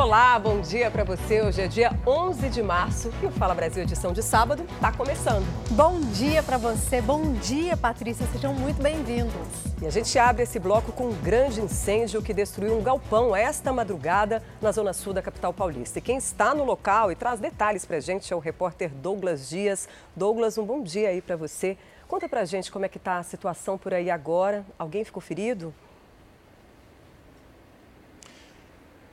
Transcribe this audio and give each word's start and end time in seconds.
Olá, 0.00 0.38
bom 0.38 0.62
dia 0.62 0.90
para 0.90 1.04
você. 1.04 1.42
Hoje 1.42 1.60
é 1.60 1.68
dia 1.68 1.92
11 2.06 2.48
de 2.48 2.62
março 2.62 3.10
e 3.22 3.26
o 3.26 3.30
Fala 3.30 3.54
Brasil 3.54 3.82
edição 3.82 4.14
de 4.14 4.22
sábado 4.22 4.64
está 4.64 4.90
começando. 4.90 5.44
Bom 5.72 6.00
dia 6.00 6.42
para 6.42 6.56
você, 6.56 7.02
bom 7.02 7.34
dia 7.34 7.76
Patrícia, 7.76 8.26
sejam 8.32 8.54
muito 8.54 8.82
bem-vindos. 8.82 9.34
E 9.82 9.86
a 9.86 9.90
gente 9.90 10.18
abre 10.18 10.44
esse 10.44 10.58
bloco 10.58 10.90
com 10.90 11.08
um 11.08 11.12
grande 11.12 11.60
incêndio 11.60 12.22
que 12.22 12.32
destruiu 12.32 12.78
um 12.78 12.82
galpão 12.82 13.36
esta 13.36 13.74
madrugada 13.74 14.42
na 14.62 14.72
zona 14.72 14.94
sul 14.94 15.12
da 15.12 15.20
capital 15.20 15.52
paulista. 15.52 15.98
E 15.98 16.02
quem 16.02 16.16
está 16.16 16.54
no 16.54 16.64
local 16.64 17.12
e 17.12 17.14
traz 17.14 17.38
detalhes 17.38 17.84
para 17.84 17.98
a 17.98 18.00
gente 18.00 18.32
é 18.32 18.36
o 18.36 18.40
repórter 18.40 18.88
Douglas 18.88 19.50
Dias. 19.50 19.86
Douglas, 20.16 20.56
um 20.56 20.64
bom 20.64 20.82
dia 20.82 21.10
aí 21.10 21.20
para 21.20 21.36
você. 21.36 21.76
Conta 22.08 22.26
para 22.26 22.40
a 22.40 22.46
gente 22.46 22.72
como 22.72 22.86
é 22.86 22.88
que 22.88 22.96
está 22.96 23.18
a 23.18 23.22
situação 23.22 23.76
por 23.76 23.92
aí 23.92 24.10
agora. 24.10 24.64
Alguém 24.78 25.04
ficou 25.04 25.20
ferido? 25.20 25.74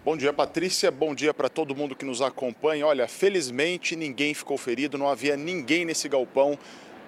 Bom 0.08 0.16
dia, 0.16 0.32
Patrícia. 0.32 0.90
Bom 0.90 1.14
dia 1.14 1.34
para 1.34 1.50
todo 1.50 1.76
mundo 1.76 1.94
que 1.94 2.06
nos 2.06 2.22
acompanha. 2.22 2.88
Olha, 2.88 3.10
felizmente 3.10 3.94
ninguém 3.94 4.34
ficou 4.34 4.58
ferido, 4.58 4.98
não 4.98 5.10
havia 5.10 5.36
ninguém 5.36 5.84
nesse 5.84 6.08
galpão 6.08 6.58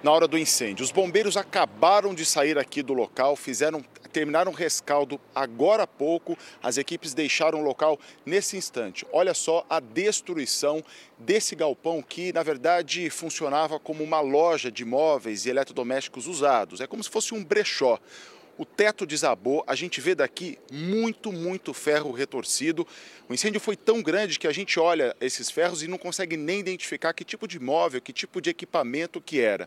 na 0.02 0.12
hora 0.12 0.28
do 0.28 0.36
incêndio. 0.36 0.84
Os 0.84 0.92
bombeiros 0.92 1.34
acabaram 1.34 2.14
de 2.14 2.26
sair 2.26 2.58
aqui 2.58 2.82
do 2.82 2.92
local, 2.92 3.36
fizeram 3.36 3.82
terminaram 4.12 4.52
o 4.52 4.54
rescaldo 4.54 5.18
agora 5.34 5.84
há 5.84 5.86
pouco. 5.86 6.36
As 6.62 6.76
equipes 6.76 7.14
deixaram 7.14 7.62
o 7.62 7.64
local 7.64 7.98
nesse 8.26 8.58
instante. 8.58 9.06
Olha 9.10 9.32
só 9.32 9.64
a 9.70 9.80
destruição 9.80 10.84
desse 11.16 11.56
galpão 11.56 12.02
que, 12.02 12.34
na 12.34 12.42
verdade, 12.42 13.08
funcionava 13.08 13.80
como 13.80 14.04
uma 14.04 14.20
loja 14.20 14.70
de 14.70 14.84
móveis 14.84 15.46
e 15.46 15.48
eletrodomésticos 15.48 16.26
usados. 16.26 16.82
É 16.82 16.86
como 16.86 17.02
se 17.02 17.08
fosse 17.08 17.32
um 17.32 17.42
brechó. 17.42 17.98
O 18.60 18.64
teto 18.66 19.06
desabou, 19.06 19.64
a 19.66 19.74
gente 19.74 20.02
vê 20.02 20.14
daqui 20.14 20.58
muito, 20.70 21.32
muito 21.32 21.72
ferro 21.72 22.12
retorcido. 22.12 22.86
O 23.26 23.32
incêndio 23.32 23.58
foi 23.58 23.74
tão 23.74 24.02
grande 24.02 24.38
que 24.38 24.46
a 24.46 24.52
gente 24.52 24.78
olha 24.78 25.16
esses 25.18 25.50
ferros 25.50 25.82
e 25.82 25.88
não 25.88 25.96
consegue 25.96 26.36
nem 26.36 26.60
identificar 26.60 27.14
que 27.14 27.24
tipo 27.24 27.48
de 27.48 27.58
móvel, 27.58 28.02
que 28.02 28.12
tipo 28.12 28.38
de 28.38 28.50
equipamento 28.50 29.18
que 29.18 29.40
era 29.40 29.66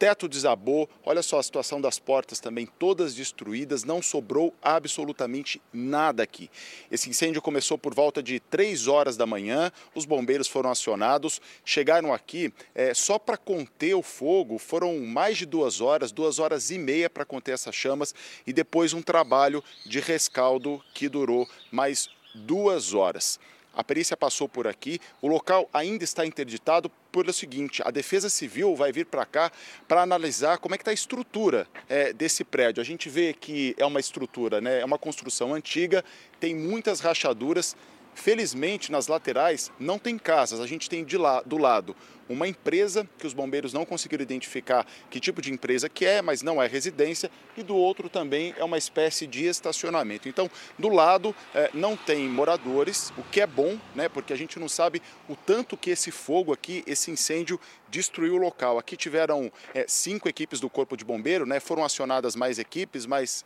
teto 0.00 0.26
desabou, 0.26 0.88
olha 1.04 1.22
só 1.22 1.38
a 1.38 1.42
situação 1.42 1.78
das 1.78 1.98
portas 1.98 2.40
também 2.40 2.66
todas 2.78 3.14
destruídas, 3.14 3.84
não 3.84 4.00
sobrou 4.00 4.54
absolutamente 4.62 5.60
nada 5.70 6.22
aqui. 6.22 6.50
Esse 6.90 7.10
incêndio 7.10 7.42
começou 7.42 7.76
por 7.76 7.94
volta 7.94 8.22
de 8.22 8.40
3 8.40 8.88
horas 8.88 9.14
da 9.14 9.26
manhã, 9.26 9.70
os 9.94 10.06
bombeiros 10.06 10.48
foram 10.48 10.70
acionados, 10.70 11.38
chegaram 11.66 12.14
aqui 12.14 12.50
é, 12.74 12.94
só 12.94 13.18
para 13.18 13.36
conter 13.36 13.92
o 13.92 14.00
fogo, 14.00 14.56
foram 14.56 14.98
mais 15.00 15.36
de 15.36 15.44
duas 15.44 15.82
horas, 15.82 16.10
duas 16.10 16.38
horas 16.38 16.70
e 16.70 16.78
meia 16.78 17.10
para 17.10 17.26
conter 17.26 17.52
essas 17.52 17.74
chamas 17.74 18.14
e 18.46 18.54
depois 18.54 18.94
um 18.94 19.02
trabalho 19.02 19.62
de 19.84 20.00
rescaldo 20.00 20.82
que 20.94 21.10
durou 21.10 21.46
mais 21.70 22.08
duas 22.34 22.94
horas. 22.94 23.38
A 23.74 23.84
perícia 23.84 24.16
passou 24.16 24.48
por 24.48 24.66
aqui, 24.66 25.00
o 25.22 25.28
local 25.28 25.68
ainda 25.72 26.02
está 26.02 26.26
interditado 26.26 26.90
pelo 27.12 27.32
seguinte: 27.32 27.82
a 27.84 27.90
Defesa 27.90 28.28
Civil 28.28 28.74
vai 28.74 28.92
vir 28.92 29.06
para 29.06 29.24
cá 29.24 29.52
para 29.86 30.02
analisar 30.02 30.58
como 30.58 30.74
é 30.74 30.78
que 30.78 30.82
está 30.82 30.90
a 30.90 30.94
estrutura 30.94 31.68
é, 31.88 32.12
desse 32.12 32.42
prédio. 32.42 32.80
A 32.80 32.84
gente 32.84 33.08
vê 33.08 33.32
que 33.32 33.74
é 33.78 33.86
uma 33.86 34.00
estrutura, 34.00 34.60
né, 34.60 34.80
é 34.80 34.84
uma 34.84 34.98
construção 34.98 35.54
antiga, 35.54 36.04
tem 36.38 36.54
muitas 36.54 37.00
rachaduras. 37.00 37.76
Felizmente, 38.12 38.90
nas 38.90 39.06
laterais 39.06 39.70
não 39.78 39.96
tem 39.96 40.18
casas, 40.18 40.60
a 40.60 40.66
gente 40.66 40.90
tem 40.90 41.04
de 41.04 41.16
lá, 41.16 41.42
do 41.42 41.56
lado 41.56 41.94
uma 42.30 42.46
empresa 42.46 43.06
que 43.18 43.26
os 43.26 43.34
bombeiros 43.34 43.72
não 43.72 43.84
conseguiram 43.84 44.22
identificar 44.22 44.86
que 45.10 45.18
tipo 45.18 45.42
de 45.42 45.52
empresa 45.52 45.88
que 45.88 46.06
é, 46.06 46.22
mas 46.22 46.42
não 46.42 46.62
é 46.62 46.66
residência, 46.68 47.28
e 47.56 47.62
do 47.62 47.74
outro 47.74 48.08
também 48.08 48.54
é 48.56 48.62
uma 48.62 48.78
espécie 48.78 49.26
de 49.26 49.46
estacionamento. 49.46 50.28
Então, 50.28 50.48
do 50.78 50.88
lado 50.88 51.34
eh, 51.52 51.70
não 51.74 51.96
tem 51.96 52.28
moradores, 52.28 53.12
o 53.18 53.22
que 53.24 53.40
é 53.40 53.46
bom, 53.46 53.76
né, 53.96 54.08
porque 54.08 54.32
a 54.32 54.36
gente 54.36 54.60
não 54.60 54.68
sabe 54.68 55.02
o 55.28 55.34
tanto 55.34 55.76
que 55.76 55.90
esse 55.90 56.12
fogo 56.12 56.52
aqui, 56.52 56.84
esse 56.86 57.10
incêndio 57.10 57.60
destruiu 57.88 58.34
o 58.34 58.38
local. 58.38 58.78
Aqui 58.78 58.96
tiveram 58.96 59.50
eh, 59.74 59.84
cinco 59.88 60.28
equipes 60.28 60.60
do 60.60 60.70
Corpo 60.70 60.96
de 60.96 61.04
Bombeiro, 61.04 61.44
né, 61.44 61.58
foram 61.58 61.84
acionadas 61.84 62.36
mais 62.36 62.60
equipes, 62.60 63.06
mas 63.06 63.44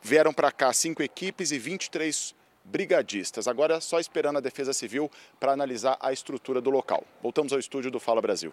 vieram 0.00 0.32
para 0.32 0.52
cá 0.52 0.72
cinco 0.72 1.02
equipes 1.02 1.50
e 1.50 1.58
23 1.58 2.36
brigadistas. 2.70 3.48
Agora 3.48 3.80
só 3.80 3.98
esperando 3.98 4.36
a 4.36 4.40
Defesa 4.40 4.72
Civil 4.72 5.10
para 5.38 5.52
analisar 5.52 5.96
a 6.00 6.12
estrutura 6.12 6.60
do 6.60 6.70
local. 6.70 7.04
Voltamos 7.22 7.52
ao 7.52 7.58
estúdio 7.58 7.90
do 7.90 8.00
Fala 8.00 8.20
Brasil. 8.20 8.52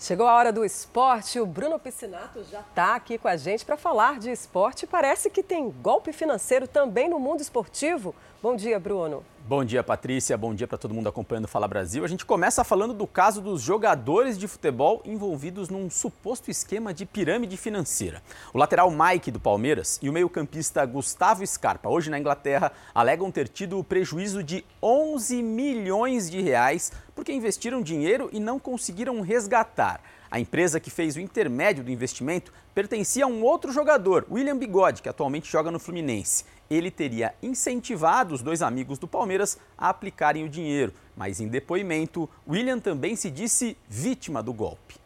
Chegou 0.00 0.28
a 0.28 0.34
hora 0.34 0.52
do 0.52 0.64
esporte. 0.64 1.40
O 1.40 1.44
Bruno 1.46 1.76
Piscinato 1.76 2.44
já 2.44 2.60
está 2.60 2.94
aqui 2.94 3.18
com 3.18 3.26
a 3.26 3.36
gente 3.36 3.64
para 3.64 3.76
falar 3.76 4.20
de 4.20 4.30
esporte. 4.30 4.86
Parece 4.86 5.28
que 5.28 5.42
tem 5.42 5.68
golpe 5.70 6.12
financeiro 6.12 6.68
também 6.68 7.08
no 7.08 7.18
mundo 7.18 7.40
esportivo. 7.40 8.14
Bom 8.40 8.54
dia, 8.54 8.78
Bruno. 8.78 9.24
Bom 9.48 9.64
dia, 9.64 9.82
Patrícia. 9.82 10.38
Bom 10.38 10.54
dia 10.54 10.68
para 10.68 10.78
todo 10.78 10.94
mundo 10.94 11.08
acompanhando 11.08 11.46
o 11.46 11.48
Fala 11.48 11.66
Brasil. 11.66 12.04
A 12.04 12.08
gente 12.08 12.24
começa 12.24 12.62
falando 12.62 12.94
do 12.94 13.04
caso 13.04 13.40
dos 13.40 13.60
jogadores 13.60 14.38
de 14.38 14.46
futebol 14.46 15.02
envolvidos 15.04 15.68
num 15.68 15.90
suposto 15.90 16.48
esquema 16.48 16.94
de 16.94 17.04
pirâmide 17.04 17.56
financeira. 17.56 18.22
O 18.54 18.58
lateral 18.58 18.92
Mike 18.92 19.32
do 19.32 19.40
Palmeiras 19.40 19.98
e 20.00 20.08
o 20.08 20.12
meio-campista 20.12 20.86
Gustavo 20.86 21.44
Scarpa, 21.44 21.88
hoje 21.88 22.10
na 22.10 22.18
Inglaterra, 22.20 22.70
alegam 22.94 23.28
ter 23.32 23.48
tido 23.48 23.82
prejuízo 23.82 24.40
de 24.40 24.64
11 24.80 25.42
milhões 25.42 26.30
de 26.30 26.40
reais 26.40 26.92
porque 27.16 27.32
investiram 27.32 27.82
dinheiro 27.82 28.30
e 28.32 28.38
não 28.38 28.60
conseguiram 28.60 29.20
resgatar. 29.20 30.00
A 30.30 30.38
empresa 30.38 30.78
que 30.78 30.90
fez 30.90 31.16
o 31.16 31.20
intermédio 31.20 31.82
do 31.82 31.90
investimento 31.90 32.52
pertencia 32.72 33.24
a 33.24 33.28
um 33.28 33.42
outro 33.42 33.72
jogador, 33.72 34.24
William 34.30 34.56
Bigode, 34.56 35.02
que 35.02 35.08
atualmente 35.08 35.50
joga 35.50 35.72
no 35.72 35.80
Fluminense 35.80 36.44
ele 36.70 36.90
teria 36.90 37.34
incentivado 37.42 38.34
os 38.34 38.42
dois 38.42 38.62
amigos 38.62 38.98
do 38.98 39.08
Palmeiras 39.08 39.58
a 39.76 39.88
aplicarem 39.88 40.44
o 40.44 40.48
dinheiro. 40.48 40.92
Mas 41.16 41.40
em 41.40 41.48
depoimento, 41.48 42.28
William 42.46 42.78
também 42.78 43.16
se 43.16 43.30
disse 43.30 43.76
vítima 43.88 44.42
do 44.42 44.52
golpe. 44.52 44.96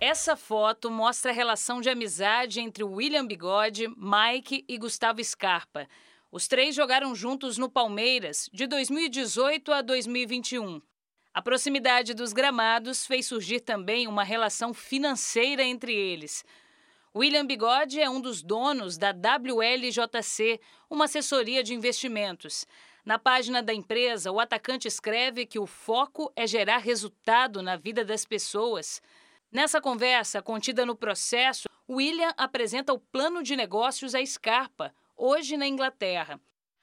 Essa 0.00 0.34
foto 0.34 0.90
mostra 0.90 1.30
a 1.30 1.34
relação 1.34 1.80
de 1.80 1.90
amizade 1.90 2.58
entre 2.58 2.82
William 2.82 3.26
Bigode, 3.26 3.86
Mike 3.88 4.64
e 4.66 4.78
Gustavo 4.78 5.22
Scarpa. 5.22 5.86
Os 6.32 6.48
três 6.48 6.74
jogaram 6.74 7.14
juntos 7.14 7.58
no 7.58 7.68
Palmeiras 7.68 8.48
de 8.52 8.66
2018 8.66 9.72
a 9.72 9.82
2021. 9.82 10.80
A 11.34 11.42
proximidade 11.42 12.14
dos 12.14 12.32
gramados 12.32 13.06
fez 13.06 13.26
surgir 13.26 13.60
também 13.60 14.08
uma 14.08 14.24
relação 14.24 14.72
financeira 14.72 15.62
entre 15.62 15.94
eles. 15.94 16.44
William 17.12 17.44
Bigode 17.44 18.00
é 18.00 18.08
um 18.08 18.20
dos 18.20 18.40
donos 18.40 18.96
da 18.96 19.10
WLJC, 19.10 20.60
uma 20.88 21.06
assessoria 21.06 21.60
de 21.60 21.74
investimentos. 21.74 22.64
Na 23.04 23.18
página 23.18 23.60
da 23.60 23.74
empresa, 23.74 24.30
o 24.30 24.38
atacante 24.38 24.86
escreve 24.86 25.44
que 25.44 25.58
o 25.58 25.66
foco 25.66 26.32
é 26.36 26.46
gerar 26.46 26.78
resultado 26.78 27.62
na 27.62 27.74
vida 27.74 28.04
das 28.04 28.24
pessoas. 28.24 29.02
Nessa 29.50 29.80
conversa, 29.80 30.40
contida 30.40 30.86
no 30.86 30.94
processo, 30.94 31.68
William 31.88 32.32
apresenta 32.36 32.92
o 32.92 33.00
plano 33.00 33.42
de 33.42 33.56
negócios 33.56 34.14
à 34.14 34.24
Scarpa, 34.24 34.94
hoje 35.16 35.56
na 35.56 35.66
Inglaterra. 35.66 36.40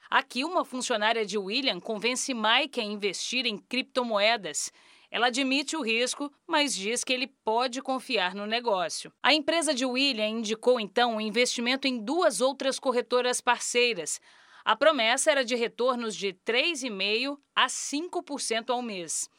Aqui, 0.10 0.44
uma 0.44 0.66
funcionária 0.66 1.26
de 1.26 1.38
William 1.38 1.80
convence 1.80 2.34
Mike 2.34 2.82
a 2.82 2.84
investir 2.84 3.46
em 3.46 3.58
criptomoedas. 3.58 4.74
Ela 5.10 5.28
admite 5.28 5.76
o 5.76 5.82
risco, 5.82 6.32
mas 6.46 6.76
diz 6.76 7.04
que 7.04 7.14
ele 7.14 7.28
pode 7.28 7.82
confiar 7.82 8.36
no 8.36 8.46
negócio. 8.46 9.12
A 9.24 9.34
empresa 9.34 9.74
de 9.74 9.86
William 9.86 10.28
indicou 10.28 10.80
então 10.80 11.16
um 11.16 11.22
investimento 11.22 11.88
em 11.88 11.98
duas 11.98 12.42
outras 12.42 12.78
corretoras 12.78 13.40
parceiras. 13.40 14.20
A 14.66 14.76
promessa 14.76 15.32
era 15.32 15.46
de 15.46 15.56
retornos 15.56 16.16
de 16.16 16.34
3,5% 16.46 17.38
a 17.56 17.68
5% 17.68 18.70
ao 18.70 18.82
mês. 18.82 19.30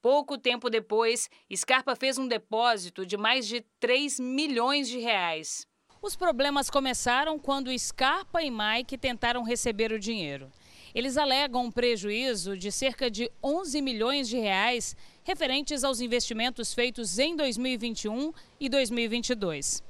Pouco 0.00 0.38
tempo 0.38 0.70
depois, 0.70 1.28
Scarpa 1.54 1.94
fez 1.96 2.16
um 2.16 2.26
depósito 2.26 3.04
de 3.04 3.16
mais 3.16 3.46
de 3.46 3.60
3 3.80 4.20
milhões 4.20 4.88
de 4.88 4.98
reais. 4.98 5.66
Os 6.00 6.16
problemas 6.16 6.70
começaram 6.70 7.38
quando 7.38 7.76
Scarpa 7.78 8.42
e 8.42 8.50
Mike 8.50 8.96
tentaram 8.96 9.42
receber 9.42 9.92
o 9.92 9.98
dinheiro. 9.98 10.50
Eles 10.94 11.16
alegam 11.16 11.66
um 11.66 11.70
prejuízo 11.70 12.56
de 12.56 12.72
cerca 12.72 13.10
de 13.10 13.30
11 13.42 13.80
milhões 13.80 14.28
de 14.28 14.38
reais 14.38 14.96
referentes 15.22 15.84
aos 15.84 16.00
investimentos 16.00 16.74
feitos 16.74 17.18
em 17.18 17.36
2021 17.36 18.32
e 18.58 18.68
2022. 18.68 19.82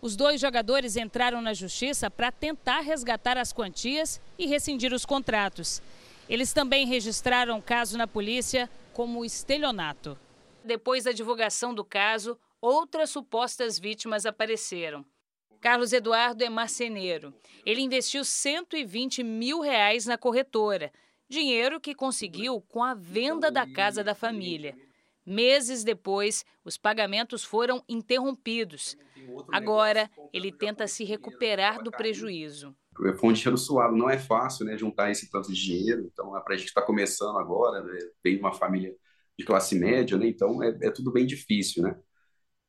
Os 0.00 0.16
dois 0.16 0.40
jogadores 0.40 0.96
entraram 0.96 1.40
na 1.40 1.54
justiça 1.54 2.10
para 2.10 2.32
tentar 2.32 2.80
resgatar 2.80 3.36
as 3.36 3.52
quantias 3.52 4.20
e 4.38 4.46
rescindir 4.46 4.92
os 4.92 5.04
contratos. 5.04 5.80
Eles 6.28 6.52
também 6.52 6.86
registraram 6.86 7.58
o 7.58 7.62
caso 7.62 7.96
na 7.96 8.06
polícia 8.06 8.68
como 8.92 9.24
estelionato. 9.24 10.18
Depois 10.64 11.04
da 11.04 11.12
divulgação 11.12 11.72
do 11.72 11.84
caso, 11.84 12.38
outras 12.60 13.10
supostas 13.10 13.78
vítimas 13.78 14.26
apareceram. 14.26 15.04
Carlos 15.60 15.92
Eduardo 15.92 16.44
é 16.44 16.48
marceneiro. 16.48 17.34
Ele 17.66 17.80
investiu 17.80 18.24
120 18.24 19.22
mil 19.22 19.60
reais 19.60 20.06
na 20.06 20.16
corretora, 20.16 20.92
dinheiro 21.28 21.80
que 21.80 21.94
conseguiu 21.94 22.60
com 22.60 22.82
a 22.82 22.94
venda 22.94 23.50
da 23.50 23.66
casa 23.66 24.04
da 24.04 24.14
família. 24.14 24.76
Meses 25.26 25.84
depois, 25.84 26.44
os 26.64 26.78
pagamentos 26.78 27.44
foram 27.44 27.84
interrompidos. 27.88 28.96
Agora, 29.52 30.10
ele 30.32 30.50
tenta 30.50 30.86
se 30.86 31.04
recuperar 31.04 31.82
do 31.82 31.90
prejuízo. 31.90 32.74
Foi 32.96 33.30
um 33.30 33.32
dinheiro 33.32 33.58
suado, 33.58 33.94
não 33.94 34.08
é 34.08 34.18
fácil, 34.18 34.64
né, 34.64 34.76
juntar 34.76 35.10
esse 35.10 35.30
tanto 35.30 35.52
de 35.52 35.62
dinheiro. 35.62 36.08
Então, 36.10 36.36
é 36.36 36.40
para 36.40 36.54
a 36.54 36.56
gente 36.56 36.68
estar 36.68 36.80
tá 36.80 36.86
começando 36.86 37.36
agora, 37.38 37.84
né, 37.84 37.98
vem 38.24 38.38
uma 38.38 38.52
família 38.52 38.94
de 39.38 39.44
classe 39.44 39.78
média, 39.78 40.16
né, 40.16 40.26
então 40.26 40.62
é, 40.62 40.76
é 40.82 40.90
tudo 40.90 41.12
bem 41.12 41.26
difícil, 41.26 41.82
né. 41.82 41.96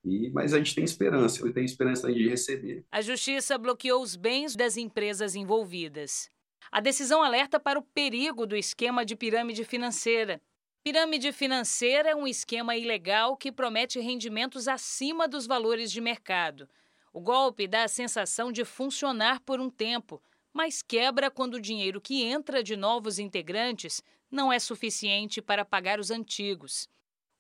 E, 0.04 0.30
mas 0.32 0.54
a 0.54 0.58
gente 0.58 0.76
tem 0.76 0.84
esperança, 0.84 1.46
eu 1.46 1.54
tenho 1.54 1.66
esperança 1.66 2.12
de 2.12 2.30
receber. 2.30 2.86
A 2.92 3.02
justiça 3.02 3.58
bloqueou 3.58 4.02
os 4.02 4.16
bens 4.16 4.56
das 4.56 4.78
empresas 4.78 5.36
envolvidas. 5.36 6.30
A 6.72 6.80
decisão 6.80 7.22
alerta 7.22 7.60
para 7.60 7.80
o 7.80 7.84
perigo 7.84 8.46
do 8.46 8.56
esquema 8.56 9.04
de 9.04 9.16
pirâmide 9.16 9.64
financeira. 9.64 10.42
Pirâmide 10.84 11.32
financeira 11.32 12.10
é 12.10 12.16
um 12.16 12.28
esquema 12.28 12.76
ilegal 12.76 13.36
que 13.36 13.52
promete 13.52 14.00
rendimentos 14.00 14.68
acima 14.68 15.28
dos 15.28 15.46
valores 15.46 15.92
de 15.92 16.00
mercado. 16.00 16.70
O 17.12 17.20
golpe 17.20 17.68
dá 17.68 17.84
a 17.84 17.88
sensação 17.88 18.52
de 18.52 18.64
funcionar 18.64 19.42
por 19.42 19.60
um 19.60 19.70
tempo, 19.70 20.22
mas 20.54 20.82
quebra 20.82 21.30
quando 21.30 21.56
o 21.56 21.62
dinheiro 21.62 22.00
que 22.00 22.24
entra 22.24 22.64
de 22.64 22.78
novos 22.78 23.20
integrantes 23.20 24.02
não 24.32 24.54
é 24.54 24.60
suficiente 24.60 25.42
para 25.42 25.66
pagar 25.66 26.00
os 26.00 26.12
antigos. 26.12 26.88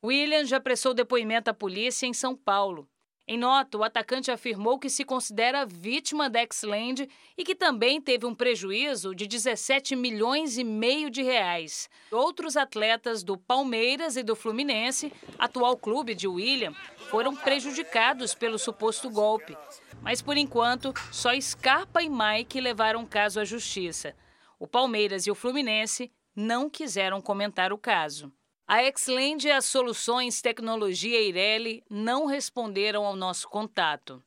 William 0.03 0.45
já 0.45 0.61
prestou 0.61 0.93
depoimento 0.93 1.49
à 1.49 1.53
polícia 1.53 2.07
em 2.07 2.13
São 2.13 2.33
Paulo. 2.35 2.87
Em 3.27 3.37
nota, 3.37 3.77
o 3.77 3.83
atacante 3.83 4.31
afirmou 4.31 4.79
que 4.79 4.89
se 4.89 5.03
considera 5.03 5.65
vítima 5.65 6.29
da 6.29 6.39
Xland 6.51 7.07
e 7.37 7.43
que 7.43 7.53
também 7.53 8.01
teve 8.01 8.25
um 8.25 8.33
prejuízo 8.33 9.13
de 9.13 9.27
17 9.27 9.95
milhões 9.95 10.57
e 10.57 10.63
meio 10.63 11.11
de 11.11 11.21
reais. 11.21 11.89
Outros 12.11 12.57
atletas 12.57 13.21
do 13.21 13.37
Palmeiras 13.37 14.15
e 14.15 14.23
do 14.23 14.35
Fluminense, 14.35 15.13
atual 15.37 15.77
clube 15.77 16.15
de 16.15 16.27
William, 16.27 16.73
foram 17.11 17.35
prejudicados 17.35 18.33
pelo 18.33 18.57
suposto 18.57 19.11
golpe. 19.11 19.55
Mas 20.01 20.23
por 20.23 20.37
enquanto, 20.37 20.91
só 21.11 21.29
Scarpa 21.39 22.01
e 22.01 22.09
Mike 22.09 22.59
levaram 22.59 23.03
o 23.03 23.07
caso 23.07 23.39
à 23.39 23.45
justiça. 23.45 24.15
O 24.57 24.65
Palmeiras 24.65 25.27
e 25.27 25.31
o 25.31 25.35
Fluminense 25.35 26.11
não 26.35 26.67
quiseram 26.69 27.21
comentar 27.21 27.71
o 27.71 27.77
caso. 27.77 28.33
A 28.71 28.83
Exland 28.83 29.47
e 29.47 29.51
as 29.51 29.65
Soluções 29.65 30.43
Tecnologia 30.43 31.19
Eireli 31.19 31.83
não 31.89 32.27
responderam 32.27 33.03
ao 33.03 33.15
nosso 33.15 33.49
contato. 33.49 34.21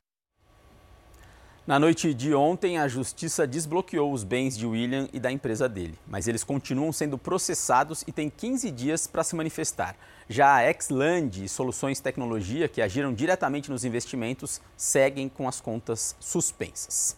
Na 1.65 1.79
noite 1.79 2.13
de 2.13 2.35
ontem, 2.35 2.77
a 2.77 2.89
justiça 2.89 3.47
desbloqueou 3.47 4.13
os 4.13 4.25
bens 4.25 4.59
de 4.59 4.67
William 4.67 5.09
e 5.13 5.21
da 5.21 5.31
empresa 5.31 5.69
dele, 5.69 5.97
mas 6.09 6.27
eles 6.27 6.43
continuam 6.43 6.91
sendo 6.91 7.17
processados 7.17 8.03
e 8.05 8.11
têm 8.11 8.29
15 8.29 8.69
dias 8.73 9.07
para 9.07 9.23
se 9.23 9.37
manifestar. 9.37 9.95
Já 10.29 10.57
a 10.57 10.69
Exland 10.69 11.45
e 11.45 11.49
Soluções 11.49 12.01
Tecnologia, 12.01 12.67
que 12.67 12.83
agiram 12.83 13.15
diretamente 13.15 13.71
nos 13.71 13.85
investimentos, 13.85 14.61
seguem 14.77 15.29
com 15.29 15.47
as 15.47 15.61
contas 15.61 16.17
suspensas. 16.19 17.17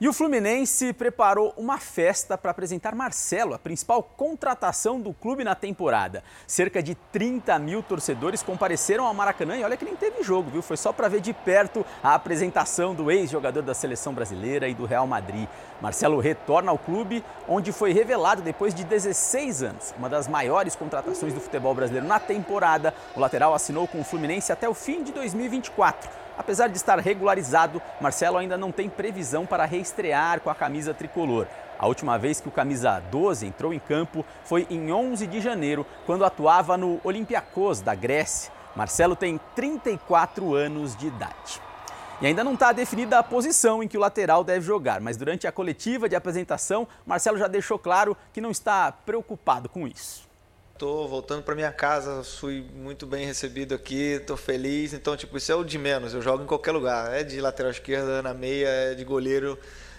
E 0.00 0.08
o 0.08 0.12
Fluminense 0.12 0.92
preparou 0.92 1.54
uma 1.56 1.78
festa 1.78 2.36
para 2.36 2.50
apresentar 2.50 2.96
Marcelo, 2.96 3.54
a 3.54 3.58
principal 3.60 4.02
contratação 4.02 5.00
do 5.00 5.12
clube 5.12 5.44
na 5.44 5.54
temporada. 5.54 6.24
Cerca 6.48 6.82
de 6.82 6.96
30 6.96 7.56
mil 7.60 7.80
torcedores 7.80 8.42
compareceram 8.42 9.06
ao 9.06 9.14
Maracanã 9.14 9.56
e 9.56 9.62
olha 9.62 9.76
que 9.76 9.84
nem 9.84 9.94
teve 9.94 10.24
jogo, 10.24 10.50
viu? 10.50 10.62
Foi 10.62 10.76
só 10.76 10.92
para 10.92 11.06
ver 11.06 11.20
de 11.20 11.32
perto 11.32 11.86
a 12.02 12.12
apresentação 12.12 12.92
do 12.92 13.08
ex-jogador 13.08 13.62
da 13.62 13.72
seleção 13.72 14.12
brasileira 14.12 14.66
e 14.66 14.74
do 14.74 14.84
Real 14.84 15.06
Madrid. 15.06 15.48
Marcelo 15.80 16.18
retorna 16.18 16.72
ao 16.72 16.78
clube, 16.78 17.24
onde 17.48 17.70
foi 17.70 17.92
revelado 17.92 18.42
depois 18.42 18.74
de 18.74 18.82
16 18.82 19.62
anos. 19.62 19.94
Uma 19.96 20.08
das 20.08 20.26
maiores 20.26 20.74
contratações 20.74 21.32
do 21.32 21.40
futebol 21.40 21.72
brasileiro 21.72 22.08
na 22.08 22.18
temporada. 22.18 22.92
O 23.14 23.20
lateral 23.20 23.54
assinou 23.54 23.86
com 23.86 24.00
o 24.00 24.04
Fluminense 24.04 24.50
até 24.50 24.68
o 24.68 24.74
fim 24.74 25.04
de 25.04 25.12
2024. 25.12 26.23
Apesar 26.36 26.68
de 26.68 26.76
estar 26.76 26.98
regularizado, 26.98 27.80
Marcelo 28.00 28.38
ainda 28.38 28.58
não 28.58 28.72
tem 28.72 28.88
previsão 28.88 29.46
para 29.46 29.64
reestrear 29.64 30.40
com 30.40 30.50
a 30.50 30.54
camisa 30.54 30.92
tricolor. 30.92 31.46
A 31.78 31.86
última 31.86 32.18
vez 32.18 32.40
que 32.40 32.48
o 32.48 32.52
camisa 32.52 33.00
12 33.10 33.46
entrou 33.46 33.72
em 33.72 33.78
campo 33.78 34.24
foi 34.44 34.66
em 34.70 34.92
11 34.92 35.26
de 35.26 35.40
janeiro, 35.40 35.86
quando 36.06 36.24
atuava 36.24 36.76
no 36.76 37.00
Olympiacos 37.04 37.80
da 37.80 37.94
Grécia. 37.94 38.52
Marcelo 38.74 39.14
tem 39.14 39.40
34 39.54 40.54
anos 40.54 40.96
de 40.96 41.06
idade. 41.06 41.60
E 42.20 42.26
ainda 42.26 42.44
não 42.44 42.54
está 42.54 42.72
definida 42.72 43.18
a 43.18 43.22
posição 43.22 43.82
em 43.82 43.88
que 43.88 43.96
o 43.96 44.00
lateral 44.00 44.44
deve 44.44 44.64
jogar, 44.64 45.00
mas 45.00 45.16
durante 45.16 45.46
a 45.46 45.52
coletiva 45.52 46.08
de 46.08 46.16
apresentação, 46.16 46.86
Marcelo 47.04 47.38
já 47.38 47.48
deixou 47.48 47.78
claro 47.78 48.16
que 48.32 48.40
não 48.40 48.50
está 48.50 48.92
preocupado 48.92 49.68
com 49.68 49.86
isso. 49.86 50.26
Tô 50.76 51.06
voltando 51.06 51.44
para 51.44 51.54
minha 51.54 51.70
casa, 51.70 52.24
fui 52.24 52.68
muito 52.74 53.06
bem 53.06 53.24
recebido 53.24 53.76
aqui, 53.76 54.20
tô 54.26 54.36
feliz. 54.36 54.92
Então, 54.92 55.16
tipo, 55.16 55.36
isso 55.36 55.52
é 55.52 55.54
o 55.54 55.62
de 55.62 55.78
menos. 55.78 56.12
Eu 56.12 56.20
jogo 56.20 56.42
em 56.42 56.46
qualquer 56.46 56.72
lugar. 56.72 57.14
É 57.14 57.22
de 57.22 57.40
lateral 57.40 57.70
esquerda, 57.70 58.20
na 58.20 58.34
meia, 58.34 58.66
é 58.66 58.94
de 58.94 59.04
goleiro. 59.04 59.56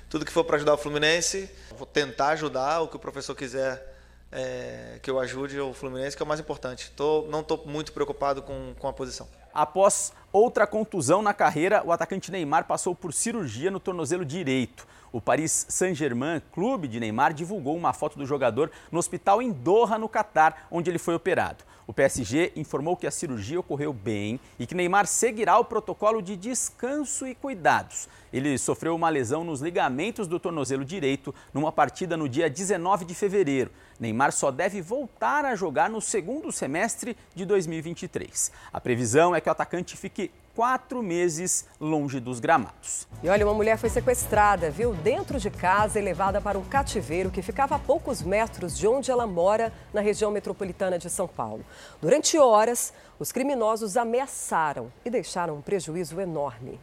Tudo 0.10 0.25
que 0.25 0.31
for 0.31 0.44
para 0.44 0.57
ajudar 0.57 0.74
o 0.74 0.77
Fluminense, 0.77 1.50
vou 1.77 1.88
tentar 1.88 2.30
ajudar 2.30 2.81
o 2.81 2.89
que 2.89 2.98
o 2.98 3.00
professor 3.00 3.33
quiser 3.33 3.95
é, 4.30 5.00
que 5.01 5.10
eu 5.10 5.18
ajude 5.18 5.57
o 5.62 5.74
Fluminense, 5.74 6.16
que 6.16 6.22
é 6.22 6.25
o 6.25 6.27
mais 6.27 6.42
importante. 6.42 6.92
Tô, 6.92 7.25
não 7.30 7.39
estou 7.39 7.63
muito 7.66 7.94
preocupado 7.94 8.42
com, 8.42 8.74
com 8.77 8.88
a 8.89 8.94
posição. 8.94 9.30
Após 9.54 10.12
outra 10.33 10.68
contusão 10.68 11.22
na 11.22 11.33
carreira, 11.33 11.81
o 11.86 11.92
atacante 11.94 12.30
Neymar 12.30 12.66
passou 12.66 12.94
por 12.94 13.13
cirurgia 13.13 13.72
no 13.72 13.80
tornozelo 13.80 14.25
direito. 14.25 14.86
O 15.15 15.21
Paris 15.21 15.65
Saint-Germain, 15.69 16.41
clube 16.51 16.89
de 16.89 17.00
Neymar, 17.00 17.33
divulgou 17.33 17.77
uma 17.77 17.94
foto 17.94 18.19
do 18.19 18.25
jogador 18.25 18.69
no 18.91 19.00
hospital 19.00 19.41
em 19.41 19.50
Doha, 19.50 19.97
no 19.97 20.09
Catar, 20.09 20.67
onde 20.69 20.91
ele 20.91 21.00
foi 21.00 21.15
operado. 21.15 21.63
O 21.88 21.94
PSG 21.94 22.51
informou 22.53 22.97
que 22.97 23.07
a 23.07 23.12
cirurgia 23.12 23.57
ocorreu 23.57 23.94
bem 23.94 24.38
e 24.59 24.67
que 24.67 24.75
Neymar 24.75 25.07
seguirá 25.07 25.57
o 25.57 25.63
protocolo 25.63 26.21
de 26.21 26.35
descanso 26.35 27.25
e 27.25 27.33
cuidados. 27.33 28.09
Ele 28.33 28.57
sofreu 28.57 28.94
uma 28.94 29.07
lesão 29.07 29.45
nos 29.45 29.62
ligamentos 29.62 30.27
do 30.27 30.38
tornozelo 30.38 30.83
direito 30.83 31.33
numa 31.53 31.71
partida 31.71 32.17
no 32.17 32.27
dia 32.27 32.50
19 32.50 33.06
de 33.06 33.15
fevereiro. 33.15 33.71
Neymar 34.00 34.31
só 34.31 34.51
deve 34.51 34.81
voltar 34.81 35.45
a 35.45 35.56
jogar 35.56 35.89
no 35.89 36.01
segundo 36.01 36.51
semestre 36.51 37.15
de 37.33 37.45
2023. 37.45 38.51
A 38.71 38.81
previsão 38.81 39.36
é 39.36 39.39
que 39.39 39.47
o 39.47 39.51
atacante 39.51 39.95
fique 39.95 40.31
quatro 40.56 41.03
meses 41.03 41.65
longe 41.80 42.19
dos 42.19 42.39
gramados. 42.39 43.07
E 43.21 43.30
olha, 43.30 43.45
uma 43.45 43.53
mulher 43.53 43.77
foi 43.77 43.89
sequestrada, 43.89 44.69
viu, 44.71 44.94
dentro 44.94 45.39
de 45.39 45.50
casa 45.50 46.00
e 46.00 46.01
levada 46.01 46.39
para 46.42 46.57
um 46.57 46.63
cativeiro 46.63 47.30
que 47.30 47.42
ficava 47.42 47.75
a 47.75 47.80
poucos 47.80 48.21
metros 48.21 48.77
de 48.77 48.88
onde 48.88 49.12
ela 49.12 49.27
mora, 49.27 49.71
na 49.94 50.01
região 50.01 50.31
metropolitana 50.31 50.98
de 50.98 51.09
São 51.09 51.27
Paulo. 51.27 51.65
Durante 52.01 52.38
horas, 52.38 52.94
os 53.19 53.31
criminosos 53.31 53.98
ameaçaram 53.98 54.91
e 55.03 55.09
deixaram 55.09 55.58
um 55.58 55.62
prejuízo 55.62 56.20
enorme. 56.20 56.79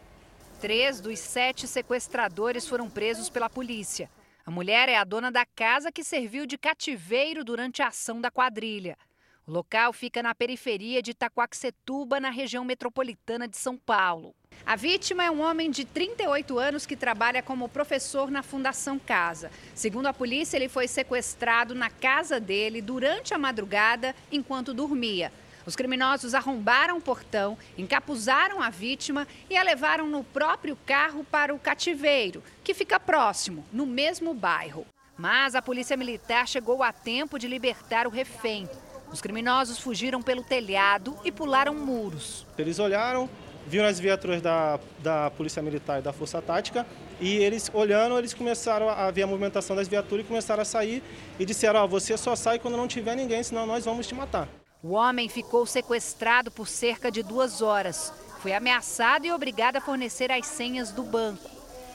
Três 0.61 1.01
dos 1.01 1.19
sete 1.19 1.67
sequestradores 1.67 2.69
foram 2.69 2.89
presos 2.89 3.29
pela 3.29 3.51
polícia. 3.51 4.09
A 4.45 4.51
mulher 4.51 4.89
é 4.89 4.97
a 4.97 5.05
dona 5.05 5.31
da 5.31 5.47
casa 5.47 5.93
que 5.93 6.03
serviu 6.03 6.47
de 6.47 6.59
cativeiro 6.59 7.45
durante 7.45 7.81
a 7.81 7.89
ação 7.89 8.21
da 8.21 8.31
quadrilha. 8.31 8.99
O 9.47 9.53
local 9.53 9.93
fica 9.93 10.23
na 10.23 10.35
periferia 10.35 11.01
de 11.01 11.13
Itaquaquecetuba, 11.13 12.19
na 12.19 12.31
região 12.31 12.65
metropolitana 12.65 13.47
de 13.47 13.57
São 13.57 13.77
Paulo. 13.77 14.35
A 14.67 14.77
vítima 14.77 15.25
é 15.25 15.31
um 15.31 15.41
homem 15.41 15.71
de 15.71 15.85
38 15.85 16.59
anos 16.59 16.87
que 16.87 16.97
trabalha 16.97 17.43
como 17.43 17.69
professor 17.69 18.31
na 18.31 18.43
Fundação 18.43 18.99
Casa. 18.99 19.51
Segundo 19.75 20.07
a 20.07 20.13
polícia, 20.13 20.57
ele 20.57 20.69
foi 20.69 20.87
sequestrado 20.87 21.75
na 21.75 21.91
casa 21.91 22.41
dele 22.41 22.81
durante 22.81 23.35
a 23.35 23.39
madrugada 23.39 24.15
enquanto 24.31 24.75
dormia. 24.75 25.33
Os 25.65 25.77
criminosos 25.77 26.35
arrombaram 26.35 26.97
o 26.97 27.01
portão, 27.01 27.57
encapuzaram 27.79 28.61
a 28.61 28.71
vítima 28.71 29.27
e 29.49 29.57
a 29.57 29.63
levaram 29.63 30.09
no 30.09 30.25
próprio 30.25 30.77
carro 30.85 31.25
para 31.25 31.55
o 31.55 31.59
cativeiro, 31.59 32.43
que 32.65 32.75
fica 32.75 32.99
próximo, 32.99 33.65
no 33.73 33.87
mesmo 33.87 34.35
bairro. 34.35 34.87
Mas 35.17 35.55
a 35.55 35.63
polícia 35.63 35.97
militar 35.97 36.49
chegou 36.49 36.83
a 36.83 36.93
tempo 36.93 37.39
de 37.39 37.47
libertar 37.47 38.07
o 38.07 38.11
refém. 38.11 38.69
Os 39.13 39.21
criminosos 39.21 39.79
fugiram 39.79 40.23
pelo 40.23 40.43
telhado 40.43 41.17
e 41.25 41.31
pularam 41.31 41.75
muros. 41.75 42.47
Eles 42.57 42.79
olharam, 42.79 43.29
viram 43.67 43.87
as 43.87 44.01
viaturas 44.01 44.41
da, 44.41 44.81
da 45.01 45.31
Polícia 45.31 45.63
Militar 45.63 46.01
e 46.01 46.03
da 46.03 46.13
Força 46.13 46.41
Tática 46.41 46.87
e 47.21 47.37
eles, 47.37 47.71
olhando, 47.73 48.19
eles 48.19 48.35
começaram 48.35 48.89
a 48.89 49.11
ver 49.11 49.23
a 49.23 49.27
movimentação 49.27 49.77
das 49.77 49.87
viaturas 49.87 50.25
e 50.25 50.29
começaram 50.29 50.63
a 50.63 50.65
sair 50.65 51.03
e 51.39 51.45
disseram, 51.45 51.85
oh, 51.85 51.89
você 51.89 52.17
só 52.17 52.35
sai 52.35 52.59
quando 52.59 52.77
não 52.77 52.89
tiver 52.89 53.15
ninguém, 53.15 53.43
senão 53.43 53.67
nós 53.67 53.85
vamos 53.85 54.07
te 54.07 54.15
matar. 54.15 54.49
O 54.85 54.95
homem 54.95 55.29
ficou 55.29 55.65
sequestrado 55.65 56.51
por 56.51 56.67
cerca 56.67 57.09
de 57.09 57.23
duas 57.23 57.63
horas. 57.63 58.13
Foi 58.41 58.53
ameaçado 58.53 59.25
e 59.25 59.31
obrigado 59.31 59.77
a 59.77 59.81
fornecer 59.81 60.33
as 60.33 60.45
senhas 60.45 60.91
do 60.91 61.05
banco. 61.05 61.49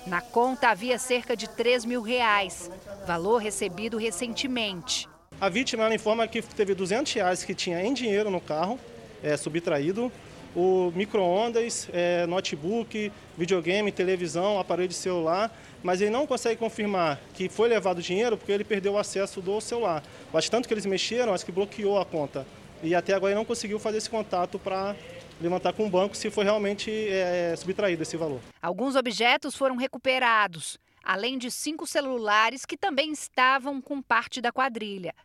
Na 0.05 0.21
conta 0.21 0.69
havia 0.69 0.97
cerca 0.97 1.35
de 1.35 1.49
3 1.49 1.83
mil 1.83 2.01
reais, 2.01 2.71
valor 3.05 3.39
recebido 3.39 3.97
recentemente. 3.97 5.05
A 5.41 5.49
vítima 5.49 5.83
ela 5.83 5.95
informa 5.95 6.25
que 6.29 6.41
teve 6.41 6.73
200 6.73 7.11
reais 7.11 7.43
que 7.43 7.53
tinha 7.53 7.83
em 7.83 7.93
dinheiro 7.93 8.31
no 8.31 8.39
carro, 8.39 8.79
é, 9.21 9.35
subtraído, 9.35 10.09
o 10.55 10.89
micro-ondas, 10.95 11.89
é, 11.91 12.25
notebook, 12.25 13.11
videogame, 13.37 13.91
televisão, 13.91 14.57
aparelho 14.61 14.87
de 14.87 14.95
celular, 14.95 15.51
mas 15.83 15.99
ele 15.99 16.09
não 16.09 16.25
consegue 16.25 16.55
confirmar 16.55 17.19
que 17.33 17.49
foi 17.49 17.67
levado 17.67 18.01
dinheiro 18.01 18.37
porque 18.37 18.53
ele 18.53 18.63
perdeu 18.63 18.93
o 18.93 18.97
acesso 18.97 19.41
do 19.41 19.59
celular. 19.59 20.01
Acho 20.33 20.49
tanto 20.49 20.69
que 20.69 20.73
eles 20.73 20.85
mexeram, 20.85 21.33
acho 21.33 21.45
que 21.45 21.51
bloqueou 21.51 21.99
a 21.99 22.05
conta. 22.05 22.47
E 22.83 22.93
até 22.95 23.13
agora 23.13 23.31
ele 23.31 23.39
não 23.39 23.45
conseguiu 23.45 23.79
fazer 23.79 23.97
esse 23.97 24.09
contato 24.09 24.59
para 24.59 24.95
levantar 25.41 25.73
com 25.73 25.85
o 25.85 25.89
banco 25.89 26.15
se 26.17 26.29
foi 26.29 26.43
realmente 26.43 26.91
é, 27.09 27.55
subtraído 27.55 28.01
esse 28.03 28.17
valor. 28.17 28.39
Alguns 28.61 28.95
objetos 28.95 29.55
foram 29.55 29.75
recuperados. 29.75 30.79
além 31.07 31.37
de 31.37 31.49
cinco 31.49 31.87
celulares 31.87 32.65
que 32.65 32.75
também 32.75 33.13
estavam 33.13 33.81
com 33.81 34.01
parte 34.01 34.41
da 34.41 34.51
quadrilha. 34.51 35.15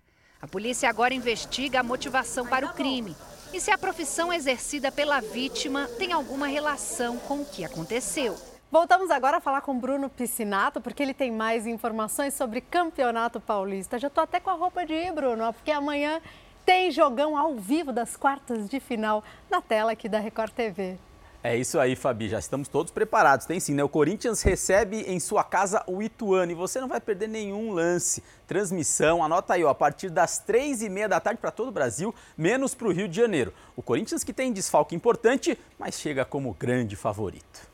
A 0.41 0.47
polícia 0.47 0.89
agora 0.89 1.13
investiga 1.13 1.81
a 1.81 1.83
motivação 1.83 2.47
para 2.47 2.65
o 2.65 2.73
crime 2.73 3.17
e 3.53 3.61
se 3.61 3.71
a 3.73 3.77
profissão 3.77 4.33
exercida 4.33 4.93
pela 4.93 5.21
vítima 5.21 5.89
tem 5.99 6.13
alguma 6.13 6.47
relação 6.47 7.19
com 7.19 7.43
o 7.43 7.45
que 7.45 7.65
aconteceu. 7.65 8.37
Voltamos 8.71 9.11
agora 9.11 9.37
a 9.37 9.41
falar 9.41 9.61
com 9.61 9.79
Bruno 9.79 10.09
Piscinato, 10.09 10.81
porque 10.81 11.03
ele 11.03 11.13
tem 11.13 11.31
mais 11.31 11.67
informações 11.67 12.33
sobre 12.33 12.61
Campeonato 12.63 13.39
Paulista. 13.39 13.99
Já 13.99 14.09
estou 14.09 14.25
até 14.25 14.41
com 14.41 14.49
a 14.51 14.55
roupa 14.55 14.87
de 14.87 14.95
ir, 14.95 15.13
Bruno, 15.13 15.53
porque 15.53 15.71
amanhã 15.71 16.23
tem 16.65 16.91
jogão 16.91 17.37
ao 17.37 17.57
vivo 17.57 17.93
das 17.93 18.17
quartas 18.17 18.69
de 18.69 18.81
final 18.81 19.23
na 19.51 19.61
tela 19.61 19.93
aqui 19.93 20.09
da 20.09 20.19
Record 20.19 20.53
TV. 20.53 20.99
É 21.45 21.57
isso 21.57 21.81
aí, 21.81 21.97
Fabi. 21.97 22.29
Já 22.29 22.39
estamos 22.39 22.69
todos 22.69 22.93
preparados. 22.93 23.47
Tem 23.47 23.59
sim, 23.59 23.75
né? 23.75 23.83
O 23.83 23.89
Corinthians 23.89 24.43
recebe 24.43 25.01
em 25.01 25.19
sua 25.19 25.43
casa 25.43 25.83
o 25.89 26.01
Ituano 26.01 26.53
e 26.53 26.55
você 26.55 26.81
não 26.81 26.87
vai 26.87 27.01
perder 27.01 27.29
nenhum 27.29 27.73
lance. 27.73 28.23
Transmissão, 28.47 29.25
anota 29.25 29.55
aí, 29.55 29.65
ó, 29.65 29.71
a 29.71 29.75
partir 29.75 30.09
das 30.09 30.39
três 30.39 30.83
e 30.83 30.89
meia 30.89 31.09
da 31.09 31.19
tarde 31.19 31.41
para 31.41 31.51
todo 31.51 31.69
o 31.69 31.73
Brasil, 31.73 32.15
menos 32.39 32.77
para 32.77 32.87
o 32.87 32.93
Rio 32.93 33.09
de 33.09 33.17
Janeiro. 33.17 33.53
O 33.75 33.83
Corinthians 33.83 34.23
que 34.23 34.33
tem 34.33 34.53
desfalque 34.53 34.95
importante, 34.95 35.59
mas 35.77 35.99
chega 35.99 36.25
como 36.25 36.55
grande 36.55 36.95
favorito. 36.95 37.73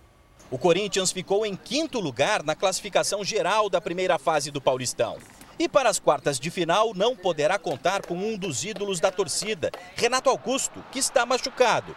O 0.51 0.57
Corinthians 0.57 1.13
ficou 1.13 1.45
em 1.45 1.55
quinto 1.55 2.01
lugar 2.01 2.43
na 2.43 2.55
classificação 2.55 3.23
geral 3.23 3.69
da 3.69 3.83
primeira 3.83 4.19
fase 4.19 4.51
do 4.51 4.63
Paulistão. 4.63 5.19
E 5.59 5.69
para 5.69 5.89
as 5.89 5.99
quartas 5.99 6.39
de 6.39 6.51
final, 6.51 6.93
não 6.95 7.17
poderá 7.17 7.59
contar 7.59 8.07
com 8.07 8.15
um 8.15 8.37
dos 8.37 8.65
ídolos 8.65 9.01
da 9.01 9.11
torcida, 9.11 9.73
Renato 9.97 10.31
Augusto, 10.31 10.85
que 10.93 11.01
está 11.01 11.27
machucado. 11.27 11.97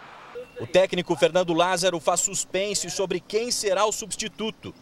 O 0.60 0.66
técnico 0.66 1.14
Fernando 1.14 1.54
Lázaro 1.54 2.00
faz 2.00 2.20
suspense 2.20 2.90
sobre 2.90 3.20
quem 3.20 3.52
será 3.52 3.84
o 3.84 3.92
substituto. 3.92 4.74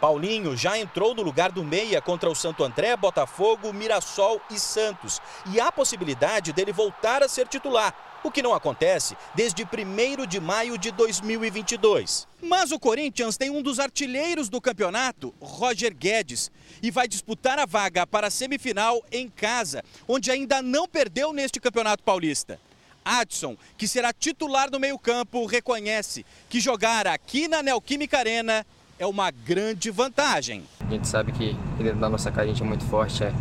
Paulinho 0.00 0.56
já 0.56 0.78
entrou 0.78 1.14
no 1.14 1.22
lugar 1.22 1.52
do 1.52 1.62
meia 1.62 2.00
contra 2.00 2.30
o 2.30 2.34
Santo 2.34 2.64
André, 2.64 2.96
Botafogo, 2.96 3.72
Mirassol 3.72 4.40
e 4.50 4.58
Santos. 4.58 5.20
E 5.50 5.60
há 5.60 5.70
possibilidade 5.70 6.52
dele 6.52 6.72
voltar 6.72 7.22
a 7.22 7.28
ser 7.28 7.46
titular, 7.46 7.94
o 8.24 8.30
que 8.30 8.42
não 8.42 8.54
acontece 8.54 9.16
desde 9.34 9.62
1 9.62 10.26
de 10.26 10.40
maio 10.40 10.78
de 10.78 10.90
2022. 10.90 12.26
Mas 12.42 12.72
o 12.72 12.80
Corinthians 12.80 13.36
tem 13.36 13.50
um 13.50 13.62
dos 13.62 13.78
artilheiros 13.78 14.48
do 14.48 14.60
campeonato, 14.60 15.34
Roger 15.40 15.94
Guedes, 15.94 16.50
e 16.82 16.90
vai 16.90 17.06
disputar 17.06 17.58
a 17.58 17.66
vaga 17.66 18.06
para 18.06 18.28
a 18.28 18.30
semifinal 18.30 19.04
em 19.12 19.28
casa, 19.28 19.84
onde 20.08 20.30
ainda 20.30 20.62
não 20.62 20.88
perdeu 20.88 21.32
neste 21.32 21.60
Campeonato 21.60 22.02
Paulista. 22.02 22.58
Adson, 23.04 23.56
que 23.76 23.86
será 23.86 24.12
titular 24.12 24.70
no 24.70 24.80
meio-campo, 24.80 25.44
reconhece 25.44 26.24
que 26.48 26.58
jogar 26.58 27.06
aqui 27.06 27.46
na 27.46 27.62
Neoquímica 27.62 28.18
Arena 28.18 28.64
é 28.98 29.06
uma 29.06 29.30
grande 29.30 29.90
vantagem. 29.90 30.64
A 30.80 30.90
gente 30.90 31.06
sabe 31.06 31.32
que 31.32 31.54
dentro 31.78 31.98
da 31.98 32.08
nossa 32.08 32.30
casa 32.30 32.44
a 32.44 32.46
gente 32.46 32.62
é 32.62 32.66
muito 32.66 32.84
forte, 32.86 33.24
é, 33.24 33.32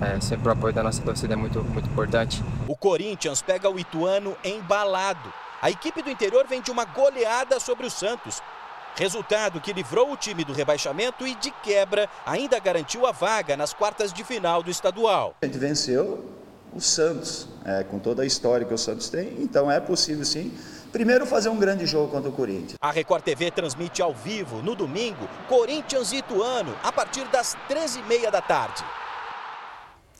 é, 0.00 0.20
sempre 0.20 0.48
o 0.48 0.52
apoio 0.52 0.72
da 0.72 0.82
nossa 0.82 1.02
torcida 1.02 1.34
é 1.34 1.36
muito, 1.36 1.62
muito 1.62 1.88
importante. 1.88 2.42
O 2.68 2.76
Corinthians 2.76 3.42
pega 3.42 3.70
o 3.70 3.78
Ituano 3.78 4.36
embalado. 4.44 5.32
A 5.60 5.70
equipe 5.70 6.02
do 6.02 6.10
interior 6.10 6.46
vem 6.46 6.60
de 6.60 6.70
uma 6.70 6.84
goleada 6.84 7.58
sobre 7.58 7.86
o 7.86 7.90
Santos. 7.90 8.42
Resultado 8.96 9.60
que 9.60 9.72
livrou 9.72 10.12
o 10.12 10.16
time 10.16 10.44
do 10.44 10.52
rebaixamento 10.52 11.26
e, 11.26 11.34
de 11.34 11.50
quebra, 11.62 12.08
ainda 12.24 12.58
garantiu 12.58 13.06
a 13.06 13.12
vaga 13.12 13.56
nas 13.56 13.72
quartas 13.72 14.12
de 14.12 14.22
final 14.22 14.62
do 14.62 14.70
estadual. 14.70 15.34
A 15.42 15.46
gente 15.46 15.58
venceu 15.58 16.30
o 16.72 16.80
Santos, 16.80 17.48
é, 17.64 17.82
com 17.84 17.98
toda 17.98 18.22
a 18.22 18.26
história 18.26 18.66
que 18.66 18.74
o 18.74 18.78
Santos 18.78 19.08
tem, 19.08 19.34
então 19.40 19.70
é 19.70 19.80
possível 19.80 20.24
sim 20.24 20.52
Primeiro, 20.94 21.26
fazer 21.26 21.48
um 21.48 21.58
grande 21.58 21.86
jogo 21.86 22.08
contra 22.08 22.30
o 22.30 22.32
Corinthians. 22.32 22.76
A 22.80 22.92
Record 22.92 23.24
TV 23.24 23.50
transmite 23.50 24.00
ao 24.00 24.14
vivo, 24.14 24.62
no 24.62 24.76
domingo, 24.76 25.28
Corinthians 25.48 26.12
e 26.12 26.18
Ituano, 26.18 26.72
a 26.84 26.92
partir 26.92 27.24
das 27.32 27.56
13h30 27.68 28.30
da 28.30 28.40
tarde. 28.40 28.84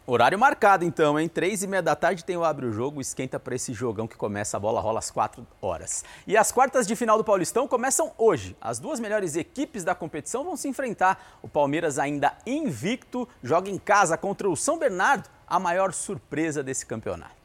Horário 0.07 0.39
marcado 0.39 0.85
então, 0.85 1.19
hein? 1.19 1.31
Três 1.31 1.63
e 1.63 1.67
meia 1.67 1.83
da 1.83 1.97
tarde 1.97 2.27
tem 2.27 2.37
o 2.37 2.45
Abre 2.45 2.67
o 2.67 2.73
Jogo, 2.73 3.01
esquenta 3.01 3.41
para 3.41 3.55
esse 3.55 3.73
jogão 3.73 4.07
que 4.07 4.17
começa, 4.17 4.59
a 4.59 4.61
bola 4.61 4.79
rola 4.79 4.99
às 4.99 5.11
quatro 5.11 5.47
horas. 5.63 6.05
E 6.27 6.37
as 6.37 6.53
quartas 6.53 6.87
de 6.87 6.95
final 6.95 7.17
do 7.17 7.25
Paulistão 7.25 7.67
começam 7.67 8.13
hoje. 8.19 8.55
As 8.61 8.79
duas 8.79 9.01
melhores 9.01 9.35
equipes 9.35 9.83
da 9.83 9.95
competição 9.95 10.45
vão 10.45 10.59
se 10.59 10.69
enfrentar. 10.69 11.39
O 11.41 11.49
Palmeiras 11.49 11.99
ainda 11.99 12.37
invicto, 12.47 13.27
joga 13.43 13.71
em 13.71 13.79
casa 13.79 14.19
contra 14.19 14.47
o 14.47 14.55
São 14.55 14.79
Bernardo, 14.79 15.31
a 15.47 15.59
maior 15.59 15.95
surpresa 15.95 16.63
desse 16.63 16.85
campeonato 16.85 17.45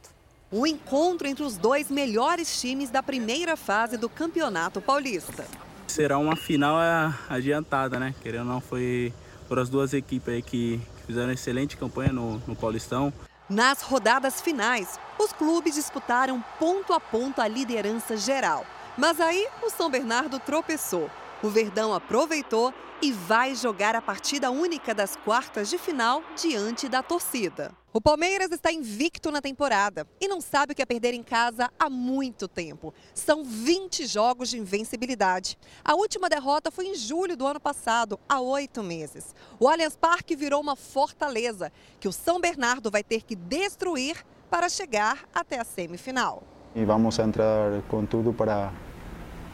o 0.52 0.66
encontro 0.66 1.28
entre 1.28 1.44
os 1.44 1.56
dois 1.56 1.88
melhores 1.88 2.60
times 2.60 2.90
da 2.90 3.02
primeira 3.02 3.56
fase 3.56 3.96
do 3.96 4.08
Campeonato 4.08 4.80
Paulista. 4.80 5.44
Será 5.86 6.18
uma 6.18 6.34
final 6.34 6.82
é, 6.82 7.14
adiantada, 7.28 8.00
né? 8.00 8.12
Querendo 8.20 8.48
ou 8.48 8.54
não, 8.54 8.60
foi 8.60 9.12
por 9.46 9.60
as 9.60 9.68
duas 9.68 9.92
equipes 9.92 10.34
aí 10.34 10.42
que 10.42 10.80
fizeram 11.10 11.32
excelente 11.32 11.76
campanha 11.76 12.12
no, 12.12 12.40
no 12.46 12.54
Paulistão. 12.54 13.12
Nas 13.48 13.82
rodadas 13.82 14.40
finais, 14.40 14.98
os 15.18 15.32
clubes 15.32 15.74
disputaram 15.74 16.42
ponto 16.58 16.92
a 16.92 17.00
ponto 17.00 17.40
a 17.40 17.48
liderança 17.48 18.16
geral. 18.16 18.64
Mas 18.96 19.20
aí 19.20 19.46
o 19.62 19.70
São 19.70 19.90
Bernardo 19.90 20.38
tropeçou. 20.38 21.10
O 21.42 21.48
Verdão 21.48 21.92
aproveitou 21.92 22.72
e 23.02 23.10
vai 23.10 23.54
jogar 23.54 23.96
a 23.96 24.02
partida 24.02 24.50
única 24.50 24.94
das 24.94 25.16
quartas 25.16 25.68
de 25.68 25.78
final 25.78 26.22
diante 26.36 26.88
da 26.88 27.02
torcida. 27.02 27.72
O 27.92 28.00
Palmeiras 28.00 28.52
está 28.52 28.70
invicto 28.70 29.32
na 29.32 29.42
temporada 29.42 30.06
e 30.20 30.28
não 30.28 30.40
sabe 30.40 30.72
o 30.72 30.76
que 30.76 30.82
é 30.82 30.86
perder 30.86 31.12
em 31.12 31.24
casa 31.24 31.68
há 31.76 31.90
muito 31.90 32.46
tempo. 32.46 32.94
São 33.12 33.42
20 33.42 34.06
jogos 34.06 34.48
de 34.48 34.58
invencibilidade. 34.58 35.58
A 35.84 35.96
última 35.96 36.28
derrota 36.28 36.70
foi 36.70 36.86
em 36.86 36.94
julho 36.94 37.36
do 37.36 37.44
ano 37.44 37.58
passado, 37.58 38.20
há 38.28 38.40
oito 38.40 38.80
meses. 38.80 39.34
O 39.58 39.68
Allianz 39.68 39.96
Parque 39.96 40.36
virou 40.36 40.60
uma 40.60 40.76
fortaleza 40.76 41.72
que 41.98 42.06
o 42.06 42.12
São 42.12 42.40
Bernardo 42.40 42.92
vai 42.92 43.02
ter 43.02 43.22
que 43.22 43.34
destruir 43.34 44.24
para 44.48 44.68
chegar 44.68 45.28
até 45.34 45.58
a 45.58 45.64
semifinal. 45.64 46.44
E 46.76 46.84
vamos 46.84 47.18
entrar 47.18 47.82
com 47.88 48.06
tudo 48.06 48.32
para, 48.32 48.72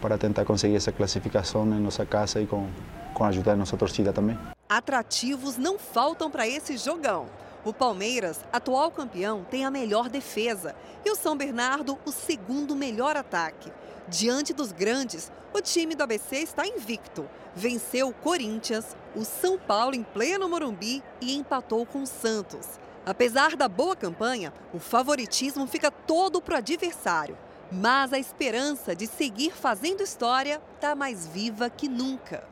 para 0.03 0.19
tentar 0.19 0.45
conseguir 0.45 0.77
essa 0.77 0.93
classificação 0.93 1.65
em 1.69 1.81
nossa 1.81 2.05
casa 2.05 2.39
e 2.43 2.47
com, 2.47 2.69
com 3.15 3.25
a 3.25 3.29
ajuda 3.29 3.53
da 3.53 3.57
nossa 3.57 3.79
torcida 3.79 4.13
também. 4.13 4.39
Atrativos 4.69 5.57
não 5.57 5.79
faltam 5.79 6.31
para 6.31 6.47
esse 6.47 6.77
jogão. 6.77 7.31
O 7.67 7.75
Palmeiras, 7.75 8.45
atual 8.53 8.93
campeão, 8.93 9.43
tem 9.43 9.65
a 9.65 9.73
melhor 9.73 10.09
defesa 10.09 10.73
e 11.05 11.11
o 11.11 11.17
São 11.17 11.37
Bernardo, 11.37 11.99
o 12.07 12.13
segundo 12.13 12.77
melhor 12.77 13.17
ataque. 13.17 13.73
Diante 14.07 14.53
dos 14.53 14.71
grandes, 14.71 15.33
o 15.53 15.61
time 15.61 15.97
do 15.97 16.05
ABC 16.05 16.37
está 16.37 16.65
invicto. 16.65 17.29
Venceu 17.57 18.11
o 18.11 18.15
Corinthians, 18.15 18.97
o 19.17 19.25
São 19.25 19.59
Paulo 19.59 19.97
em 19.97 20.05
pleno 20.05 20.49
Morumbi 20.49 21.03
e 21.21 21.35
empatou 21.37 21.85
com 21.85 22.05
o 22.05 22.07
Santos. 22.07 22.79
Apesar 23.05 23.57
da 23.57 23.67
boa 23.67 23.97
campanha, 23.97 24.53
o 24.73 24.79
favoritismo 24.79 25.67
fica 25.67 25.91
todo 25.91 26.41
para 26.41 26.55
o 26.55 26.59
adversário. 26.59 27.37
Mas 27.73 28.13
a 28.13 28.19
esperança 28.19 28.95
de 28.95 29.09
seguir 29.09 29.51
fazendo 29.51 30.05
história 30.05 30.63
está 30.77 30.95
mais 30.95 31.27
viva 31.27 31.69
que 31.69 31.89
nunca. 31.89 32.45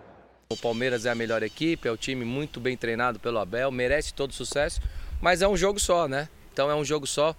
O 0.48 0.56
Palmeiras 0.56 1.06
é 1.06 1.10
a 1.10 1.14
melhor 1.14 1.44
equipe, 1.44 1.88
é 1.88 1.90
o 1.90 1.96
time 1.96 2.24
muito 2.24 2.60
bem 2.60 2.76
treinado 2.76 3.20
pelo 3.20 3.38
Abel, 3.38 3.70
merece 3.70 4.12
todo 4.12 4.34
sucesso. 4.34 4.80
Mas 5.24 5.40
é 5.40 5.48
um 5.48 5.56
jogo 5.56 5.80
só, 5.80 6.06
né? 6.06 6.28
Então 6.52 6.70
é 6.70 6.74
um 6.74 6.84
jogo 6.84 7.06
só. 7.06 7.34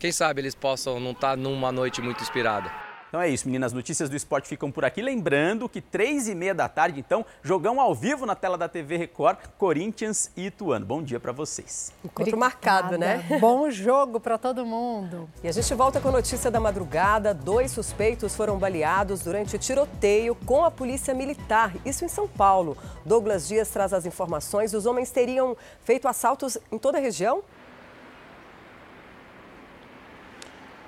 Quem 0.00 0.10
sabe 0.10 0.40
eles 0.40 0.52
possam 0.52 0.98
não 0.98 1.12
estar 1.12 1.30
tá 1.30 1.36
numa 1.36 1.70
noite 1.70 2.02
muito 2.02 2.20
inspirada. 2.24 2.89
Então 3.10 3.20
é 3.20 3.28
isso, 3.28 3.44
meninas. 3.48 3.72
Notícias 3.72 4.08
do 4.08 4.14
esporte 4.14 4.46
ficam 4.46 4.70
por 4.70 4.84
aqui. 4.84 5.02
Lembrando 5.02 5.68
que 5.68 5.80
três 5.80 6.28
e 6.28 6.34
meia 6.34 6.54
da 6.54 6.68
tarde, 6.68 7.00
então, 7.00 7.26
jogão 7.42 7.80
ao 7.80 7.92
vivo 7.92 8.24
na 8.24 8.36
tela 8.36 8.56
da 8.56 8.68
TV 8.68 8.96
Record, 8.96 9.36
Corinthians 9.58 10.30
e 10.36 10.46
Ituano. 10.46 10.86
Bom 10.86 11.02
dia 11.02 11.18
para 11.18 11.32
vocês. 11.32 11.92
Encontro 12.04 12.38
marcado, 12.38 12.96
né? 12.96 13.26
Bom 13.40 13.68
jogo 13.68 14.20
para 14.20 14.38
todo 14.38 14.64
mundo. 14.64 15.28
E 15.42 15.48
a 15.48 15.52
gente 15.52 15.74
volta 15.74 16.00
com 16.00 16.06
a 16.06 16.12
notícia 16.12 16.52
da 16.52 16.60
madrugada. 16.60 17.34
Dois 17.34 17.72
suspeitos 17.72 18.36
foram 18.36 18.56
baleados 18.56 19.22
durante 19.22 19.58
tiroteio 19.58 20.36
com 20.46 20.64
a 20.64 20.70
polícia 20.70 21.12
militar. 21.12 21.74
Isso 21.84 22.04
em 22.04 22.08
São 22.08 22.28
Paulo. 22.28 22.78
Douglas 23.04 23.48
Dias 23.48 23.68
traz 23.70 23.92
as 23.92 24.06
informações. 24.06 24.72
Os 24.72 24.86
homens 24.86 25.10
teriam 25.10 25.56
feito 25.82 26.06
assaltos 26.06 26.56
em 26.70 26.78
toda 26.78 26.98
a 26.98 27.00
região? 27.00 27.42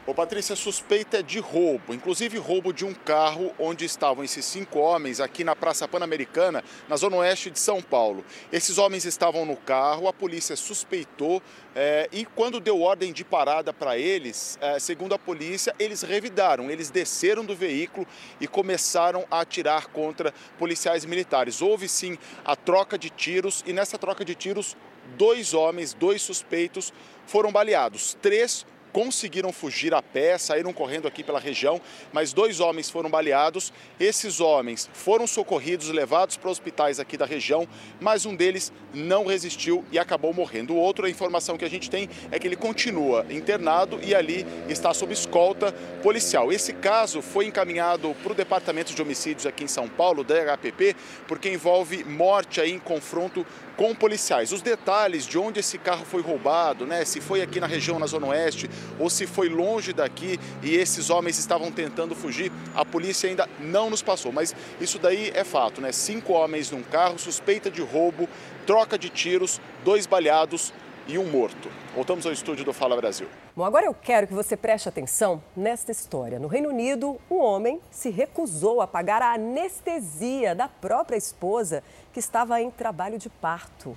Ô 0.05 0.13
Patrícia, 0.13 0.57
suspeita 0.57 1.19
é 1.21 1.23
de 1.23 1.39
roubo, 1.39 1.95
inclusive 1.95 2.37
roubo 2.37 2.73
de 2.73 2.85
um 2.85 2.93
carro 2.93 3.55
onde 3.57 3.85
estavam 3.85 4.25
esses 4.25 4.45
cinco 4.45 4.81
homens 4.81 5.21
aqui 5.21 5.45
na 5.45 5.55
Praça 5.55 5.87
Pan-Americana, 5.87 6.65
na 6.89 6.97
zona 6.97 7.19
oeste 7.19 7.53
de 7.53 7.61
São 7.61 7.81
Paulo. 7.81 8.25
Esses 8.53 8.79
homens 8.79 9.05
estavam 9.05 9.47
no 9.47 9.57
carro, 9.57 10.09
a 10.09 10.13
polícia 10.13 10.57
suspeitou 10.57 11.41
é, 11.73 12.09
e 12.11 12.25
quando 12.25 12.59
deu 12.59 12.81
ordem 12.81 13.13
de 13.13 13.25
parada 13.25 13.73
para 13.73 13.97
eles, 13.97 14.59
é, 14.61 14.77
segundo 14.81 15.15
a 15.15 15.19
polícia, 15.21 15.73
eles 15.79 16.03
revidaram, 16.03 16.69
eles 16.69 16.91
desceram 16.91 17.45
do 17.45 17.55
veículo 17.55 18.05
e 18.41 18.49
começaram 18.49 19.25
a 19.31 19.39
atirar 19.43 19.87
contra 19.87 20.35
policiais 20.59 21.05
militares. 21.05 21.63
Houve 21.63 21.89
sim 21.89 22.19
a 22.45 22.57
troca 22.57 22.99
de 22.99 23.09
tiros 23.09 23.63
e 23.69 23.73
nessa 23.73 23.97
troca 23.97 24.25
de 24.25 24.35
tiros, 24.35 24.77
dois 25.17 25.55
homens, 25.55 25.95
dois 25.95 26.23
suspeitos 26.23 26.93
foram 27.25 27.53
baleados. 27.53 28.17
Três 28.21 28.67
conseguiram 28.93 29.53
fugir 29.53 29.95
a 29.95 30.03
pé, 30.03 30.37
saíram 30.37 30.73
correndo 30.73 31.09
aqui 31.09 31.25
pela 31.25 31.41
região, 31.41 31.81
mas 32.13 32.33
dois 32.33 32.61
homens 32.61 32.91
foram 32.91 33.11
baleados. 33.11 33.73
Esses 33.99 34.41
homens 34.41 34.89
foram 34.93 35.27
socorridos, 35.27 35.89
levados 35.89 36.37
para 36.37 36.51
hospitais 36.51 37.01
aqui 37.01 37.17
da 37.17 37.25
região, 37.25 37.67
mas 38.01 38.27
um 38.27 38.37
deles 38.37 38.73
não 38.93 39.25
resistiu 39.25 39.85
e 39.91 39.99
acabou 39.99 40.33
morrendo. 40.35 40.75
O 40.75 40.77
outro, 40.77 41.07
a 41.07 41.11
informação 41.11 41.57
que 41.57 41.65
a 41.65 41.71
gente 41.71 41.89
tem 41.89 42.09
é 42.31 42.39
que 42.39 42.47
ele 42.47 42.57
continua 42.57 43.25
internado 43.31 43.99
e 44.03 44.15
ali 44.15 44.47
está 44.69 44.93
sob 44.93 45.13
escolta 45.13 45.73
policial. 46.03 46.53
Esse 46.53 46.73
caso 46.73 47.23
foi 47.23 47.47
encaminhado 47.47 48.15
para 48.23 48.33
o 48.33 48.35
Departamento 48.35 48.95
de 48.95 49.01
Homicídios 49.01 49.47
aqui 49.47 49.65
em 49.65 49.69
São 49.69 49.89
Paulo, 49.89 50.25
DHPP, 50.25 50.95
porque 51.27 51.49
envolve 51.49 52.05
morte 52.05 52.61
aí 52.61 52.73
em 52.73 52.79
confronto 52.79 53.47
com 53.77 53.95
policiais. 53.95 54.53
Os 54.53 54.63
detalhes 54.63 55.27
de 55.27 55.39
onde 55.39 55.61
esse 55.61 55.79
carro 55.79 56.05
foi 56.05 56.21
roubado, 56.23 56.87
né? 56.87 57.05
Se 57.05 57.21
foi 57.21 57.41
aqui 57.41 57.59
na 57.59 57.67
região, 57.67 57.99
na 57.99 58.07
Zona 58.07 58.29
Oeste, 58.29 58.69
ou 58.99 59.11
se 59.11 59.27
foi 59.27 59.49
longe 59.49 59.93
daqui 59.93 60.39
e 60.63 60.75
esses 60.77 61.11
homens 61.11 61.39
estavam 61.39 61.71
tentando 61.71 62.15
fugir, 62.15 62.53
a 62.75 62.85
polícia 62.85 63.29
ainda 63.29 63.49
não 63.61 63.91
nos 63.91 64.03
passou. 64.03 64.33
Mas 64.33 64.55
isso 64.81 64.99
daí 64.99 65.31
é 65.35 65.45
fato, 65.45 65.81
né? 65.81 65.93
Cinco 65.93 66.33
homens 66.33 66.71
num 66.71 66.83
carro, 66.83 67.19
suspeita 67.19 67.71
de 67.71 67.83
roubo, 67.83 68.29
troca 68.67 68.99
de 68.99 69.09
tiros, 69.09 69.61
dois 69.85 70.07
baleados 70.07 70.73
e 71.07 71.19
um 71.19 71.25
morto. 71.25 71.69
Voltamos 71.95 72.25
ao 72.27 72.33
estúdio 72.33 72.65
do 72.65 72.73
Fala 72.73 72.97
Brasil. 72.97 73.27
Bom, 73.55 73.65
agora 73.65 73.87
eu 73.87 73.95
quero 73.95 74.27
que 74.27 74.33
você 74.33 74.57
preste 74.57 74.89
atenção 74.89 75.43
nesta 75.57 75.93
história. 75.93 76.39
No 76.39 76.49
Reino 76.49 76.69
Unido, 76.69 77.21
um 77.31 77.39
homem 77.39 77.81
se 77.91 78.09
recusou 78.11 78.81
a 78.81 78.87
pagar 78.87 79.21
a 79.21 79.35
anestesia 79.35 80.55
da 80.55 80.69
própria 80.69 81.17
esposa 81.17 81.83
que 82.13 82.21
estava 82.21 82.61
em 82.61 82.71
trabalho 82.71 83.19
de 83.19 83.29
parto. 83.29 83.97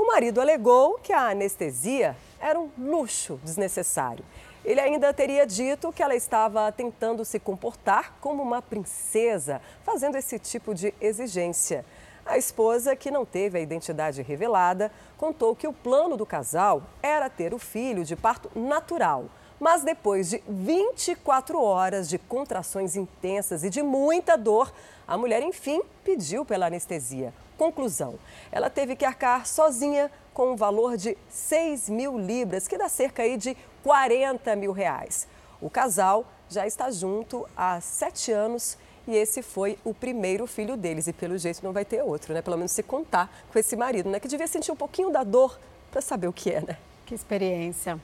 O 0.00 0.06
marido 0.06 0.40
alegou 0.40 0.98
que 0.98 1.12
a 1.12 1.28
anestesia 1.28 2.16
era 2.40 2.58
um 2.58 2.70
luxo 2.78 3.38
desnecessário. 3.44 4.24
Ele 4.64 4.80
ainda 4.80 5.12
teria 5.12 5.46
dito 5.46 5.92
que 5.92 6.02
ela 6.02 6.14
estava 6.14 6.72
tentando 6.72 7.22
se 7.22 7.38
comportar 7.38 8.14
como 8.18 8.42
uma 8.42 8.62
princesa, 8.62 9.60
fazendo 9.84 10.16
esse 10.16 10.38
tipo 10.38 10.74
de 10.74 10.94
exigência. 11.02 11.84
A 12.24 12.38
esposa, 12.38 12.96
que 12.96 13.10
não 13.10 13.26
teve 13.26 13.58
a 13.58 13.60
identidade 13.60 14.22
revelada, 14.22 14.90
contou 15.18 15.54
que 15.54 15.68
o 15.68 15.72
plano 15.72 16.16
do 16.16 16.24
casal 16.24 16.82
era 17.02 17.28
ter 17.28 17.52
o 17.52 17.58
filho 17.58 18.02
de 18.02 18.16
parto 18.16 18.50
natural. 18.58 19.26
Mas 19.60 19.84
depois 19.84 20.30
de 20.30 20.42
24 20.48 21.62
horas 21.62 22.08
de 22.08 22.16
contrações 22.16 22.96
intensas 22.96 23.64
e 23.64 23.68
de 23.68 23.82
muita 23.82 24.34
dor, 24.34 24.72
a 25.06 25.18
mulher, 25.18 25.42
enfim, 25.42 25.82
pediu 26.02 26.42
pela 26.42 26.68
anestesia. 26.68 27.34
Conclusão: 27.60 28.18
ela 28.50 28.70
teve 28.70 28.96
que 28.96 29.04
arcar 29.04 29.46
sozinha 29.46 30.10
com 30.32 30.52
um 30.52 30.56
valor 30.56 30.96
de 30.96 31.14
6 31.28 31.90
mil 31.90 32.18
libras, 32.18 32.66
que 32.66 32.78
dá 32.78 32.88
cerca 32.88 33.22
aí 33.22 33.36
de 33.36 33.54
40 33.82 34.56
mil 34.56 34.72
reais. 34.72 35.28
O 35.60 35.68
casal 35.68 36.24
já 36.48 36.66
está 36.66 36.90
junto 36.90 37.46
há 37.54 37.78
sete 37.82 38.32
anos 38.32 38.78
e 39.06 39.14
esse 39.14 39.42
foi 39.42 39.78
o 39.84 39.92
primeiro 39.92 40.46
filho 40.46 40.74
deles. 40.74 41.06
E 41.06 41.12
pelo 41.12 41.36
jeito 41.36 41.62
não 41.62 41.70
vai 41.70 41.84
ter 41.84 42.02
outro, 42.02 42.32
né? 42.32 42.40
Pelo 42.40 42.56
menos 42.56 42.72
se 42.72 42.82
contar 42.82 43.30
com 43.52 43.58
esse 43.58 43.76
marido, 43.76 44.08
né? 44.08 44.18
Que 44.18 44.26
devia 44.26 44.46
sentir 44.46 44.72
um 44.72 44.76
pouquinho 44.76 45.10
da 45.10 45.22
dor 45.22 45.60
para 45.90 46.00
saber 46.00 46.28
o 46.28 46.32
que 46.32 46.50
é, 46.50 46.62
né? 46.62 46.78
Que 47.04 47.14
experiência. 47.14 48.00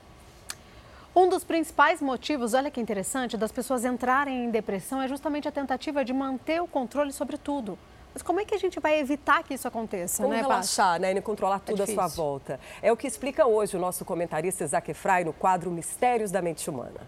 Um 1.15 1.27
dos 1.27 1.43
principais 1.43 1.99
motivos, 1.99 2.53
olha 2.53 2.69
que 2.69 2.79
interessante, 2.79 3.35
das 3.35 3.51
pessoas 3.51 3.83
entrarem 3.83 4.45
em 4.45 4.51
depressão 4.51 5.01
é 5.01 5.07
justamente 5.07 5.47
a 5.47 5.51
tentativa 5.51 6.05
de 6.05 6.13
manter 6.13 6.61
o 6.61 6.67
controle 6.67 7.11
sobre 7.11 7.39
tudo. 7.39 7.75
Mas 8.17 8.23
como 8.23 8.39
é 8.39 8.45
que 8.45 8.55
a 8.55 8.57
gente 8.57 8.79
vai 8.79 8.99
evitar 8.99 9.43
que 9.43 9.53
isso 9.53 9.67
aconteça, 9.67 10.23
como 10.23 10.33
né, 10.33 10.41
relaxar, 10.41 10.99
né, 10.99 11.11
e 11.11 11.21
controlar 11.21 11.59
tudo 11.59 11.81
é 11.81 11.83
à 11.83 11.87
sua 11.87 12.07
volta. 12.07 12.59
É 12.81 12.91
o 12.91 12.97
que 12.97 13.05
explica 13.05 13.45
hoje 13.45 13.77
o 13.77 13.79
nosso 13.79 14.03
comentarista 14.03 14.63
Isaac 14.63 14.89
Efraim 14.89 15.25
no 15.25 15.33
quadro 15.33 15.69
Mistérios 15.69 16.31
da 16.31 16.41
Mente 16.41 16.67
Humana. 16.67 17.01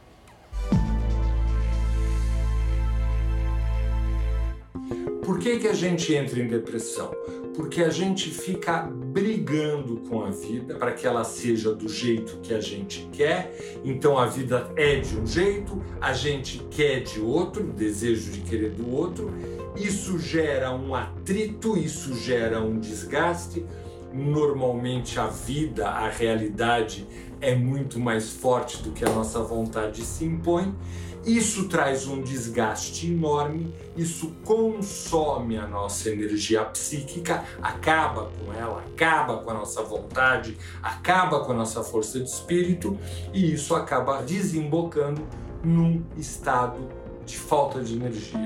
Por 5.25 5.39
que, 5.39 5.57
que 5.57 5.67
a 5.67 5.73
gente 5.73 6.13
entra 6.13 6.39
em 6.39 6.47
depressão? 6.47 7.11
Porque 7.59 7.83
a 7.83 7.89
gente 7.89 8.29
fica 8.29 8.83
brigando 8.83 9.97
com 10.09 10.23
a 10.23 10.29
vida 10.29 10.75
para 10.75 10.93
que 10.93 11.05
ela 11.05 11.25
seja 11.25 11.73
do 11.73 11.89
jeito 11.89 12.37
que 12.41 12.53
a 12.53 12.61
gente 12.61 13.09
quer. 13.11 13.53
Então 13.83 14.17
a 14.17 14.25
vida 14.25 14.71
é 14.77 14.95
de 14.95 15.17
um 15.17 15.27
jeito, 15.27 15.83
a 15.99 16.13
gente 16.13 16.59
quer 16.71 17.01
de 17.01 17.19
outro, 17.19 17.63
o 17.63 17.73
desejo 17.73 18.31
de 18.31 18.39
querer 18.39 18.71
do 18.71 18.89
outro 18.89 19.29
isso 19.75 20.19
gera 20.19 20.73
um 20.73 20.93
atrito, 20.93 21.77
isso 21.77 22.13
gera 22.15 22.61
um 22.61 22.79
desgaste. 22.79 23.65
Normalmente 24.13 25.19
a 25.19 25.27
vida, 25.27 25.87
a 25.87 26.09
realidade 26.09 27.07
é 27.39 27.55
muito 27.55 27.99
mais 27.99 28.29
forte 28.29 28.81
do 28.81 28.91
que 28.91 29.05
a 29.05 29.09
nossa 29.09 29.39
vontade 29.39 30.01
se 30.03 30.25
impõe. 30.25 30.75
Isso 31.25 31.67
traz 31.67 32.07
um 32.07 32.21
desgaste 32.21 33.07
enorme, 33.07 33.73
isso 33.95 34.31
consome 34.45 35.57
a 35.57 35.67
nossa 35.67 36.09
energia 36.09 36.63
psíquica, 36.65 37.43
acaba 37.61 38.29
com 38.39 38.53
ela, 38.53 38.83
acaba 38.87 39.37
com 39.37 39.51
a 39.51 39.53
nossa 39.53 39.83
vontade, 39.83 40.57
acaba 40.81 41.43
com 41.43 41.51
a 41.51 41.55
nossa 41.55 41.83
força 41.83 42.19
de 42.19 42.29
espírito 42.29 42.97
e 43.33 43.53
isso 43.53 43.75
acaba 43.75 44.21
desembocando 44.21 45.27
num 45.63 46.03
estado 46.17 46.89
de 47.25 47.37
falta 47.37 47.83
de 47.83 47.95
energia, 47.95 48.39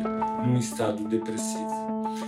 num 0.46 0.58
estado 0.58 1.08
depressivo. 1.08 1.84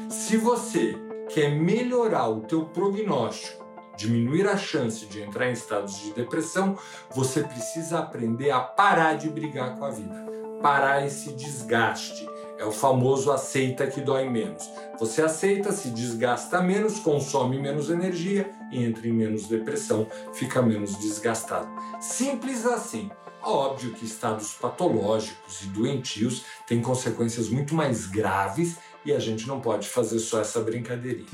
Se 0.09 0.37
você 0.37 0.95
quer 1.33 1.49
melhorar 1.49 2.29
o 2.29 2.41
teu 2.41 2.65
prognóstico, 2.65 3.65
diminuir 3.97 4.47
a 4.47 4.57
chance 4.57 5.05
de 5.05 5.21
entrar 5.21 5.49
em 5.49 5.53
estados 5.53 5.99
de 5.99 6.11
depressão, 6.11 6.77
você 7.13 7.43
precisa 7.43 7.99
aprender 7.99 8.51
a 8.51 8.59
parar 8.59 9.15
de 9.15 9.29
brigar 9.29 9.77
com 9.77 9.85
a 9.85 9.91
vida, 9.91 10.24
parar 10.65 11.05
esse 11.05 11.31
desgaste. 11.33 12.27
É 12.57 12.65
o 12.65 12.71
famoso 12.71 13.31
aceita 13.31 13.85
que 13.85 14.01
dói 14.01 14.27
menos. 14.27 14.67
Você 14.99 15.21
aceita, 15.21 15.71
se 15.71 15.89
desgasta 15.89 16.59
menos, 16.59 16.97
consome 16.97 17.59
menos 17.59 17.91
energia, 17.91 18.49
entra 18.71 19.07
em 19.07 19.13
menos 19.13 19.47
depressão, 19.47 20.07
fica 20.33 20.63
menos 20.63 20.97
desgastado. 20.97 21.69
Simples 22.01 22.65
assim. 22.65 23.11
Óbvio 23.43 23.91
que 23.91 24.05
estados 24.05 24.53
patológicos 24.53 25.61
e 25.61 25.67
doentios 25.67 26.43
têm 26.65 26.81
consequências 26.81 27.47
muito 27.47 27.75
mais 27.75 28.07
graves 28.07 28.79
e 29.05 29.13
a 29.13 29.19
gente 29.19 29.47
não 29.47 29.61
pode 29.61 29.87
fazer 29.87 30.19
só 30.19 30.41
essa 30.41 30.59
brincadeirinha. 30.59 31.27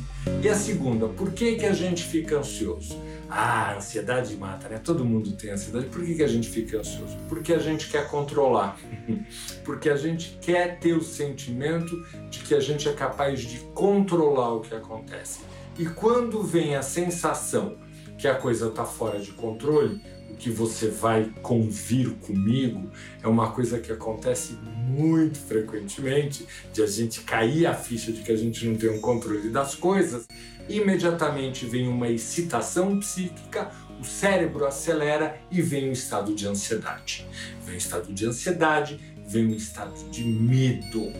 E 0.43 0.49
a 0.49 0.55
segunda, 0.55 1.07
por 1.07 1.31
que, 1.31 1.55
que 1.55 1.65
a 1.65 1.73
gente 1.73 2.03
fica 2.03 2.37
ansioso? 2.37 3.01
Ah, 3.29 3.71
a 3.71 3.77
ansiedade 3.77 4.35
mata, 4.35 4.67
né? 4.67 4.77
Todo 4.77 5.05
mundo 5.05 5.31
tem 5.31 5.51
ansiedade. 5.51 5.85
Por 5.85 6.03
que, 6.03 6.15
que 6.15 6.23
a 6.23 6.27
gente 6.27 6.49
fica 6.49 6.79
ansioso? 6.79 7.17
Porque 7.29 7.53
a 7.53 7.59
gente 7.59 7.89
quer 7.89 8.09
controlar. 8.09 8.77
Porque 9.63 9.89
a 9.89 9.95
gente 9.95 10.37
quer 10.41 10.79
ter 10.79 10.93
o 10.93 11.01
sentimento 11.01 11.95
de 12.29 12.39
que 12.39 12.53
a 12.53 12.59
gente 12.59 12.89
é 12.89 12.93
capaz 12.93 13.39
de 13.39 13.59
controlar 13.73 14.55
o 14.55 14.59
que 14.59 14.75
acontece. 14.75 15.39
E 15.79 15.85
quando 15.85 16.43
vem 16.43 16.75
a 16.75 16.81
sensação 16.81 17.77
que 18.17 18.27
a 18.27 18.35
coisa 18.35 18.67
está 18.67 18.83
fora 18.83 19.17
de 19.17 19.31
controle, 19.31 20.01
que 20.41 20.49
você 20.49 20.87
vai 20.87 21.31
convir 21.43 22.09
comigo 22.15 22.89
é 23.21 23.27
uma 23.27 23.51
coisa 23.51 23.77
que 23.77 23.91
acontece 23.91 24.57
muito 24.87 25.37
frequentemente, 25.37 26.47
de 26.73 26.81
a 26.81 26.87
gente 26.87 27.21
cair 27.21 27.67
a 27.67 27.75
ficha 27.75 28.11
de 28.11 28.23
que 28.23 28.31
a 28.31 28.35
gente 28.35 28.65
não 28.65 28.75
tem 28.75 28.89
um 28.89 28.99
controle 28.99 29.49
das 29.49 29.75
coisas, 29.75 30.27
imediatamente 30.67 31.67
vem 31.67 31.87
uma 31.87 32.09
excitação 32.09 32.99
psíquica, 32.99 33.69
o 33.99 34.03
cérebro 34.03 34.65
acelera 34.65 35.39
e 35.51 35.61
vem 35.61 35.89
um 35.89 35.91
estado 35.91 36.33
de 36.33 36.47
ansiedade. 36.47 37.27
Vem 37.63 37.75
um 37.75 37.77
estado 37.77 38.11
de 38.11 38.25
ansiedade, 38.25 38.99
vem 39.27 39.45
um 39.45 39.55
estado 39.55 40.09
de 40.09 40.23
medo. 40.23 41.13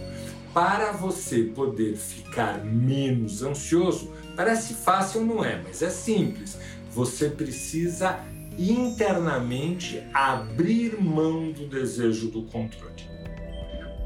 Para 0.51 0.93
você 0.93 1.43
poder 1.43 1.95
ficar 1.95 2.65
menos 2.65 3.43
ansioso, 3.43 4.11
parece 4.35 4.73
fácil, 4.73 5.23
não 5.23 5.45
é? 5.45 5.61
Mas 5.61 5.83
é 5.83 5.91
simples. 5.91 6.57
Você 6.91 7.29
precisa 7.29 8.19
internamente 8.69 10.03
abrir 10.13 11.01
mão 11.01 11.51
do 11.51 11.67
desejo 11.67 12.29
do 12.29 12.43
controle. 12.43 13.09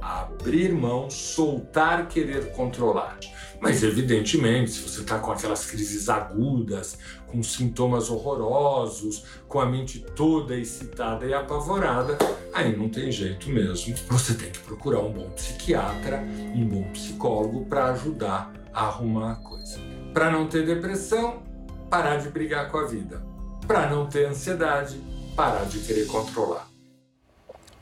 Abrir 0.02 0.72
mão, 0.72 1.10
soltar 1.10 2.08
querer 2.08 2.52
controlar. 2.52 3.18
Mas, 3.60 3.82
evidentemente, 3.82 4.72
se 4.72 4.82
você 4.82 5.02
está 5.02 5.18
com 5.18 5.32
aquelas 5.32 5.66
crises 5.66 6.08
agudas, 6.10 6.98
com 7.26 7.42
sintomas 7.42 8.10
horrorosos, 8.10 9.26
com 9.48 9.60
a 9.60 9.66
mente 9.66 10.00
toda 10.16 10.56
excitada 10.56 11.26
e 11.26 11.34
apavorada, 11.34 12.18
aí 12.54 12.78
não 12.78 12.88
tem 12.88 13.12
jeito 13.12 13.50
mesmo. 13.50 13.96
Você 14.10 14.36
tem 14.36 14.52
que 14.52 14.60
procurar 14.60 15.00
um 15.00 15.12
bom 15.12 15.30
psiquiatra, 15.32 16.24
um 16.54 16.68
bom 16.68 16.84
psicólogo 16.92 17.66
para 17.66 17.86
ajudar 17.94 18.54
a 18.72 18.86
arrumar 18.86 19.32
a 19.32 19.36
coisa. 19.38 19.80
Para 20.14 20.30
não 20.30 20.48
ter 20.48 20.66
depressão, 20.66 21.42
parar 21.90 22.18
de 22.18 22.30
brigar 22.30 22.70
com 22.70 22.78
a 22.78 22.86
vida 22.86 23.35
para 23.68 23.90
não 23.90 24.08
ter 24.08 24.26
ansiedade, 24.26 25.02
parar 25.36 25.66
de 25.66 25.80
querer 25.80 26.08
controlar. 26.08 26.68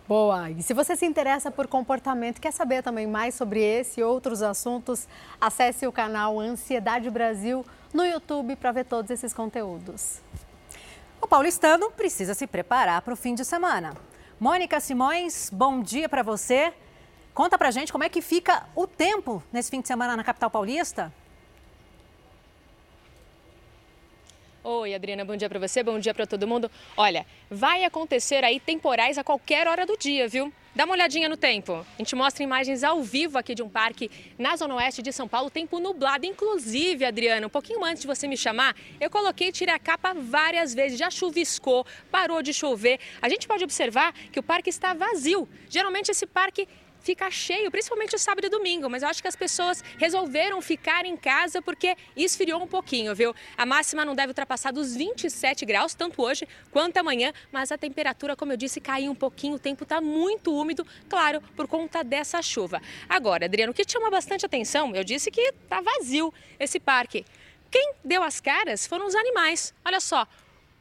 Boa! 0.08 0.50
E 0.50 0.62
se 0.62 0.74
você 0.74 0.96
se 0.96 1.06
interessa 1.06 1.50
por 1.50 1.68
comportamento, 1.68 2.42
quer 2.42 2.52
saber 2.52 2.84
também 2.84 3.08
mais 3.08 3.36
sobre 3.36 3.62
esse 3.62 4.02
e 4.02 4.04
outros 4.04 4.42
assuntos, 4.42 5.08
acesse 5.40 5.88
o 5.88 5.92
canal 5.92 6.40
Ansiedade 6.40 7.10
Brasil 7.10 7.66
no 7.94 8.06
YouTube 8.06 8.56
para 8.56 8.72
ver 8.72 8.86
todos 8.86 9.10
esses 9.12 9.34
conteúdos. 9.34 10.20
O 11.22 11.28
paulistano 11.28 11.90
precisa 11.92 12.34
se 12.34 12.46
preparar 12.46 13.02
para 13.02 13.14
o 13.14 13.18
fim 13.18 13.34
de 13.34 13.46
semana. 13.46 13.94
Mônica 14.40 14.80
Simões, 14.82 15.50
bom 15.50 15.82
dia 15.82 16.10
para 16.10 16.22
você. 16.22 16.74
Conta 17.34 17.58
pra 17.58 17.72
gente 17.72 17.92
como 17.92 18.04
é 18.04 18.10
que 18.10 18.22
fica 18.22 18.66
o 18.76 18.86
tempo 18.86 19.42
nesse 19.52 19.72
fim 19.72 19.80
de 19.80 19.88
semana 19.88 20.18
na 20.18 20.24
capital 20.24 20.52
paulista. 20.52 21.14
Oi, 24.66 24.96
Adriana, 24.96 25.26
bom 25.26 25.36
dia 25.36 25.50
para 25.50 25.60
você, 25.60 25.84
bom 25.84 26.00
dia 26.00 26.14
para 26.14 26.26
todo 26.26 26.48
mundo. 26.48 26.72
Olha, 26.96 27.26
vai 27.52 27.84
acontecer 27.84 28.46
aí 28.46 28.62
temporais 28.62 29.18
a 29.18 29.24
qualquer 29.24 29.68
hora 29.68 29.86
do 29.86 29.98
dia, 29.98 30.26
viu? 30.26 30.54
Dá 30.74 30.86
uma 30.86 30.94
olhadinha 30.94 31.28
no 31.28 31.36
tempo. 31.36 31.74
A 31.74 31.98
gente 31.98 32.16
mostra 32.16 32.46
imagens 32.46 32.82
ao 32.82 33.04
vivo 33.04 33.38
aqui 33.38 33.54
de 33.54 33.62
um 33.62 33.68
parque 33.68 34.10
na 34.40 34.56
zona 34.56 34.76
oeste 34.76 35.02
de 35.02 35.12
São 35.12 35.28
Paulo, 35.28 35.50
tempo 35.50 35.80
nublado. 35.80 36.26
Inclusive, 36.26 37.04
Adriana, 37.04 37.46
um 37.46 37.50
pouquinho 37.50 37.84
antes 37.84 38.04
de 38.04 38.08
você 38.08 38.26
me 38.26 38.38
chamar, 38.38 38.74
eu 39.02 39.10
coloquei 39.10 39.52
tirei 39.52 39.76
a 39.76 39.78
capa 39.78 40.14
várias 40.14 40.74
vezes, 40.74 40.98
já 40.98 41.12
chuviscou, 41.12 41.86
parou 42.10 42.42
de 42.42 42.54
chover. 42.54 43.02
A 43.22 43.28
gente 43.28 43.46
pode 43.46 43.66
observar 43.66 44.14
que 44.32 44.40
o 44.40 44.44
parque 44.44 44.70
está 44.70 44.94
vazio. 44.94 45.46
Geralmente 45.70 46.10
esse 46.10 46.26
parque 46.26 46.70
fica 47.04 47.30
cheio, 47.30 47.70
principalmente 47.70 48.18
sábado 48.18 48.46
e 48.46 48.50
domingo, 48.50 48.90
mas 48.90 49.04
eu 49.04 49.10
acho 49.10 49.22
que 49.22 49.28
as 49.28 49.36
pessoas 49.36 49.84
resolveram 49.98 50.62
ficar 50.62 51.06
em 51.06 51.18
casa 51.18 51.62
porque 51.62 51.96
esfriou 52.16 52.64
um 52.64 52.68
pouquinho, 52.68 53.14
viu? 53.14 53.36
A 53.58 53.66
máxima 53.66 54.06
não 54.06 54.16
deve 54.16 54.30
ultrapassar 54.30 54.72
dos 54.72 54.96
27 54.96 55.66
graus, 55.66 55.94
tanto 55.94 56.22
hoje 56.22 56.48
quanto 56.72 56.98
amanhã, 56.98 57.34
mas 57.52 57.72
a 57.72 57.78
temperatura, 57.78 58.36
como 58.36 58.54
eu 58.54 58.58
disse, 58.58 58.80
caiu 58.80 59.12
um 59.12 59.16
pouquinho, 59.16 59.56
o 59.56 59.60
tempo 59.60 59.84
está 59.84 60.00
muito 60.00 60.56
úmido, 60.56 60.88
claro, 61.10 61.42
por 61.56 61.68
conta 61.68 62.04
dessa 62.04 62.42
chuva. 62.42 62.82
Agora, 63.10 63.46
Adriano, 63.46 63.72
o 63.72 63.76
que 63.76 63.84
chama 63.88 64.10
bastante 64.10 64.46
atenção, 64.46 64.96
eu 64.96 65.04
disse 65.04 65.30
que 65.30 65.42
está 65.42 65.82
vazio 65.82 66.34
esse 66.58 66.80
parque. 66.80 67.26
Quem 67.70 67.94
deu 68.06 68.24
as 68.24 68.40
caras 68.40 68.86
foram 68.86 69.08
os 69.08 69.16
animais. 69.16 69.74
Olha 69.84 70.00
só, 70.00 70.28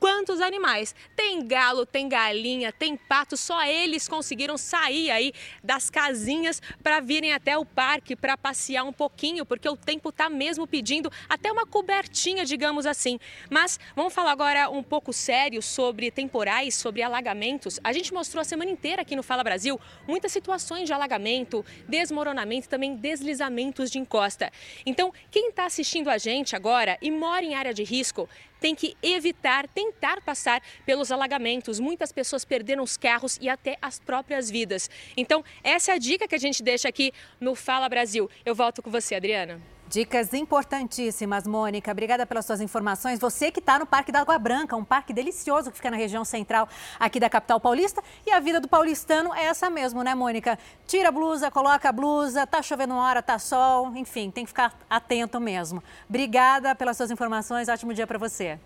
quantos 0.02 0.40
animais. 0.40 0.96
Tem 1.14 1.46
galo, 1.46 1.86
tem 1.86 2.08
galinha, 2.08 2.72
tem 2.72 2.96
pato, 2.96 3.36
só 3.36 3.64
eles 3.64 4.08
conseguiram 4.08 4.58
sair 4.58 5.12
aí 5.12 5.32
das 5.62 5.88
casinhas 5.88 6.60
para 6.82 6.98
virem 6.98 7.32
até 7.32 7.56
o 7.56 7.64
parque 7.64 8.16
para 8.16 8.36
passear 8.36 8.82
um 8.82 8.92
pouquinho, 8.92 9.46
porque 9.46 9.68
o 9.68 9.76
tempo 9.76 10.08
está 10.08 10.28
mesmo 10.28 10.66
pedindo 10.66 11.08
até 11.28 11.52
uma 11.52 11.64
cobertinha, 11.64 12.44
digamos 12.44 12.84
assim. 12.84 13.16
Mas 13.48 13.78
vamos 13.94 14.12
falar 14.12 14.32
agora 14.32 14.68
um 14.68 14.82
pouco 14.82 15.12
sério 15.12 15.62
sobre 15.62 16.10
temporais, 16.10 16.74
sobre 16.74 17.00
alagamentos. 17.00 17.78
A 17.84 17.92
gente 17.92 18.12
mostrou 18.12 18.40
a 18.40 18.44
semana 18.44 18.72
inteira 18.72 19.02
aqui 19.02 19.14
no 19.14 19.22
Fala 19.22 19.44
Brasil 19.44 19.78
muitas 20.08 20.32
situações 20.32 20.84
de 20.84 20.92
alagamento, 20.92 21.64
desmoronamento, 21.86 22.68
também 22.68 22.96
deslizamentos 22.96 23.88
de 23.88 24.00
encosta. 24.00 24.50
Então, 24.84 25.12
quem 25.30 25.50
está 25.50 25.64
assistindo 25.64 26.10
a 26.10 26.18
gente 26.18 26.56
agora 26.56 26.98
e 27.00 27.08
mora 27.08 27.44
em 27.44 27.54
área 27.54 27.72
de 27.72 27.84
risco, 27.84 28.28
tem 28.62 28.74
que 28.76 28.96
evitar, 29.02 29.66
tentar 29.66 30.22
passar 30.22 30.62
pelos 30.86 31.10
alagamentos. 31.10 31.80
Muitas 31.80 32.12
pessoas 32.12 32.44
perderam 32.44 32.84
os 32.84 32.96
carros 32.96 33.36
e 33.40 33.48
até 33.48 33.76
as 33.82 33.98
próprias 33.98 34.48
vidas. 34.48 34.88
Então, 35.16 35.44
essa 35.64 35.90
é 35.90 35.94
a 35.96 35.98
dica 35.98 36.28
que 36.28 36.34
a 36.36 36.38
gente 36.38 36.62
deixa 36.62 36.88
aqui 36.88 37.12
no 37.40 37.56
Fala 37.56 37.88
Brasil. 37.88 38.30
Eu 38.44 38.54
volto 38.54 38.80
com 38.80 38.90
você, 38.90 39.16
Adriana. 39.16 39.60
Dicas 39.92 40.32
importantíssimas, 40.32 41.46
Mônica. 41.46 41.92
Obrigada 41.92 42.24
pelas 42.24 42.46
suas 42.46 42.62
informações. 42.62 43.20
Você 43.20 43.50
que 43.50 43.60
está 43.60 43.78
no 43.78 43.84
Parque 43.84 44.10
da 44.10 44.22
Água 44.22 44.38
Branca, 44.38 44.74
um 44.74 44.82
parque 44.82 45.12
delicioso 45.12 45.70
que 45.70 45.76
fica 45.76 45.90
na 45.90 45.98
região 45.98 46.24
central 46.24 46.66
aqui 46.98 47.20
da 47.20 47.28
capital 47.28 47.60
paulista. 47.60 48.02
E 48.24 48.32
a 48.32 48.40
vida 48.40 48.58
do 48.58 48.66
paulistano 48.66 49.34
é 49.34 49.44
essa 49.44 49.68
mesmo, 49.68 50.02
né, 50.02 50.14
Mônica? 50.14 50.58
Tira 50.86 51.10
a 51.10 51.12
blusa, 51.12 51.50
coloca 51.50 51.90
a 51.90 51.92
blusa, 51.92 52.46
tá 52.46 52.62
chovendo 52.62 52.94
uma 52.94 53.02
hora, 53.02 53.22
tá 53.22 53.38
sol, 53.38 53.94
enfim, 53.94 54.30
tem 54.30 54.44
que 54.44 54.48
ficar 54.48 54.74
atento 54.88 55.38
mesmo. 55.38 55.84
Obrigada 56.08 56.74
pelas 56.74 56.96
suas 56.96 57.10
informações. 57.10 57.68
Ótimo 57.68 57.92
dia 57.92 58.06
para 58.06 58.16
você. 58.16 58.58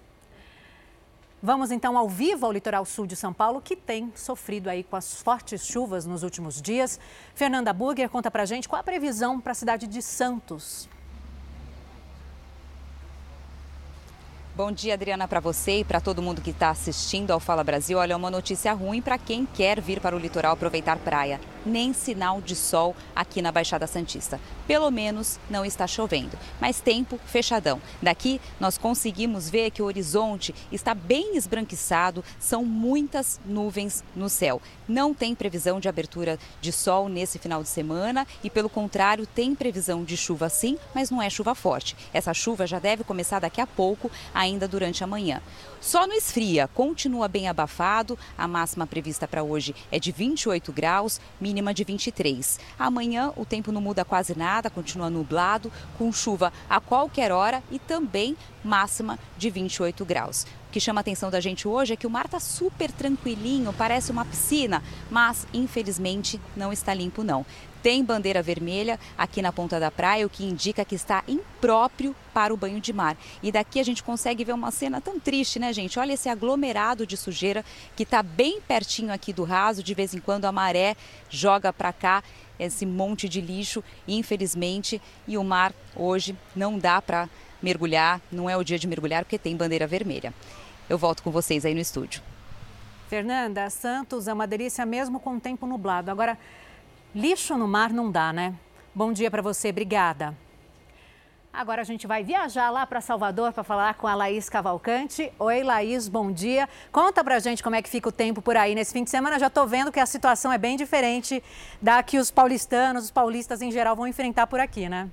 Vamos 1.43 1.73
então 1.73 1.99
ao 1.99 2.09
vivo 2.09 2.47
ao 2.47 2.53
litoral 2.53 2.85
sul 2.85 3.05
de 3.05 3.17
São 3.17 3.33
Paulo, 3.33 3.61
que 3.61 3.75
tem 3.75 4.13
sofrido 4.15 4.69
aí 4.69 4.85
com 4.85 4.95
as 4.95 5.21
fortes 5.23 5.67
chuvas 5.67 6.07
nos 6.07 6.23
últimos 6.23 6.63
dias. 6.63 7.01
Fernanda 7.35 7.73
Burger 7.73 8.09
conta 8.09 8.31
pra 8.31 8.45
gente 8.45 8.69
qual 8.69 8.79
a 8.79 8.85
previsão 8.85 9.41
para 9.41 9.51
a 9.51 9.57
cidade 9.57 9.89
de 9.89 10.01
Santos. 10.01 10.89
Bom 14.57 14.73
dia, 14.73 14.95
Adriana, 14.95 15.29
para 15.29 15.39
você 15.39 15.81
e 15.81 15.85
para 15.85 16.01
todo 16.01 16.23
mundo 16.23 16.41
que 16.41 16.49
está 16.49 16.71
assistindo 16.71 17.31
ao 17.31 17.39
Fala 17.39 17.63
Brasil. 17.63 17.99
Olha, 17.99 18.17
uma 18.17 18.31
notícia 18.31 18.73
ruim 18.73 19.03
para 19.03 19.19
quem 19.19 19.45
quer 19.45 19.83
vir 19.83 20.01
para 20.01 20.17
o 20.17 20.19
litoral 20.19 20.55
aproveitar 20.55 20.97
praia. 20.97 21.39
Nem 21.67 21.93
sinal 21.93 22.41
de 22.41 22.57
sol 22.57 22.97
aqui 23.15 23.43
na 23.43 23.53
Baixada 23.53 23.87
Santista. 23.87 24.41
Pelo 24.67 24.91
menos 24.91 25.39
não 25.51 25.63
está 25.63 25.87
chovendo, 25.87 26.39
mas 26.59 26.81
tempo 26.81 27.21
fechadão. 27.27 27.83
Daqui 28.01 28.41
nós 28.59 28.79
conseguimos 28.79 29.51
ver 29.51 29.73
que 29.73 29.83
o 29.83 29.85
horizonte 29.85 30.55
está 30.73 30.95
bem 30.95 31.37
esbranquiçado, 31.37 32.25
são 32.39 32.65
muitas 32.65 33.39
nuvens 33.45 34.03
no 34.15 34.31
céu. 34.31 34.63
Não 34.89 35.13
tem 35.13 35.35
previsão 35.35 35.79
de 35.79 35.89
abertura 35.89 36.39
de 36.63 36.73
sol 36.73 37.11
nesse 37.11 37.39
final 37.39 37.63
de 37.63 37.69
semana 37.69 38.27
e, 38.43 38.49
pelo 38.49 38.71
contrário, 38.71 39.27
tem 39.27 39.55
previsão 39.55 40.03
de 40.03 40.17
chuva 40.17 40.49
sim, 40.49 40.79
mas 40.95 41.11
não 41.11 41.21
é 41.21 41.29
chuva 41.29 41.55
forte. 41.55 41.95
Essa 42.15 42.33
chuva 42.33 42.67
já 42.67 42.79
deve 42.79 43.05
começar 43.05 43.41
daqui 43.41 43.61
a 43.61 43.67
pouco. 43.67 44.11
A 44.33 44.46
ainda 44.47 44.67
durante 44.67 45.05
a 45.05 45.07
manhã. 45.07 45.41
Só 45.81 46.07
no 46.07 46.15
esfria, 46.15 46.69
continua 46.69 47.29
bem 47.29 47.49
abafado. 47.49 48.19
A 48.37 48.49
máxima 48.49 48.87
prevista 48.87 49.29
para 49.29 49.43
hoje 49.43 49.75
é 49.91 49.99
de 49.99 50.11
28 50.11 50.73
graus, 50.73 51.21
mínima 51.41 51.75
de 51.75 51.85
23. 51.85 52.59
Amanhã 52.79 53.33
o 53.37 53.45
tempo 53.45 53.71
não 53.71 53.81
muda 53.81 54.05
quase 54.05 54.37
nada, 54.37 54.71
continua 54.71 55.11
nublado, 55.11 55.71
com 55.99 56.11
chuva 56.13 56.53
a 56.69 56.81
qualquer 56.81 57.31
hora 57.31 57.63
e 57.71 57.79
também 57.79 58.37
máxima 58.65 59.19
de 59.37 59.51
28 59.51 60.05
graus. 60.05 60.47
Que 60.77 60.81
chama 60.81 61.01
a 61.01 61.01
atenção 61.01 61.31
da 61.31 61.41
gente 61.41 61.67
hoje 61.67 61.95
é 61.95 61.97
que 61.97 62.07
o 62.07 62.11
mar 62.11 62.27
está 62.27 62.39
super 62.39 62.93
tranquilinho, 62.93 63.73
parece 63.73 64.13
uma 64.13 64.27
piscina, 64.27 64.83
mas 65.11 65.47
infelizmente 65.55 66.39
não 66.55 66.71
está 66.71 66.93
limpo 66.93 67.25
não. 67.25 67.47
Tem 67.83 68.05
bandeira 68.05 68.43
vermelha 68.43 69.01
aqui 69.17 69.41
na 69.41 69.51
ponta 69.51 69.81
da 69.81 69.91
praia, 69.91 70.27
o 70.27 70.29
que 70.29 70.45
indica 70.45 70.85
que 70.85 70.95
está 70.95 71.25
impróprio 71.27 72.15
para 72.35 72.53
o 72.53 72.59
banho 72.59 72.79
de 72.79 72.93
mar. 72.93 73.17
E 73.43 73.51
daqui 73.51 73.81
a 73.81 73.83
gente 73.83 74.03
consegue 74.03 74.45
ver 74.45 74.53
uma 74.53 74.71
cena 74.71 75.01
tão 75.01 75.19
triste, 75.19 75.59
né, 75.59 75.73
gente? 75.73 75.99
Olha 75.99 76.13
esse 76.13 76.29
aglomerado 76.29 77.07
de 77.07 77.17
sujeira 77.17 77.65
que 77.97 78.03
está 78.03 78.23
bem 78.23 78.61
pertinho 78.61 79.15
aqui 79.15 79.33
do 79.33 79.45
raso. 79.45 79.83
De 79.83 79.95
vez 79.95 80.13
em 80.13 80.19
quando 80.19 80.45
a 80.45 80.53
maré 80.53 80.95
joga 81.31 81.73
para 81.73 81.91
cá 81.91 82.23
esse 82.59 82.85
monte 82.85 83.31
de 83.31 83.41
lixo, 83.41 83.83
infelizmente. 84.07 85.01
E 85.27 85.39
o 85.39 85.43
mar 85.43 85.73
hoje 85.97 86.37
não 86.55 86.79
dá 86.79 87.01
para 87.01 87.31
mergulhar, 87.63 88.21
não 88.31 88.51
é 88.51 88.57
o 88.59 88.63
dia 88.63 88.79
de 88.79 88.87
mergulhar 88.87 89.25
porque 89.25 89.39
tem 89.39 89.57
bandeira 89.57 89.87
vermelha. 89.87 90.35
Eu 90.89 90.97
volto 90.97 91.23
com 91.23 91.31
vocês 91.31 91.65
aí 91.65 91.75
no 91.75 91.81
estúdio. 91.81 92.23
Fernanda, 93.09 93.69
Santos 93.71 94.29
é 94.29 94.33
uma 94.33 94.47
delícia 94.47 94.87
mesmo 94.87 95.19
com 95.19 95.37
o 95.37 95.41
tempo 95.41 95.67
nublado. 95.67 96.11
Agora, 96.11 96.39
Lixo 97.15 97.57
no 97.57 97.67
mar 97.67 97.93
não 97.93 98.11
dá, 98.11 98.33
né? 98.33 98.55
Bom 98.95 99.13
dia 99.13 99.31
para 99.31 99.43
você, 99.43 99.71
obrigada. 99.71 100.35
Agora 101.53 101.81
a 101.81 101.85
gente 101.85 102.07
vai 102.07 102.23
viajar 102.23 102.69
lá 102.69 102.87
para 102.87 103.01
Salvador 103.01 103.51
para 103.53 103.65
falar 103.65 103.95
com 103.95 104.07
a 104.07 104.15
Laís 104.15 104.49
Cavalcante. 104.51 105.33
Oi, 105.39 105.63
Laís, 105.63 106.07
bom 106.07 106.31
dia. 106.31 106.69
Conta 106.93 107.25
pra 107.25 107.39
gente 107.39 107.63
como 107.63 107.75
é 107.75 107.81
que 107.81 107.89
fica 107.89 108.11
o 108.11 108.13
tempo 108.13 108.43
por 108.43 108.57
aí 108.57 108.75
nesse 108.75 108.93
fim 108.93 109.03
de 109.03 109.09
semana. 109.09 109.39
Já 109.39 109.47
estou 109.47 109.67
vendo 109.67 109.91
que 109.91 109.99
a 109.99 110.05
situação 110.05 110.53
é 110.53 110.59
bem 110.59 110.77
diferente 110.77 111.43
da 111.81 112.03
que 112.03 112.19
os 112.19 112.31
paulistanos, 112.31 113.05
os 113.05 113.11
paulistas 113.11 113.63
em 113.63 113.73
geral 113.73 113.97
vão 113.97 114.07
enfrentar 114.07 114.47
por 114.47 114.61
aqui, 114.61 114.89
né? 114.89 115.09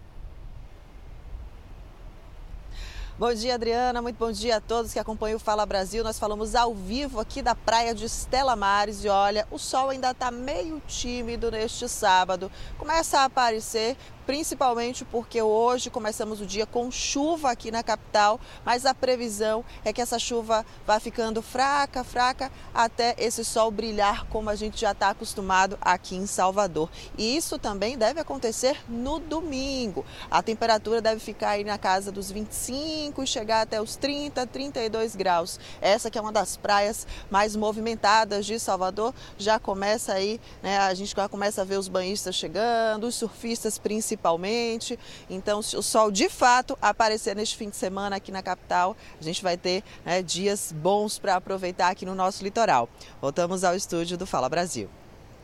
Bom 3.15 3.32
dia, 3.32 3.54
Adriana. 3.54 4.02
Muito 4.02 4.17
bom 4.17 4.32
dia 4.32 4.56
a 4.56 4.60
todos 4.60 4.91
que 4.91 4.97
acompanham 4.97 5.36
o 5.36 5.39
Fala 5.39 5.67
Brasil. 5.67 6.04
Nós 6.04 6.17
falamos 6.17 6.56
ao 6.56 6.73
vivo 6.73 7.19
aqui 7.19 7.43
da 7.43 7.54
praia 7.54 7.93
de 7.93 8.06
Estela 8.06 8.56
Mares 8.56 9.06
e 9.06 9.08
olha, 9.08 9.47
o 9.52 9.60
sol 9.60 9.91
ainda 9.91 10.10
está 10.10 10.32
meio 10.32 10.82
tímido 10.88 11.52
neste 11.52 11.88
sábado. 11.88 12.52
Começa 12.76 13.19
a 13.19 13.26
aparecer 13.26 13.95
principalmente 14.25 15.05
porque 15.05 15.41
hoje 15.41 15.89
começamos 15.89 16.41
o 16.41 16.45
dia 16.45 16.65
com 16.65 16.89
chuva 16.91 17.51
aqui 17.51 17.71
na 17.71 17.83
capital, 17.83 18.39
mas 18.65 18.86
a 18.86 18.93
previsão 18.93 19.63
é 19.83 19.91
que 19.91 20.01
essa 20.01 20.17
chuva 20.17 20.65
vá 20.86 20.99
ficando 20.99 21.41
fraca, 21.41 22.03
fraca, 22.03 22.51
até 22.73 23.15
esse 23.17 23.43
sol 23.43 23.69
brilhar 23.69 24.25
como 24.27 24.49
a 24.49 24.55
gente 24.55 24.79
já 24.79 24.91
está 24.91 25.09
acostumado 25.09 25.77
aqui 25.81 26.15
em 26.15 26.25
Salvador. 26.25 26.89
E 27.17 27.36
isso 27.36 27.57
também 27.59 27.97
deve 27.97 28.19
acontecer 28.19 28.77
no 28.88 29.19
domingo. 29.19 30.05
A 30.31 30.41
temperatura 30.41 31.01
deve 31.01 31.19
ficar 31.19 31.49
aí 31.49 31.63
na 31.63 31.77
casa 31.77 32.12
dos 32.12 32.31
25 32.31 33.23
e 33.23 33.27
chegar 33.27 33.62
até 33.62 33.81
os 33.81 33.95
30, 33.95 34.47
32 34.47 35.15
graus. 35.15 35.59
Essa 35.81 36.09
que 36.09 36.17
é 36.17 36.21
uma 36.21 36.31
das 36.31 36.55
praias 36.57 37.05
mais 37.29 37.55
movimentadas 37.55 38.45
de 38.45 38.59
Salvador. 38.59 39.13
Já 39.38 39.59
começa 39.59 40.13
aí, 40.13 40.39
né, 40.62 40.77
a 40.77 40.93
gente 40.93 41.13
já 41.15 41.27
começa 41.27 41.62
a 41.62 41.65
ver 41.65 41.77
os 41.77 41.88
banhistas 41.88 42.36
chegando, 42.36 43.07
os 43.07 43.15
surfistas 43.15 43.77
principalmente 43.77 44.12
principalmente. 44.13 44.97
Então, 45.30 45.62
se 45.62 45.76
o 45.76 45.82
sol 45.82 46.12
de 46.12 46.30
fato 46.30 46.78
aparecer 46.82 47.36
neste 47.36 47.58
fim 47.58 47.69
de 47.69 47.76
semana 47.76 48.15
aqui 48.15 48.32
na 48.32 48.41
capital, 48.41 48.95
a 49.19 49.23
gente 49.23 49.43
vai 49.43 49.58
ter 49.58 49.84
né, 50.06 50.21
dias 50.21 50.71
bons 50.71 51.19
para 51.19 51.36
aproveitar 51.36 51.89
aqui 51.89 52.06
no 52.06 52.15
nosso 52.15 52.43
litoral. 52.43 52.88
Voltamos 53.21 53.63
ao 53.63 53.76
estúdio 53.76 54.17
do 54.17 54.26
Fala 54.26 54.47
Brasil. 54.47 54.89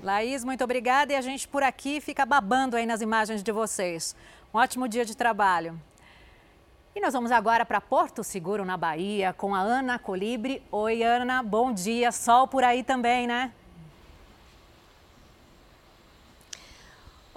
Laís, 0.01 0.43
muito 0.45 0.63
obrigada 0.63 1.11
e 1.11 1.15
a 1.15 1.21
gente 1.21 1.47
por 1.47 1.61
aqui 1.61 1.99
fica 1.99 2.25
babando 2.25 2.77
aí 2.77 2.85
nas 2.85 3.01
imagens 3.01 3.43
de 3.43 3.51
vocês. 3.51 4.15
Um 4.53 4.57
ótimo 4.57 4.87
dia 4.87 5.03
de 5.03 5.15
trabalho. 5.15 5.79
E 6.95 7.01
nós 7.01 7.13
vamos 7.13 7.31
agora 7.31 7.65
para 7.65 7.79
Porto 7.79 8.23
Seguro, 8.23 8.65
na 8.65 8.75
Bahia, 8.75 9.33
com 9.33 9.53
a 9.53 9.59
Ana 9.59 9.99
Colibre. 9.99 10.63
Oi, 10.71 11.03
Ana, 11.03 11.43
bom 11.43 11.71
dia. 11.71 12.11
Sol 12.11 12.47
por 12.47 12.63
aí 12.63 12.83
também, 12.83 13.27
né? 13.27 13.51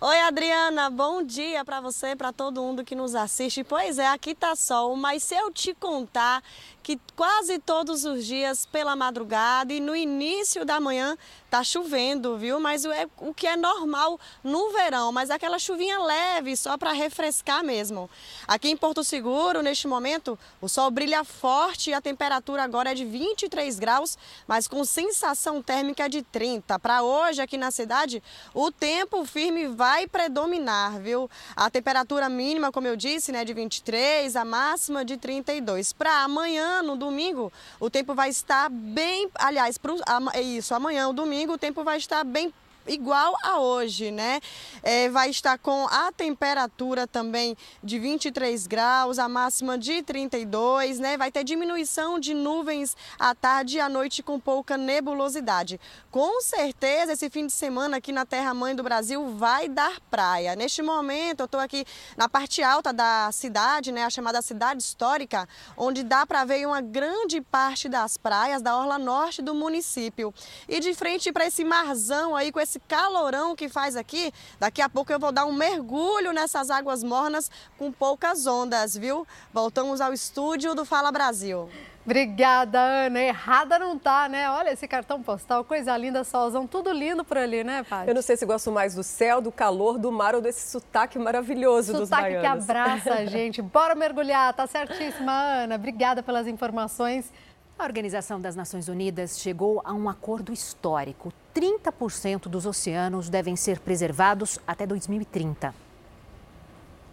Oi, 0.04 0.18
Adriana, 0.18 0.90
bom 0.90 1.22
dia 1.22 1.64
para 1.64 1.80
você, 1.80 2.16
para 2.16 2.32
todo 2.32 2.60
mundo 2.60 2.84
que 2.84 2.92
nos 2.92 3.14
assiste. 3.14 3.62
Pois 3.62 4.00
é, 4.00 4.08
aqui 4.08 4.34
tá 4.34 4.56
sol, 4.56 4.96
mas 4.96 5.22
se 5.22 5.36
eu 5.36 5.48
te 5.52 5.72
contar 5.74 6.42
que 6.82 7.00
quase 7.14 7.58
todos 7.58 8.04
os 8.04 8.26
dias 8.26 8.66
pela 8.66 8.96
madrugada 8.96 9.72
e 9.72 9.80
no 9.80 9.94
início 9.94 10.64
da 10.64 10.80
manhã 10.80 11.16
tá 11.48 11.62
chovendo, 11.62 12.36
viu? 12.36 12.58
Mas 12.58 12.84
é 12.84 13.06
o 13.18 13.32
que 13.32 13.46
é 13.46 13.56
normal 13.56 14.18
no 14.42 14.72
verão, 14.72 15.12
mas 15.12 15.30
aquela 15.30 15.58
chuvinha 15.58 15.98
leve 15.98 16.56
só 16.56 16.76
para 16.76 16.92
refrescar 16.92 17.62
mesmo. 17.62 18.10
Aqui 18.48 18.70
em 18.70 18.76
Porto 18.76 19.04
Seguro, 19.04 19.62
neste 19.62 19.86
momento, 19.86 20.38
o 20.60 20.68
sol 20.68 20.90
brilha 20.90 21.22
forte 21.24 21.90
e 21.90 21.94
a 21.94 22.00
temperatura 22.00 22.64
agora 22.64 22.90
é 22.90 22.94
de 22.94 23.04
23 23.04 23.78
graus, 23.78 24.18
mas 24.46 24.66
com 24.66 24.84
sensação 24.84 25.62
térmica 25.62 26.08
de 26.08 26.22
30. 26.22 26.78
Para 26.78 27.02
hoje 27.02 27.40
aqui 27.40 27.56
na 27.56 27.70
cidade, 27.70 28.22
o 28.54 28.72
tempo 28.72 29.24
firme 29.24 29.68
vai 29.68 30.06
predominar, 30.06 30.98
viu? 31.00 31.30
A 31.54 31.70
temperatura 31.70 32.28
mínima, 32.28 32.72
como 32.72 32.86
eu 32.86 32.96
disse, 32.96 33.30
né, 33.30 33.44
de 33.44 33.52
23, 33.52 34.34
a 34.34 34.44
máxima 34.44 35.04
de 35.04 35.16
32. 35.16 35.92
Para 35.92 36.24
amanhã 36.24 36.71
no 36.80 36.96
domingo, 36.96 37.52
o 37.80 37.90
tempo 37.90 38.14
vai 38.14 38.30
estar 38.30 38.70
bem. 38.70 39.28
Aliás, 39.34 39.76
pro, 39.76 39.96
é 40.32 40.40
isso, 40.40 40.74
amanhã, 40.74 41.08
o 41.08 41.12
domingo, 41.12 41.54
o 41.54 41.58
tempo 41.58 41.82
vai 41.82 41.98
estar 41.98 42.22
bem 42.22 42.54
igual 42.86 43.34
a 43.42 43.60
hoje, 43.60 44.10
né? 44.10 44.40
É, 44.82 45.08
vai 45.08 45.30
estar 45.30 45.58
com 45.58 45.86
a 45.86 46.10
temperatura 46.12 47.06
também 47.06 47.56
de 47.82 47.98
23 47.98 48.66
graus, 48.66 49.18
a 49.18 49.28
máxima 49.28 49.78
de 49.78 50.02
32, 50.02 50.98
né? 50.98 51.16
Vai 51.16 51.30
ter 51.30 51.44
diminuição 51.44 52.18
de 52.18 52.34
nuvens 52.34 52.96
à 53.18 53.34
tarde 53.34 53.76
e 53.76 53.80
à 53.80 53.88
noite 53.88 54.22
com 54.22 54.38
pouca 54.38 54.76
nebulosidade. 54.76 55.80
Com 56.10 56.40
certeza, 56.40 57.12
esse 57.12 57.30
fim 57.30 57.46
de 57.46 57.52
semana 57.52 57.98
aqui 57.98 58.12
na 58.12 58.26
Terra 58.26 58.52
Mãe 58.52 58.74
do 58.74 58.82
Brasil 58.82 59.36
vai 59.36 59.68
dar 59.68 60.00
praia. 60.10 60.56
Neste 60.56 60.82
momento, 60.82 61.40
eu 61.40 61.46
estou 61.46 61.60
aqui 61.60 61.84
na 62.16 62.28
parte 62.28 62.62
alta 62.62 62.92
da 62.92 63.30
cidade, 63.32 63.92
né? 63.92 64.04
A 64.04 64.10
chamada 64.10 64.42
cidade 64.42 64.82
histórica, 64.82 65.48
onde 65.76 66.02
dá 66.02 66.26
para 66.26 66.44
ver 66.44 66.66
uma 66.66 66.80
grande 66.80 67.40
parte 67.40 67.88
das 67.88 68.16
praias 68.16 68.62
da 68.62 68.76
orla 68.76 68.98
norte 68.98 69.40
do 69.42 69.54
município. 69.54 70.34
E 70.68 70.80
de 70.80 70.94
frente 70.94 71.32
para 71.32 71.46
esse 71.46 71.64
marzão 71.64 72.34
aí 72.36 72.50
com 72.50 72.60
esse 72.60 72.71
esse 72.72 72.80
calorão 72.80 73.54
que 73.54 73.68
faz 73.68 73.96
aqui, 73.96 74.32
daqui 74.58 74.80
a 74.80 74.88
pouco 74.88 75.12
eu 75.12 75.18
vou 75.18 75.30
dar 75.30 75.44
um 75.44 75.52
mergulho 75.52 76.32
nessas 76.32 76.70
águas 76.70 77.02
mornas 77.02 77.50
com 77.78 77.92
poucas 77.92 78.46
ondas, 78.46 78.96
viu? 78.96 79.26
Voltamos 79.52 80.00
ao 80.00 80.12
estúdio 80.12 80.74
do 80.74 80.84
Fala 80.86 81.12
Brasil. 81.12 81.68
Obrigada, 82.04 82.80
Ana. 82.80 83.20
Errada 83.20 83.78
não 83.78 83.96
tá, 83.96 84.28
né? 84.28 84.50
Olha 84.50 84.72
esse 84.72 84.88
cartão 84.88 85.22
postal, 85.22 85.62
coisa 85.64 85.96
linda, 85.96 86.24
solzão, 86.24 86.66
tudo 86.66 86.90
lindo 86.90 87.22
por 87.24 87.38
ali, 87.38 87.62
né, 87.62 87.84
pai? 87.84 88.08
Eu 88.08 88.14
não 88.14 88.22
sei 88.22 88.36
se 88.36 88.44
gosto 88.44 88.72
mais 88.72 88.94
do 88.94 89.04
céu, 89.04 89.40
do 89.40 89.52
calor, 89.52 89.98
do 89.98 90.10
mar 90.10 90.34
ou 90.34 90.40
desse 90.40 90.68
sotaque 90.68 91.18
maravilhoso 91.18 91.92
sotaque 91.92 92.00
dos 92.00 92.08
baianos. 92.08 92.64
Sotaque 92.64 92.64
que 92.64 92.72
abraça 92.72 93.14
a 93.14 93.24
gente. 93.26 93.62
Bora 93.62 93.94
mergulhar, 93.94 94.52
tá 94.54 94.66
certíssima, 94.66 95.32
Ana. 95.32 95.76
Obrigada 95.76 96.22
pelas 96.22 96.48
informações. 96.48 97.30
A 97.78 97.84
Organização 97.84 98.40
das 98.40 98.54
Nações 98.54 98.88
Unidas 98.88 99.40
chegou 99.40 99.82
a 99.84 99.92
um 99.92 100.08
acordo 100.08 100.52
histórico. 100.52 101.32
30% 101.54 102.48
dos 102.48 102.64
oceanos 102.64 103.28
devem 103.28 103.56
ser 103.56 103.80
preservados 103.80 104.58
até 104.66 104.86
2030. 104.86 105.74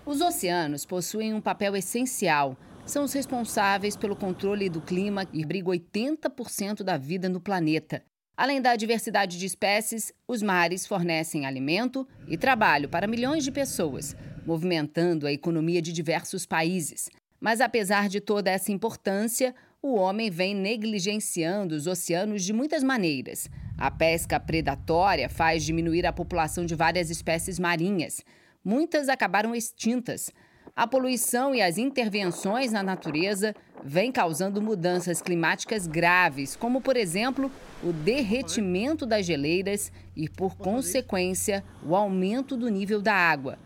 Os 0.06 0.22
oceanos 0.22 0.86
possuem 0.86 1.34
um 1.34 1.42
papel 1.42 1.76
essencial. 1.76 2.56
São 2.86 3.04
os 3.04 3.14
responsáveis 3.14 3.96
pelo 3.96 4.16
controle 4.16 4.70
do 4.70 4.82
clima 4.82 5.28
e 5.34 5.44
abrigam 5.44 5.72
80% 5.72 6.84
da 6.84 6.98
vida 6.98 7.28
no 7.30 7.40
planeta. 7.40 8.04
Além 8.38 8.62
da 8.62 8.76
diversidade 8.76 9.38
de 9.38 9.46
espécies, 9.46 10.14
os 10.28 10.42
mares 10.42 10.88
fornecem 10.88 11.46
alimento 11.46 12.08
e 12.28 12.38
trabalho 12.38 12.88
para 12.88 13.08
milhões 13.08 13.44
de 13.44 13.52
pessoas, 13.52 14.16
movimentando 14.46 15.28
a 15.28 15.32
economia 15.32 15.82
de 15.82 15.92
diversos 15.92 16.46
países. 16.46 17.10
Mas 17.40 17.62
apesar 17.62 18.10
de 18.10 18.20
toda 18.20 18.50
essa 18.50 18.72
importância, 18.72 19.54
o 19.82 19.96
homem 19.96 20.30
vem 20.30 20.54
negligenciando 20.54 21.74
os 21.74 21.88
oceanos 21.88 22.44
de 22.44 22.52
muitas 22.52 22.84
maneiras. 22.84 23.50
A 23.78 23.90
pesca 23.90 24.38
predatória 24.40 25.30
faz 25.30 25.64
diminuir 25.64 26.06
a 26.06 26.12
população 26.12 26.66
de 26.66 26.76
várias 26.76 27.10
espécies 27.10 27.58
marinhas. 27.58 28.22
Muitas 28.64 29.08
acabaram 29.08 29.56
extintas. 29.56 30.32
A 30.76 30.86
poluição 30.86 31.56
e 31.56 31.62
as 31.62 31.78
intervenções 31.78 32.74
na 32.74 32.84
natureza 32.84 33.56
vêm 33.84 34.12
causando 34.12 34.62
mudanças 34.62 35.22
climáticas 35.22 35.88
graves, 35.88 36.58
como, 36.58 36.82
por 36.82 36.98
exemplo, 36.98 37.50
o 37.82 37.94
derretimento 37.94 39.06
das 39.06 39.26
geleiras 39.26 39.92
e, 40.14 40.28
por 40.28 40.58
consequência, 40.58 41.64
o 41.86 41.96
aumento 41.96 42.58
do 42.58 42.68
nível 42.68 43.02
da 43.02 43.14
água. 43.14 43.58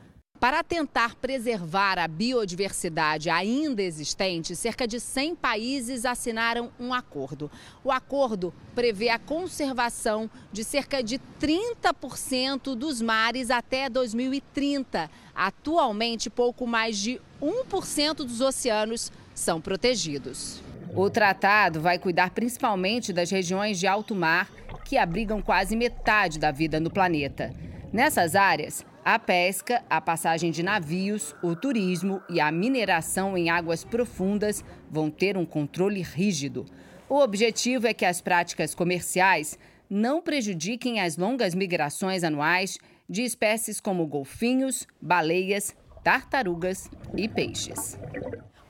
Para 0.44 0.62
tentar 0.62 1.16
preservar 1.16 1.98
a 1.98 2.06
biodiversidade 2.06 3.30
ainda 3.30 3.82
existente, 3.82 4.58
cerca 4.58 4.86
de 4.86 5.00
100 5.00 5.38
países 5.38 6.04
assinaram 6.04 6.70
um 6.78 6.94
acordo. 6.94 7.50
O 7.82 7.90
acordo 7.90 8.54
prevê 8.76 9.08
a 9.08 9.18
conservação 9.18 10.30
de 10.52 10.66
cerca 10.66 11.02
de 11.02 11.18
30% 11.40 12.76
dos 12.76 13.02
mares 13.02 13.50
até 13.50 13.88
2030. 13.88 15.10
Atualmente, 15.34 16.30
pouco 16.30 16.68
mais 16.68 16.98
de 16.98 17.22
1% 17.42 18.16
dos 18.16 18.42
oceanos 18.42 19.14
são 19.34 19.62
protegidos. 19.62 20.62
O 20.94 21.10
tratado 21.10 21.80
vai 21.80 21.98
cuidar 21.98 22.32
principalmente 22.32 23.14
das 23.14 23.32
regiões 23.32 23.80
de 23.80 23.88
alto 23.88 24.14
mar, 24.14 24.52
que 24.84 24.98
abrigam 24.98 25.42
quase 25.42 25.74
metade 25.78 26.38
da 26.38 26.52
vida 26.52 26.82
no 26.82 26.92
planeta. 26.92 27.56
Nessas 27.94 28.36
áreas, 28.36 28.84
a 29.04 29.20
pesca, 29.20 29.84
a 29.90 30.00
passagem 30.00 30.50
de 30.50 30.64
navios, 30.64 31.36
o 31.44 31.56
turismo 31.56 32.22
e 32.30 32.40
a 32.40 32.52
mineração 32.52 33.38
em 33.38 33.50
águas 33.50 33.84
profundas 33.84 34.64
vão 34.90 35.10
ter 35.10 35.38
um 35.38 35.46
controle 35.46 36.02
rígido. 36.02 36.66
O 37.10 37.20
objetivo 37.20 37.86
é 37.86 37.94
que 37.94 38.06
as 38.06 38.22
práticas 38.22 38.74
comerciais 38.74 39.60
não 39.90 40.22
prejudiquem 40.22 41.02
as 41.02 41.18
longas 41.18 41.54
migrações 41.54 42.24
anuais 42.24 42.78
de 43.10 43.24
espécies 43.24 43.82
como 43.82 44.08
golfinhos, 44.08 44.88
baleias, 45.02 45.76
tartarugas 46.04 46.90
e 47.16 47.28
peixes. 47.28 48.00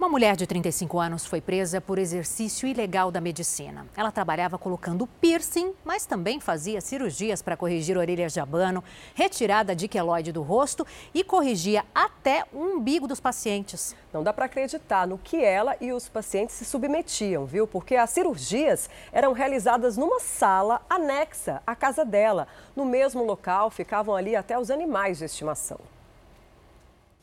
Uma 0.03 0.09
mulher 0.09 0.35
de 0.35 0.45
35 0.45 0.99
anos 0.99 1.25
foi 1.25 1.39
presa 1.39 1.79
por 1.79 1.97
exercício 1.97 2.67
ilegal 2.67 3.09
da 3.09 3.21
medicina. 3.21 3.87
Ela 3.95 4.11
trabalhava 4.11 4.57
colocando 4.57 5.07
piercing, 5.07 5.73
mas 5.85 6.05
também 6.05 6.41
fazia 6.41 6.81
cirurgias 6.81 7.41
para 7.41 7.55
corrigir 7.55 7.97
orelhas 7.97 8.33
de 8.33 8.41
abano, 8.41 8.83
retirada 9.15 9.73
de 9.73 9.87
queloide 9.87 10.33
do 10.33 10.41
rosto 10.41 10.85
e 11.13 11.23
corrigia 11.23 11.85
até 11.95 12.43
o 12.51 12.59
umbigo 12.59 13.07
dos 13.07 13.21
pacientes. 13.21 13.95
Não 14.11 14.23
dá 14.23 14.33
para 14.33 14.43
acreditar 14.43 15.07
no 15.07 15.17
que 15.17 15.41
ela 15.41 15.77
e 15.79 15.93
os 15.93 16.09
pacientes 16.09 16.57
se 16.57 16.65
submetiam, 16.65 17.45
viu? 17.45 17.65
Porque 17.65 17.95
as 17.95 18.09
cirurgias 18.09 18.89
eram 19.09 19.31
realizadas 19.31 19.95
numa 19.95 20.19
sala 20.19 20.81
anexa 20.89 21.63
à 21.65 21.77
casa 21.77 22.03
dela. 22.03 22.45
No 22.75 22.83
mesmo 22.83 23.23
local 23.23 23.69
ficavam 23.69 24.13
ali 24.13 24.35
até 24.35 24.59
os 24.59 24.69
animais 24.69 25.19
de 25.19 25.23
estimação. 25.23 25.79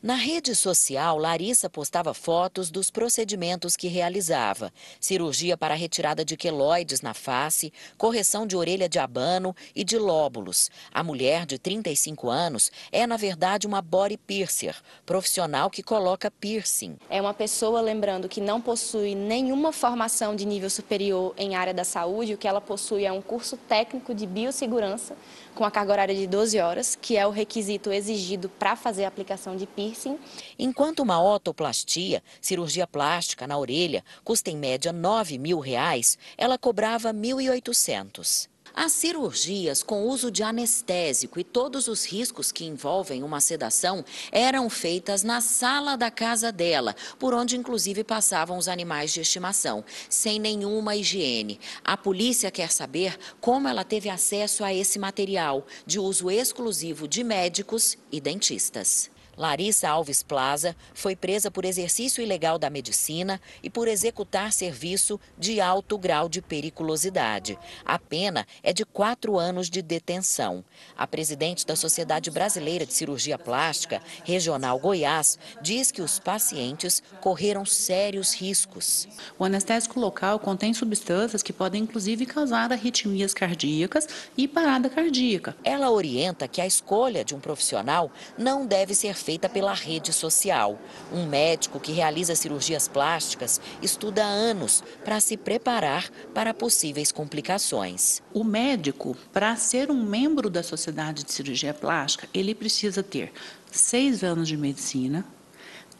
Na 0.03 0.15
rede 0.15 0.55
social, 0.55 1.19
Larissa 1.19 1.69
postava 1.69 2.11
fotos 2.11 2.71
dos 2.71 2.89
procedimentos 2.89 3.75
que 3.75 3.87
realizava: 3.87 4.73
cirurgia 4.99 5.55
para 5.55 5.75
retirada 5.75 6.25
de 6.25 6.35
queloides 6.35 7.01
na 7.01 7.13
face, 7.13 7.71
correção 7.99 8.47
de 8.47 8.57
orelha 8.57 8.89
de 8.89 8.97
abano 8.97 9.55
e 9.75 9.83
de 9.83 9.99
lóbulos. 9.99 10.71
A 10.91 11.03
mulher, 11.03 11.45
de 11.45 11.59
35 11.59 12.31
anos, 12.31 12.71
é 12.91 13.05
na 13.05 13.15
verdade 13.15 13.67
uma 13.67 13.79
body 13.79 14.17
piercer, 14.17 14.75
profissional 15.05 15.69
que 15.69 15.83
coloca 15.83 16.31
piercing. 16.31 16.97
É 17.07 17.21
uma 17.21 17.31
pessoa, 17.33 17.79
lembrando, 17.79 18.27
que 18.27 18.41
não 18.41 18.59
possui 18.59 19.13
nenhuma 19.13 19.71
formação 19.71 20.35
de 20.35 20.47
nível 20.47 20.71
superior 20.71 21.35
em 21.37 21.53
área 21.53 21.75
da 21.75 21.83
saúde, 21.83 22.33
o 22.33 22.37
que 22.39 22.47
ela 22.47 22.59
possui 22.59 23.05
é 23.05 23.11
um 23.11 23.21
curso 23.21 23.55
técnico 23.55 24.15
de 24.15 24.25
biossegurança 24.25 25.15
com 25.55 25.65
a 25.65 25.71
carga 25.71 25.91
horária 25.91 26.15
de 26.15 26.27
12 26.27 26.59
horas, 26.59 26.97
que 26.99 27.17
é 27.17 27.25
o 27.25 27.31
requisito 27.31 27.91
exigido 27.91 28.49
para 28.49 28.75
fazer 28.75 29.05
a 29.05 29.07
aplicação 29.07 29.55
de 29.55 29.65
piercing. 29.65 30.17
Enquanto 30.57 30.99
uma 31.01 31.21
otoplastia, 31.21 32.23
cirurgia 32.39 32.87
plástica 32.87 33.47
na 33.47 33.57
orelha, 33.57 34.03
custa 34.23 34.49
em 34.49 34.57
média 34.57 34.91
9 34.91 35.37
mil 35.37 35.59
reais, 35.59 36.17
ela 36.37 36.57
cobrava 36.57 37.09
R$ 37.11 37.17
1.800. 37.17 38.49
As 38.73 38.93
cirurgias 38.93 39.83
com 39.83 40.07
uso 40.07 40.31
de 40.31 40.43
anestésico 40.43 41.39
e 41.39 41.43
todos 41.43 41.87
os 41.87 42.05
riscos 42.05 42.51
que 42.51 42.65
envolvem 42.65 43.21
uma 43.21 43.41
sedação 43.41 44.03
eram 44.31 44.69
feitas 44.69 45.23
na 45.23 45.41
sala 45.41 45.97
da 45.97 46.09
casa 46.09 46.51
dela, 46.51 46.95
por 47.19 47.33
onde 47.33 47.57
inclusive 47.57 48.03
passavam 48.03 48.57
os 48.57 48.67
animais 48.67 49.11
de 49.11 49.21
estimação, 49.21 49.83
sem 50.09 50.39
nenhuma 50.39 50.95
higiene. 50.95 51.59
A 51.83 51.97
polícia 51.97 52.49
quer 52.49 52.71
saber 52.71 53.17
como 53.39 53.67
ela 53.67 53.83
teve 53.83 54.09
acesso 54.09 54.63
a 54.63 54.73
esse 54.73 54.97
material, 54.97 55.67
de 55.85 55.99
uso 55.99 56.31
exclusivo 56.31 57.07
de 57.07 57.23
médicos 57.23 57.97
e 58.11 58.21
dentistas. 58.21 59.09
Larissa 59.41 59.89
Alves 59.89 60.21
Plaza 60.21 60.75
foi 60.93 61.15
presa 61.15 61.49
por 61.49 61.65
exercício 61.65 62.21
ilegal 62.21 62.59
da 62.59 62.69
medicina 62.69 63.41
e 63.63 63.71
por 63.71 63.87
executar 63.87 64.53
serviço 64.53 65.19
de 65.35 65.59
alto 65.59 65.97
grau 65.97 66.29
de 66.29 66.43
periculosidade. 66.43 67.57
A 67.83 67.97
pena 67.97 68.45
é 68.61 68.71
de 68.71 68.85
quatro 68.85 69.39
anos 69.39 69.67
de 69.67 69.81
detenção. 69.81 70.63
A 70.95 71.07
presidente 71.07 71.65
da 71.65 71.75
Sociedade 71.75 72.29
Brasileira 72.29 72.85
de 72.85 72.93
Cirurgia 72.93 73.35
Plástica, 73.35 73.99
Regional 74.23 74.77
Goiás, 74.77 75.39
diz 75.59 75.91
que 75.91 76.03
os 76.03 76.19
pacientes 76.19 77.01
correram 77.19 77.65
sérios 77.65 78.35
riscos. 78.35 79.07
O 79.39 79.43
anestésico 79.43 79.99
local 79.99 80.37
contém 80.37 80.71
substâncias 80.71 81.41
que 81.41 81.51
podem 81.51 81.81
inclusive 81.81 82.27
causar 82.27 82.71
arritmias 82.71 83.33
cardíacas 83.33 84.07
e 84.37 84.47
parada 84.47 84.87
cardíaca. 84.87 85.57
Ela 85.63 85.89
orienta 85.89 86.47
que 86.47 86.61
a 86.61 86.67
escolha 86.67 87.25
de 87.25 87.33
um 87.33 87.39
profissional 87.39 88.11
não 88.37 88.67
deve 88.67 88.93
ser 88.93 89.15
feita 89.15 89.30
pela 89.49 89.73
rede 89.73 90.13
social. 90.13 90.79
Um 91.11 91.25
médico 91.25 91.79
que 91.79 91.91
realiza 91.91 92.35
cirurgias 92.35 92.87
plásticas 92.87 93.59
estuda 93.81 94.23
há 94.23 94.27
anos 94.27 94.83
para 95.03 95.19
se 95.19 95.37
preparar 95.37 96.09
para 96.33 96.53
possíveis 96.53 97.11
complicações. 97.11 98.21
O 98.33 98.43
médico, 98.43 99.15
para 99.33 99.55
ser 99.55 99.91
um 99.91 100.03
membro 100.03 100.49
da 100.49 100.63
Sociedade 100.63 101.23
de 101.23 101.31
Cirurgia 101.31 101.73
Plástica, 101.73 102.27
ele 102.33 102.55
precisa 102.55 103.03
ter 103.03 103.31
seis 103.71 104.23
anos 104.23 104.47
de 104.47 104.57
medicina, 104.57 105.25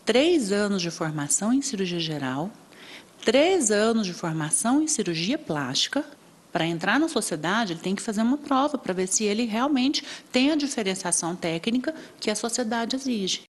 três 0.05 0.51
anos 0.51 0.81
de 0.81 0.91
formação 0.91 1.53
em 1.53 1.61
cirurgia 1.61 1.99
geral, 1.99 2.49
três 3.23 3.71
anos 3.71 4.05
de 4.07 4.13
formação 4.13 4.81
em 4.81 4.87
cirurgia 4.87 5.37
plástica 5.37 6.03
para 6.51 6.65
entrar 6.65 6.99
na 6.99 7.07
sociedade, 7.07 7.73
ele 7.73 7.79
tem 7.79 7.95
que 7.95 8.01
fazer 8.01 8.21
uma 8.21 8.37
prova 8.37 8.77
para 8.77 8.93
ver 8.93 9.07
se 9.07 9.23
ele 9.23 9.45
realmente 9.45 10.05
tem 10.31 10.51
a 10.51 10.55
diferenciação 10.55 11.35
técnica 11.35 11.93
que 12.19 12.29
a 12.29 12.35
sociedade 12.35 12.95
exige. 12.95 13.43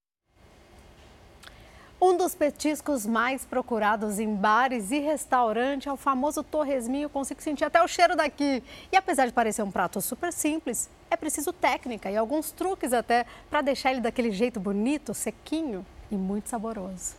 Um 2.04 2.16
dos 2.16 2.34
petiscos 2.34 3.06
mais 3.06 3.44
procurados 3.44 4.18
em 4.18 4.34
bares 4.34 4.90
e 4.90 4.98
restaurantes 4.98 5.86
é 5.86 5.92
o 5.92 5.96
famoso 5.96 6.42
torresminho. 6.42 7.08
Consigo 7.08 7.40
sentir 7.40 7.64
até 7.64 7.80
o 7.80 7.86
cheiro 7.86 8.16
daqui. 8.16 8.60
E 8.90 8.96
apesar 8.96 9.26
de 9.26 9.32
parecer 9.32 9.62
um 9.62 9.70
prato 9.70 10.00
super 10.00 10.32
simples, 10.32 10.90
é 11.08 11.16
preciso 11.16 11.52
técnica 11.52 12.10
e 12.10 12.16
alguns 12.16 12.50
truques 12.50 12.92
até 12.92 13.24
para 13.48 13.62
deixar 13.62 13.92
ele 13.92 14.00
daquele 14.00 14.32
jeito 14.32 14.58
bonito, 14.58 15.14
sequinho 15.14 15.86
e 16.10 16.16
muito 16.16 16.48
saboroso. 16.48 17.14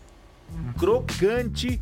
Crocante, 0.78 1.82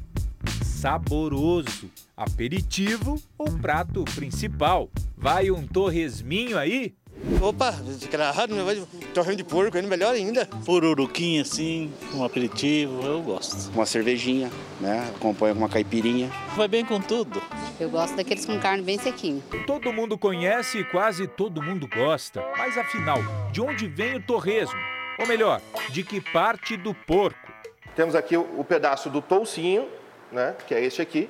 saboroso, 0.64 1.90
aperitivo 2.22 3.22
ou 3.38 3.52
prato 3.52 4.04
principal. 4.16 4.90
Vai 5.18 5.50
um 5.50 5.66
torresminho 5.66 6.58
aí? 6.58 6.94
Opa, 7.42 7.74
claro, 8.10 8.88
torresmo 9.14 9.36
de 9.36 9.44
porco, 9.44 9.76
ainda 9.76 9.90
melhor 9.90 10.14
ainda. 10.14 10.46
Pururuquinha 10.66 11.42
assim, 11.42 11.92
um 12.14 12.24
aperitivo, 12.24 13.06
eu 13.06 13.22
gosto. 13.22 13.72
Uma 13.74 13.86
cervejinha, 13.86 14.50
né? 14.80 15.12
Acompanha 15.16 15.54
com 15.54 15.60
uma 15.60 15.70
caipirinha. 15.70 16.32
Vai 16.56 16.68
bem 16.68 16.86
com 16.86 17.00
tudo. 17.00 17.42
Eu 17.80 17.90
gosto 17.90 18.16
daqueles 18.16 18.46
com 18.46 18.58
carne 18.60 18.84
bem 18.84 18.98
sequinha. 18.98 19.42
Todo 19.68 19.92
mundo 19.92 20.18
conhece 20.18 20.80
e 20.80 20.84
quase 20.84 21.28
todo 21.28 21.62
mundo 21.62 21.88
gosta. 21.88 22.44
Mas 22.58 22.78
afinal, 22.78 23.20
de 23.52 23.62
onde 23.62 23.88
vem 23.88 24.16
o 24.16 24.22
torresmo? 24.22 24.80
Ou 25.20 25.28
melhor, 25.28 25.62
de 25.92 26.04
que 26.04 26.22
parte 26.22 26.78
do 26.78 26.94
porco? 26.94 27.52
Temos 27.96 28.16
aqui 28.16 28.38
o, 28.38 28.60
o 28.60 28.64
pedaço 28.64 29.10
do 29.10 29.22
toucinho, 29.22 29.88
né? 30.32 30.56
Que 30.66 30.74
é 30.74 30.84
este 30.84 31.02
aqui, 31.02 31.30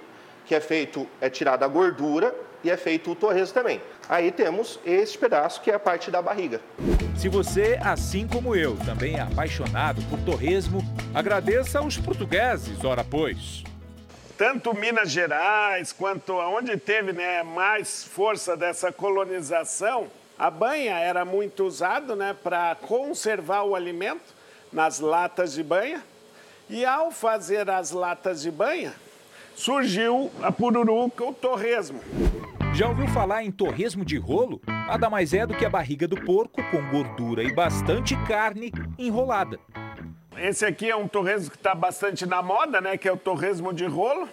que 0.51 0.55
é 0.55 0.59
feito, 0.59 1.07
é 1.21 1.29
tirada 1.29 1.63
a 1.63 1.67
gordura 1.69 2.35
e 2.61 2.69
é 2.69 2.75
feito 2.75 3.11
o 3.11 3.15
torresmo 3.15 3.53
também. 3.53 3.81
Aí 4.09 4.33
temos 4.33 4.81
este 4.85 5.17
pedaço 5.17 5.61
que 5.61 5.71
é 5.71 5.75
a 5.75 5.79
parte 5.79 6.11
da 6.11 6.21
barriga. 6.21 6.59
Se 7.17 7.29
você, 7.29 7.79
assim 7.81 8.27
como 8.27 8.53
eu, 8.53 8.75
também 8.85 9.15
é 9.15 9.21
apaixonado 9.21 10.01
por 10.09 10.19
torresmo, 10.19 10.83
agradeça 11.13 11.79
aos 11.79 11.97
portugueses, 11.97 12.83
ora 12.83 13.01
pois. 13.01 13.63
Tanto 14.37 14.75
Minas 14.75 15.09
Gerais 15.09 15.93
quanto 15.93 16.33
onde 16.33 16.75
teve 16.75 17.13
né, 17.13 17.43
mais 17.43 18.03
força 18.03 18.57
dessa 18.57 18.91
colonização, 18.91 20.07
a 20.37 20.51
banha 20.51 20.99
era 20.99 21.23
muito 21.23 21.63
usada 21.63 22.13
né, 22.13 22.35
para 22.43 22.75
conservar 22.75 23.63
o 23.63 23.73
alimento 23.73 24.35
nas 24.69 24.99
latas 24.99 25.53
de 25.53 25.63
banha. 25.63 26.03
E 26.69 26.83
ao 26.83 27.09
fazer 27.09 27.69
as 27.69 27.91
latas 27.91 28.41
de 28.41 28.51
banha, 28.51 28.93
surgiu 29.61 30.31
a 30.41 30.51
pururuca, 30.51 31.23
o 31.23 31.31
torresmo. 31.31 32.01
Já 32.73 32.87
ouviu 32.87 33.07
falar 33.09 33.43
em 33.43 33.51
torresmo 33.51 34.03
de 34.03 34.17
rolo? 34.17 34.59
Nada 34.65 35.07
mais 35.07 35.35
é 35.35 35.45
do 35.45 35.53
que 35.53 35.63
a 35.63 35.69
barriga 35.69 36.07
do 36.07 36.19
porco 36.19 36.63
com 36.71 36.89
gordura 36.89 37.43
e 37.43 37.53
bastante 37.53 38.15
carne 38.25 38.73
enrolada. 38.97 39.59
Esse 40.35 40.65
aqui 40.65 40.89
é 40.89 40.95
um 40.95 41.07
torresmo 41.07 41.51
que 41.51 41.57
está 41.57 41.75
bastante 41.75 42.25
na 42.25 42.41
moda, 42.41 42.81
né? 42.81 42.97
Que 42.97 43.07
é 43.07 43.11
o 43.11 43.17
torresmo 43.17 43.71
de 43.71 43.85
rolo. 43.85 44.27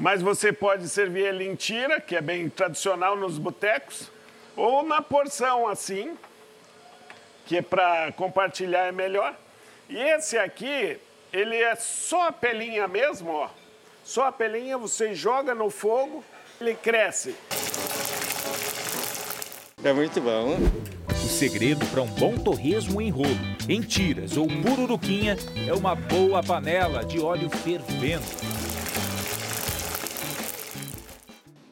Mas 0.00 0.22
você 0.22 0.54
pode 0.54 0.88
servir 0.88 1.26
ele 1.26 1.46
em 1.46 1.54
tira, 1.54 2.00
que 2.00 2.16
é 2.16 2.22
bem 2.22 2.48
tradicional 2.48 3.14
nos 3.14 3.36
botecos, 3.36 4.10
ou 4.56 4.82
na 4.84 5.02
porção 5.02 5.68
assim, 5.68 6.16
que 7.44 7.58
é 7.58 7.62
para 7.62 8.10
compartilhar 8.12 8.86
é 8.86 8.92
melhor. 8.92 9.34
E 9.86 9.98
esse 9.98 10.38
aqui, 10.38 10.96
ele 11.30 11.56
é 11.56 11.76
só 11.76 12.28
a 12.28 12.32
pelinha 12.32 12.88
mesmo, 12.88 13.32
ó. 13.32 13.57
Só 14.08 14.24
a 14.24 14.32
pelinha, 14.32 14.78
você 14.78 15.14
joga 15.14 15.54
no 15.54 15.68
fogo, 15.68 16.24
ele 16.58 16.72
cresce. 16.72 17.36
É 19.84 19.92
muito 19.92 20.18
bom. 20.18 20.56
O 21.10 21.28
segredo 21.28 21.84
para 21.88 22.00
um 22.00 22.06
bom 22.06 22.38
torresmo 22.38 23.02
em 23.02 23.10
rolo, 23.10 23.28
em 23.68 23.82
tiras 23.82 24.38
ou 24.38 24.46
pururuquinha 24.46 25.36
é 25.68 25.74
uma 25.74 25.94
boa 25.94 26.42
panela 26.42 27.04
de 27.04 27.20
óleo 27.20 27.50
fervendo. 27.50 28.24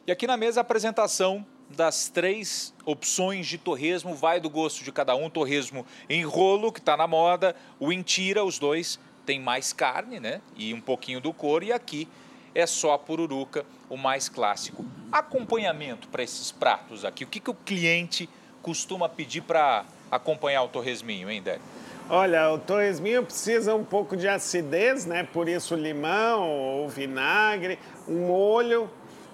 E 0.05 0.11
aqui 0.11 0.27
na 0.27 0.37
mesa 0.37 0.59
a 0.59 0.61
apresentação 0.61 1.43
das 1.71 2.07
três 2.07 2.71
opções 2.85 3.47
de 3.47 3.57
torresmo, 3.57 4.13
vai 4.13 4.39
do 4.39 4.47
gosto 4.47 4.83
de 4.83 4.91
cada 4.91 5.15
um. 5.15 5.27
Torresmo 5.27 5.87
em 6.07 6.23
rolo, 6.23 6.71
que 6.71 6.79
está 6.79 6.95
na 6.95 7.07
moda, 7.07 7.55
o 7.79 7.91
em 7.91 8.03
tira, 8.03 8.43
os 8.43 8.59
dois 8.59 8.99
tem 9.25 9.41
mais 9.41 9.73
carne, 9.73 10.19
né? 10.19 10.39
E 10.55 10.71
um 10.71 10.79
pouquinho 10.79 11.19
do 11.19 11.33
couro. 11.33 11.65
E 11.65 11.73
aqui 11.73 12.07
é 12.53 12.65
só 12.65 12.93
a 12.93 12.99
pururuca, 12.99 13.65
o 13.89 13.97
mais 13.97 14.29
clássico. 14.29 14.85
Acompanhamento 15.11 16.07
para 16.07 16.23
esses 16.23 16.51
pratos 16.51 17.05
aqui, 17.05 17.23
o 17.23 17.27
que, 17.27 17.39
que 17.39 17.49
o 17.49 17.53
cliente 17.53 18.29
costuma 18.61 19.07
pedir 19.07 19.41
para 19.41 19.85
acompanhar 20.11 20.63
o 20.63 20.67
torresminho, 20.67 21.29
hein, 21.29 21.41
Délio? 21.41 21.61
Olha, 22.09 22.51
o 22.51 22.57
torresminho 22.57 23.23
precisa 23.23 23.75
um 23.75 23.83
pouco 23.83 24.15
de 24.15 24.29
acidez, 24.29 25.05
né? 25.05 25.23
Por 25.23 25.49
isso 25.49 25.75
limão 25.75 26.49
ou 26.49 26.87
vinagre, 26.87 27.77
um 28.07 28.27
molho, 28.27 28.89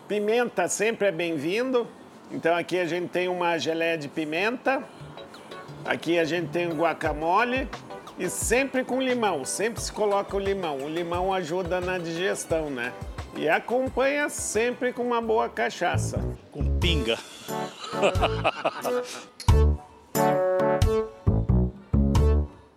pimenta 0.08 0.68
sempre 0.68 1.08
é 1.08 1.12
bem-vindo. 1.12 1.88
Então 2.32 2.56
aqui 2.56 2.80
a 2.80 2.86
gente 2.86 3.10
tem 3.10 3.28
uma 3.28 3.60
geleia 3.60 3.96
de 3.96 4.08
pimenta, 4.08 4.84
aqui 5.86 6.18
a 6.18 6.26
gente 6.26 6.50
tem 6.50 6.68
o 6.68 6.76
guacamole 6.76 7.70
e 8.18 8.30
sempre 8.30 8.84
com 8.84 9.02
limão, 9.02 9.44
sempre 9.44 9.82
se 9.82 9.92
coloca 9.92 10.36
o 10.36 10.40
limão. 10.40 10.78
O 10.78 10.90
limão 10.90 11.34
ajuda 11.34 11.82
na 11.82 11.98
digestão, 11.98 12.70
né? 12.70 12.94
E 13.36 13.50
acompanha 13.50 14.30
sempre 14.30 14.94
com 14.94 15.04
uma 15.04 15.22
boa 15.22 15.50
cachaça. 15.50 16.20
Com 16.52 16.78
pinga. 16.80 17.18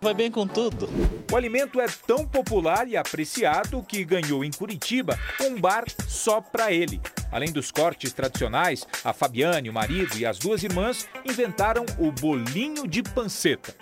Vai 0.01 0.15
bem 0.15 0.31
com 0.31 0.47
tudo. 0.47 0.89
O 1.33 1.37
alimento 1.37 1.81
é 1.81 1.87
tão 2.07 2.25
popular 2.25 2.87
e 2.87 2.97
apreciado 2.97 3.83
que 3.83 4.05
ganhou 4.05 4.45
em 4.45 4.53
Curitiba 4.53 5.19
um 5.41 5.61
bar 5.61 5.85
só 6.07 6.41
para 6.41 6.73
ele. 6.73 7.01
Além 7.33 7.51
dos 7.51 7.73
cortes 7.73 8.13
tradicionais, 8.13 8.87
a 9.05 9.13
Fabiane, 9.13 9.69
o 9.69 9.73
marido 9.73 10.17
e 10.17 10.25
as 10.25 10.39
duas 10.39 10.63
irmãs 10.63 11.09
inventaram 11.25 11.85
o 11.99 12.13
bolinho 12.13 12.87
de 12.87 13.03
panceta. 13.03 13.75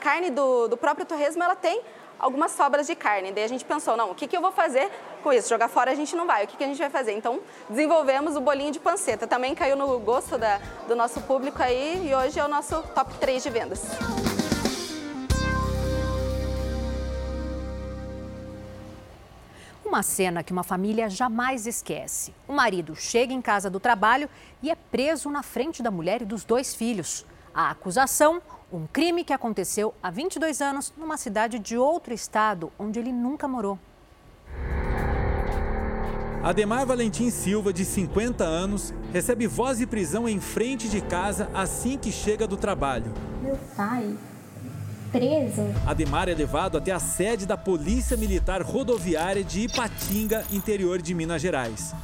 Carne 0.00 0.30
do, 0.30 0.66
do 0.66 0.76
próprio 0.76 1.04
torresmo, 1.04 1.42
ela 1.42 1.54
tem 1.54 1.82
algumas 2.18 2.52
sobras 2.52 2.86
de 2.86 2.94
carne. 2.94 3.32
Daí 3.32 3.44
a 3.44 3.48
gente 3.48 3.64
pensou, 3.64 3.96
não, 3.96 4.10
o 4.10 4.14
que, 4.14 4.26
que 4.26 4.36
eu 4.36 4.40
vou 4.40 4.50
fazer 4.50 4.90
com 5.22 5.32
isso? 5.32 5.48
Jogar 5.48 5.68
fora 5.68 5.90
a 5.90 5.94
gente 5.94 6.16
não 6.16 6.26
vai, 6.26 6.44
o 6.44 6.48
que, 6.48 6.56
que 6.56 6.64
a 6.64 6.66
gente 6.66 6.78
vai 6.78 6.90
fazer? 6.90 7.12
Então 7.12 7.40
desenvolvemos 7.68 8.34
o 8.34 8.40
bolinho 8.40 8.72
de 8.72 8.80
panceta. 8.80 9.26
Também 9.26 9.54
caiu 9.54 9.76
no 9.76 9.98
gosto 9.98 10.38
da, 10.38 10.58
do 10.88 10.96
nosso 10.96 11.20
público 11.22 11.62
aí 11.62 12.08
e 12.08 12.14
hoje 12.14 12.38
é 12.40 12.44
o 12.44 12.48
nosso 12.48 12.82
top 12.94 13.12
3 13.14 13.42
de 13.42 13.50
vendas. 13.50 13.82
Uma 19.84 20.04
cena 20.04 20.44
que 20.44 20.52
uma 20.52 20.62
família 20.62 21.10
jamais 21.10 21.66
esquece. 21.66 22.32
O 22.46 22.52
marido 22.52 22.94
chega 22.94 23.32
em 23.32 23.42
casa 23.42 23.68
do 23.68 23.80
trabalho 23.80 24.30
e 24.62 24.70
é 24.70 24.76
preso 24.76 25.28
na 25.28 25.42
frente 25.42 25.82
da 25.82 25.90
mulher 25.90 26.22
e 26.22 26.24
dos 26.24 26.44
dois 26.44 26.74
filhos. 26.74 27.26
A 27.52 27.70
acusação: 27.70 28.40
um 28.72 28.86
crime 28.86 29.24
que 29.24 29.32
aconteceu 29.32 29.94
há 30.02 30.10
22 30.10 30.60
anos 30.60 30.92
numa 30.96 31.16
cidade 31.16 31.58
de 31.58 31.76
outro 31.76 32.14
estado 32.14 32.72
onde 32.78 32.98
ele 32.98 33.12
nunca 33.12 33.48
morou. 33.48 33.78
Ademar 36.42 36.86
Valentim 36.86 37.28
Silva, 37.28 37.70
de 37.70 37.84
50 37.84 38.42
anos, 38.44 38.94
recebe 39.12 39.46
voz 39.46 39.76
de 39.76 39.86
prisão 39.86 40.26
em 40.26 40.40
frente 40.40 40.88
de 40.88 41.00
casa 41.02 41.50
assim 41.52 41.98
que 41.98 42.10
chega 42.10 42.46
do 42.46 42.56
trabalho. 42.56 43.12
Meu 43.42 43.58
pai 43.76 44.16
preso. 45.10 45.62
Ademar 45.86 46.28
é 46.28 46.34
levado 46.34 46.78
até 46.78 46.92
a 46.92 47.00
sede 47.00 47.46
da 47.46 47.56
Polícia 47.56 48.16
Militar 48.16 48.62
Rodoviária 48.62 49.44
de 49.44 49.62
Ipatinga, 49.62 50.44
interior 50.52 51.02
de 51.02 51.14
Minas 51.14 51.42
Gerais. 51.42 51.94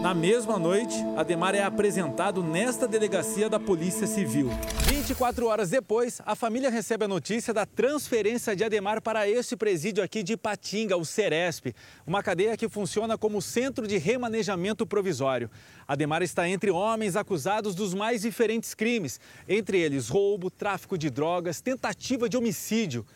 Na 0.00 0.14
mesma 0.14 0.58
noite, 0.58 0.94
Ademar 1.16 1.54
é 1.54 1.62
apresentado 1.62 2.42
nesta 2.42 2.86
delegacia 2.86 3.48
da 3.48 3.58
Polícia 3.58 4.06
Civil. 4.06 4.50
24 4.88 5.46
horas 5.46 5.70
depois, 5.70 6.20
a 6.24 6.36
família 6.36 6.70
recebe 6.70 7.04
a 7.04 7.08
notícia 7.08 7.52
da 7.52 7.66
transferência 7.66 8.54
de 8.54 8.62
Ademar 8.62 9.00
para 9.00 9.28
este 9.28 9.56
presídio 9.56 10.02
aqui 10.04 10.22
de 10.22 10.34
Ipatinga, 10.34 10.96
o 10.96 11.04
Ceresp, 11.04 11.74
uma 12.06 12.22
cadeia 12.22 12.56
que 12.56 12.68
funciona 12.68 13.18
como 13.18 13.42
centro 13.42 13.86
de 13.86 13.98
remanejamento 13.98 14.86
provisório. 14.86 15.50
Ademar 15.88 16.22
está 16.22 16.48
entre 16.48 16.70
homens 16.70 17.14
acusados 17.14 17.74
dos 17.74 17.94
mais 17.94 18.22
diferentes 18.22 18.74
crimes, 18.74 19.20
entre 19.48 19.78
eles 19.78 20.08
roubo, 20.08 20.50
tráfico 20.50 20.98
de 20.98 21.10
drogas, 21.10 21.60
tentativa 21.60 22.28
de 22.28 22.36
homicídio. 22.36 23.06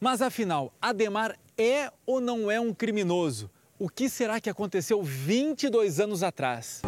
Mas 0.00 0.20
afinal, 0.20 0.72
Ademar 0.80 1.38
é 1.56 1.92
ou 2.04 2.20
não 2.20 2.50
é 2.50 2.60
um 2.60 2.74
criminoso? 2.74 3.50
O 3.78 3.88
que 3.88 4.08
será 4.08 4.40
que 4.40 4.50
aconteceu 4.50 5.02
22 5.02 6.00
anos 6.00 6.22
atrás? 6.22 6.82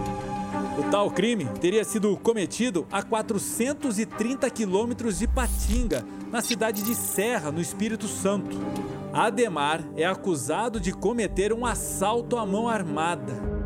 O 0.78 0.91
tal 0.91 1.11
crime 1.11 1.47
teria 1.61 1.85
sido 1.85 2.16
cometido 2.16 2.87
a 2.91 3.03
430 3.03 4.49
quilômetros 4.51 5.18
de 5.18 5.28
Patinga, 5.28 6.05
na 6.33 6.41
cidade 6.41 6.83
de 6.83 6.95
Serra, 6.95 7.53
no 7.53 7.61
Espírito 7.61 8.09
Santo. 8.09 8.57
Ademar 9.12 9.85
é 9.97 10.07
acusado 10.07 10.81
de 10.81 10.93
cometer 10.93 11.53
um 11.53 11.66
assalto 11.66 12.37
à 12.37 12.47
mão 12.47 12.68
armada. 12.68 13.59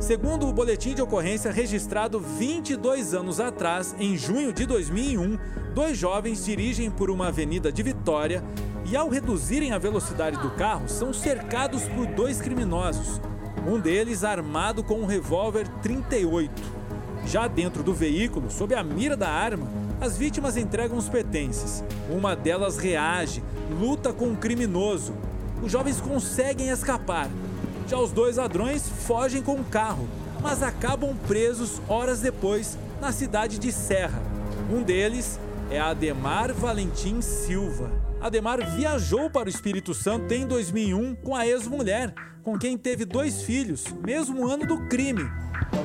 Segundo 0.00 0.48
o 0.48 0.52
boletim 0.52 0.94
de 0.94 1.02
ocorrência 1.02 1.52
registrado 1.52 2.18
22 2.18 3.12
anos 3.12 3.38
atrás, 3.38 3.94
em 4.00 4.16
junho 4.16 4.50
de 4.50 4.64
2001, 4.64 5.38
dois 5.74 5.98
jovens 5.98 6.42
dirigem 6.42 6.90
por 6.90 7.10
uma 7.10 7.28
avenida 7.28 7.70
de 7.70 7.82
Vitória 7.82 8.42
e, 8.90 8.96
ao 8.96 9.10
reduzirem 9.10 9.72
a 9.72 9.78
velocidade 9.78 10.38
do 10.38 10.50
carro, 10.52 10.88
são 10.88 11.12
cercados 11.12 11.82
por 11.82 12.06
dois 12.06 12.40
criminosos. 12.40 13.20
Um 13.68 13.78
deles 13.78 14.24
armado 14.24 14.82
com 14.82 14.94
um 14.94 15.06
revólver 15.06 15.68
38. 15.82 16.50
Já 17.26 17.46
dentro 17.46 17.82
do 17.82 17.92
veículo, 17.92 18.50
sob 18.50 18.74
a 18.74 18.82
mira 18.82 19.18
da 19.18 19.28
arma, 19.28 19.68
as 20.00 20.16
vítimas 20.16 20.56
entregam 20.56 20.96
os 20.96 21.10
pertences. 21.10 21.84
Uma 22.08 22.34
delas 22.34 22.78
reage, 22.78 23.44
luta 23.78 24.14
com 24.14 24.24
o 24.24 24.32
um 24.32 24.34
criminoso. 24.34 25.12
Os 25.62 25.70
jovens 25.70 26.00
conseguem 26.00 26.70
escapar. 26.70 27.28
Já 27.90 27.98
os 27.98 28.12
dois 28.12 28.36
ladrões 28.36 28.88
fogem 28.88 29.42
com 29.42 29.54
o 29.54 29.64
carro, 29.64 30.08
mas 30.40 30.62
acabam 30.62 31.12
presos 31.26 31.82
horas 31.88 32.20
depois 32.20 32.78
na 33.00 33.10
cidade 33.10 33.58
de 33.58 33.72
Serra. 33.72 34.22
Um 34.72 34.80
deles 34.80 35.40
é 35.72 35.80
Ademar 35.80 36.54
Valentim 36.54 37.20
Silva. 37.20 37.90
Ademar 38.20 38.64
viajou 38.76 39.28
para 39.28 39.46
o 39.46 39.50
Espírito 39.50 39.92
Santo 39.92 40.32
em 40.32 40.46
2001 40.46 41.16
com 41.16 41.34
a 41.34 41.44
ex-mulher, 41.44 42.14
com 42.44 42.56
quem 42.56 42.78
teve 42.78 43.04
dois 43.04 43.42
filhos, 43.42 43.86
mesmo 44.06 44.46
ano 44.46 44.64
do 44.64 44.86
crime. 44.86 45.28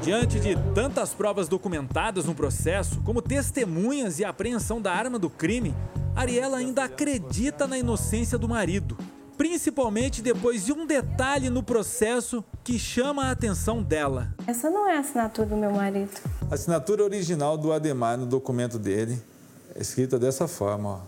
Diante 0.03 0.39
de 0.39 0.55
tantas 0.75 1.11
provas 1.11 1.47
documentadas 1.47 2.25
no 2.25 2.35
processo, 2.35 3.01
como 3.01 3.19
testemunhas 3.19 4.19
e 4.19 4.25
apreensão 4.25 4.79
da 4.79 4.93
arma 4.93 5.17
do 5.17 5.29
crime, 5.29 5.73
Ariela 6.15 6.57
ainda 6.57 6.83
acredita 6.83 7.65
na 7.65 7.79
inocência 7.79 8.37
do 8.37 8.47
marido, 8.47 8.95
principalmente 9.37 10.21
depois 10.21 10.65
de 10.65 10.73
um 10.73 10.85
detalhe 10.85 11.49
no 11.49 11.61
processo 11.61 12.43
que 12.63 12.79
chama 12.79 13.25
a 13.25 13.31
atenção 13.31 13.81
dela. 13.83 14.33
Essa 14.47 14.69
não 14.69 14.87
é 14.89 14.97
a 14.97 14.99
assinatura 14.99 15.47
do 15.47 15.55
meu 15.55 15.71
marido. 15.71 16.11
A 16.49 16.55
assinatura 16.55 17.03
original 17.03 17.57
do 17.57 17.71
Ademar 17.71 18.17
no 18.17 18.25
documento 18.25 18.79
dele 18.79 19.21
é 19.75 19.81
escrita 19.81 20.17
dessa 20.17 20.47
forma, 20.47 20.89
ó. 20.89 20.99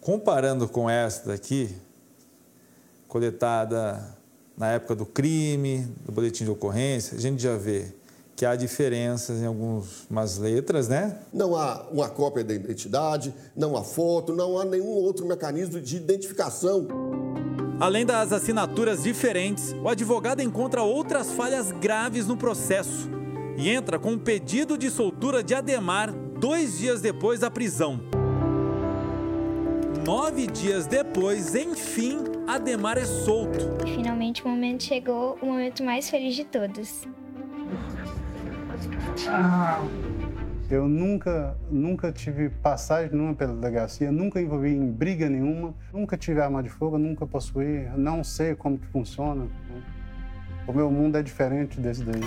Comparando 0.00 0.68
com 0.68 0.88
esta 0.88 1.30
daqui, 1.30 1.74
coletada 3.08 4.16
na 4.56 4.68
época 4.68 4.94
do 4.94 5.04
crime, 5.04 5.86
do 6.04 6.12
boletim 6.12 6.44
de 6.44 6.50
ocorrência, 6.50 7.16
a 7.16 7.20
gente 7.20 7.42
já 7.42 7.56
vê 7.56 7.92
que 8.36 8.44
há 8.44 8.54
diferenças 8.54 9.40
em 9.40 9.46
algumas 9.46 10.36
letras, 10.36 10.88
né? 10.88 11.20
Não 11.32 11.56
há 11.56 11.86
uma 11.90 12.10
cópia 12.10 12.44
da 12.44 12.52
identidade, 12.52 13.34
não 13.56 13.74
há 13.74 13.82
foto, 13.82 14.34
não 14.34 14.58
há 14.58 14.64
nenhum 14.64 14.90
outro 14.90 15.26
mecanismo 15.26 15.80
de 15.80 15.96
identificação. 15.96 16.86
Além 17.80 18.04
das 18.04 18.32
assinaturas 18.32 19.02
diferentes, 19.02 19.74
o 19.82 19.88
advogado 19.88 20.42
encontra 20.42 20.82
outras 20.82 21.32
falhas 21.32 21.72
graves 21.72 22.26
no 22.26 22.36
processo 22.36 23.10
e 23.56 23.70
entra 23.70 23.98
com 23.98 24.12
um 24.12 24.18
pedido 24.18 24.76
de 24.76 24.90
soltura 24.90 25.42
de 25.42 25.54
Ademar 25.54 26.12
dois 26.38 26.78
dias 26.78 27.00
depois 27.00 27.40
da 27.40 27.50
prisão. 27.50 28.00
Nove 30.04 30.46
dias 30.46 30.86
depois, 30.86 31.54
enfim, 31.54 32.18
Ademar 32.46 32.98
é 32.98 33.06
solto. 33.06 33.58
Finalmente 33.94 34.44
o 34.44 34.48
momento 34.48 34.84
chegou, 34.84 35.38
o 35.40 35.46
momento 35.46 35.82
mais 35.82 36.08
feliz 36.10 36.34
de 36.34 36.44
todos. 36.44 37.02
Eu 40.68 40.88
nunca, 40.88 41.56
nunca 41.70 42.10
tive 42.10 42.48
passagem 42.48 43.12
nenhuma 43.12 43.34
pela 43.34 43.54
delegacia, 43.54 44.10
nunca 44.10 44.40
envolvi 44.40 44.74
em 44.74 44.90
briga 44.90 45.28
nenhuma, 45.28 45.74
nunca 45.92 46.16
tive 46.16 46.40
arma 46.40 46.62
de 46.62 46.68
fogo, 46.68 46.98
nunca 46.98 47.24
possuí, 47.24 47.88
não 47.96 48.24
sei 48.24 48.54
como 48.54 48.76
que 48.76 48.86
funciona. 48.86 49.46
O 50.66 50.72
meu 50.72 50.90
mundo 50.90 51.16
é 51.16 51.22
diferente 51.22 51.78
desse 51.78 52.02
daí. 52.02 52.20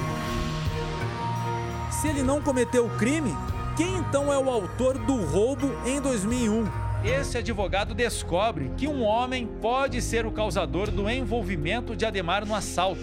Se 1.92 2.08
ele 2.08 2.24
não 2.24 2.42
cometeu 2.42 2.86
o 2.86 2.98
crime, 2.98 3.36
quem 3.76 3.98
então 3.98 4.32
é 4.32 4.38
o 4.38 4.50
autor 4.50 4.98
do 5.00 5.18
roubo 5.26 5.70
em 5.86 6.00
2001? 6.00 6.64
Esse 7.04 7.38
advogado 7.38 7.94
descobre 7.94 8.72
que 8.78 8.88
um 8.88 9.04
homem 9.04 9.48
pode 9.62 10.02
ser 10.02 10.26
o 10.26 10.32
causador 10.32 10.90
do 10.90 11.10
envolvimento 11.10 11.96
de 11.96 12.06
Ademar 12.06 12.46
no 12.46 12.56
assalto. 12.56 13.02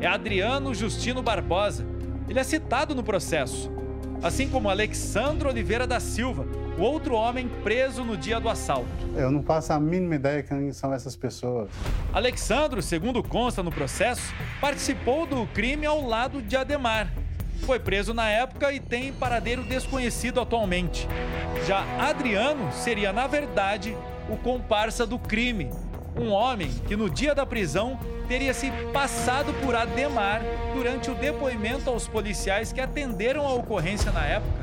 É 0.00 0.06
Adriano 0.06 0.74
Justino 0.74 1.22
Barbosa. 1.22 1.84
Ele 2.30 2.38
é 2.38 2.44
citado 2.44 2.94
no 2.94 3.02
processo. 3.02 3.70
Assim 4.22 4.48
como 4.48 4.70
Alexandre 4.70 5.48
Oliveira 5.48 5.86
da 5.86 5.98
Silva, 5.98 6.46
o 6.78 6.82
outro 6.82 7.14
homem 7.14 7.48
preso 7.64 8.04
no 8.04 8.16
dia 8.16 8.38
do 8.38 8.48
assalto. 8.48 8.88
Eu 9.16 9.30
não 9.30 9.42
faço 9.42 9.72
a 9.72 9.80
mínima 9.80 10.14
ideia 10.14 10.42
quem 10.42 10.72
são 10.72 10.94
essas 10.94 11.16
pessoas. 11.16 11.68
Alexandro, 12.12 12.80
segundo 12.80 13.22
consta 13.22 13.62
no 13.62 13.72
processo, 13.72 14.32
participou 14.60 15.26
do 15.26 15.44
crime 15.48 15.84
ao 15.84 16.06
lado 16.06 16.40
de 16.40 16.56
Ademar 16.56 17.10
foi 17.60 17.78
preso 17.78 18.12
na 18.12 18.28
época 18.28 18.72
e 18.72 18.80
tem 18.80 19.12
paradeiro 19.12 19.62
desconhecido 19.62 20.40
atualmente. 20.40 21.06
Já 21.66 21.84
Adriano 22.00 22.72
seria, 22.72 23.12
na 23.12 23.26
verdade, 23.26 23.96
o 24.28 24.36
comparsa 24.36 25.06
do 25.06 25.18
crime. 25.18 25.70
Um 26.20 26.32
homem 26.32 26.70
que 26.86 26.94
no 26.94 27.08
dia 27.08 27.34
da 27.34 27.46
prisão 27.46 27.98
teria 28.28 28.52
se 28.52 28.70
passado 28.92 29.54
por 29.64 29.74
Ademar 29.74 30.42
durante 30.74 31.10
o 31.10 31.14
depoimento 31.14 31.88
aos 31.88 32.06
policiais 32.06 32.74
que 32.74 32.80
atenderam 32.80 33.46
a 33.46 33.54
ocorrência 33.54 34.12
na 34.12 34.26
época. 34.26 34.60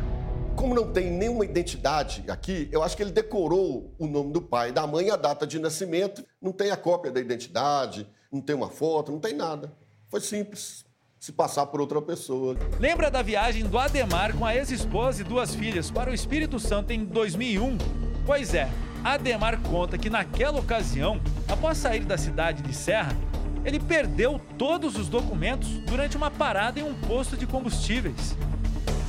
Como 0.55 0.75
não 0.75 0.93
tem 0.93 1.09
nenhuma 1.09 1.43
identidade 1.43 2.23
aqui, 2.29 2.69
eu 2.71 2.83
acho 2.83 2.95
que 2.95 3.01
ele 3.01 3.11
decorou 3.11 3.91
o 3.97 4.05
nome 4.05 4.33
do 4.33 4.41
pai, 4.41 4.71
da 4.71 4.85
mãe 4.85 5.07
e 5.07 5.11
a 5.11 5.15
data 5.15 5.47
de 5.47 5.57
nascimento. 5.57 6.23
Não 6.39 6.51
tem 6.51 6.69
a 6.69 6.77
cópia 6.77 7.11
da 7.11 7.19
identidade, 7.19 8.07
não 8.31 8.39
tem 8.39 8.55
uma 8.55 8.69
foto, 8.69 9.11
não 9.11 9.19
tem 9.19 9.33
nada. 9.33 9.75
Foi 10.09 10.21
simples 10.21 10.85
se 11.19 11.31
passar 11.31 11.65
por 11.65 11.81
outra 11.81 11.99
pessoa. 12.03 12.55
Lembra 12.79 13.09
da 13.09 13.23
viagem 13.23 13.63
do 13.65 13.79
Ademar 13.79 14.37
com 14.37 14.45
a 14.45 14.55
ex-esposa 14.55 15.21
e 15.21 15.23
duas 15.23 15.55
filhas 15.55 15.89
para 15.89 16.11
o 16.11 16.13
Espírito 16.13 16.59
Santo 16.59 16.93
em 16.93 17.03
2001? 17.03 17.79
Pois 18.27 18.53
é, 18.53 18.69
Ademar 19.03 19.61
conta 19.61 19.97
que 19.97 20.09
naquela 20.09 20.59
ocasião, 20.59 21.19
após 21.47 21.77
sair 21.77 22.05
da 22.05 22.17
cidade 22.17 22.61
de 22.61 22.73
Serra, 22.73 23.15
ele 23.63 23.79
perdeu 23.79 24.39
todos 24.57 24.97
os 24.97 25.09
documentos 25.09 25.69
durante 25.79 26.15
uma 26.15 26.31
parada 26.31 26.79
em 26.79 26.83
um 26.83 26.93
posto 26.93 27.35
de 27.35 27.45
combustíveis. 27.45 28.35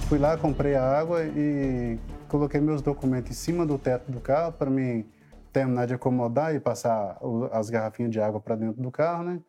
Fui 0.09 0.19
lá, 0.19 0.37
comprei 0.37 0.75
a 0.75 0.83
água 0.83 1.25
e 1.25 1.99
coloquei 2.29 2.61
meus 2.61 2.83
documentos 2.83 3.31
em 3.31 3.35
cima 3.35 3.67
do 3.67 3.79
teto 3.79 4.11
do 4.11 4.21
carro 4.21 4.53
para 4.53 4.71
me 4.71 5.07
terminar 5.53 5.87
de 5.87 5.95
acomodar 5.95 6.55
e 6.55 6.61
passar 6.61 7.19
as 7.53 7.71
garrafinhas 7.71 8.11
de 8.11 8.21
água 8.21 8.41
para 8.41 8.57
dentro 8.57 8.83
do 8.83 8.91
carro, 8.91 9.25
né? 9.25 9.41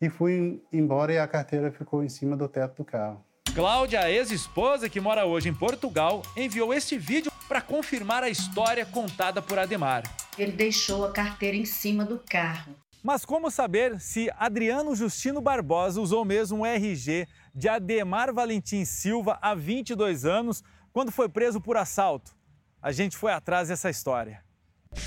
e 0.00 0.08
fui 0.08 0.62
embora 0.72 1.12
e 1.12 1.18
a 1.18 1.28
carteira 1.28 1.70
ficou 1.70 2.02
em 2.02 2.08
cima 2.08 2.36
do 2.36 2.48
teto 2.48 2.76
do 2.76 2.84
carro. 2.84 3.22
Cláudia, 3.54 4.02
a 4.02 4.10
ex-esposa 4.10 4.88
que 4.88 5.00
mora 5.00 5.26
hoje 5.26 5.48
em 5.48 5.54
Portugal, 5.54 6.22
enviou 6.36 6.72
este 6.72 6.96
vídeo 6.96 7.32
para 7.48 7.60
confirmar 7.60 8.22
a 8.22 8.28
história 8.28 8.86
contada 8.86 9.42
por 9.42 9.58
Ademar. 9.58 10.04
Ele 10.38 10.52
deixou 10.52 11.04
a 11.04 11.10
carteira 11.10 11.56
em 11.56 11.64
cima 11.64 12.04
do 12.04 12.18
carro. 12.18 12.72
Mas 13.02 13.24
como 13.24 13.50
saber 13.50 14.00
se 14.00 14.30
Adriano 14.38 14.94
Justino 14.94 15.40
Barbosa 15.40 16.00
usou 16.00 16.24
mesmo 16.24 16.60
o 16.60 16.66
RG 16.66 17.26
de 17.52 17.68
Ademar 17.68 18.32
Valentim 18.32 18.84
Silva 18.84 19.36
há 19.42 19.52
22 19.52 20.24
anos, 20.24 20.62
quando 20.92 21.10
foi 21.10 21.28
preso 21.28 21.60
por 21.60 21.76
assalto? 21.76 22.32
A 22.80 22.92
gente 22.92 23.16
foi 23.16 23.32
atrás 23.32 23.68
dessa 23.68 23.90
história. 23.90 24.44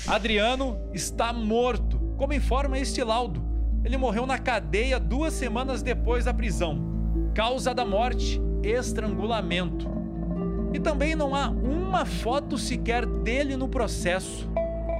Adriano 0.06 0.90
está 0.92 1.32
morto, 1.32 1.98
como 2.18 2.34
informa 2.34 2.78
este 2.78 3.02
laudo. 3.02 3.42
Ele 3.82 3.96
morreu 3.96 4.26
na 4.26 4.38
cadeia 4.38 5.00
duas 5.00 5.32
semanas 5.32 5.82
depois 5.82 6.26
da 6.26 6.34
prisão. 6.34 6.93
Causa 7.34 7.74
da 7.74 7.84
morte: 7.84 8.40
estrangulamento. 8.62 9.90
E 10.72 10.78
também 10.78 11.16
não 11.16 11.34
há 11.34 11.48
uma 11.48 12.04
foto 12.04 12.56
sequer 12.56 13.04
dele 13.04 13.56
no 13.56 13.68
processo. 13.68 14.48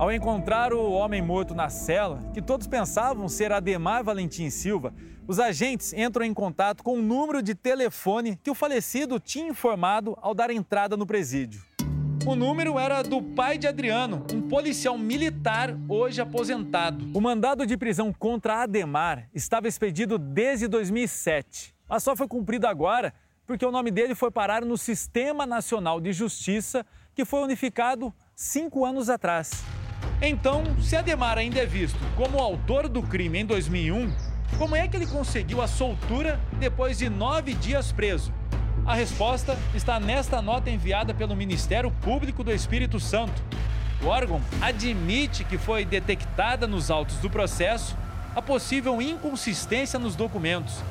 Ao 0.00 0.10
encontrar 0.10 0.72
o 0.72 0.90
homem 0.90 1.22
morto 1.22 1.54
na 1.54 1.68
cela, 1.68 2.18
que 2.34 2.42
todos 2.42 2.66
pensavam 2.66 3.28
ser 3.28 3.52
Ademar 3.52 4.02
Valentim 4.02 4.50
Silva, 4.50 4.92
os 5.28 5.38
agentes 5.38 5.92
entram 5.92 6.24
em 6.24 6.34
contato 6.34 6.82
com 6.82 6.98
o 6.98 7.02
número 7.02 7.40
de 7.40 7.54
telefone 7.54 8.36
que 8.42 8.50
o 8.50 8.54
falecido 8.54 9.20
tinha 9.20 9.48
informado 9.48 10.18
ao 10.20 10.34
dar 10.34 10.50
entrada 10.50 10.96
no 10.96 11.06
presídio. 11.06 11.62
O 12.26 12.34
número 12.34 12.78
era 12.78 13.02
do 13.02 13.22
pai 13.22 13.58
de 13.58 13.66
Adriano, 13.66 14.24
um 14.32 14.40
policial 14.40 14.96
militar 14.96 15.76
hoje 15.88 16.20
aposentado. 16.20 17.06
O 17.12 17.20
mandado 17.20 17.66
de 17.66 17.76
prisão 17.76 18.12
contra 18.12 18.62
Ademar 18.62 19.28
estava 19.34 19.68
expedido 19.68 20.18
desde 20.18 20.66
2007, 20.66 21.73
mas 21.94 22.02
só 22.02 22.16
foi 22.16 22.26
cumprido 22.26 22.66
agora 22.66 23.14
porque 23.46 23.64
o 23.64 23.70
nome 23.70 23.88
dele 23.88 24.16
foi 24.16 24.28
parar 24.28 24.64
no 24.64 24.76
Sistema 24.76 25.46
Nacional 25.46 26.00
de 26.00 26.12
Justiça, 26.12 26.84
que 27.14 27.24
foi 27.24 27.44
unificado 27.44 28.12
cinco 28.34 28.84
anos 28.84 29.08
atrás. 29.08 29.62
Então, 30.20 30.64
se 30.82 30.96
Ademar 30.96 31.38
ainda 31.38 31.60
é 31.60 31.66
visto 31.66 31.96
como 32.16 32.40
autor 32.40 32.88
do 32.88 33.00
crime 33.00 33.38
em 33.38 33.46
2001, 33.46 34.12
como 34.58 34.74
é 34.74 34.88
que 34.88 34.96
ele 34.96 35.06
conseguiu 35.06 35.62
a 35.62 35.68
soltura 35.68 36.40
depois 36.58 36.98
de 36.98 37.08
nove 37.08 37.54
dias 37.54 37.92
preso? 37.92 38.34
A 38.84 38.96
resposta 38.96 39.56
está 39.72 40.00
nesta 40.00 40.42
nota 40.42 40.70
enviada 40.70 41.14
pelo 41.14 41.36
Ministério 41.36 41.92
Público 42.02 42.42
do 42.42 42.50
Espírito 42.50 42.98
Santo. 42.98 43.40
O 44.02 44.08
órgão 44.08 44.42
admite 44.60 45.44
que 45.44 45.56
foi 45.56 45.84
detectada 45.84 46.66
nos 46.66 46.90
autos 46.90 47.18
do 47.18 47.30
processo 47.30 47.96
a 48.34 48.42
possível 48.42 49.00
inconsistência 49.00 49.96
nos 49.96 50.16
documentos. 50.16 50.82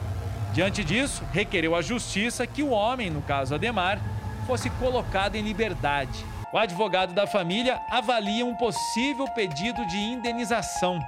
Diante 0.53 0.83
disso, 0.83 1.23
requereu 1.31 1.75
à 1.75 1.81
Justiça 1.81 2.45
que 2.45 2.61
o 2.61 2.69
homem, 2.69 3.09
no 3.09 3.23
caso 3.23 3.55
Ademar, 3.55 3.99
fosse 4.45 4.69
colocado 4.69 5.35
em 5.35 5.41
liberdade. 5.41 6.23
O 6.53 6.57
advogado 6.59 7.11
da 7.11 7.25
família 7.25 7.81
avalia 7.89 8.45
um 8.45 8.55
possível 8.55 9.27
pedido 9.33 9.83
de 9.87 9.97
indenização. 9.97 10.99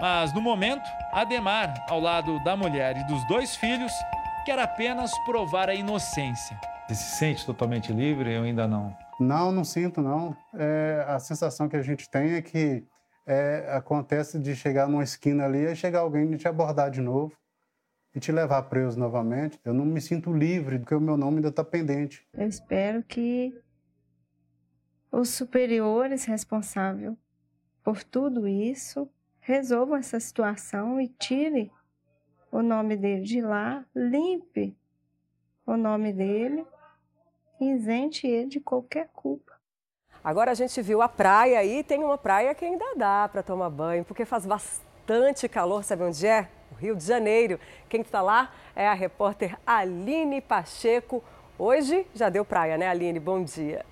Mas, 0.00 0.34
no 0.34 0.40
momento, 0.40 0.82
Ademar, 1.12 1.72
ao 1.88 2.00
lado 2.00 2.42
da 2.42 2.56
mulher 2.56 2.96
e 2.96 3.04
dos 3.04 3.24
dois 3.28 3.54
filhos, 3.54 3.92
quer 4.44 4.58
apenas 4.58 5.16
provar 5.24 5.68
a 5.68 5.74
inocência. 5.74 6.58
Você 6.88 6.96
se 6.96 7.16
sente 7.16 7.46
totalmente 7.46 7.92
livre? 7.92 8.32
Eu 8.32 8.42
ainda 8.42 8.66
não. 8.66 8.92
Não, 9.20 9.52
não 9.52 9.62
sinto, 9.62 10.02
não. 10.02 10.36
É, 10.52 11.04
a 11.06 11.20
sensação 11.20 11.68
que 11.68 11.76
a 11.76 11.82
gente 11.82 12.10
tem 12.10 12.32
é 12.32 12.42
que 12.42 12.82
é, 13.24 13.68
acontece 13.70 14.36
de 14.36 14.56
chegar 14.56 14.88
numa 14.88 15.04
esquina 15.04 15.44
ali 15.44 15.64
e 15.64 15.76
chegar 15.76 16.00
alguém 16.00 16.32
e 16.32 16.36
te 16.36 16.48
abordar 16.48 16.90
de 16.90 17.00
novo 17.00 17.32
e 18.14 18.20
te 18.20 18.32
levar 18.32 18.62
preso 18.64 18.98
novamente. 18.98 19.58
Eu 19.64 19.72
não 19.72 19.84
me 19.84 20.00
sinto 20.00 20.32
livre, 20.32 20.78
porque 20.78 20.94
o 20.94 21.00
meu 21.00 21.16
nome 21.16 21.36
ainda 21.36 21.48
está 21.48 21.64
pendente. 21.64 22.26
Eu 22.32 22.48
espero 22.48 23.02
que 23.02 23.54
os 25.10 25.28
superiores 25.30 26.24
responsáveis 26.24 27.12
por 27.82 28.02
tudo 28.04 28.46
isso 28.46 29.08
resolvam 29.40 29.96
essa 29.96 30.20
situação 30.20 31.00
e 31.00 31.08
tire 31.08 31.72
o 32.52 32.62
nome 32.62 32.96
dele 32.96 33.22
de 33.22 33.40
lá, 33.40 33.84
limpe 33.94 34.76
o 35.66 35.76
nome 35.76 36.12
dele, 36.12 36.66
isente 37.60 38.26
ele 38.26 38.48
de 38.48 38.60
qualquer 38.60 39.08
culpa. 39.08 39.52
Agora 40.22 40.50
a 40.50 40.54
gente 40.54 40.82
viu 40.82 41.00
a 41.00 41.08
praia 41.08 41.64
e 41.64 41.82
tem 41.82 42.04
uma 42.04 42.18
praia 42.18 42.54
que 42.54 42.64
ainda 42.64 42.94
dá 42.96 43.28
para 43.28 43.42
tomar 43.42 43.70
banho, 43.70 44.04
porque 44.04 44.24
faz 44.24 44.44
bastante 44.44 45.48
calor, 45.48 45.82
sabe 45.82 46.02
onde 46.02 46.26
é? 46.26 46.50
Rio 46.80 46.96
de 46.96 47.04
Janeiro. 47.04 47.60
Quem 47.88 48.00
está 48.00 48.22
lá 48.22 48.52
é 48.74 48.88
a 48.88 48.94
repórter 48.94 49.58
Aline 49.66 50.40
Pacheco. 50.40 51.22
Hoje 51.58 52.06
já 52.14 52.30
deu 52.30 52.44
praia, 52.44 52.78
né, 52.78 52.88
Aline? 52.88 53.20
Bom 53.20 53.44
dia. 53.44 53.84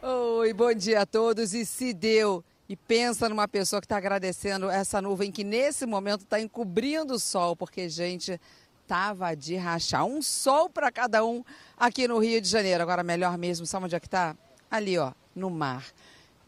Oi, 0.00 0.52
bom 0.52 0.72
dia 0.72 1.00
a 1.00 1.06
todos. 1.06 1.52
E 1.52 1.66
se 1.66 1.92
deu. 1.92 2.44
E 2.68 2.76
pensa 2.76 3.28
numa 3.28 3.48
pessoa 3.48 3.80
que 3.80 3.86
está 3.86 3.96
agradecendo 3.96 4.70
essa 4.70 5.02
nuvem 5.02 5.32
que 5.32 5.42
nesse 5.42 5.86
momento 5.86 6.20
está 6.20 6.40
encobrindo 6.40 7.14
o 7.14 7.18
sol, 7.18 7.56
porque, 7.56 7.88
gente, 7.88 8.40
tava 8.86 9.34
de 9.34 9.56
rachar. 9.56 10.04
Um 10.04 10.22
sol 10.22 10.70
para 10.70 10.92
cada 10.92 11.24
um 11.24 11.44
aqui 11.76 12.06
no 12.06 12.18
Rio 12.18 12.40
de 12.40 12.48
Janeiro. 12.48 12.82
Agora, 12.82 13.02
melhor 13.02 13.36
mesmo, 13.36 13.66
sabe 13.66 13.86
onde 13.86 13.96
é 13.96 14.00
que 14.00 14.08
tá? 14.08 14.36
Ali, 14.70 14.96
ó, 14.96 15.12
no 15.34 15.50
mar. 15.50 15.84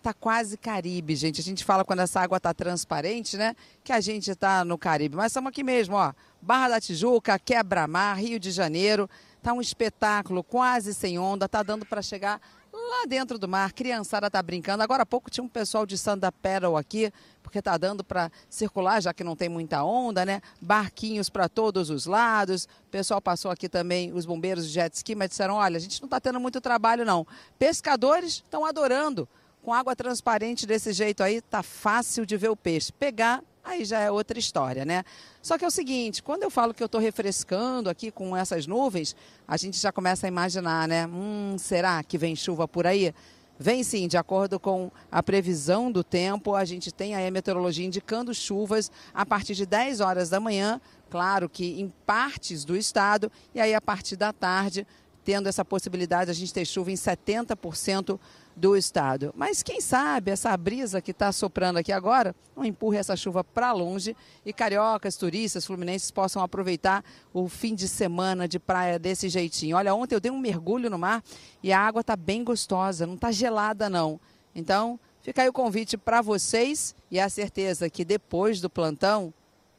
Tá 0.03 0.14
quase 0.14 0.57
Caribe, 0.57 1.16
gente. 1.16 1.40
A 1.40 1.44
gente 1.44 1.64
fala 1.64 1.84
quando 1.84 2.01
essa 2.01 2.20
água 2.20 2.38
tá 2.38 2.55
transparente, 2.55 3.36
né? 3.36 3.57
Que 3.82 3.92
a 3.92 4.01
gente 4.01 4.34
tá 4.34 4.64
no 4.64 4.78
Caribe. 4.78 5.16
Mas 5.16 5.32
estamos 5.32 5.51
aqui 5.51 5.64
mesmo, 5.64 5.96
ó. 5.96 6.12
Barra 6.40 6.68
da 6.70 6.80
Tijuca, 6.80 7.38
Quebra-Mar, 7.38 8.16
Rio 8.18 8.38
de 8.38 8.51
Janeiro. 8.51 9.11
Tá 9.42 9.53
um 9.53 9.61
espetáculo 9.61 10.44
quase 10.44 10.94
sem 10.94 11.18
onda. 11.18 11.49
Tá 11.49 11.62
dando 11.64 11.84
para 11.84 12.01
chegar 12.01 12.40
lá 12.72 13.05
dentro 13.07 13.38
do 13.38 13.49
mar, 13.49 13.72
criançada 13.72 14.30
tá 14.30 14.42
brincando. 14.42 14.82
Agora 14.82 15.03
há 15.03 15.07
pouco 15.07 15.30
tinha 15.30 15.44
um 15.44 15.49
pessoal 15.49 15.84
de 15.84 15.99
Sanda 15.99 16.30
Pedal 16.30 16.76
aqui, 16.76 17.12
porque 17.42 17.61
tá 17.61 17.76
dando 17.76 18.05
para 18.05 18.30
circular, 18.49 19.01
já 19.01 19.12
que 19.12 19.24
não 19.24 19.36
tem 19.36 19.49
muita 19.49 19.82
onda, 19.82 20.24
né? 20.24 20.40
Barquinhos 20.61 21.28
para 21.28 21.49
todos 21.49 21.90
os 21.90 22.07
lados. 22.07 22.64
O 22.86 22.90
pessoal 22.90 23.20
passou 23.20 23.51
aqui 23.51 23.68
também, 23.68 24.12
os 24.12 24.24
bombeiros 24.24 24.66
de 24.66 24.72
jet 24.72 24.94
ski, 24.94 25.14
mas 25.14 25.30
disseram: 25.30 25.55
olha, 25.55 25.76
a 25.76 25.80
gente 25.80 26.01
não 26.01 26.09
tá 26.09 26.20
tendo 26.20 26.40
muito 26.40 26.61
trabalho, 26.61 27.05
não. 27.05 27.26
Pescadores 27.59 28.34
estão 28.34 28.64
adorando. 28.64 29.28
Com 29.63 29.73
água 29.73 29.95
transparente 29.95 30.67
desse 30.67 30.93
jeito 30.93 31.23
aí, 31.23 31.41
tá 31.41 31.63
fácil 31.63 32.25
de 32.25 32.37
ver 32.37 32.49
o 32.49 32.57
peixe. 32.57 32.93
Pegar 32.93 33.43
aí 33.69 33.85
já 33.85 34.01
é 34.01 34.11
outra 34.11 34.39
história, 34.39 34.85
né? 34.85 35.05
Só 35.43 35.59
que 35.59 35.65
é 35.65 35.69
o 35.69 35.71
seguinte, 35.71 36.23
quando 36.23 36.43
eu 36.43 36.51
falo 36.51 36.73
que 36.73 36.83
eu 36.83 36.87
estou 36.87 37.01
refrescando 37.01 37.91
aqui 37.91 38.11
com 38.11 38.37
essas 38.37 38.67
nuvens, 38.67 39.15
a 39.47 39.57
gente 39.57 39.79
já 39.79 39.93
começa 39.93 40.27
a 40.27 40.29
imaginar, 40.29 40.89
né? 40.89 41.07
Hum, 41.07 41.57
será 41.59 42.03
que 42.03 42.17
vem 42.17 42.35
chuva 42.35 42.67
por 42.67 42.87
aí? 42.87 43.15
Vem 43.61 43.83
sim, 43.83 44.07
de 44.07 44.17
acordo 44.17 44.61
com 44.61 44.91
a 45.11 45.21
previsão 45.21 45.91
do 45.91 46.05
tempo, 46.05 46.55
a 46.55 46.65
gente 46.65 46.93
tem 46.93 47.17
aí 47.17 47.27
a 47.27 47.31
meteorologia 47.31 47.85
indicando 47.85 48.33
chuvas 48.33 48.91
a 49.13 49.27
partir 49.27 49.57
de 49.57 49.67
10 49.67 50.01
horas 50.01 50.31
da 50.31 50.39
manhã, 50.39 50.81
claro 51.11 51.49
que 51.49 51.81
em 51.81 51.93
partes 52.07 52.65
do 52.65 52.77
estado, 52.77 53.33
e 53.53 53.61
aí 53.61 53.75
a 53.75 53.81
partir 53.81 54.15
da 54.15 54.33
tarde, 54.33 54.87
tendo 55.25 55.49
essa 55.49 55.65
possibilidade, 55.65 56.31
a 56.31 56.35
gente 56.35 56.55
ter 56.55 56.65
chuva 56.65 56.93
em 56.93 56.95
70% 56.95 58.19
do 58.59 58.77
estado. 58.77 59.33
Mas 59.37 59.63
quem 59.63 59.81
sabe 59.81 60.31
essa 60.31 60.55
brisa 60.57 61.01
que 61.01 61.13
está 61.13 61.31
soprando 61.33 61.79
aqui 61.79 61.93
agora 61.93 62.35
não 62.57 62.65
empurre 62.65 62.99
essa 62.99 63.17
chuva 63.17 63.45
para 63.45 63.73
longe 63.73 64.17
e 64.45 64.53
cariocas, 64.53 65.17
turistas, 65.17 65.65
fluminenses 65.65 66.11
possam 66.11 66.43
aproveitar 66.43 67.05
o 67.33 67.49
fim 67.49 67.75
de 67.75 67.87
semana 67.87 68.49
de 68.49 68.59
praia 68.59 68.99
desse 68.99 69.29
jeitinho. 69.29 69.77
Olha, 69.77 69.95
ontem 69.95 70.15
eu 70.15 70.21
dei 70.21 70.31
um 70.31 70.39
mergulho 70.39 70.91
no 70.91 70.99
mar 70.99 71.23
e 71.63 71.73
a 71.73 71.81
água 71.81 72.01
está 72.01 72.17
bem 72.17 72.43
gostosa, 72.43 73.07
não 73.07 73.15
está 73.15 73.31
gelada 73.31 73.89
não. 73.89 74.21
Então, 74.55 74.99
fica 75.23 75.43
aí 75.43 75.49
o 75.49 75.53
convite 75.53 75.97
para 75.97 76.21
vocês 76.21 76.95
e 77.11 77.21
a 77.21 77.29
certeza 77.29 77.89
que 77.89 78.05
depois 78.05 78.61
do 78.61 78.69
plantão 78.69 79.33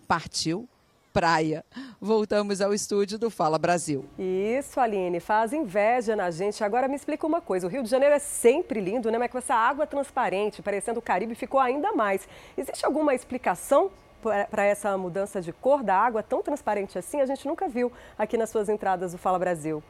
partiu 0.08 0.68
praia. 1.14 1.64
Voltamos 2.00 2.62
ao 2.62 2.74
estúdio 2.74 3.18
do 3.20 3.30
Fala 3.30 3.58
Brasil. 3.58 4.06
Isso, 4.18 4.80
Aline, 4.80 5.20
faz 5.20 5.54
inveja 5.54 6.16
na 6.16 6.32
gente. 6.32 6.64
Agora 6.64 6.88
me 6.88 6.96
explica 6.96 7.26
uma 7.26 7.42
coisa: 7.42 7.68
o 7.68 7.70
Rio 7.70 7.84
de 7.84 7.90
Janeiro 7.90 8.16
é 8.16 8.20
sempre 8.20 8.80
lindo, 8.80 9.12
né? 9.12 9.18
Mas 9.18 9.32
com 9.32 9.38
essa 9.38 9.56
água 9.56 9.86
transparente, 9.86 10.62
parecendo 10.62 11.00
o 11.00 11.02
Caribe, 11.02 11.36
ficou 11.36 11.60
ainda 11.60 11.92
mais. 11.92 12.28
Existe 12.58 12.86
alguma 12.86 13.14
explicação 13.14 13.92
para 14.22 14.64
essa 14.64 14.98
mudança 14.98 15.42
de 15.42 15.54
cor 15.54 15.82
da 15.84 15.96
água 15.96 16.22
tão 16.22 16.42
transparente 16.44 16.98
assim? 16.98 17.22
A 17.22 17.26
gente 17.26 17.48
nunca 17.48 17.68
viu 17.68 17.92
aqui 18.18 18.38
nas 18.38 18.50
suas 18.50 18.70
entradas 18.70 19.12
do 19.14 19.18
Fala 19.18 19.40
Brasil. 19.40 19.82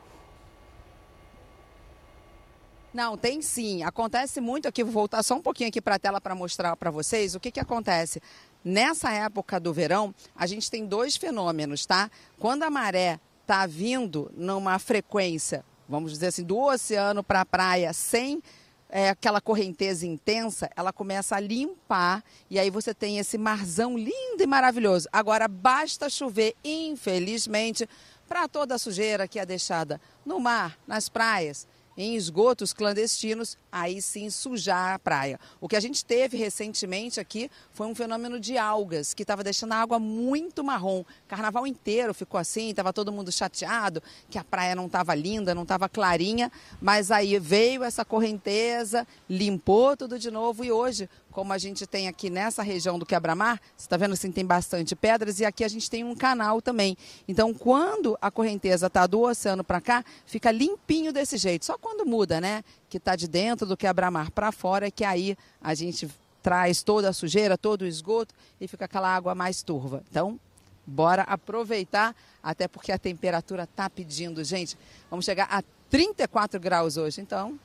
Não, 2.94 3.16
tem 3.16 3.42
sim. 3.42 3.84
Acontece 3.84 4.42
muito 4.42 4.68
aqui. 4.68 4.84
Vou 4.84 4.92
voltar 4.92 5.22
só 5.24 5.36
um 5.36 5.42
pouquinho 5.42 5.70
aqui 5.70 5.80
para 5.80 5.96
a 5.96 6.00
tela 6.00 6.20
para 6.20 6.34
mostrar 6.34 6.76
para 6.76 6.90
vocês 6.90 7.36
o 7.36 7.40
que, 7.40 7.52
que 7.52 7.60
acontece. 7.60 8.20
Nessa 8.64 9.12
época 9.12 9.60
do 9.60 9.74
verão, 9.74 10.14
a 10.36 10.46
gente 10.46 10.70
tem 10.70 10.86
dois 10.86 11.16
fenômenos, 11.16 11.86
tá? 11.86 12.12
Quando 12.38 12.64
a 12.64 12.70
maré 12.70 13.20
está 13.42 13.66
vindo 13.66 14.32
numa 14.36 14.78
frequência, 14.78 15.64
vamos 15.88 16.12
dizer 16.12 16.28
assim, 16.28 16.44
do 16.44 16.58
oceano 16.58 17.24
para 17.24 17.42
a 17.42 17.46
praia, 17.46 17.94
sem 17.94 18.44
é, 18.90 19.10
aquela 19.10 19.40
correnteza 19.40 20.06
intensa, 20.06 20.70
ela 20.76 20.92
começa 20.92 21.36
a 21.36 21.40
limpar 21.40 22.24
e 22.50 22.60
aí 22.60 22.70
você 22.70 22.94
tem 22.94 23.18
esse 23.18 23.38
marzão 23.38 23.98
lindo 23.98 24.44
e 24.44 24.48
maravilhoso. 24.48 25.08
Agora, 25.12 25.48
basta 25.48 26.10
chover, 26.10 26.56
infelizmente, 26.64 27.88
para 28.28 28.48
toda 28.48 28.76
a 28.76 28.80
sujeira 28.80 29.28
que 29.28 29.40
é 29.40 29.46
deixada 29.46 30.02
no 30.26 30.40
mar, 30.40 30.78
nas 30.86 31.08
praias 31.08 31.68
em 32.00 32.16
esgotos 32.16 32.72
clandestinos, 32.72 33.58
aí 33.70 34.02
sim 34.02 34.30
sujar 34.30 34.94
a 34.94 35.00
praia. 35.00 35.38
O 35.60 35.68
que 35.68 35.76
a 35.76 35.82
gente 35.82 36.06
teve 36.06 36.38
recentemente 36.38 37.20
aqui 37.20 37.52
foi 37.74 37.88
um 37.88 37.94
fenômeno 37.94 38.40
de 38.40 38.58
algas, 38.58 39.14
que 39.14 39.24
estava 39.24 39.44
deixando 39.44 39.74
a 39.74 39.82
água 39.82 40.00
muito 40.00 40.64
marrom. 40.64 41.04
Carnaval 41.28 41.68
inteiro 41.68 42.14
ficou 42.14 42.40
assim, 42.40 42.70
estava 42.70 42.94
todo 42.94 43.12
mundo 43.12 43.34
chateado, 43.34 44.02
que 44.30 44.40
a 44.40 44.46
praia 44.46 44.76
não 44.76 44.86
estava 44.86 45.14
linda, 45.14 45.54
não 45.54 45.64
estava 45.64 45.90
clarinha, 45.90 46.50
mas 46.82 47.12
aí 47.12 47.38
veio 47.38 47.84
essa 47.84 48.06
correnteza, 48.06 49.06
limpou 49.30 49.98
tudo 49.98 50.18
de 50.18 50.32
novo 50.32 50.64
e 50.64 50.72
hoje 50.72 51.10
como 51.32 51.54
a 51.54 51.58
gente 51.58 51.86
tem 51.86 52.08
aqui 52.08 52.30
nessa 52.30 52.64
região 52.64 52.98
do 52.98 53.06
quebra-mar, 53.06 53.62
você 53.78 53.86
está 53.86 53.98
vendo 53.98 54.14
assim, 54.14 54.32
tem 54.32 54.46
bastante 54.46 54.96
pedras 54.96 55.40
e 55.40 55.46
aqui 55.46 55.64
a 55.64 55.68
gente 55.68 55.90
tem 55.90 56.04
um 56.04 56.16
canal 56.16 56.62
também. 56.62 56.98
Então, 57.28 57.54
quando 57.54 58.18
a 58.22 58.32
correnteza 58.32 58.88
está 58.88 59.06
do 59.06 59.22
oceano 59.22 59.64
para 59.64 59.80
cá, 59.80 60.04
fica 60.26 60.52
limpinho 60.52 61.14
desse 61.14 61.38
jeito. 61.38 61.66
Só 61.66 61.78
quando 61.78 62.06
muda, 62.06 62.42
né? 62.42 62.64
Que 62.90 62.98
está 62.98 63.16
de 63.16 63.28
dentro 63.28 63.68
do 63.68 63.78
quebra-mar 63.78 64.32
para 64.32 64.52
fora, 64.52 64.88
é 64.88 64.92
que 64.92 65.04
aí 65.04 65.38
a 65.62 65.74
gente 65.74 66.10
traz 66.42 66.82
toda 66.82 67.10
a 67.10 67.14
sujeira, 67.14 67.58
todo 67.58 67.84
o 67.84 67.88
esgoto 67.88 68.34
e 68.60 68.68
fica 68.68 68.86
aquela 68.86 69.14
água 69.14 69.36
mais 69.36 69.62
turva. 69.62 70.04
Então, 70.10 70.40
bora 70.86 71.24
aproveitar, 71.24 72.16
até 72.42 72.68
porque 72.68 72.92
a 72.92 72.98
temperatura 72.98 73.64
está 73.64 73.90
pedindo, 73.90 74.44
gente. 74.44 74.78
Vamos 75.10 75.26
chegar 75.26 75.48
a 75.52 75.64
34 75.90 76.60
graus 76.60 76.98
hoje, 76.98 77.22
então 77.22 77.60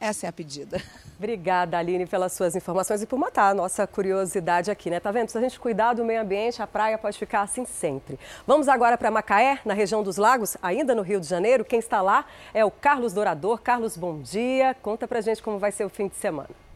essa 0.00 0.26
é 0.26 0.28
a 0.28 0.32
pedida. 0.32 0.82
Obrigada, 1.18 1.76
Aline, 1.76 2.06
pelas 2.06 2.32
suas 2.32 2.56
informações 2.56 3.02
e 3.02 3.06
por 3.06 3.18
matar 3.18 3.50
a 3.50 3.54
nossa 3.54 3.86
curiosidade 3.86 4.70
aqui, 4.70 4.88
né? 4.88 4.98
Tá 4.98 5.12
vendo? 5.12 5.28
Se 5.28 5.36
a 5.36 5.40
gente 5.40 5.60
cuidar 5.60 5.92
do 5.92 6.04
meio 6.04 6.22
ambiente, 6.22 6.62
a 6.62 6.66
praia 6.66 6.96
pode 6.96 7.18
ficar 7.18 7.42
assim 7.42 7.66
sempre. 7.66 8.18
Vamos 8.46 8.68
agora 8.68 8.96
para 8.96 9.10
Macaé, 9.10 9.60
na 9.64 9.74
região 9.74 10.02
dos 10.02 10.16
lagos, 10.16 10.56
ainda 10.62 10.94
no 10.94 11.02
Rio 11.02 11.20
de 11.20 11.26
Janeiro. 11.26 11.64
Quem 11.64 11.78
está 11.78 12.00
lá 12.00 12.24
é 12.54 12.64
o 12.64 12.70
Carlos 12.70 13.12
Dourador. 13.12 13.60
Carlos, 13.60 13.96
bom 13.96 14.20
dia. 14.22 14.74
Conta 14.80 15.06
pra 15.06 15.20
gente 15.20 15.42
como 15.42 15.58
vai 15.58 15.70
ser 15.70 15.84
o 15.84 15.90
fim 15.90 16.08
de 16.08 16.16
semana. 16.16 16.69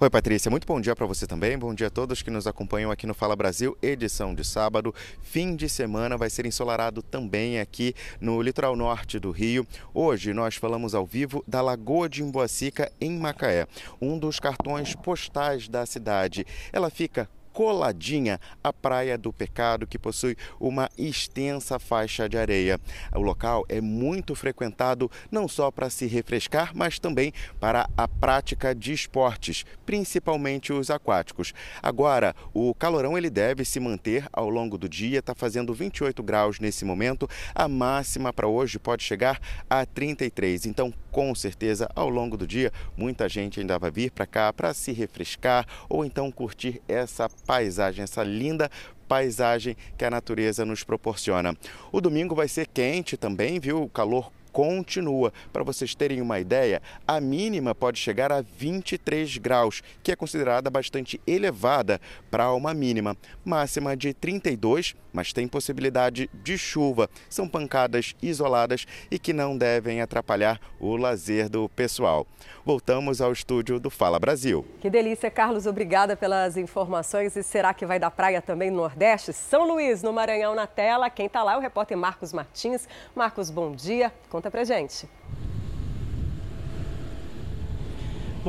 Oi, 0.00 0.08
Patrícia. 0.08 0.48
Muito 0.48 0.64
bom 0.64 0.80
dia 0.80 0.94
para 0.94 1.06
você 1.06 1.26
também. 1.26 1.58
Bom 1.58 1.74
dia 1.74 1.88
a 1.88 1.90
todos 1.90 2.22
que 2.22 2.30
nos 2.30 2.46
acompanham 2.46 2.88
aqui 2.88 3.04
no 3.04 3.14
Fala 3.14 3.34
Brasil, 3.34 3.76
edição 3.82 4.32
de 4.32 4.44
sábado. 4.44 4.94
Fim 5.20 5.56
de 5.56 5.68
semana 5.68 6.16
vai 6.16 6.30
ser 6.30 6.46
ensolarado 6.46 7.02
também 7.02 7.58
aqui 7.58 7.92
no 8.20 8.40
litoral 8.40 8.76
norte 8.76 9.18
do 9.18 9.32
Rio. 9.32 9.66
Hoje 9.92 10.32
nós 10.32 10.54
falamos 10.54 10.94
ao 10.94 11.04
vivo 11.04 11.42
da 11.48 11.60
Lagoa 11.60 12.08
de 12.08 12.22
Imboacica, 12.22 12.92
em 13.00 13.18
Macaé, 13.18 13.66
um 14.00 14.16
dos 14.16 14.38
cartões 14.38 14.94
postais 14.94 15.68
da 15.68 15.84
cidade. 15.84 16.46
Ela 16.72 16.90
fica 16.90 17.28
coladinha 17.58 18.38
à 18.62 18.72
Praia 18.72 19.18
do 19.18 19.32
Pecado, 19.32 19.84
que 19.84 19.98
possui 19.98 20.36
uma 20.60 20.88
extensa 20.96 21.76
faixa 21.76 22.28
de 22.28 22.38
areia. 22.38 22.78
O 23.12 23.20
local 23.20 23.64
é 23.68 23.80
muito 23.80 24.36
frequentado 24.36 25.10
não 25.28 25.48
só 25.48 25.68
para 25.68 25.90
se 25.90 26.06
refrescar, 26.06 26.70
mas 26.72 27.00
também 27.00 27.32
para 27.58 27.90
a 27.96 28.06
prática 28.06 28.72
de 28.72 28.92
esportes, 28.92 29.66
principalmente 29.84 30.72
os 30.72 30.88
aquáticos. 30.88 31.52
Agora, 31.82 32.32
o 32.54 32.72
calorão 32.74 33.18
ele 33.18 33.28
deve 33.28 33.64
se 33.64 33.80
manter 33.80 34.28
ao 34.32 34.48
longo 34.48 34.78
do 34.78 34.88
dia, 34.88 35.18
está 35.18 35.34
fazendo 35.34 35.74
28 35.74 36.22
graus 36.22 36.60
nesse 36.60 36.84
momento. 36.84 37.28
A 37.52 37.66
máxima 37.66 38.32
para 38.32 38.46
hoje 38.46 38.78
pode 38.78 39.02
chegar 39.02 39.40
a 39.68 39.84
33. 39.84 40.64
Então, 40.64 40.94
com 41.10 41.34
certeza, 41.34 41.90
ao 41.96 42.08
longo 42.08 42.36
do 42.36 42.46
dia, 42.46 42.72
muita 42.96 43.28
gente 43.28 43.58
ainda 43.58 43.76
vai 43.80 43.90
vir 43.90 44.12
para 44.12 44.26
cá 44.26 44.52
para 44.52 44.72
se 44.72 44.92
refrescar 44.92 45.66
ou 45.88 46.04
então 46.04 46.30
curtir 46.30 46.80
essa 46.86 47.28
paisagem, 47.48 48.04
essa 48.04 48.22
linda 48.22 48.70
paisagem 49.08 49.74
que 49.96 50.04
a 50.04 50.10
natureza 50.10 50.66
nos 50.66 50.84
proporciona. 50.84 51.56
O 51.90 51.98
domingo 51.98 52.34
vai 52.34 52.46
ser 52.46 52.66
quente 52.66 53.16
também, 53.16 53.58
viu? 53.58 53.82
O 53.82 53.88
calor 53.88 54.30
continua. 54.52 55.32
Para 55.52 55.62
vocês 55.62 55.94
terem 55.94 56.20
uma 56.20 56.40
ideia, 56.40 56.82
a 57.06 57.20
mínima 57.20 57.74
pode 57.74 57.98
chegar 57.98 58.32
a 58.32 58.40
23 58.40 59.38
graus, 59.38 59.82
que 60.02 60.12
é 60.12 60.16
considerada 60.16 60.70
bastante 60.70 61.20
elevada 61.26 62.00
para 62.30 62.52
uma 62.52 62.74
mínima. 62.74 63.16
Máxima 63.44 63.96
de 63.96 64.12
32, 64.12 64.94
mas 65.12 65.32
tem 65.32 65.48
possibilidade 65.48 66.30
de 66.32 66.58
chuva. 66.58 67.08
São 67.28 67.48
pancadas 67.48 68.14
isoladas 68.22 68.86
e 69.10 69.18
que 69.18 69.32
não 69.32 69.56
devem 69.56 70.00
atrapalhar 70.00 70.60
o 70.78 70.96
lazer 70.96 71.48
do 71.48 71.68
pessoal. 71.68 72.26
Voltamos 72.64 73.20
ao 73.20 73.32
estúdio 73.32 73.80
do 73.80 73.90
Fala 73.90 74.18
Brasil. 74.18 74.64
Que 74.80 74.90
delícia, 74.90 75.30
Carlos. 75.30 75.66
Obrigada 75.66 76.16
pelas 76.16 76.56
informações. 76.56 77.34
E 77.36 77.42
será 77.42 77.72
que 77.72 77.86
vai 77.86 77.98
dar 77.98 78.10
praia 78.10 78.42
também 78.42 78.70
no 78.70 78.76
Nordeste? 78.76 79.32
São 79.32 79.66
Luís, 79.66 80.02
no 80.02 80.12
Maranhão, 80.12 80.54
na 80.54 80.66
tela. 80.66 81.08
Quem 81.08 81.26
está 81.26 81.42
lá 81.42 81.54
é 81.54 81.56
o 81.56 81.60
repórter 81.60 81.96
Marcos 81.96 82.32
Martins. 82.32 82.86
Marcos, 83.14 83.50
bom 83.50 83.72
dia. 83.72 84.12
Conta 84.38 84.52
pra 84.52 84.62
gente. 84.62 85.08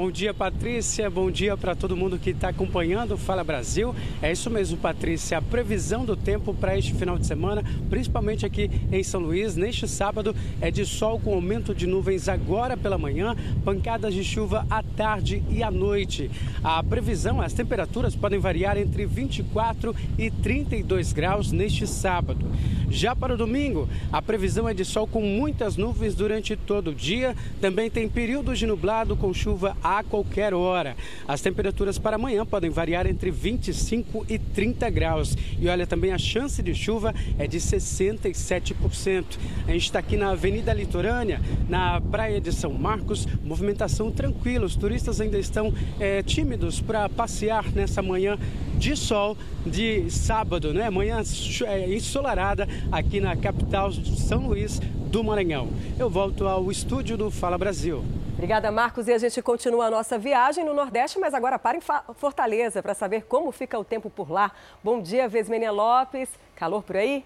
Bom 0.02 0.10
dia, 0.10 0.34
Patrícia. 0.34 1.10
Bom 1.10 1.30
dia 1.30 1.58
para 1.58 1.76
todo 1.76 1.93
mundo 1.93 2.18
que 2.18 2.30
está 2.30 2.47
acompanhando 2.47 3.16
o 3.16 3.18
Fala 3.18 3.43
Brasil. 3.43 3.93
É 4.22 4.32
isso 4.32 4.50
mesmo, 4.50 4.78
Patrícia. 4.78 5.38
A 5.38 5.41
previsão 5.41 6.06
do 6.06 6.16
tempo 6.16 6.54
para 6.54 6.78
este 6.78 6.93
final 6.93 7.18
de 7.18 7.28
semana, 7.28 7.66
principalmente 7.89 8.45
aqui 8.45 8.72
em 8.93 9.04
São 9.04 9.20
Luís, 9.20 9.58
neste 9.58 9.89
sábado, 9.89 10.34
é 10.62 10.72
de 10.72 10.86
sol 10.86 11.20
com 11.20 11.34
aumento 11.34 11.76
de 11.76 11.86
nuvens 11.86 12.30
agora 12.30 12.78
pela 12.78 12.97
manhã, 12.97 13.36
pancadas 13.66 14.14
de 14.14 14.24
chuva 14.24 14.66
à 14.70 14.82
tarde 14.82 15.43
e 15.50 15.62
à 15.62 15.70
noite. 15.70 16.32
A 16.64 16.82
previsão, 16.82 17.41
as 17.41 17.52
temperaturas 17.52 18.16
podem 18.16 18.39
variar 18.39 18.78
entre 18.78 19.06
24 19.06 19.93
e 20.18 20.32
32 20.32 21.12
graus 21.12 21.52
neste 21.52 21.86
sábado. 21.86 22.50
Já 22.89 23.14
para 23.14 23.34
o 23.34 23.38
domingo, 23.38 23.88
a 24.14 24.22
previsão 24.22 24.68
é 24.68 24.74
de 24.74 24.86
sol 24.86 25.06
com 25.06 25.22
muitas 25.22 25.76
nuvens 25.76 26.16
durante 26.16 26.56
todo 26.56 26.91
o 26.91 26.95
dia. 26.95 27.36
Também 27.60 27.89
tem 27.89 28.08
períodos 28.08 28.58
de 28.58 28.66
nublado 28.66 29.18
com 29.18 29.34
chuva 29.34 29.76
a 29.98 30.04
qualquer 30.04 30.54
hora. 30.54 30.96
As 31.28 31.42
temperaturas 31.42 31.98
para 31.98 32.16
amanhã 32.16 32.46
podem 32.46 32.70
variar 32.70 33.08
entre 33.08 33.32
25 33.32 34.24
e 34.30 34.38
30 34.38 34.88
graus. 34.92 35.36
E 35.60 35.68
olha, 35.68 35.88
também 35.88 36.12
a 36.12 36.18
chance 36.18 36.62
de 36.62 36.76
chuva 36.76 37.14
é 37.40 37.48
de 37.48 37.58
67%. 37.58 39.26
A 39.68 39.72
gente 39.72 39.86
está 39.86 39.98
aqui 39.98 40.16
na 40.16 40.30
Avenida 40.30 40.72
Litorânea, 40.74 41.42
na 41.68 42.00
Praia 42.00 42.40
de 42.40 42.52
São 42.52 42.72
Marcos, 42.72 43.28
movimentação 43.44 44.12
tranquila. 44.12 44.66
Os 44.66 44.76
turistas 44.76 45.20
ainda 45.20 45.40
estão 45.40 45.74
é, 46.00 46.22
tímidos 46.22 46.80
para 46.80 47.10
passear 47.10 47.72
nessa 47.72 48.04
manhã 48.04 48.38
de 48.78 48.96
sol 48.96 49.36
de 49.66 50.10
sábado, 50.12 50.72
né? 50.72 50.90
Manhã 50.90 51.22
é, 51.66 51.94
ensolarada 51.94 52.68
aqui 52.92 53.20
na 53.20 53.36
capital 53.36 53.90
de 53.90 54.20
São 54.20 54.48
Luís 54.48 54.80
do 55.10 55.24
Maranhão. 55.24 55.68
Eu 55.98 56.10
volto 56.10 56.48
ao 56.48 56.72
estúdio 56.72 57.18
do 57.18 57.32
Fala 57.32 57.58
Brasil. 57.58 58.04
Obrigada, 58.40 58.72
Marcos. 58.72 59.06
E 59.10 59.12
a 59.12 59.18
gente 59.18 59.42
continua 59.42 59.79
a 59.82 59.90
nossa 59.90 60.18
viagem 60.18 60.64
no 60.64 60.74
Nordeste, 60.74 61.20
mas 61.20 61.34
agora 61.34 61.58
para 61.60 61.78
em 61.78 61.82
Fortaleza 62.16 62.82
para 62.82 62.94
saber 62.94 63.26
como 63.26 63.52
fica 63.52 63.78
o 63.78 63.84
tempo 63.84 64.10
por 64.10 64.32
lá. 64.32 64.52
Bom 64.84 65.02
dia, 65.02 65.28
Vesmênia 65.28 65.72
Lopes. 65.72 66.30
Calor 66.56 66.84
por 66.84 66.98
aí? 66.98 67.26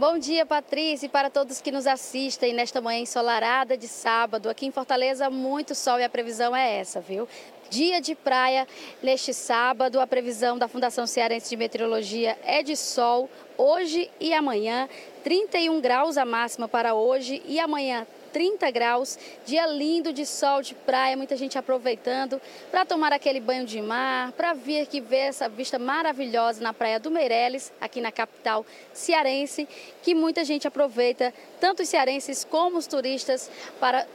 Bom 0.00 0.18
dia, 0.18 0.46
Patrícia, 0.46 1.04
e 1.04 1.08
para 1.10 1.28
todos 1.28 1.60
que 1.60 1.70
nos 1.70 1.86
assistem 1.86 2.54
nesta 2.54 2.80
manhã 2.80 3.00
ensolarada 3.00 3.76
de 3.76 3.86
sábado. 3.86 4.48
Aqui 4.48 4.64
em 4.64 4.70
Fortaleza, 4.70 5.28
muito 5.28 5.74
sol 5.74 6.00
e 6.00 6.04
a 6.04 6.08
previsão 6.08 6.56
é 6.56 6.78
essa, 6.78 7.02
viu? 7.02 7.28
Dia 7.68 8.00
de 8.00 8.14
praia 8.14 8.66
neste 9.02 9.34
sábado. 9.34 10.00
A 10.00 10.06
previsão 10.06 10.56
da 10.56 10.68
Fundação 10.68 11.06
Cearense 11.06 11.50
de 11.50 11.56
Meteorologia 11.58 12.38
é 12.42 12.62
de 12.62 12.76
sol 12.76 13.28
hoje 13.58 14.10
e 14.18 14.32
amanhã. 14.32 14.88
31 15.22 15.80
graus 15.82 16.16
a 16.16 16.24
máxima 16.24 16.66
para 16.66 16.94
hoje 16.94 17.42
e 17.44 17.60
amanhã 17.60 18.06
30 18.32 18.70
graus, 18.70 19.18
dia 19.44 19.66
lindo 19.66 20.12
de 20.12 20.24
sol, 20.26 20.62
de 20.62 20.74
praia, 20.74 21.16
muita 21.16 21.36
gente 21.36 21.58
aproveitando 21.58 22.40
para 22.70 22.84
tomar 22.84 23.12
aquele 23.12 23.40
banho 23.40 23.64
de 23.64 23.80
mar, 23.80 24.32
para 24.32 24.52
vir 24.52 24.80
aqui 24.80 25.00
ver 25.00 25.28
essa 25.28 25.48
vista 25.48 25.78
maravilhosa 25.78 26.62
na 26.62 26.72
praia 26.72 26.98
do 26.98 27.10
Meireles, 27.10 27.72
aqui 27.80 28.00
na 28.00 28.12
capital 28.12 28.64
cearense, 28.92 29.68
que 30.02 30.14
muita 30.14 30.44
gente 30.44 30.66
aproveita, 30.66 31.32
tanto 31.60 31.82
os 31.82 31.88
cearenses 31.88 32.44
como 32.44 32.78
os 32.78 32.86
turistas, 32.86 33.50
para 33.78 34.06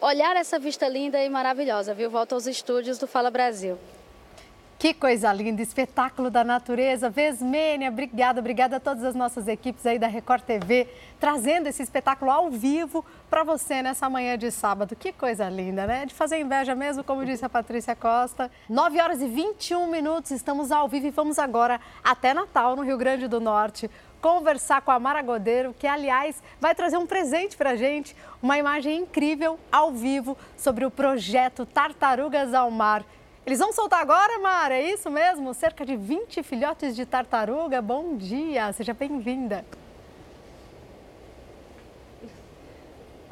olhar 0.00 0.36
essa 0.36 0.58
vista 0.58 0.88
linda 0.88 1.22
e 1.22 1.28
maravilhosa, 1.28 1.94
viu? 1.94 2.10
Volto 2.10 2.34
aos 2.34 2.46
estúdios 2.46 2.98
do 2.98 3.06
Fala 3.06 3.30
Brasil. 3.30 3.78
Que 4.78 4.92
coisa 4.92 5.32
linda, 5.32 5.62
espetáculo 5.62 6.30
da 6.30 6.44
natureza. 6.44 7.08
Vesmênia, 7.08 7.88
obrigada, 7.88 8.40
obrigada 8.40 8.76
a 8.76 8.80
todas 8.80 9.04
as 9.04 9.14
nossas 9.14 9.48
equipes 9.48 9.86
aí 9.86 9.98
da 9.98 10.06
Record 10.06 10.42
TV, 10.42 10.86
trazendo 11.18 11.66
esse 11.66 11.82
espetáculo 11.82 12.30
ao 12.30 12.50
vivo 12.50 13.02
para 13.30 13.42
você 13.42 13.80
nessa 13.80 14.10
manhã 14.10 14.36
de 14.36 14.50
sábado. 14.50 14.94
Que 14.94 15.12
coisa 15.12 15.48
linda, 15.48 15.86
né? 15.86 16.04
De 16.04 16.12
fazer 16.12 16.40
inveja 16.40 16.74
mesmo, 16.74 17.02
como 17.02 17.24
disse 17.24 17.42
a 17.42 17.48
Patrícia 17.48 17.96
Costa. 17.96 18.50
9 18.68 19.00
horas 19.00 19.22
e 19.22 19.26
21 19.26 19.86
minutos, 19.86 20.30
estamos 20.30 20.70
ao 20.70 20.86
vivo 20.88 21.06
e 21.06 21.10
vamos 21.10 21.38
agora 21.38 21.80
até 22.04 22.34
Natal, 22.34 22.76
no 22.76 22.82
Rio 22.82 22.98
Grande 22.98 23.26
do 23.26 23.40
Norte, 23.40 23.90
conversar 24.20 24.82
com 24.82 24.90
a 24.90 25.00
Mara 25.00 25.22
Godeiro, 25.22 25.74
que, 25.78 25.86
aliás, 25.86 26.42
vai 26.60 26.74
trazer 26.74 26.98
um 26.98 27.06
presente 27.06 27.56
para 27.56 27.70
a 27.70 27.76
gente, 27.76 28.14
uma 28.42 28.58
imagem 28.58 28.98
incrível 28.98 29.58
ao 29.72 29.90
vivo 29.90 30.36
sobre 30.54 30.84
o 30.84 30.90
projeto 30.90 31.64
Tartarugas 31.64 32.52
ao 32.52 32.70
Mar. 32.70 33.02
Eles 33.46 33.60
vão 33.60 33.72
soltar 33.72 34.00
agora, 34.00 34.40
Mara? 34.40 34.74
É 34.74 34.92
isso 34.92 35.08
mesmo? 35.08 35.54
Cerca 35.54 35.86
de 35.86 35.96
20 35.96 36.42
filhotes 36.42 36.96
de 36.96 37.06
tartaruga. 37.06 37.80
Bom 37.80 38.16
dia, 38.16 38.72
seja 38.72 38.92
bem-vinda. 38.92 39.64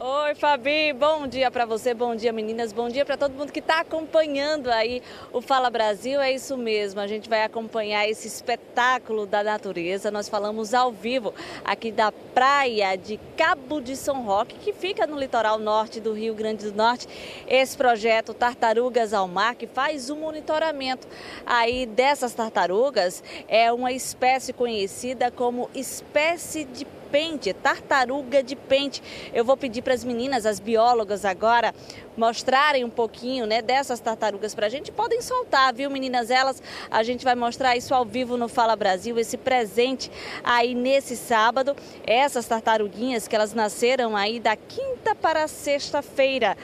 Oi, 0.06 0.34
Fabi, 0.34 0.92
bom 0.92 1.26
dia 1.26 1.50
para 1.50 1.64
você, 1.64 1.94
bom 1.94 2.14
dia 2.14 2.30
meninas, 2.30 2.74
bom 2.74 2.90
dia 2.90 3.06
para 3.06 3.16
todo 3.16 3.32
mundo 3.32 3.50
que 3.50 3.60
está 3.60 3.80
acompanhando 3.80 4.70
aí 4.70 5.02
o 5.32 5.40
Fala 5.40 5.70
Brasil. 5.70 6.20
É 6.20 6.30
isso 6.30 6.58
mesmo, 6.58 7.00
a 7.00 7.06
gente 7.06 7.26
vai 7.26 7.42
acompanhar 7.42 8.06
esse 8.06 8.28
espetáculo 8.28 9.24
da 9.24 9.42
natureza. 9.42 10.10
Nós 10.10 10.28
falamos 10.28 10.74
ao 10.74 10.92
vivo 10.92 11.32
aqui 11.64 11.90
da 11.90 12.12
praia 12.12 12.96
de 12.96 13.18
Cabo 13.34 13.80
de 13.80 13.96
São 13.96 14.22
Roque, 14.24 14.58
que 14.58 14.74
fica 14.74 15.06
no 15.06 15.18
litoral 15.18 15.58
norte 15.58 16.00
do 16.00 16.12
Rio 16.12 16.34
Grande 16.34 16.70
do 16.70 16.76
Norte. 16.76 17.08
Esse 17.48 17.74
projeto 17.74 18.34
Tartarugas 18.34 19.14
ao 19.14 19.26
Mar, 19.26 19.54
que 19.54 19.66
faz 19.66 20.10
o 20.10 20.16
monitoramento 20.16 21.08
aí 21.46 21.86
dessas 21.86 22.34
tartarugas, 22.34 23.24
é 23.48 23.72
uma 23.72 23.90
espécie 23.90 24.52
conhecida 24.52 25.30
como 25.30 25.70
espécie 25.74 26.64
de 26.64 26.86
pente, 27.14 27.52
tartaruga 27.52 28.42
de 28.42 28.56
pente. 28.56 29.00
Eu 29.32 29.44
vou 29.44 29.56
pedir 29.56 29.82
para 29.82 29.94
as 29.94 30.02
meninas, 30.02 30.44
as 30.44 30.58
biólogas 30.58 31.24
agora, 31.24 31.72
mostrarem 32.16 32.82
um 32.82 32.90
pouquinho 32.90 33.46
né, 33.46 33.62
dessas 33.62 34.00
tartarugas 34.00 34.52
para 34.52 34.66
a 34.66 34.68
gente. 34.68 34.90
Podem 34.90 35.22
soltar, 35.22 35.72
viu, 35.72 35.88
meninas? 35.88 36.28
Elas, 36.28 36.60
a 36.90 37.04
gente 37.04 37.24
vai 37.24 37.36
mostrar 37.36 37.76
isso 37.76 37.94
ao 37.94 38.04
vivo 38.04 38.36
no 38.36 38.48
Fala 38.48 38.74
Brasil, 38.74 39.16
esse 39.16 39.36
presente 39.36 40.10
aí 40.42 40.74
nesse 40.74 41.16
sábado. 41.16 41.76
Essas 42.04 42.48
tartaruguinhas 42.48 43.28
que 43.28 43.36
elas 43.36 43.54
nasceram 43.54 44.16
aí 44.16 44.40
da 44.40 44.56
quinta 44.56 45.14
para 45.14 45.46
sexta-feira 45.46 46.56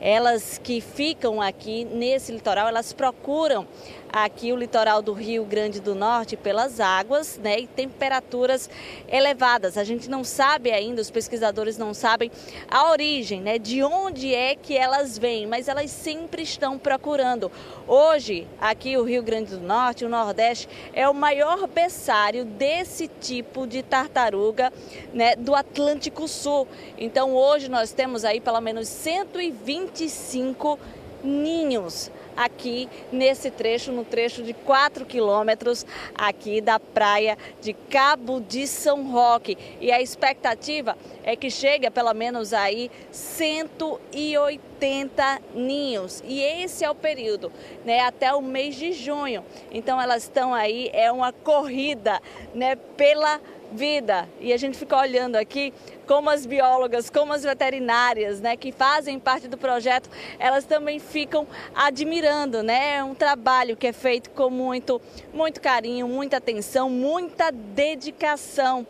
elas 0.00 0.58
que 0.58 0.80
ficam 0.80 1.42
aqui 1.42 1.84
nesse 1.84 2.32
litoral, 2.32 2.66
elas 2.66 2.90
procuram 2.90 3.68
aqui 4.12 4.52
o 4.52 4.56
litoral 4.56 5.00
do 5.00 5.12
Rio 5.12 5.44
Grande 5.44 5.80
do 5.80 5.94
Norte 5.94 6.36
pelas 6.36 6.80
águas 6.80 7.38
né, 7.38 7.60
e 7.60 7.66
temperaturas 7.66 8.68
elevadas. 9.08 9.78
A 9.78 9.84
gente 9.84 10.10
não 10.10 10.24
sabe 10.24 10.70
ainda, 10.70 11.00
os 11.00 11.10
pesquisadores 11.10 11.78
não 11.78 11.94
sabem 11.94 12.30
a 12.68 12.90
origem, 12.90 13.40
né, 13.40 13.58
de 13.58 13.82
onde 13.82 14.34
é 14.34 14.54
que 14.54 14.76
elas 14.76 15.16
vêm, 15.16 15.46
mas 15.46 15.68
elas 15.68 15.90
sempre 15.90 16.42
estão 16.42 16.78
procurando. 16.78 17.50
Hoje, 17.86 18.46
aqui 18.60 18.96
o 18.96 19.04
Rio 19.04 19.22
Grande 19.22 19.56
do 19.56 19.60
Norte, 19.60 20.04
o 20.04 20.08
Nordeste, 20.08 20.68
é 20.92 21.08
o 21.08 21.14
maior 21.14 21.66
berçário 21.66 22.44
desse 22.44 23.08
tipo 23.20 23.66
de 23.66 23.82
tartaruga 23.82 24.72
né, 25.12 25.36
do 25.36 25.54
Atlântico 25.54 26.26
Sul. 26.26 26.66
Então, 26.98 27.34
hoje 27.34 27.68
nós 27.68 27.92
temos 27.92 28.24
aí 28.24 28.40
pelo 28.40 28.60
menos 28.60 28.88
125 28.88 30.78
ninhos 31.22 32.10
aqui 32.36 32.88
nesse 33.12 33.50
trecho, 33.50 33.92
no 33.92 34.04
trecho 34.04 34.42
de 34.42 34.52
4 34.52 35.04
quilômetros 35.04 35.84
aqui 36.14 36.60
da 36.60 36.78
praia 36.78 37.36
de 37.60 37.72
Cabo 37.72 38.40
de 38.40 38.66
São 38.66 39.10
Roque. 39.10 39.56
E 39.80 39.92
a 39.92 40.00
expectativa 40.00 40.96
é 41.22 41.36
que 41.36 41.50
chegue 41.50 41.86
a 41.86 41.90
pelo 41.90 42.14
menos 42.14 42.52
aí 42.52 42.90
180 43.10 45.40
ninhos. 45.54 46.22
E 46.26 46.40
esse 46.40 46.84
é 46.84 46.90
o 46.90 46.94
período, 46.94 47.52
né, 47.84 48.00
até 48.00 48.32
o 48.34 48.40
mês 48.40 48.76
de 48.76 48.92
junho. 48.92 49.44
Então 49.70 50.00
elas 50.00 50.22
estão 50.24 50.54
aí, 50.54 50.90
é 50.92 51.12
uma 51.12 51.32
corrida, 51.32 52.20
né, 52.54 52.76
pela 52.96 53.40
vida. 53.72 54.28
E 54.40 54.52
a 54.52 54.56
gente 54.56 54.76
fica 54.76 54.96
olhando 54.96 55.36
aqui 55.36 55.72
como 56.06 56.28
as 56.28 56.44
biólogas, 56.44 57.08
como 57.08 57.32
as 57.32 57.44
veterinárias, 57.44 58.40
né, 58.40 58.56
que 58.56 58.72
fazem 58.72 59.18
parte 59.18 59.46
do 59.46 59.56
projeto, 59.56 60.10
elas 60.38 60.64
também 60.64 60.98
ficam 60.98 61.46
admirando, 61.74 62.62
né? 62.62 62.96
É 62.96 63.04
um 63.04 63.14
trabalho 63.14 63.76
que 63.76 63.86
é 63.86 63.92
feito 63.92 64.30
com 64.30 64.50
muito, 64.50 65.00
muito 65.32 65.60
carinho, 65.60 66.08
muita 66.08 66.38
atenção, 66.38 66.90
muita 66.90 67.50
dedicação. 67.52 68.86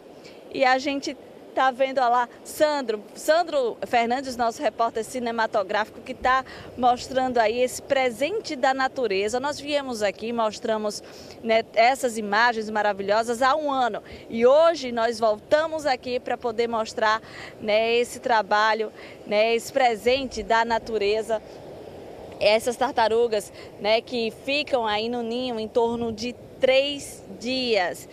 E 0.52 0.64
a 0.64 0.78
gente 0.78 1.16
Tá 1.54 1.72
vendo 1.72 1.98
lá 1.98 2.28
Sandro, 2.44 3.02
Sandro 3.14 3.76
Fernandes, 3.86 4.36
nosso 4.36 4.62
repórter 4.62 5.04
cinematográfico, 5.04 6.00
que 6.00 6.12
está 6.12 6.44
mostrando 6.78 7.38
aí 7.38 7.60
esse 7.60 7.82
presente 7.82 8.54
da 8.54 8.72
natureza. 8.72 9.40
Nós 9.40 9.58
viemos 9.58 10.00
aqui, 10.02 10.32
mostramos 10.32 11.02
né, 11.42 11.64
essas 11.74 12.16
imagens 12.16 12.70
maravilhosas 12.70 13.42
há 13.42 13.56
um 13.56 13.70
ano 13.70 14.00
e 14.28 14.46
hoje 14.46 14.92
nós 14.92 15.18
voltamos 15.18 15.86
aqui 15.86 16.20
para 16.20 16.38
poder 16.38 16.68
mostrar 16.68 17.20
né, 17.60 17.94
esse 17.94 18.20
trabalho, 18.20 18.92
né, 19.26 19.54
esse 19.54 19.72
presente 19.72 20.42
da 20.42 20.64
natureza 20.64 21.42
essas 22.40 22.74
tartarugas 22.74 23.52
né, 23.80 24.00
que 24.00 24.32
ficam 24.46 24.86
aí 24.86 25.10
no 25.10 25.22
ninho 25.22 25.60
em 25.60 25.68
torno 25.68 26.10
de 26.10 26.34
três 26.58 27.22
dias. 27.38 28.08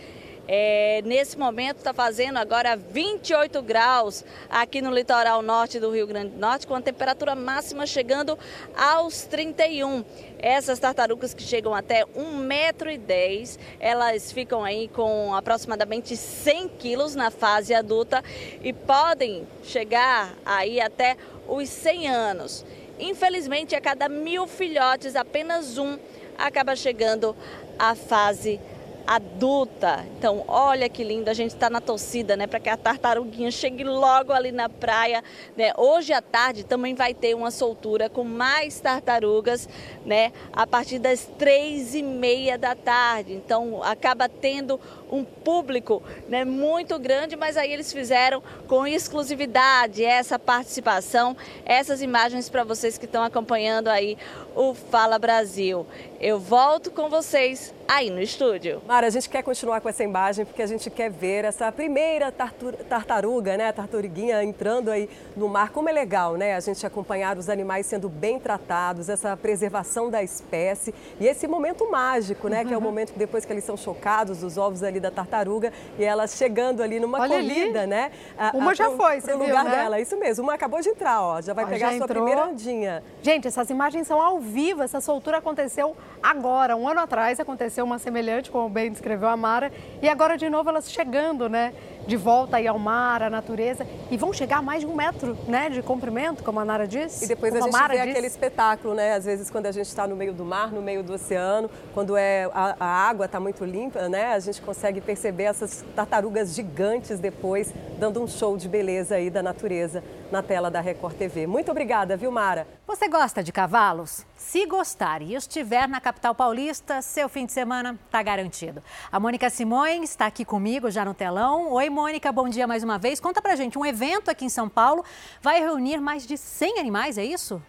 É, 0.50 1.02
nesse 1.04 1.38
momento 1.38 1.76
está 1.76 1.92
fazendo 1.92 2.38
agora 2.38 2.74
28 2.74 3.60
graus 3.60 4.24
aqui 4.48 4.80
no 4.80 4.90
litoral 4.90 5.42
norte 5.42 5.78
do 5.78 5.90
Rio 5.90 6.06
Grande 6.06 6.30
do 6.30 6.38
Norte, 6.38 6.66
com 6.66 6.74
a 6.74 6.80
temperatura 6.80 7.34
máxima 7.34 7.86
chegando 7.86 8.38
aos 8.74 9.24
31. 9.24 10.02
Essas 10.38 10.78
tartarugas 10.78 11.34
que 11.34 11.42
chegam 11.42 11.74
até 11.74 12.02
1,10m, 12.16 13.58
elas 13.78 14.32
ficam 14.32 14.64
aí 14.64 14.88
com 14.88 15.34
aproximadamente 15.34 16.16
100 16.16 16.68
quilos 16.78 17.14
na 17.14 17.30
fase 17.30 17.74
adulta 17.74 18.24
e 18.62 18.72
podem 18.72 19.46
chegar 19.62 20.32
aí 20.46 20.80
até 20.80 21.18
os 21.46 21.68
100 21.68 22.08
anos. 22.08 22.64
Infelizmente, 22.98 23.76
a 23.76 23.82
cada 23.82 24.08
mil 24.08 24.46
filhotes, 24.46 25.14
apenas 25.14 25.76
um 25.76 25.98
acaba 26.38 26.74
chegando 26.74 27.36
à 27.78 27.94
fase 27.94 28.54
adulta 28.54 28.77
adulta. 29.08 30.04
Então, 30.18 30.44
olha 30.46 30.86
que 30.86 31.02
lindo, 31.02 31.30
a 31.30 31.34
gente 31.34 31.52
está 31.52 31.70
na 31.70 31.80
torcida, 31.80 32.36
né, 32.36 32.46
para 32.46 32.60
que 32.60 32.68
a 32.68 32.76
tartaruguinha 32.76 33.50
chegue 33.50 33.82
logo 33.82 34.34
ali 34.34 34.52
na 34.52 34.68
praia, 34.68 35.24
né? 35.56 35.72
Hoje 35.78 36.12
à 36.12 36.20
tarde 36.20 36.62
também 36.62 36.94
vai 36.94 37.14
ter 37.14 37.34
uma 37.34 37.50
soltura 37.50 38.10
com 38.10 38.22
mais 38.22 38.78
tartarugas, 38.80 39.66
né, 40.04 40.30
a 40.52 40.66
partir 40.66 40.98
das 40.98 41.26
três 41.38 41.94
e 41.94 42.02
meia 42.02 42.58
da 42.58 42.74
tarde. 42.74 43.32
Então, 43.32 43.82
acaba 43.82 44.28
tendo 44.28 44.78
um 45.10 45.24
público 45.24 46.02
né, 46.28 46.44
muito 46.44 46.98
grande, 46.98 47.36
mas 47.36 47.56
aí 47.56 47.72
eles 47.72 47.92
fizeram 47.92 48.42
com 48.66 48.86
exclusividade 48.86 50.04
essa 50.04 50.38
participação, 50.38 51.36
essas 51.64 52.02
imagens 52.02 52.48
para 52.48 52.64
vocês 52.64 52.98
que 52.98 53.04
estão 53.04 53.22
acompanhando 53.22 53.88
aí 53.88 54.16
o 54.54 54.74
Fala 54.74 55.18
Brasil. 55.18 55.86
Eu 56.20 56.38
volto 56.38 56.90
com 56.90 57.08
vocês 57.08 57.72
aí 57.86 58.10
no 58.10 58.20
estúdio. 58.20 58.82
Mara, 58.86 59.06
a 59.06 59.10
gente 59.10 59.30
quer 59.30 59.42
continuar 59.42 59.80
com 59.80 59.88
essa 59.88 60.02
imagem 60.02 60.44
porque 60.44 60.60
a 60.60 60.66
gente 60.66 60.90
quer 60.90 61.10
ver 61.10 61.44
essa 61.44 61.70
primeira 61.70 62.32
tartaruga, 62.32 63.56
né, 63.56 63.68
a 63.68 63.72
tartaruguinha 63.72 64.42
entrando 64.42 64.90
aí 64.90 65.08
no 65.36 65.48
mar. 65.48 65.70
Como 65.70 65.88
é 65.88 65.92
legal, 65.92 66.34
né, 66.34 66.54
a 66.54 66.60
gente 66.60 66.84
acompanhar 66.84 67.38
os 67.38 67.48
animais 67.48 67.86
sendo 67.86 68.08
bem 68.08 68.38
tratados, 68.38 69.08
essa 69.08 69.36
preservação 69.36 70.10
da 70.10 70.22
espécie 70.22 70.92
e 71.20 71.26
esse 71.26 71.46
momento 71.46 71.88
mágico, 71.90 72.48
né, 72.48 72.64
que 72.64 72.74
é 72.74 72.76
o 72.76 72.80
uhum. 72.80 72.84
momento 72.84 73.12
que 73.12 73.18
depois 73.18 73.44
que 73.44 73.52
eles 73.52 73.64
são 73.64 73.76
chocados, 73.76 74.42
os 74.42 74.58
ovos 74.58 74.82
ali 74.82 74.97
da 75.00 75.10
tartaruga 75.10 75.72
e 75.98 76.04
elas 76.04 76.34
chegando 76.36 76.82
ali 76.82 76.98
numa 77.00 77.20
Olha 77.20 77.36
corrida, 77.36 77.80
ali. 77.80 77.86
né? 77.88 78.10
A, 78.38 78.50
Uma 78.56 78.70
a, 78.72 78.74
já 78.74 78.88
pro, 78.88 78.96
foi, 78.96 79.20
pro 79.20 79.38
lugar 79.38 79.64
viu, 79.64 79.70
né? 79.72 79.76
dela, 79.82 80.00
isso 80.00 80.16
mesmo. 80.18 80.44
Uma 80.44 80.54
acabou 80.54 80.80
de 80.80 80.88
entrar, 80.88 81.22
ó, 81.22 81.40
já 81.40 81.52
vai 81.52 81.64
ó, 81.64 81.68
pegar 81.68 81.78
já 81.78 81.86
a 81.94 81.96
sua 81.96 82.04
entrou. 82.04 82.24
primeira 82.24 82.46
ondinha. 82.48 83.02
Gente, 83.22 83.48
essas 83.48 83.70
imagens 83.70 84.06
são 84.06 84.20
ao 84.20 84.38
vivo, 84.40 84.82
essa 84.82 85.00
soltura 85.00 85.38
aconteceu 85.38 85.96
agora, 86.22 86.76
um 86.76 86.88
ano 86.88 87.00
atrás 87.00 87.40
aconteceu 87.40 87.84
uma 87.84 87.98
semelhante, 87.98 88.50
como 88.50 88.68
bem 88.68 88.90
descreveu 88.90 89.28
a 89.28 89.36
Mara, 89.36 89.72
e 90.02 90.08
agora 90.08 90.36
de 90.36 90.48
novo 90.48 90.68
elas 90.68 90.90
chegando, 90.90 91.48
né? 91.48 91.72
de 92.08 92.16
volta 92.16 92.56
aí 92.56 92.66
ao 92.66 92.78
mar, 92.78 93.22
à 93.22 93.28
natureza, 93.28 93.86
e 94.10 94.16
vão 94.16 94.32
chegar 94.32 94.58
a 94.58 94.62
mais 94.62 94.80
de 94.80 94.86
um 94.86 94.96
metro 94.96 95.36
né, 95.46 95.68
de 95.68 95.82
comprimento, 95.82 96.42
como 96.42 96.58
a 96.58 96.64
Nara 96.64 96.88
disse. 96.88 97.26
E 97.26 97.28
depois 97.28 97.54
a 97.54 97.60
gente 97.60 97.76
a 97.76 97.86
vê 97.86 97.98
disse. 97.98 98.08
aquele 98.08 98.26
espetáculo, 98.26 98.94
né? 98.94 99.12
Às 99.12 99.26
vezes 99.26 99.50
quando 99.50 99.66
a 99.66 99.72
gente 99.72 99.86
está 99.86 100.06
no 100.06 100.16
meio 100.16 100.32
do 100.32 100.42
mar, 100.42 100.72
no 100.72 100.80
meio 100.80 101.02
do 101.02 101.12
oceano, 101.12 101.70
quando 101.92 102.16
é, 102.16 102.44
a, 102.54 102.76
a 102.80 102.86
água 102.86 103.26
está 103.26 103.38
muito 103.38 103.62
limpa, 103.62 104.08
né? 104.08 104.32
A 104.32 104.38
gente 104.38 104.62
consegue 104.62 105.02
perceber 105.02 105.44
essas 105.44 105.84
tartarugas 105.94 106.54
gigantes 106.54 107.18
depois, 107.18 107.74
dando 107.98 108.22
um 108.22 108.26
show 108.26 108.56
de 108.56 108.70
beleza 108.70 109.16
aí 109.16 109.28
da 109.28 109.42
natureza 109.42 110.02
na 110.30 110.42
tela 110.42 110.70
da 110.70 110.80
Record 110.80 111.16
TV. 111.16 111.46
Muito 111.46 111.70
obrigada, 111.70 112.16
viu, 112.16 112.30
Mara? 112.30 112.66
Você 112.86 113.08
gosta 113.08 113.42
de 113.42 113.52
cavalos? 113.52 114.26
Se 114.36 114.66
gostar 114.66 115.22
e 115.22 115.34
estiver 115.34 115.88
na 115.88 116.00
capital 116.00 116.34
paulista, 116.34 117.00
seu 117.02 117.28
fim 117.28 117.46
de 117.46 117.52
semana 117.52 117.98
está 118.06 118.22
garantido. 118.22 118.82
A 119.10 119.18
Mônica 119.18 119.48
Simões 119.50 120.10
está 120.10 120.26
aqui 120.26 120.44
comigo 120.44 120.90
já 120.90 121.04
no 121.04 121.14
telão. 121.14 121.72
Oi, 121.72 121.88
Mônica, 121.88 122.30
bom 122.30 122.48
dia 122.48 122.66
mais 122.66 122.82
uma 122.84 122.98
vez. 122.98 123.20
Conta 123.20 123.40
pra 123.40 123.56
gente, 123.56 123.78
um 123.78 123.86
evento 123.86 124.30
aqui 124.30 124.44
em 124.44 124.50
São 124.50 124.68
Paulo 124.68 125.04
vai 125.40 125.60
reunir 125.60 126.00
mais 126.00 126.26
de 126.26 126.36
100 126.36 126.78
animais, 126.78 127.18
é 127.18 127.24
isso? 127.24 127.62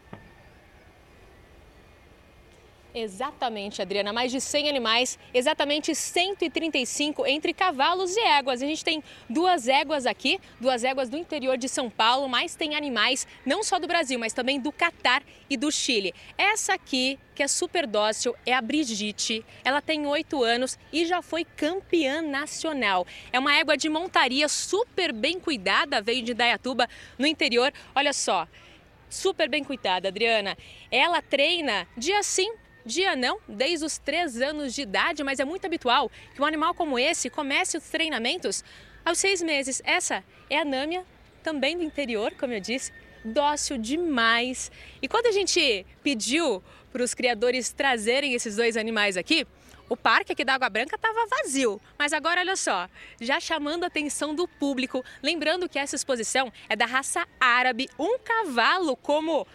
Exatamente, 2.94 3.84
Adriana. 3.84 4.12
Mais 4.12 4.32
de 4.32 4.42
100 4.42 4.68
animais, 4.68 5.20
exatamente 5.32 5.94
135 5.94 7.26
entre 7.28 7.54
cavalos 7.54 8.18
e 8.18 8.20
éguas. 8.20 8.64
A 8.64 8.66
gente 8.66 8.84
tem 8.84 9.04
duas 9.30 9.68
éguas 9.68 10.08
aqui, 10.08 10.40
duas 10.60 10.84
éguas 10.84 11.08
do 11.08 11.16
interior 11.16 11.56
de 11.56 11.70
São 11.70 11.88
Paulo, 11.88 12.28
mas 12.28 12.56
tem 12.56 12.76
animais 12.76 13.28
não 13.46 13.62
só 13.62 13.78
do 13.78 13.88
Brasil, 13.88 14.18
mas 14.18 14.34
também 14.34 14.60
do 14.60 14.72
Catar 14.72 15.22
e 15.48 15.56
do 15.56 15.72
Chile. 15.72 16.16
Essa 16.36 16.74
aqui, 16.74 17.20
que 17.36 17.44
é 17.44 17.48
super 17.48 17.86
dócil, 17.86 18.36
é 18.44 18.54
a 18.54 18.62
Brigitte. 18.62 19.46
Ela 19.64 19.82
tem 19.82 20.08
8 20.08 20.44
anos 20.44 20.78
e 20.92 21.06
já 21.06 21.22
foi 21.22 21.46
campeã 21.46 22.24
nacional. 22.24 23.06
É 23.32 23.38
uma 23.38 23.56
égua 23.56 23.78
de 23.78 23.88
montaria 23.88 24.50
super 24.50 25.14
bem 25.14 25.40
cuidada, 25.40 26.02
veio 26.02 26.24
de 26.24 26.34
Dayatuba, 26.34 26.90
no 27.20 27.28
interior. 27.28 27.72
Olha 27.94 28.14
só, 28.14 28.48
super 29.08 29.48
bem 29.48 29.64
cuidada, 29.64 30.08
Adriana. 30.08 30.58
Ela 30.90 31.22
treina 31.22 31.88
dia 31.96 32.24
sim, 32.24 32.52
Dia 32.90 33.16
não, 33.16 33.38
desde 33.48 33.86
os 33.86 34.00
três 34.00 34.42
anos 34.42 34.74
de 34.74 34.82
idade, 34.82 35.24
mas 35.24 35.40
é 35.40 35.46
muito 35.46 35.64
habitual 35.64 36.10
que 36.34 36.42
um 36.42 36.46
animal 36.46 36.74
como 36.74 36.98
esse 36.98 37.30
comece 37.30 37.78
os 37.78 37.84
treinamentos 37.84 38.64
aos 39.06 39.20
seis 39.20 39.44
meses. 39.44 39.80
Essa 39.86 40.24
é 40.50 40.58
a 40.58 40.66
Nâmia, 40.66 41.06
também 41.44 41.78
do 41.78 41.84
interior, 41.84 42.34
como 42.34 42.52
eu 42.52 42.60
disse, 42.60 42.92
dócil 43.24 43.78
demais. 43.78 44.72
E 45.04 45.08
quando 45.08 45.28
a 45.28 45.32
gente 45.32 45.86
pediu 46.02 46.64
para 46.92 47.04
os 47.04 47.14
criadores 47.14 47.72
trazerem 47.72 48.34
esses 48.34 48.56
dois 48.56 48.76
animais 48.76 49.18
aqui, 49.18 49.46
o 49.88 49.96
parque 49.96 50.34
aqui 50.34 50.44
da 50.44 50.56
Água 50.56 50.68
Branca 50.68 50.96
estava 50.96 51.28
vazio, 51.28 51.80
mas 51.96 52.12
agora 52.12 52.42
olha 52.42 52.56
só, 52.56 52.90
já 53.22 53.40
chamando 53.40 53.84
a 53.84 53.88
atenção 53.88 54.34
do 54.34 54.48
público. 54.48 55.06
Lembrando 55.22 55.70
que 55.70 55.78
essa 55.78 55.96
exposição 55.96 56.52
é 56.68 56.76
da 56.76 56.88
raça 56.88 57.28
árabe, 57.40 57.88
um 58.00 58.18
cavalo 58.18 58.96
como 58.96 59.46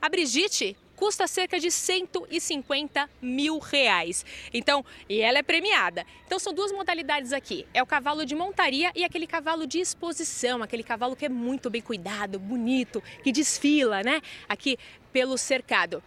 a 0.00 0.08
Brigitte 0.08 0.76
custa 0.96 1.26
cerca 1.26 1.58
de 1.58 1.70
150 1.70 3.08
mil 3.20 3.58
reais. 3.58 4.24
Então, 4.52 4.84
e 5.08 5.20
ela 5.20 5.38
é 5.38 5.42
premiada. 5.42 6.06
Então 6.26 6.38
são 6.38 6.52
duas 6.52 6.72
modalidades 6.72 7.32
aqui. 7.32 7.66
É 7.72 7.82
o 7.82 7.86
cavalo 7.86 8.24
de 8.24 8.34
montaria 8.34 8.90
e 8.94 9.04
aquele 9.04 9.26
cavalo 9.26 9.66
de 9.66 9.78
exposição, 9.78 10.62
aquele 10.62 10.82
cavalo 10.82 11.16
que 11.16 11.26
é 11.26 11.28
muito 11.28 11.70
bem 11.70 11.82
cuidado, 11.82 12.38
bonito, 12.38 13.02
que 13.22 13.32
desfila, 13.32 14.02
né? 14.02 14.20
Aqui 14.48 14.78
pelo 15.12 15.38
cercado. 15.38 16.02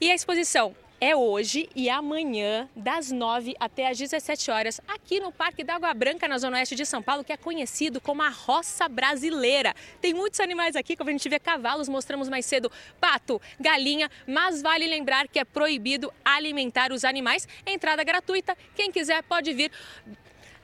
E 0.00 0.10
a 0.10 0.14
exposição 0.14 0.74
é 1.00 1.14
hoje 1.14 1.68
e 1.74 1.90
amanhã, 1.90 2.68
das 2.74 3.10
9 3.10 3.54
até 3.60 3.88
as 3.88 3.98
17 3.98 4.50
horas, 4.50 4.80
aqui 4.88 5.20
no 5.20 5.30
Parque 5.30 5.62
da 5.62 5.74
Água 5.74 5.92
Branca, 5.92 6.26
na 6.26 6.38
Zona 6.38 6.56
Oeste 6.56 6.74
de 6.74 6.86
São 6.86 7.02
Paulo, 7.02 7.22
que 7.22 7.32
é 7.32 7.36
conhecido 7.36 8.00
como 8.00 8.22
a 8.22 8.28
Roça 8.28 8.88
Brasileira. 8.88 9.74
Tem 10.00 10.14
muitos 10.14 10.40
animais 10.40 10.74
aqui, 10.74 10.96
como 10.96 11.10
a 11.10 11.12
gente 11.12 11.28
vê 11.28 11.38
cavalos, 11.38 11.88
mostramos 11.88 12.28
mais 12.28 12.46
cedo 12.46 12.70
pato, 13.00 13.40
galinha, 13.60 14.10
mas 14.26 14.62
vale 14.62 14.86
lembrar 14.86 15.28
que 15.28 15.38
é 15.38 15.44
proibido 15.44 16.12
alimentar 16.24 16.92
os 16.92 17.04
animais. 17.04 17.46
Entrada 17.66 18.02
gratuita, 18.02 18.56
quem 18.74 18.90
quiser 18.90 19.22
pode 19.22 19.52
vir 19.52 19.70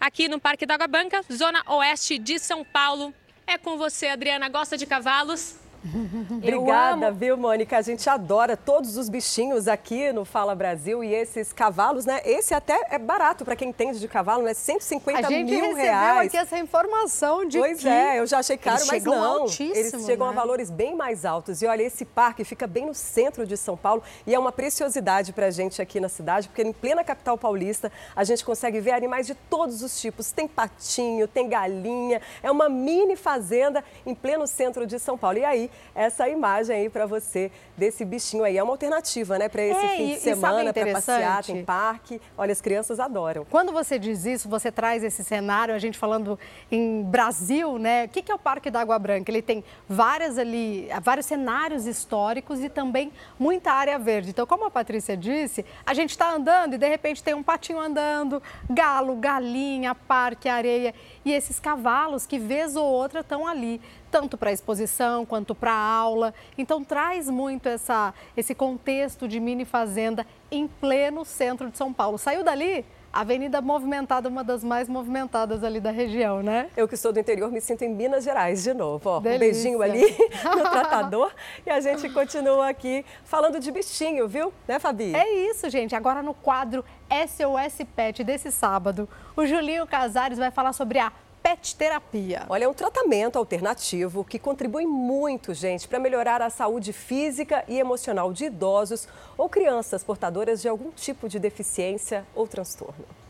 aqui 0.01 0.29
no 0.29 0.41
Parque 0.41 0.67
da 0.67 0.75
Água 0.75 0.87
Branca, 0.87 1.23
Zona 1.33 1.63
Oeste 1.67 2.19
de 2.19 2.39
São 2.39 2.65
Paulo. 2.65 3.15
É 3.47 3.59
com 3.59 3.77
você, 3.77 4.09
Adriana. 4.09 4.49
Gosta 4.49 4.77
de 4.77 4.87
cavalos? 4.87 5.62
Obrigada, 6.31 7.11
viu, 7.11 7.37
Mônica? 7.37 7.77
A 7.77 7.83
gente 7.83 8.09
adora 8.09 8.57
todos 8.57 8.97
os 8.97 9.09
bichinhos 9.09 9.67
aqui 9.67 10.13
no 10.13 10.25
Fala 10.25 10.55
Brasil 10.55 11.03
e 11.03 11.13
esses 11.13 11.53
cavalos, 11.53 12.05
né? 12.05 12.21
Esse 12.25 12.55
até 12.55 12.87
é 12.91 12.99
barato 12.99 13.45
para 13.45 13.57
quem 13.57 13.71
entende 13.71 13.99
de 13.99 14.07
cavalo, 14.07 14.43
né? 14.43 14.55
150 14.55 15.29
mil 15.29 15.75
reais. 15.75 16.29
aqui 16.29 16.37
essa 16.37 16.59
informação 16.59 17.45
de 17.45 17.59
Pois 17.59 17.81
que 17.81 17.89
é, 17.89 18.21
eu 18.21 18.27
já 18.27 18.39
achei 18.39 18.57
caro, 18.57 18.77
eles 18.77 18.87
mas 18.87 19.03
chegam 19.03 19.19
não. 19.19 19.43
altíssimo, 19.43 19.75
eles 19.75 20.07
chegam 20.07 20.27
né? 20.27 20.33
a 20.33 20.37
valores 20.37 20.71
bem 20.71 20.95
mais 20.95 21.25
altos. 21.25 21.63
E 21.63 21.67
olha, 21.67 21.83
esse 21.83 22.05
parque 22.05 22.45
fica 22.45 22.67
bem 22.67 22.87
no 22.87 22.95
centro 22.95 23.47
de 23.47 23.57
São 23.57 23.77
Paulo 23.77 24.03
e 24.27 24.35
é 24.35 24.39
uma 24.39 24.53
preciosidade 24.53 25.33
para 25.33 25.47
a 25.47 25.51
gente 25.51 25.83
aqui 25.83 25.99
na 25.99 26.09
cidade, 26.09 26.49
porque 26.49 26.63
em 26.63 26.73
plena 26.73 27.03
capital 27.03 27.37
paulista 27.37 27.91
a 28.15 28.23
gente 28.23 28.45
consegue 28.45 28.79
ver 28.81 28.93
animais 28.93 29.27
de 29.27 29.35
todos 29.35 29.83
os 29.83 30.01
tipos. 30.01 30.31
Tem 30.31 30.47
patinho, 30.47 31.27
tem 31.27 31.49
galinha, 31.49 32.21
é 32.43 32.51
uma 32.51 32.69
mini 32.69 33.17
fazenda 33.17 33.85
em 34.07 34.15
pleno 34.15 34.47
centro 34.47 34.87
de 34.87 34.99
São 34.99 35.19
Paulo. 35.19 35.39
E 35.39 35.45
aí, 35.45 35.71
essa 35.95 36.29
imagem 36.29 36.77
aí 36.77 36.89
para 36.89 37.07
você 37.07 37.51
desse 37.77 38.05
bichinho 38.05 38.45
aí 38.45 38.57
é 38.57 38.63
uma 38.63 38.73
alternativa, 38.73 39.39
né, 39.39 39.49
para 39.49 39.63
esse 39.63 39.85
É, 39.85 39.89
fim 39.97 40.07
de 40.07 40.13
e 40.13 40.17
sabe 40.17 40.23
semana, 40.23 40.73
para 40.73 40.93
passear, 40.93 41.45
tem 41.45 41.65
parque. 41.65 42.21
Olha, 42.37 42.53
as 42.53 42.61
crianças 42.61 42.99
adoram. 43.01 43.45
Quando 43.49 43.73
você 43.73 43.99
diz 43.99 44.25
isso, 44.25 44.49
você 44.49 44.71
traz 44.71 45.03
esse 45.05 45.23
cenário, 45.23 45.75
a 45.75 45.79
gente 45.79 45.99
falando 45.99 46.39
em 46.71 47.03
Brasil, 47.03 47.79
né? 47.79 48.05
O 48.05 48.09
que 48.09 48.23
que 48.23 48.33
é 48.33 48.35
o 48.35 48.39
Parque 48.39 48.71
da 48.71 48.81
Água 48.81 48.99
Branca? 48.99 49.31
Ele 49.31 49.43
tem 49.43 49.65
várias 49.89 50.39
ali, 50.39 50.89
vários 51.03 51.27
cenários 51.27 51.87
históricos 51.87 52.61
e 52.63 52.69
também 52.69 53.13
muita 53.39 53.73
área 53.73 53.99
verde. 53.99 54.31
Então, 54.31 54.47
como 54.47 54.67
a 54.67 54.71
Patrícia 54.71 55.17
disse, 55.17 55.65
a 55.85 55.95
gente 55.95 56.11
está 56.11 56.33
andando 56.33 56.75
e 56.75 56.79
de 56.79 56.89
repente 56.89 57.23
tem 57.23 57.35
um 57.35 57.43
patinho 57.43 57.81
andando, 57.81 58.43
galo, 58.69 59.17
galinha, 59.17 59.95
parque, 59.95 60.49
areia 60.49 60.95
e 61.25 61.33
esses 61.33 61.59
cavalos 61.61 62.27
que 62.27 62.39
vez 62.39 62.77
ou 62.77 62.85
outra 62.85 63.21
estão 63.21 63.47
ali, 63.47 63.81
tanto 64.13 64.37
para 64.37 64.53
exposição 64.53 65.25
quanto 65.25 65.55
para 65.55 65.73
aula. 65.73 66.35
Então 66.59 66.85
traz 66.85 67.31
muito 67.31 67.67
essa, 67.67 68.13
esse 68.37 68.55
contexto 68.55 69.27
de 69.27 69.41
mini 69.41 69.65
fazenda 69.65 70.27
em 70.51 70.69
pleno 70.69 71.25
centro 71.25 71.71
de 71.71 71.79
São 71.79 71.95
Paulo. 71.95 72.19
Saiu 72.19 72.45
dali, 72.45 72.85
avenida 73.11 73.63
movimentada, 73.63 74.29
uma 74.29 74.45
das 74.45 74.63
mais 74.63 74.87
movimentadas 74.87 75.65
ali 75.65 75.81
da 75.81 75.91
região, 75.91 76.43
né? 76.43 76.69
Eu 76.77 76.87
que 76.87 76.97
sou 76.97 77.11
do 77.11 77.19
interior 77.19 77.51
me 77.51 77.61
sinto 77.61 77.83
em 77.83 77.89
Minas 77.89 78.23
Gerais 78.23 78.63
de 78.63 78.75
novo. 78.75 79.09
Ó, 79.09 79.19
um 79.19 79.21
beijinho 79.21 79.81
ali 79.81 80.03
no 80.45 80.71
tratador 80.71 81.33
e 81.65 81.71
a 81.71 81.81
gente 81.81 82.09
continua 82.13 82.69
aqui 82.69 83.07
falando 83.25 83.59
de 83.59 83.71
bichinho, 83.73 84.29
viu? 84.29 84.53
Né, 84.69 84.79
Fabi? 84.79 85.17
É 85.17 85.51
isso, 85.51 85.71
gente. 85.71 85.95
Agora 85.95 86.23
no 86.23 86.35
quadro 86.35 86.85
SOS 87.11 87.87
Pet 87.97 88.23
desse 88.23 88.53
sábado, 88.53 89.09
o 89.35 89.47
Julinho 89.47 89.87
Casares 89.87 90.37
vai 90.37 90.51
falar 90.51 90.75
sobre 90.75 90.99
a 90.99 91.11
pet 91.43 91.75
terapia. 91.75 92.47
Olha, 92.49 92.65
é 92.65 92.69
um 92.69 92.75
tratamento 92.75 93.37
alternativo 93.37 94.25
que 94.25 94.39
contribui 94.39 94.87
muito, 94.87 95.53
gente, 95.53 95.89
para 95.89 95.99
melhorar 95.99 96.41
a 96.41 96.49
saúde 96.49 96.93
física 96.93 97.65
e 97.67 97.79
emocional 97.79 98.33
de 98.33 98.45
idosos 98.45 99.09
ou 99.37 99.49
crianças 99.49 100.05
portadoras 100.05 100.63
de 100.63 100.69
algum 100.69 100.91
tipo 100.91 101.29
de 101.29 101.39
deficiência 101.39 102.25
ou 102.35 102.47
transtorno. 102.47 103.22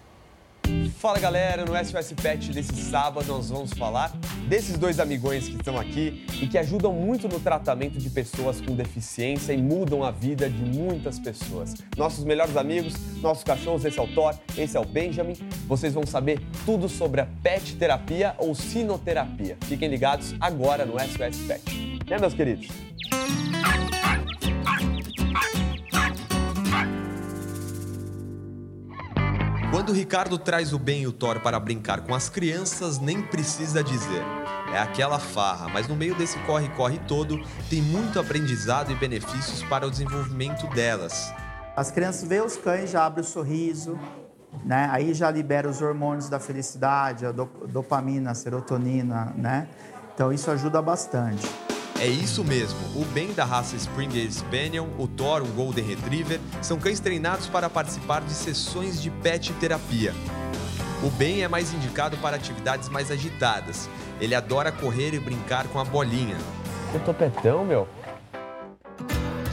Fala 0.98 1.18
galera, 1.18 1.64
no 1.64 1.72
SOS 1.72 2.12
Pet 2.12 2.52
desse 2.52 2.74
sábado 2.76 3.26
nós 3.26 3.50
vamos 3.50 3.72
falar 3.72 4.12
desses 4.48 4.78
dois 4.78 5.00
amigões 5.00 5.48
que 5.48 5.56
estão 5.56 5.78
aqui 5.78 6.24
e 6.40 6.46
que 6.46 6.56
ajudam 6.56 6.92
muito 6.92 7.28
no 7.28 7.40
tratamento 7.40 7.98
de 7.98 8.08
pessoas 8.08 8.60
com 8.60 8.74
deficiência 8.74 9.52
e 9.52 9.60
mudam 9.60 10.04
a 10.04 10.10
vida 10.10 10.48
de 10.48 10.64
muitas 10.64 11.18
pessoas. 11.18 11.74
Nossos 11.96 12.24
melhores 12.24 12.56
amigos, 12.56 12.94
nossos 13.20 13.42
cachorros, 13.42 13.84
esse 13.84 13.98
é 13.98 14.02
o 14.02 14.06
Thor, 14.08 14.34
esse 14.56 14.76
é 14.76 14.80
o 14.80 14.84
Benjamin. 14.84 15.34
Vocês 15.66 15.94
vão 15.94 16.06
saber 16.06 16.40
tudo 16.64 16.88
sobre 16.88 17.20
a 17.20 17.26
pet 17.42 17.76
terapia 17.76 18.34
ou 18.38 18.54
sinoterapia. 18.54 19.56
Fiquem 19.62 19.88
ligados 19.88 20.34
agora 20.40 20.86
no 20.86 20.94
SOS 21.00 21.46
Pet. 21.46 21.98
Né, 22.08 22.18
meus 22.18 22.34
queridos? 22.34 22.68
Quando 29.72 29.88
o 29.88 29.92
Ricardo 29.94 30.36
traz 30.36 30.74
o 30.74 30.78
Ben 30.78 31.00
e 31.00 31.06
o 31.06 31.12
Thor 31.12 31.40
para 31.40 31.58
brincar 31.58 32.02
com 32.02 32.14
as 32.14 32.28
crianças, 32.28 32.98
nem 32.98 33.22
precisa 33.22 33.82
dizer. 33.82 34.22
É 34.70 34.78
aquela 34.78 35.18
farra, 35.18 35.66
mas 35.70 35.88
no 35.88 35.96
meio 35.96 36.14
desse 36.14 36.38
corre-corre 36.40 36.98
todo, 37.08 37.42
tem 37.70 37.80
muito 37.80 38.20
aprendizado 38.20 38.92
e 38.92 38.94
benefícios 38.94 39.62
para 39.62 39.86
o 39.86 39.90
desenvolvimento 39.90 40.66
delas. 40.74 41.32
As 41.74 41.90
crianças 41.90 42.28
veem 42.28 42.42
os 42.42 42.54
cães, 42.54 42.90
já 42.90 43.06
abrem 43.06 43.24
o 43.24 43.26
sorriso, 43.26 43.98
né? 44.62 44.90
Aí 44.92 45.14
já 45.14 45.30
libera 45.30 45.66
os 45.66 45.80
hormônios 45.80 46.28
da 46.28 46.38
felicidade, 46.38 47.24
a 47.24 47.32
do- 47.32 47.48
dopamina, 47.66 48.32
a 48.32 48.34
serotonina, 48.34 49.32
né? 49.34 49.68
Então 50.14 50.30
isso 50.30 50.50
ajuda 50.50 50.82
bastante. 50.82 51.48
É 52.02 52.06
isso 52.08 52.42
mesmo, 52.42 52.80
o 53.00 53.04
Ben 53.04 53.32
da 53.32 53.44
raça 53.44 53.76
Springer 53.76 54.28
Spaniel, 54.32 54.88
o 54.98 55.06
Thor, 55.06 55.40
um 55.40 55.52
Golden 55.52 55.84
Retriever, 55.84 56.40
são 56.60 56.76
cães 56.76 56.98
treinados 56.98 57.46
para 57.46 57.70
participar 57.70 58.22
de 58.22 58.32
sessões 58.32 59.00
de 59.00 59.08
pet 59.08 59.52
terapia. 59.52 60.12
O 61.00 61.10
Ben 61.10 61.44
é 61.44 61.46
mais 61.48 61.72
indicado 61.72 62.16
para 62.16 62.34
atividades 62.34 62.88
mais 62.88 63.08
agitadas. 63.08 63.88
Ele 64.20 64.34
adora 64.34 64.72
correr 64.72 65.14
e 65.14 65.20
brincar 65.20 65.68
com 65.68 65.78
a 65.78 65.84
bolinha. 65.84 66.36
Que 66.90 66.98
topetão, 66.98 67.64
meu. 67.64 67.86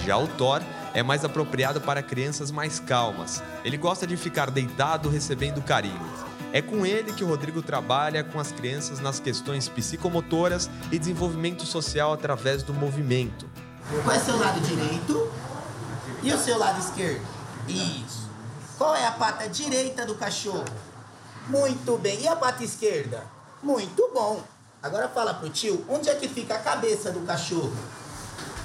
Já 0.03 0.17
o 0.17 0.27
Thor 0.27 0.63
é 0.95 1.03
mais 1.03 1.23
apropriado 1.23 1.79
para 1.79 2.01
crianças 2.01 2.49
mais 2.49 2.79
calmas. 2.79 3.43
Ele 3.63 3.77
gosta 3.77 4.07
de 4.07 4.17
ficar 4.17 4.49
deitado 4.49 5.07
recebendo 5.07 5.61
carinho. 5.61 6.28
É 6.51 6.61
com 6.61 6.83
ele 6.85 7.13
que 7.13 7.23
o 7.23 7.27
Rodrigo 7.27 7.61
trabalha 7.61 8.23
com 8.23 8.39
as 8.39 8.51
crianças 8.51 8.99
nas 8.99 9.19
questões 9.19 9.69
psicomotoras 9.69 10.69
e 10.91 10.97
desenvolvimento 10.97 11.65
social 11.65 12.11
através 12.11 12.63
do 12.63 12.73
movimento. 12.73 13.47
Qual 14.03 14.15
é 14.15 14.17
o 14.17 14.21
seu 14.21 14.37
lado 14.37 14.59
direito 14.61 15.31
e 16.23 16.33
o 16.33 16.37
seu 16.37 16.57
lado 16.57 16.79
esquerdo? 16.79 17.25
Isso. 17.67 18.27
Qual 18.77 18.95
é 18.95 19.05
a 19.05 19.11
pata 19.11 19.47
direita 19.47 20.05
do 20.05 20.15
cachorro? 20.15 20.65
Muito 21.47 21.97
bem. 21.97 22.21
E 22.21 22.27
a 22.27 22.35
pata 22.35 22.63
esquerda? 22.63 23.23
Muito 23.61 24.09
bom. 24.13 24.41
Agora 24.81 25.09
fala 25.09 25.33
pro 25.33 25.49
tio, 25.49 25.85
onde 25.87 26.09
é 26.09 26.15
que 26.15 26.27
fica 26.27 26.55
a 26.55 26.59
cabeça 26.59 27.11
do 27.11 27.19
cachorro? 27.21 27.73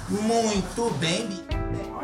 Muito 0.07 0.93
bem. 0.99 1.27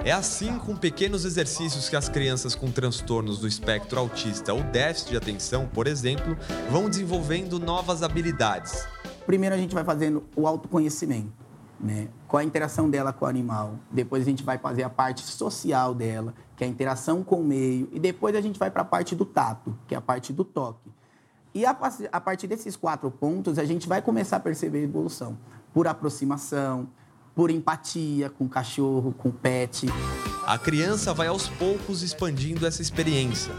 É 0.04 0.12
assim, 0.12 0.58
com 0.58 0.76
pequenos 0.76 1.24
exercícios 1.24 1.88
que 1.88 1.96
as 1.96 2.10
crianças 2.10 2.56
com 2.56 2.72
transtornos 2.72 3.38
do 3.38 3.48
espectro 3.48 4.00
autista 4.00 4.52
ou 4.52 4.64
déficit 4.64 5.12
de 5.12 5.18
atenção, 5.18 5.68
por 5.68 5.86
exemplo, 5.86 6.36
vão 6.72 6.90
desenvolvendo 6.90 7.60
novas 7.60 8.02
habilidades. 8.02 8.88
Primeiro 9.28 9.54
a 9.54 9.58
gente 9.58 9.76
vai 9.76 9.84
fazendo 9.84 10.24
o 10.36 10.48
autoconhecimento, 10.48 11.32
né? 11.80 12.08
Qual 12.28 12.42
a 12.42 12.44
interação 12.44 12.90
dela 12.90 13.14
com 13.14 13.26
o 13.26 13.28
animal. 13.28 13.76
Depois 13.92 14.24
a 14.24 14.26
gente 14.26 14.44
vai 14.44 14.58
fazer 14.58 14.82
a 14.82 14.90
parte 14.90 15.22
social 15.22 15.94
dela, 15.94 16.34
que 16.58 16.64
é 16.64 16.68
a 16.68 16.70
interação 16.70 17.24
com 17.24 17.36
o 17.36 17.44
meio. 17.44 17.88
E 17.92 18.00
depois 18.00 18.36
a 18.36 18.42
gente 18.42 18.58
vai 18.58 18.72
para 18.72 18.82
a 18.82 18.86
parte 18.86 19.16
do 19.16 19.26
tato, 19.26 19.78
que 19.88 19.94
é 19.94 19.98
a 20.00 20.02
parte 20.02 20.34
do 20.34 20.44
toque. 20.44 20.90
E 21.54 21.68
a, 21.68 21.78
a 22.12 22.20
partir 22.20 22.48
desses 22.48 22.76
quatro 22.76 23.12
pontos, 23.12 23.60
a 23.60 23.66
gente 23.66 23.88
vai 23.88 24.02
começar 24.02 24.38
a 24.38 24.40
perceber 24.40 24.80
a 24.80 24.84
evolução. 24.84 25.38
Por 25.72 25.88
aproximação, 25.88 26.90
por 27.36 27.52
empatia 27.52 28.30
com 28.30 28.46
o 28.46 28.50
cachorro, 28.50 29.14
com 29.18 29.30
o 29.30 29.34
pet. 29.34 29.88
A 30.46 30.58
criança 30.58 31.14
vai 31.14 31.28
aos 31.28 31.48
poucos 31.48 32.04
expandindo 32.04 32.66
essa 32.66 32.82
experiência. 32.82 33.54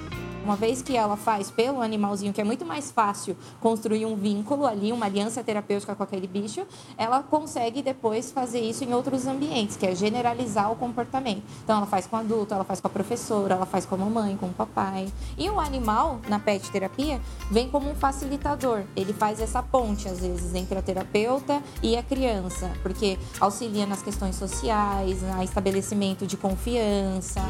Uma 0.44 0.56
vez 0.56 0.82
que 0.82 0.96
ela 0.96 1.16
faz 1.16 1.52
pelo 1.52 1.80
animalzinho, 1.80 2.32
que 2.32 2.40
é 2.40 2.44
muito 2.44 2.64
mais 2.64 2.90
fácil 2.90 3.36
construir 3.60 4.04
um 4.06 4.16
vínculo 4.16 4.66
ali, 4.66 4.92
uma 4.92 5.06
aliança 5.06 5.42
terapêutica 5.42 5.94
com 5.94 6.02
aquele 6.02 6.26
bicho, 6.26 6.66
ela 6.98 7.22
consegue 7.22 7.80
depois 7.80 8.32
fazer 8.32 8.60
isso 8.60 8.82
em 8.82 8.92
outros 8.92 9.26
ambientes, 9.28 9.76
que 9.76 9.86
é 9.86 9.94
generalizar 9.94 10.72
o 10.72 10.76
comportamento. 10.76 11.42
Então, 11.62 11.76
ela 11.76 11.86
faz 11.86 12.08
com 12.08 12.16
o 12.16 12.18
adulto, 12.18 12.52
ela 12.52 12.64
faz 12.64 12.80
com 12.80 12.88
a 12.88 12.90
professora, 12.90 13.54
ela 13.54 13.66
faz 13.66 13.86
com 13.86 13.94
a 13.94 13.98
mamãe, 13.98 14.36
com 14.36 14.46
o 14.46 14.52
papai. 14.52 15.12
E 15.38 15.48
o 15.48 15.60
animal, 15.60 16.20
na 16.28 16.40
pet 16.40 16.68
terapia, 16.72 17.20
vem 17.48 17.68
como 17.68 17.88
um 17.88 17.94
facilitador. 17.94 18.82
Ele 18.96 19.12
faz 19.12 19.40
essa 19.40 19.62
ponte, 19.62 20.08
às 20.08 20.18
vezes, 20.18 20.54
entre 20.56 20.76
a 20.76 20.82
terapeuta 20.82 21.62
e 21.80 21.96
a 21.96 22.02
criança, 22.02 22.68
porque 22.82 23.16
auxilia 23.38 23.86
nas 23.86 24.02
questões 24.02 24.34
sociais, 24.34 25.22
no 25.22 25.40
estabelecimento 25.42 26.26
de 26.26 26.36
confiança. 26.36 27.40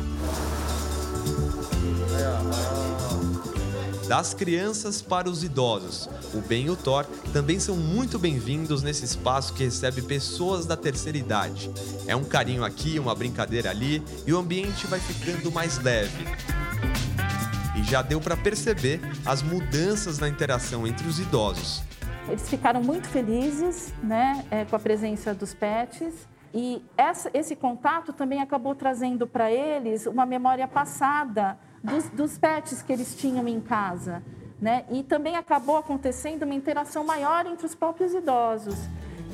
Das 4.12 4.34
crianças 4.34 5.00
para 5.00 5.26
os 5.26 5.42
idosos, 5.42 6.06
o 6.34 6.42
Ben 6.42 6.66
e 6.66 6.70
o 6.70 6.76
Thor 6.76 7.06
também 7.32 7.58
são 7.58 7.74
muito 7.74 8.18
bem-vindos 8.18 8.82
nesse 8.82 9.06
espaço 9.06 9.54
que 9.54 9.64
recebe 9.64 10.02
pessoas 10.02 10.66
da 10.66 10.76
terceira 10.76 11.16
idade. 11.16 11.70
É 12.06 12.14
um 12.14 12.22
carinho 12.22 12.62
aqui, 12.62 12.98
uma 12.98 13.14
brincadeira 13.14 13.70
ali 13.70 14.02
e 14.26 14.32
o 14.34 14.38
ambiente 14.38 14.86
vai 14.86 15.00
ficando 15.00 15.50
mais 15.50 15.78
leve. 15.78 16.26
E 17.74 17.82
já 17.84 18.02
deu 18.02 18.20
para 18.20 18.36
perceber 18.36 19.00
as 19.24 19.40
mudanças 19.40 20.18
na 20.18 20.28
interação 20.28 20.86
entre 20.86 21.08
os 21.08 21.18
idosos. 21.18 21.82
Eles 22.28 22.46
ficaram 22.50 22.82
muito 22.82 23.08
felizes 23.08 23.94
né, 24.02 24.44
é, 24.50 24.66
com 24.66 24.76
a 24.76 24.78
presença 24.78 25.32
dos 25.32 25.54
pets. 25.54 26.28
E 26.52 26.84
essa, 26.98 27.30
esse 27.32 27.56
contato 27.56 28.12
também 28.12 28.42
acabou 28.42 28.74
trazendo 28.74 29.26
para 29.26 29.50
eles 29.50 30.04
uma 30.04 30.26
memória 30.26 30.68
passada 30.68 31.56
dos, 31.82 32.08
dos 32.10 32.38
pets 32.38 32.82
que 32.82 32.92
eles 32.92 33.14
tinham 33.14 33.46
em 33.48 33.60
casa. 33.60 34.22
Né? 34.60 34.84
E 34.90 35.02
também 35.02 35.36
acabou 35.36 35.76
acontecendo 35.76 36.44
uma 36.44 36.54
interação 36.54 37.04
maior 37.04 37.46
entre 37.46 37.66
os 37.66 37.74
próprios 37.74 38.14
idosos. 38.14 38.76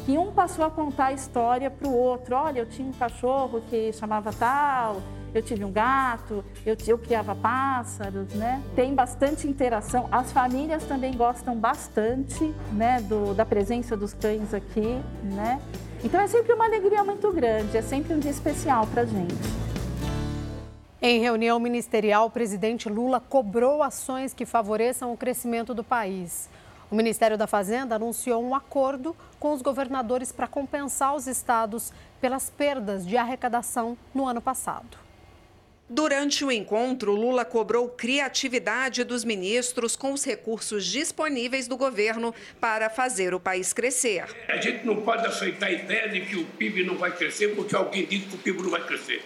Que 0.07 0.17
um 0.17 0.33
passou 0.33 0.65
a 0.65 0.71
contar 0.71 1.07
a 1.07 1.13
história 1.13 1.71
para 1.71 1.87
o 1.87 1.95
outro. 1.95 2.35
Olha, 2.35 2.61
eu 2.61 2.67
tinha 2.67 2.89
um 2.89 2.93
cachorro 2.93 3.61
que 3.69 3.93
chamava 3.93 4.33
tal, 4.33 5.03
eu 5.35 5.43
tive 5.43 5.65
um 5.65 5.73
gato, 5.73 6.43
eu, 6.65 6.77
eu 6.87 6.99
criava 6.99 7.35
pássaros, 7.35 8.33
né? 8.35 8.63
Tem 8.75 8.95
bastante 8.95 9.47
interação. 9.47 10.09
As 10.11 10.33
famílias 10.33 10.85
também 10.85 11.15
gostam 11.15 11.55
bastante, 11.55 12.55
né, 12.73 13.01
do, 13.03 13.35
da 13.35 13.45
presença 13.45 13.97
dos 13.97 14.15
cães 14.15 14.55
aqui, 14.55 14.99
né? 15.23 15.61
Então 16.03 16.21
é 16.21 16.27
sempre 16.27 16.53
uma 16.53 16.65
alegria 16.65 17.03
muito 17.05 17.31
grande, 17.33 17.77
é 17.77 17.83
sempre 17.83 18.15
um 18.15 18.19
dia 18.19 18.31
especial 18.31 18.87
para 18.87 19.03
a 19.03 19.05
gente. 19.05 19.35
Em 21.01 21.21
reunião 21.21 21.61
ministerial, 21.61 22.27
o 22.27 22.31
presidente 22.31 22.89
Lula 22.89 23.21
cobrou 23.21 23.85
ações 23.85 24.35
que 24.35 24.45
favoreçam 24.45 25.13
o 25.13 25.17
crescimento 25.17 25.73
do 25.73 25.85
país. 25.85 26.51
O 26.91 26.97
Ministério 26.97 27.39
da 27.39 27.47
Fazenda 27.47 27.95
anunciou 27.95 28.43
um 28.43 28.53
acordo 28.53 29.15
com 29.39 29.53
os 29.53 29.63
governadores 29.63 30.33
para 30.33 30.49
compensar 30.49 31.15
os 31.15 31.29
estados 31.29 31.93
pelas 32.21 32.51
perdas 32.51 33.07
de 33.07 33.17
arrecadação 33.17 33.97
no 34.13 34.27
ano 34.27 34.43
passado. 34.43 34.99
Durante 35.89 36.45
o 36.45 36.51
encontro, 36.51 37.13
Lula 37.13 37.45
cobrou 37.45 37.89
criatividade 37.91 39.05
dos 39.05 39.25
ministros 39.25 39.95
com 39.95 40.13
os 40.13 40.25
recursos 40.25 40.85
disponíveis 40.85 41.69
do 41.69 41.77
governo 41.77 42.35
para 42.61 42.91
fazer 42.91 43.33
o 43.35 43.41
país 43.41 43.73
crescer. 43.73 44.25
A 44.49 44.57
gente 44.57 44.85
não 44.85 44.97
pode 44.97 45.25
aceitar 45.25 45.67
a 45.67 45.73
ideia 45.73 46.09
de 46.09 46.23
que 46.23 46.37
o 46.37 46.45
PIB 46.45 46.85
não 46.85 46.97
vai 46.97 47.15
crescer 47.15 47.55
porque 47.55 47.77
alguém 47.77 48.05
disse 48.05 48.27
que 48.27 48.35
o 48.35 48.39
PIB 48.39 48.63
não 48.63 48.71
vai 48.71 48.85
crescer. 48.85 49.23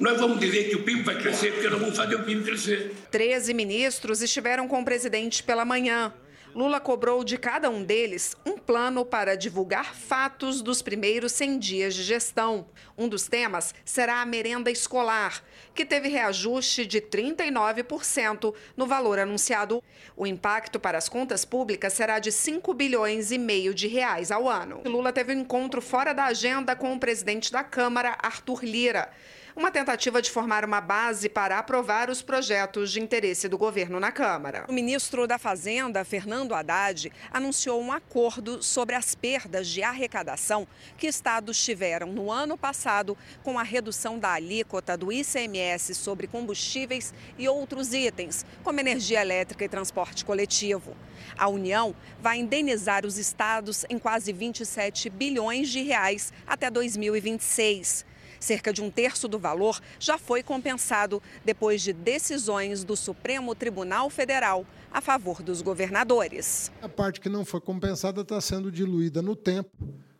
Nós 0.00 0.18
vamos 0.18 0.40
dizer 0.40 0.70
que 0.70 0.76
o 0.76 0.82
PIB 0.82 1.02
vai 1.02 1.18
crescer 1.18 1.52
porque 1.52 1.68
nós 1.68 1.78
vamos 1.78 1.94
fazer 1.94 2.14
o 2.14 2.24
PIB 2.24 2.42
crescer. 2.42 2.94
Treze 3.10 3.52
ministros 3.52 4.22
estiveram 4.22 4.66
com 4.66 4.80
o 4.80 4.84
presidente 4.84 5.42
pela 5.42 5.62
manhã. 5.62 6.14
Lula 6.54 6.80
cobrou 6.80 7.22
de 7.22 7.36
cada 7.36 7.68
um 7.68 7.84
deles 7.84 8.34
um 8.46 8.56
plano 8.56 9.04
para 9.04 9.36
divulgar 9.36 9.94
fatos 9.94 10.62
dos 10.62 10.80
primeiros 10.80 11.32
100 11.32 11.58
dias 11.58 11.94
de 11.94 12.02
gestão. 12.02 12.66
Um 12.96 13.10
dos 13.10 13.28
temas 13.28 13.74
será 13.84 14.22
a 14.22 14.26
merenda 14.26 14.70
escolar, 14.70 15.44
que 15.74 15.84
teve 15.84 16.08
reajuste 16.08 16.86
de 16.86 17.02
39% 17.02 18.54
no 18.74 18.86
valor 18.86 19.18
anunciado. 19.18 19.82
O 20.16 20.26
impacto 20.26 20.80
para 20.80 20.96
as 20.96 21.10
contas 21.10 21.44
públicas 21.44 21.92
será 21.92 22.18
de 22.18 22.32
5 22.32 22.72
bilhões 22.72 23.30
e 23.30 23.36
meio 23.36 23.74
de 23.74 23.86
reais 23.86 24.32
ao 24.32 24.48
ano. 24.48 24.80
Lula 24.86 25.12
teve 25.12 25.34
um 25.34 25.40
encontro 25.40 25.82
fora 25.82 26.14
da 26.14 26.24
agenda 26.24 26.74
com 26.74 26.94
o 26.94 26.98
presidente 26.98 27.52
da 27.52 27.62
Câmara, 27.62 28.16
Arthur 28.22 28.64
Lira 28.64 29.10
uma 29.56 29.70
tentativa 29.70 30.22
de 30.22 30.30
formar 30.30 30.64
uma 30.64 30.80
base 30.80 31.28
para 31.28 31.58
aprovar 31.58 32.10
os 32.10 32.22
projetos 32.22 32.92
de 32.92 33.00
interesse 33.00 33.48
do 33.48 33.58
governo 33.58 33.98
na 33.98 34.12
Câmara. 34.12 34.64
O 34.68 34.72
ministro 34.72 35.26
da 35.26 35.38
Fazenda, 35.38 36.04
Fernando 36.04 36.54
Haddad, 36.54 37.12
anunciou 37.32 37.80
um 37.80 37.92
acordo 37.92 38.62
sobre 38.62 38.94
as 38.94 39.14
perdas 39.14 39.68
de 39.68 39.82
arrecadação 39.82 40.66
que 40.96 41.06
estados 41.06 41.62
tiveram 41.62 42.12
no 42.12 42.30
ano 42.30 42.56
passado 42.56 43.16
com 43.42 43.58
a 43.58 43.62
redução 43.62 44.18
da 44.18 44.32
alíquota 44.32 44.96
do 44.96 45.12
ICMS 45.12 45.94
sobre 45.94 46.26
combustíveis 46.26 47.12
e 47.38 47.48
outros 47.48 47.92
itens, 47.92 48.44
como 48.62 48.80
energia 48.80 49.20
elétrica 49.20 49.64
e 49.64 49.68
transporte 49.68 50.24
coletivo. 50.24 50.96
A 51.36 51.48
União 51.48 51.94
vai 52.20 52.38
indenizar 52.38 53.04
os 53.04 53.18
estados 53.18 53.84
em 53.88 53.98
quase 53.98 54.32
27 54.32 55.10
bilhões 55.10 55.68
de 55.68 55.82
reais 55.82 56.32
até 56.46 56.70
2026. 56.70 58.09
Cerca 58.40 58.72
de 58.72 58.82
um 58.82 58.90
terço 58.90 59.28
do 59.28 59.38
valor 59.38 59.78
já 59.98 60.16
foi 60.16 60.42
compensado 60.42 61.22
depois 61.44 61.82
de 61.82 61.92
decisões 61.92 62.82
do 62.82 62.96
Supremo 62.96 63.54
Tribunal 63.54 64.08
Federal 64.08 64.66
a 64.90 65.02
favor 65.02 65.42
dos 65.42 65.60
governadores. 65.60 66.72
A 66.80 66.88
parte 66.88 67.20
que 67.20 67.28
não 67.28 67.44
foi 67.44 67.60
compensada 67.60 68.22
está 68.22 68.40
sendo 68.40 68.72
diluída 68.72 69.20
no 69.20 69.36
tempo, 69.36 69.70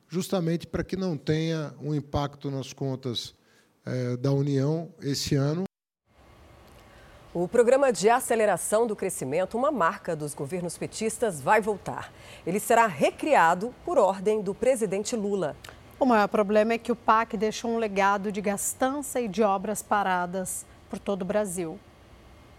justamente 0.06 0.66
para 0.66 0.84
que 0.84 0.96
não 0.96 1.16
tenha 1.16 1.74
um 1.80 1.94
impacto 1.94 2.50
nas 2.50 2.74
contas 2.74 3.34
eh, 3.86 4.16
da 4.18 4.30
União 4.30 4.92
esse 5.00 5.34
ano. 5.34 5.64
O 7.32 7.46
programa 7.46 7.92
de 7.92 8.08
aceleração 8.08 8.88
do 8.88 8.96
crescimento, 8.96 9.56
uma 9.56 9.70
marca 9.70 10.16
dos 10.16 10.34
governos 10.34 10.76
petistas, 10.76 11.40
vai 11.40 11.60
voltar. 11.60 12.12
Ele 12.44 12.58
será 12.58 12.86
recriado 12.86 13.72
por 13.84 13.98
ordem 13.98 14.42
do 14.42 14.52
presidente 14.52 15.14
Lula. 15.14 15.56
O 16.01 16.07
maior 16.07 16.28
problema 16.28 16.72
é 16.72 16.78
que 16.78 16.90
o 16.90 16.96
PAC 16.96 17.36
deixou 17.36 17.72
um 17.72 17.76
legado 17.76 18.32
de 18.32 18.40
gastança 18.40 19.20
e 19.20 19.28
de 19.28 19.42
obras 19.42 19.82
paradas 19.82 20.66
por 20.88 20.98
todo 20.98 21.20
o 21.20 21.26
Brasil. 21.26 21.78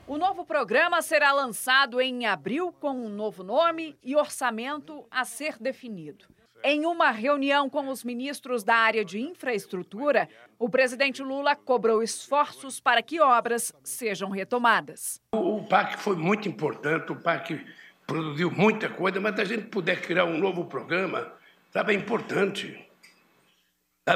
O 0.05 0.15
novo 0.15 0.45
programa 0.45 1.01
será 1.01 1.31
lançado 1.31 1.99
em 1.99 2.27
abril 2.27 2.71
com 2.79 2.91
um 2.91 3.09
novo 3.09 3.43
nome 3.43 3.97
e 4.03 4.15
orçamento 4.15 5.03
a 5.09 5.25
ser 5.25 5.55
definido. 5.59 6.25
Em 6.63 6.85
uma 6.85 7.09
reunião 7.09 7.67
com 7.67 7.87
os 7.89 8.03
ministros 8.03 8.63
da 8.63 8.75
área 8.75 9.03
de 9.03 9.19
infraestrutura, 9.19 10.29
o 10.59 10.69
presidente 10.69 11.23
Lula 11.23 11.55
cobrou 11.55 12.03
esforços 12.03 12.79
para 12.79 13.01
que 13.01 13.19
obras 13.19 13.73
sejam 13.83 14.29
retomadas. 14.29 15.19
O 15.33 15.63
PAC 15.63 15.97
foi 15.97 16.15
muito 16.15 16.47
importante, 16.47 17.11
o 17.11 17.15
PAC 17.15 17.65
produziu 18.05 18.51
muita 18.51 18.87
coisa, 18.87 19.19
mas 19.19 19.33
se 19.33 19.41
a 19.41 19.45
gente 19.45 19.63
puder 19.63 19.99
criar 19.99 20.25
um 20.25 20.37
novo 20.37 20.65
programa, 20.65 21.33
sabe, 21.71 21.93
é 21.93 21.95
importante 21.95 22.90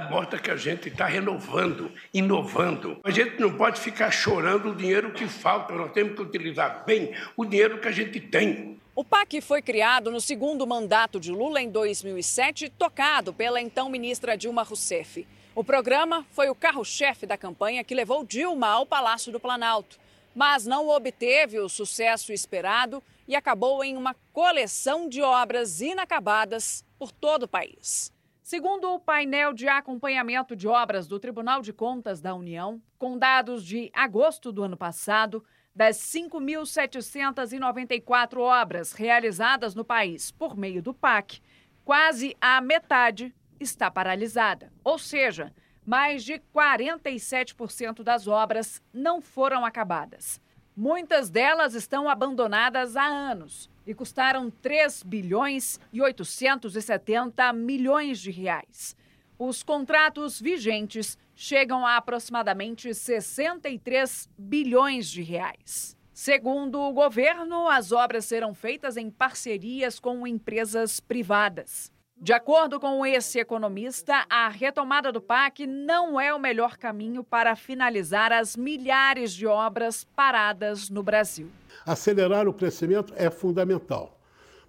mostra 0.09 0.39
que 0.39 0.49
a 0.49 0.55
gente 0.55 0.89
está 0.89 1.05
renovando, 1.05 1.91
inovando. 2.11 2.99
A 3.03 3.11
gente 3.11 3.39
não 3.39 3.55
pode 3.55 3.79
ficar 3.79 4.09
chorando 4.09 4.71
o 4.71 4.75
dinheiro 4.75 5.13
que 5.13 5.27
falta, 5.27 5.75
nós 5.75 5.91
temos 5.91 6.15
que 6.15 6.23
utilizar 6.23 6.83
bem 6.85 7.13
o 7.37 7.45
dinheiro 7.45 7.79
que 7.79 7.87
a 7.87 7.91
gente 7.91 8.19
tem. 8.19 8.79
O 8.95 9.03
PAC 9.03 9.41
foi 9.41 9.61
criado 9.61 10.09
no 10.09 10.19
segundo 10.19 10.65
mandato 10.65 11.19
de 11.19 11.31
Lula 11.31 11.61
em 11.61 11.69
2007, 11.69 12.69
tocado 12.69 13.31
pela 13.31 13.61
então 13.61 13.87
ministra 13.87 14.35
Dilma 14.35 14.63
Rousseff. 14.63 15.27
O 15.53 15.63
programa 15.63 16.25
foi 16.31 16.49
o 16.49 16.55
carro-chefe 16.55 17.27
da 17.27 17.37
campanha 17.37 17.83
que 17.83 17.93
levou 17.93 18.25
Dilma 18.25 18.67
ao 18.67 18.87
Palácio 18.87 19.31
do 19.31 19.39
Planalto, 19.39 19.99
mas 20.33 20.65
não 20.65 20.89
obteve 20.89 21.59
o 21.59 21.69
sucesso 21.69 22.33
esperado 22.33 23.03
e 23.27 23.35
acabou 23.35 23.83
em 23.83 23.95
uma 23.95 24.15
coleção 24.33 25.07
de 25.07 25.21
obras 25.21 25.79
inacabadas 25.79 26.83
por 26.97 27.11
todo 27.11 27.43
o 27.43 27.47
país. 27.47 28.14
Segundo 28.45 28.93
o 28.93 28.99
painel 28.99 29.51
de 29.53 29.67
acompanhamento 29.67 30.55
de 30.55 30.67
obras 30.67 31.07
do 31.07 31.19
Tribunal 31.19 31.63
de 31.63 31.73
Contas 31.73 32.21
da 32.21 32.35
União, 32.35 32.79
com 32.95 33.17
dados 33.17 33.65
de 33.65 33.89
agosto 33.91 34.51
do 34.51 34.61
ano 34.61 34.77
passado, 34.77 35.43
das 35.75 35.97
5.794 35.97 38.37
obras 38.37 38.93
realizadas 38.93 39.73
no 39.73 39.83
país 39.83 40.29
por 40.29 40.55
meio 40.55 40.83
do 40.83 40.93
PAC, 40.93 41.41
quase 41.83 42.37
a 42.39 42.61
metade 42.61 43.33
está 43.59 43.89
paralisada. 43.89 44.71
Ou 44.83 44.99
seja, 44.99 45.51
mais 45.83 46.23
de 46.23 46.39
47% 46.53 48.03
das 48.03 48.27
obras 48.27 48.79
não 48.93 49.21
foram 49.21 49.65
acabadas. 49.65 50.39
Muitas 50.77 51.29
delas 51.29 51.73
estão 51.73 52.09
abandonadas 52.09 52.97
há 52.97 53.05
anos 53.05 53.69
e 53.87 53.93
custaram 53.93 54.51
3 54.51 55.03
bilhões 55.03 55.79
e 55.93 56.01
870 56.01 57.53
milhões 57.53 58.19
de 58.19 58.29
reais. 58.29 58.93
Os 59.39 59.63
contratos 59.63 60.41
vigentes 60.41 61.17
chegam 61.33 61.85
a 61.85 61.95
aproximadamente 61.95 62.93
63 62.93 64.29
bilhões 64.37 65.09
de 65.09 65.21
reais. 65.21 65.95
Segundo 66.13 66.81
o 66.81 66.91
governo, 66.91 67.69
as 67.69 67.93
obras 67.93 68.25
serão 68.25 68.53
feitas 68.53 68.97
em 68.97 69.09
parcerias 69.09 69.97
com 69.97 70.27
empresas 70.27 70.99
privadas. 70.99 71.89
De 72.17 72.31
acordo 72.31 72.79
com 72.79 73.05
esse 73.05 73.39
economista, 73.39 74.25
a 74.29 74.47
retomada 74.47 75.11
do 75.11 75.19
PAC 75.19 75.67
não 75.67 76.19
é 76.19 76.33
o 76.33 76.39
melhor 76.39 76.77
caminho 76.77 77.25
para 77.25 77.57
finalizar 77.57 78.31
as 78.31 78.55
milhares 78.55 79.33
de 79.33 79.45
obras 79.45 80.05
paradas 80.15 80.89
no 80.89 81.03
Brasil. 81.03 81.49
Acelerar 81.85 82.47
o 82.47 82.53
crescimento 82.53 83.13
é 83.17 83.29
fundamental. 83.29 84.17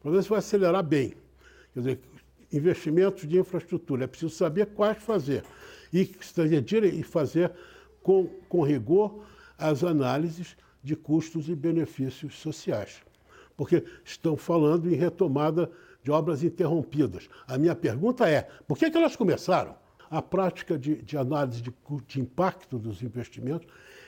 Mas 0.03 0.13
você 0.13 0.29
vai 0.29 0.39
acelerar 0.41 0.83
bem. 0.83 1.15
Quer 1.73 1.81
dizer, 1.81 2.01
investimentos 2.53 3.27
de 3.29 3.39
infraestrutura, 3.39 4.05
é 4.05 4.07
preciso 4.09 4.35
saber 4.35 4.67
quais 4.67 5.01
fazer. 5.03 5.45
E 5.93 6.03
e 6.03 7.03
fazer 7.05 7.53
com, 8.03 8.27
com 8.49 8.63
rigor 8.63 9.25
as 9.57 9.85
análises 9.85 10.57
de 10.83 10.97
custos 10.97 11.49
e 11.49 11.55
benefícios 11.55 12.35
sociais. 12.35 13.01
Porque 13.57 13.85
estão 14.05 14.37
falando 14.37 14.93
em 14.93 14.97
retomada 14.97 15.71
de 16.07 16.13
obras 16.13 16.45
interrompidas. 16.45 17.29
A 17.49 17.59
minha 17.59 17.75
pergunta 17.75 18.31
é: 18.31 18.43
por 18.69 18.79
que, 18.79 18.89
que 18.89 18.97
elas 18.97 19.17
começaram? 19.17 19.75
A 20.09 20.23
prática 20.23 20.79
de, 20.79 21.03
de 21.03 21.19
análise 21.19 21.61
de, 21.61 21.75
de 22.07 22.21
impacto 22.21 22.79
dos 22.79 23.03
investimentos 23.03 23.67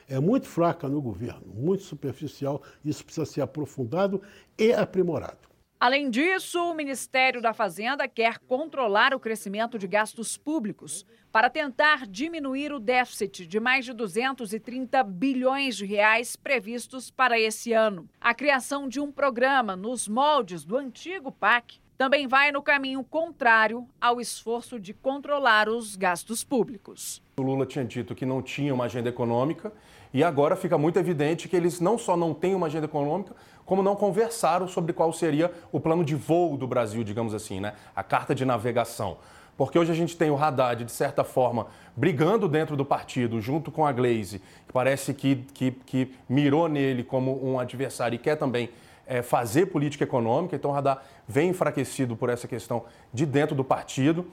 é 0.09 0.20
muito 0.20 0.46
fraca 0.46 0.88
no 0.88 1.03
governo, 1.03 1.42
muito 1.53 1.82
superficial. 1.82 2.62
Isso 2.84 3.05
precisa 3.05 3.26
ser 3.26 3.40
aprofundado 3.40 4.22
e 4.57 4.72
aprimorado. 4.72 5.49
Além 5.80 6.09
disso, 6.09 6.61
o 6.61 6.74
Ministério 6.74 7.42
da 7.42 7.53
Fazenda 7.53 8.07
quer 8.07 8.38
controlar 8.38 9.12
o 9.12 9.20
crescimento 9.20 9.76
de 9.76 9.88
gastos 9.88 10.36
públicos 10.36 11.05
para 11.32 11.51
tentar 11.51 12.07
diminuir 12.07 12.72
o 12.72 12.80
déficit 12.80 13.44
de 13.44 13.59
mais 13.59 13.84
de 13.84 13.92
230 13.92 15.03
bilhões 15.03 15.76
de 15.76 15.84
reais 15.84 16.36
previstos 16.36 17.11
para 17.11 17.38
esse 17.38 17.72
ano. 17.72 18.09
A 18.20 18.34
criação 18.34 18.88
de 18.88 19.01
um 19.01 19.11
programa 19.11 19.74
nos 19.76 20.07
moldes 20.09 20.64
do 20.64 20.76
antigo 20.76 21.32
PAC 21.32 21.80
também 21.99 22.28
vai 22.28 22.53
no 22.53 22.62
caminho 22.62 23.03
contrário 23.03 23.84
ao 24.01 24.20
esforço 24.20 24.78
de 24.78 24.94
controlar 24.94 25.68
os 25.68 25.96
gastos 25.96 26.44
públicos. 26.44 27.20
O 27.36 27.42
Lula 27.42 27.66
tinha 27.66 27.84
dito 27.84 28.14
que 28.14 28.24
não 28.24 28.40
tinha 28.40 28.72
uma 28.72 28.84
agenda 28.84 29.09
econômica 29.09 29.72
e 30.14 30.22
agora 30.22 30.55
fica 30.55 30.78
muito 30.78 30.96
evidente 30.96 31.49
que 31.49 31.57
eles 31.57 31.80
não 31.80 31.99
só 31.99 32.16
não 32.16 32.32
têm 32.32 32.55
uma 32.55 32.68
agenda 32.68 32.86
econômica, 32.86 33.34
como 33.66 33.82
não 33.82 33.96
conversaram 33.96 34.68
sobre 34.68 34.92
qual 34.92 35.12
seria 35.12 35.53
o 35.72 35.80
plano 35.80 36.05
de 36.05 36.14
voo 36.14 36.57
do 36.57 36.68
Brasil, 36.68 37.03
digamos 37.03 37.34
assim, 37.34 37.59
né? 37.59 37.74
A 37.96 38.05
carta 38.05 38.32
de 38.32 38.44
navegação. 38.44 39.18
Porque 39.59 39.76
hoje 39.76 39.90
a 39.90 39.94
gente 39.94 40.16
tem 40.16 40.30
o 40.30 40.36
Haddad, 40.36 40.84
de 40.84 40.92
certa 40.92 41.24
forma, 41.24 41.66
brigando 41.96 42.48
dentro 42.48 42.76
do 42.76 42.84
partido, 42.84 43.40
junto 43.40 43.72
com 43.72 43.84
a 43.84 43.90
Glaze, 43.90 44.38
que 44.64 44.72
parece 44.72 45.12
que, 45.12 45.34
que, 45.52 45.72
que 45.72 46.14
mirou 46.28 46.68
nele 46.68 47.02
como 47.02 47.44
um 47.44 47.59
adversário 47.59 48.14
e 48.14 48.18
quer 48.20 48.36
também 48.36 48.70
é, 49.04 49.20
fazer 49.20 49.66
política 49.66 50.04
econômica. 50.04 50.54
Então, 50.54 50.70
o 50.70 50.74
Radar 50.74 51.02
vem 51.26 51.50
enfraquecido 51.50 52.16
por 52.16 52.30
essa 52.30 52.46
questão 52.46 52.84
de 53.12 53.26
dentro 53.26 53.56
do 53.56 53.64
partido. 53.64 54.30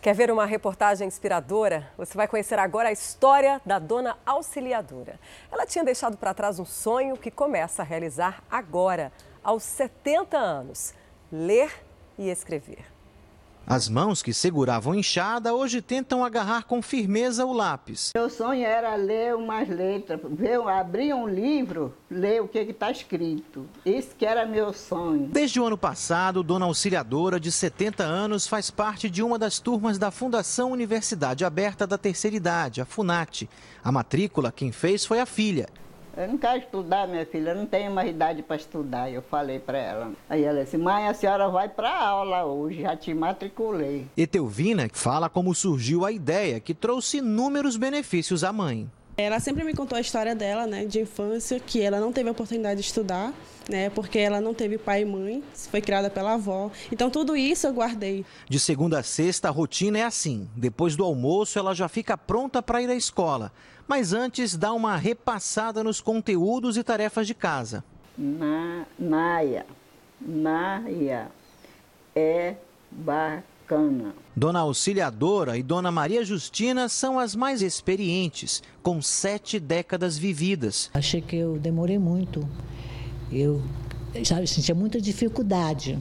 Quer 0.00 0.14
ver 0.14 0.30
uma 0.30 0.46
reportagem 0.46 1.06
inspiradora? 1.06 1.86
Você 1.98 2.16
vai 2.16 2.26
conhecer 2.26 2.58
agora 2.58 2.88
a 2.88 2.92
história 2.92 3.60
da 3.64 3.78
dona 3.78 4.16
auxiliadora. 4.24 5.20
Ela 5.52 5.66
tinha 5.66 5.84
deixado 5.84 6.16
para 6.16 6.32
trás 6.32 6.58
um 6.58 6.64
sonho 6.64 7.14
que 7.14 7.30
começa 7.30 7.82
a 7.82 7.84
realizar 7.84 8.42
agora, 8.50 9.12
aos 9.42 9.62
70 9.64 10.38
anos: 10.38 10.94
ler 11.30 11.70
e 12.18 12.30
escrever. 12.30 12.93
As 13.66 13.88
mãos 13.88 14.22
que 14.22 14.34
seguravam 14.34 14.94
enxada 14.94 15.54
hoje 15.54 15.80
tentam 15.80 16.22
agarrar 16.22 16.64
com 16.64 16.82
firmeza 16.82 17.46
o 17.46 17.52
lápis. 17.52 18.10
Meu 18.14 18.28
sonho 18.28 18.62
era 18.62 18.94
ler 18.94 19.34
umas 19.34 19.66
letras, 19.66 20.20
ver, 20.22 20.60
abrir 20.60 21.14
um 21.14 21.26
livro, 21.26 21.94
ler 22.10 22.42
o 22.42 22.48
que 22.48 22.58
está 22.58 22.90
escrito. 22.90 23.66
Isso 23.84 24.14
que 24.18 24.26
era 24.26 24.44
meu 24.44 24.74
sonho. 24.74 25.28
Desde 25.28 25.58
o 25.58 25.64
ano 25.64 25.78
passado, 25.78 26.42
Dona 26.42 26.66
Auxiliadora, 26.66 27.40
de 27.40 27.50
70 27.50 28.04
anos, 28.04 28.46
faz 28.46 28.70
parte 28.70 29.08
de 29.08 29.22
uma 29.22 29.38
das 29.38 29.58
turmas 29.58 29.96
da 29.96 30.10
Fundação 30.10 30.70
Universidade 30.70 31.42
Aberta 31.42 31.86
da 31.86 31.96
Terceira 31.96 32.36
Idade, 32.36 32.82
a 32.82 32.84
FUNAT. 32.84 33.48
A 33.82 33.90
matrícula 33.90 34.52
quem 34.52 34.72
fez 34.72 35.06
foi 35.06 35.20
a 35.20 35.26
filha. 35.26 35.68
Eu 36.16 36.28
não 36.28 36.38
quero 36.38 36.58
estudar, 36.58 37.08
minha 37.08 37.26
filha, 37.26 37.50
eu 37.50 37.56
não 37.56 37.66
tenho 37.66 37.90
mais 37.90 38.08
idade 38.08 38.42
para 38.42 38.54
estudar. 38.54 39.10
Eu 39.10 39.20
falei 39.22 39.58
para 39.58 39.78
ela. 39.78 40.12
Aí 40.28 40.44
ela 40.44 40.62
disse: 40.62 40.78
Mãe, 40.78 41.08
a 41.08 41.14
senhora 41.14 41.48
vai 41.48 41.68
para 41.68 41.90
aula 41.90 42.44
hoje, 42.44 42.82
já 42.82 42.96
te 42.96 43.12
matriculei. 43.12 44.06
Etelvina 44.16 44.88
fala 44.92 45.28
como 45.28 45.54
surgiu 45.54 46.04
a 46.04 46.12
ideia 46.12 46.60
que 46.60 46.72
trouxe 46.72 47.18
inúmeros 47.18 47.76
benefícios 47.76 48.44
à 48.44 48.52
mãe. 48.52 48.88
Ela 49.16 49.38
sempre 49.38 49.62
me 49.62 49.74
contou 49.74 49.96
a 49.96 50.00
história 50.00 50.34
dela, 50.34 50.66
né, 50.66 50.84
de 50.86 51.00
infância, 51.00 51.60
que 51.60 51.80
ela 51.80 52.00
não 52.00 52.12
teve 52.12 52.28
a 52.28 52.32
oportunidade 52.32 52.80
de 52.80 52.86
estudar, 52.86 53.32
né, 53.70 53.88
porque 53.90 54.18
ela 54.18 54.40
não 54.40 54.52
teve 54.52 54.76
pai 54.76 55.02
e 55.02 55.04
mãe, 55.04 55.40
foi 55.70 55.80
criada 55.80 56.10
pela 56.10 56.32
avó. 56.32 56.68
Então 56.90 57.08
tudo 57.08 57.36
isso 57.36 57.64
eu 57.64 57.72
guardei. 57.72 58.26
De 58.48 58.58
segunda 58.58 58.98
a 58.98 59.02
sexta 59.04 59.48
a 59.48 59.52
rotina 59.52 59.98
é 59.98 60.02
assim. 60.02 60.48
Depois 60.56 60.96
do 60.96 61.04
almoço 61.04 61.60
ela 61.60 61.74
já 61.74 61.88
fica 61.88 62.18
pronta 62.18 62.60
para 62.60 62.82
ir 62.82 62.90
à 62.90 62.94
escola 62.96 63.52
mas 63.86 64.12
antes 64.12 64.56
dá 64.56 64.72
uma 64.72 64.96
repassada 64.96 65.84
nos 65.84 66.00
conteúdos 66.00 66.76
e 66.76 66.82
tarefas 66.82 67.26
de 67.26 67.34
casa. 67.34 67.84
Na, 68.16 68.86
Naia, 68.98 69.66
Naia, 70.20 71.28
é 72.14 72.54
bacana. 72.90 74.14
Dona 74.36 74.60
Auxiliadora 74.60 75.58
e 75.58 75.62
Dona 75.62 75.90
Maria 75.90 76.24
Justina 76.24 76.88
são 76.88 77.18
as 77.18 77.34
mais 77.34 77.62
experientes, 77.62 78.62
com 78.82 79.00
sete 79.02 79.58
décadas 79.58 80.16
vividas. 80.16 80.90
Achei 80.94 81.20
que 81.20 81.36
eu 81.36 81.58
demorei 81.58 81.98
muito. 81.98 82.48
Eu 83.32 83.62
sabe, 84.24 84.46
sentia 84.46 84.74
muita 84.74 85.00
dificuldade. 85.00 85.98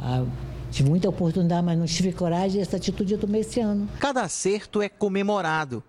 Ah, 0.00 0.24
tive 0.70 0.88
muita 0.88 1.08
oportunidade, 1.08 1.64
mas 1.64 1.78
não 1.78 1.86
tive 1.86 2.12
coragem. 2.12 2.60
Essa 2.60 2.76
atitude 2.76 3.14
eu 3.14 3.18
tomei 3.18 3.42
esse 3.42 3.60
ano. 3.60 3.88
Cada 3.98 4.22
acerto 4.22 4.80
é 4.80 4.88
comemorado. 4.88 5.82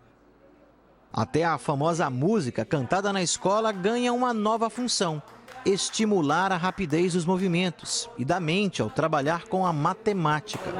Até 1.11 1.43
a 1.43 1.57
famosa 1.57 2.07
música 2.07 2.63
cantada 2.63 3.11
na 3.11 3.21
escola 3.21 3.71
ganha 3.71 4.13
uma 4.13 4.31
nova 4.31 4.69
função: 4.69 5.21
estimular 5.65 6.51
a 6.51 6.57
rapidez 6.57 7.13
dos 7.13 7.25
movimentos 7.25 8.07
e 8.15 8.23
da 8.23 8.39
mente 8.39 8.79
ao 8.81 8.91
trabalhar 8.91 9.47
com 9.47 9.65
a 9.65 9.73
matemática. 9.73 10.71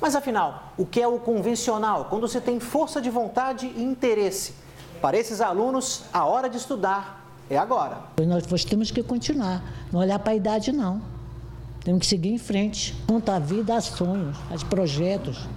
Mas 0.00 0.14
afinal, 0.14 0.72
o 0.78 0.86
que 0.86 1.00
é 1.00 1.06
o 1.06 1.18
convencional 1.18 2.06
quando 2.06 2.26
se 2.26 2.40
tem 2.40 2.58
força 2.58 3.02
de 3.02 3.10
vontade 3.10 3.66
e 3.66 3.82
interesse? 3.82 4.54
Para 5.02 5.18
esses 5.18 5.40
alunos, 5.40 6.04
a 6.12 6.24
hora 6.24 6.48
de 6.48 6.56
estudar 6.56 7.26
é 7.50 7.58
agora. 7.58 7.98
Nós 8.26 8.64
temos 8.64 8.90
que 8.90 9.02
continuar, 9.02 9.62
não 9.92 10.00
olhar 10.00 10.18
para 10.20 10.32
a 10.32 10.36
idade, 10.36 10.72
não. 10.72 11.19
Temos 11.84 12.00
que 12.00 12.06
seguir 12.06 12.30
em 12.30 12.38
frente, 12.38 12.94
junto 13.08 13.30
à 13.30 13.38
vida, 13.38 13.74
a 13.74 13.80
sonhos, 13.80 14.36
a 14.50 14.66
projetos. 14.68 15.48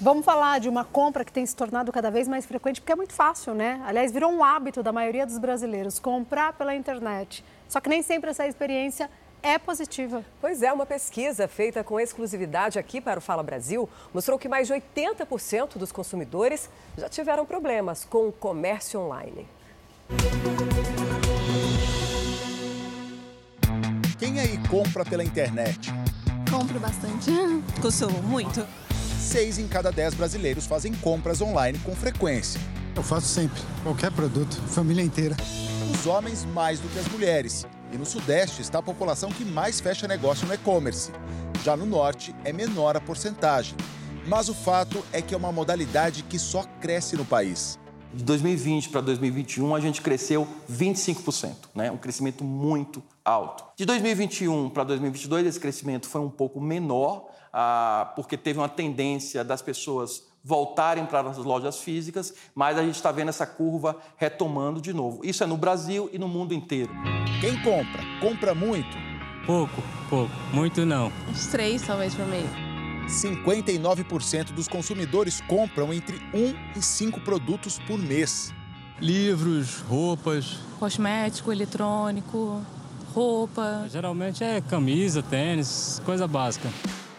Vamos 0.00 0.24
falar 0.24 0.58
de 0.60 0.68
uma 0.68 0.84
compra 0.84 1.24
que 1.24 1.32
tem 1.32 1.44
se 1.44 1.54
tornado 1.54 1.92
cada 1.92 2.10
vez 2.10 2.26
mais 2.28 2.44
frequente, 2.46 2.80
porque 2.80 2.92
é 2.92 2.96
muito 2.96 3.12
fácil, 3.12 3.54
né? 3.54 3.82
Aliás, 3.86 4.12
virou 4.12 4.30
um 4.30 4.42
hábito 4.42 4.82
da 4.82 4.92
maioria 4.92 5.26
dos 5.26 5.38
brasileiros 5.38 5.98
comprar 5.98 6.52
pela 6.54 6.74
internet. 6.74 7.44
Só 7.68 7.80
que 7.80 7.88
nem 7.88 8.02
sempre 8.02 8.30
essa 8.30 8.46
experiência 8.46 9.10
é 9.42 9.58
positiva. 9.58 10.24
Pois 10.40 10.62
é, 10.62 10.72
uma 10.72 10.86
pesquisa 10.86 11.46
feita 11.46 11.84
com 11.84 12.00
exclusividade 12.00 12.78
aqui 12.78 13.00
para 13.00 13.18
o 13.18 13.22
Fala 13.22 13.42
Brasil 13.42 13.88
mostrou 14.12 14.38
que 14.38 14.48
mais 14.48 14.66
de 14.66 14.74
80% 14.74 15.76
dos 15.76 15.92
consumidores 15.92 16.68
já 16.96 17.08
tiveram 17.08 17.46
problemas 17.46 18.04
com 18.04 18.28
o 18.28 18.32
comércio 18.32 19.00
online. 19.00 19.46
Quem 24.18 24.40
aí 24.40 24.58
compra 24.70 25.04
pela 25.04 25.22
internet? 25.22 25.92
Compro 26.50 26.80
bastante. 26.80 27.30
Consumo 27.82 28.22
muito. 28.22 28.66
Seis 29.20 29.58
em 29.58 29.68
cada 29.68 29.92
dez 29.92 30.14
brasileiros 30.14 30.64
fazem 30.64 30.94
compras 30.94 31.42
online 31.42 31.78
com 31.80 31.94
frequência. 31.94 32.58
Eu 32.94 33.02
faço 33.02 33.26
sempre, 33.26 33.60
qualquer 33.82 34.10
produto, 34.10 34.56
família 34.68 35.02
inteira. 35.02 35.36
Os 35.92 36.06
homens 36.06 36.46
mais 36.46 36.80
do 36.80 36.88
que 36.88 36.98
as 36.98 37.06
mulheres. 37.08 37.66
E 37.92 37.98
no 37.98 38.06
Sudeste 38.06 38.62
está 38.62 38.78
a 38.78 38.82
população 38.82 39.28
que 39.30 39.44
mais 39.44 39.80
fecha 39.80 40.08
negócio 40.08 40.46
no 40.46 40.54
e-commerce. 40.54 41.12
Já 41.62 41.76
no 41.76 41.84
Norte 41.84 42.34
é 42.42 42.54
menor 42.54 42.96
a 42.96 43.00
porcentagem. 43.02 43.76
Mas 44.26 44.48
o 44.48 44.54
fato 44.54 45.04
é 45.12 45.20
que 45.20 45.34
é 45.34 45.36
uma 45.36 45.52
modalidade 45.52 46.22
que 46.22 46.38
só 46.38 46.64
cresce 46.80 47.16
no 47.16 47.24
país. 47.26 47.78
De 48.14 48.24
2020 48.24 48.88
para 48.88 49.02
2021, 49.02 49.74
a 49.74 49.80
gente 49.80 50.00
cresceu 50.00 50.48
25%, 50.72 51.54
né? 51.74 51.90
um 51.90 51.98
crescimento 51.98 52.42
muito 52.42 53.02
alto. 53.26 53.64
De 53.76 53.84
2021 53.84 54.70
para 54.70 54.84
2022, 54.84 55.46
esse 55.46 55.60
crescimento 55.60 56.08
foi 56.08 56.20
um 56.20 56.30
pouco 56.30 56.60
menor, 56.60 57.28
ah, 57.52 58.12
porque 58.14 58.36
teve 58.36 58.60
uma 58.60 58.68
tendência 58.68 59.42
das 59.42 59.60
pessoas 59.60 60.22
voltarem 60.44 61.04
para 61.04 61.28
as 61.28 61.38
lojas 61.38 61.80
físicas, 61.80 62.32
mas 62.54 62.78
a 62.78 62.82
gente 62.84 62.94
está 62.94 63.10
vendo 63.10 63.30
essa 63.30 63.44
curva 63.44 63.96
retomando 64.16 64.80
de 64.80 64.92
novo. 64.92 65.24
Isso 65.24 65.42
é 65.42 65.46
no 65.46 65.56
Brasil 65.56 66.08
e 66.12 66.18
no 66.18 66.28
mundo 66.28 66.54
inteiro. 66.54 66.92
Quem 67.40 67.60
compra? 67.62 68.00
Compra 68.20 68.54
muito? 68.54 68.96
Pouco, 69.44 69.82
pouco. 70.08 70.32
Muito 70.52 70.86
não. 70.86 71.10
Uns 71.28 71.46
três, 71.48 71.82
talvez, 71.82 72.14
por 72.14 72.26
mês. 72.26 72.48
59% 73.08 74.52
dos 74.52 74.68
consumidores 74.68 75.40
compram 75.42 75.92
entre 75.92 76.16
um 76.32 76.54
e 76.76 76.82
cinco 76.82 77.20
produtos 77.20 77.78
por 77.80 77.98
mês. 77.98 78.52
Livros, 79.00 79.80
roupas. 79.80 80.58
Cosmético, 80.78 81.52
eletrônico, 81.52 82.62
roupa. 83.16 83.86
Geralmente 83.90 84.44
é 84.44 84.60
camisa, 84.60 85.22
tênis, 85.22 86.02
coisa 86.04 86.28
básica. 86.28 86.68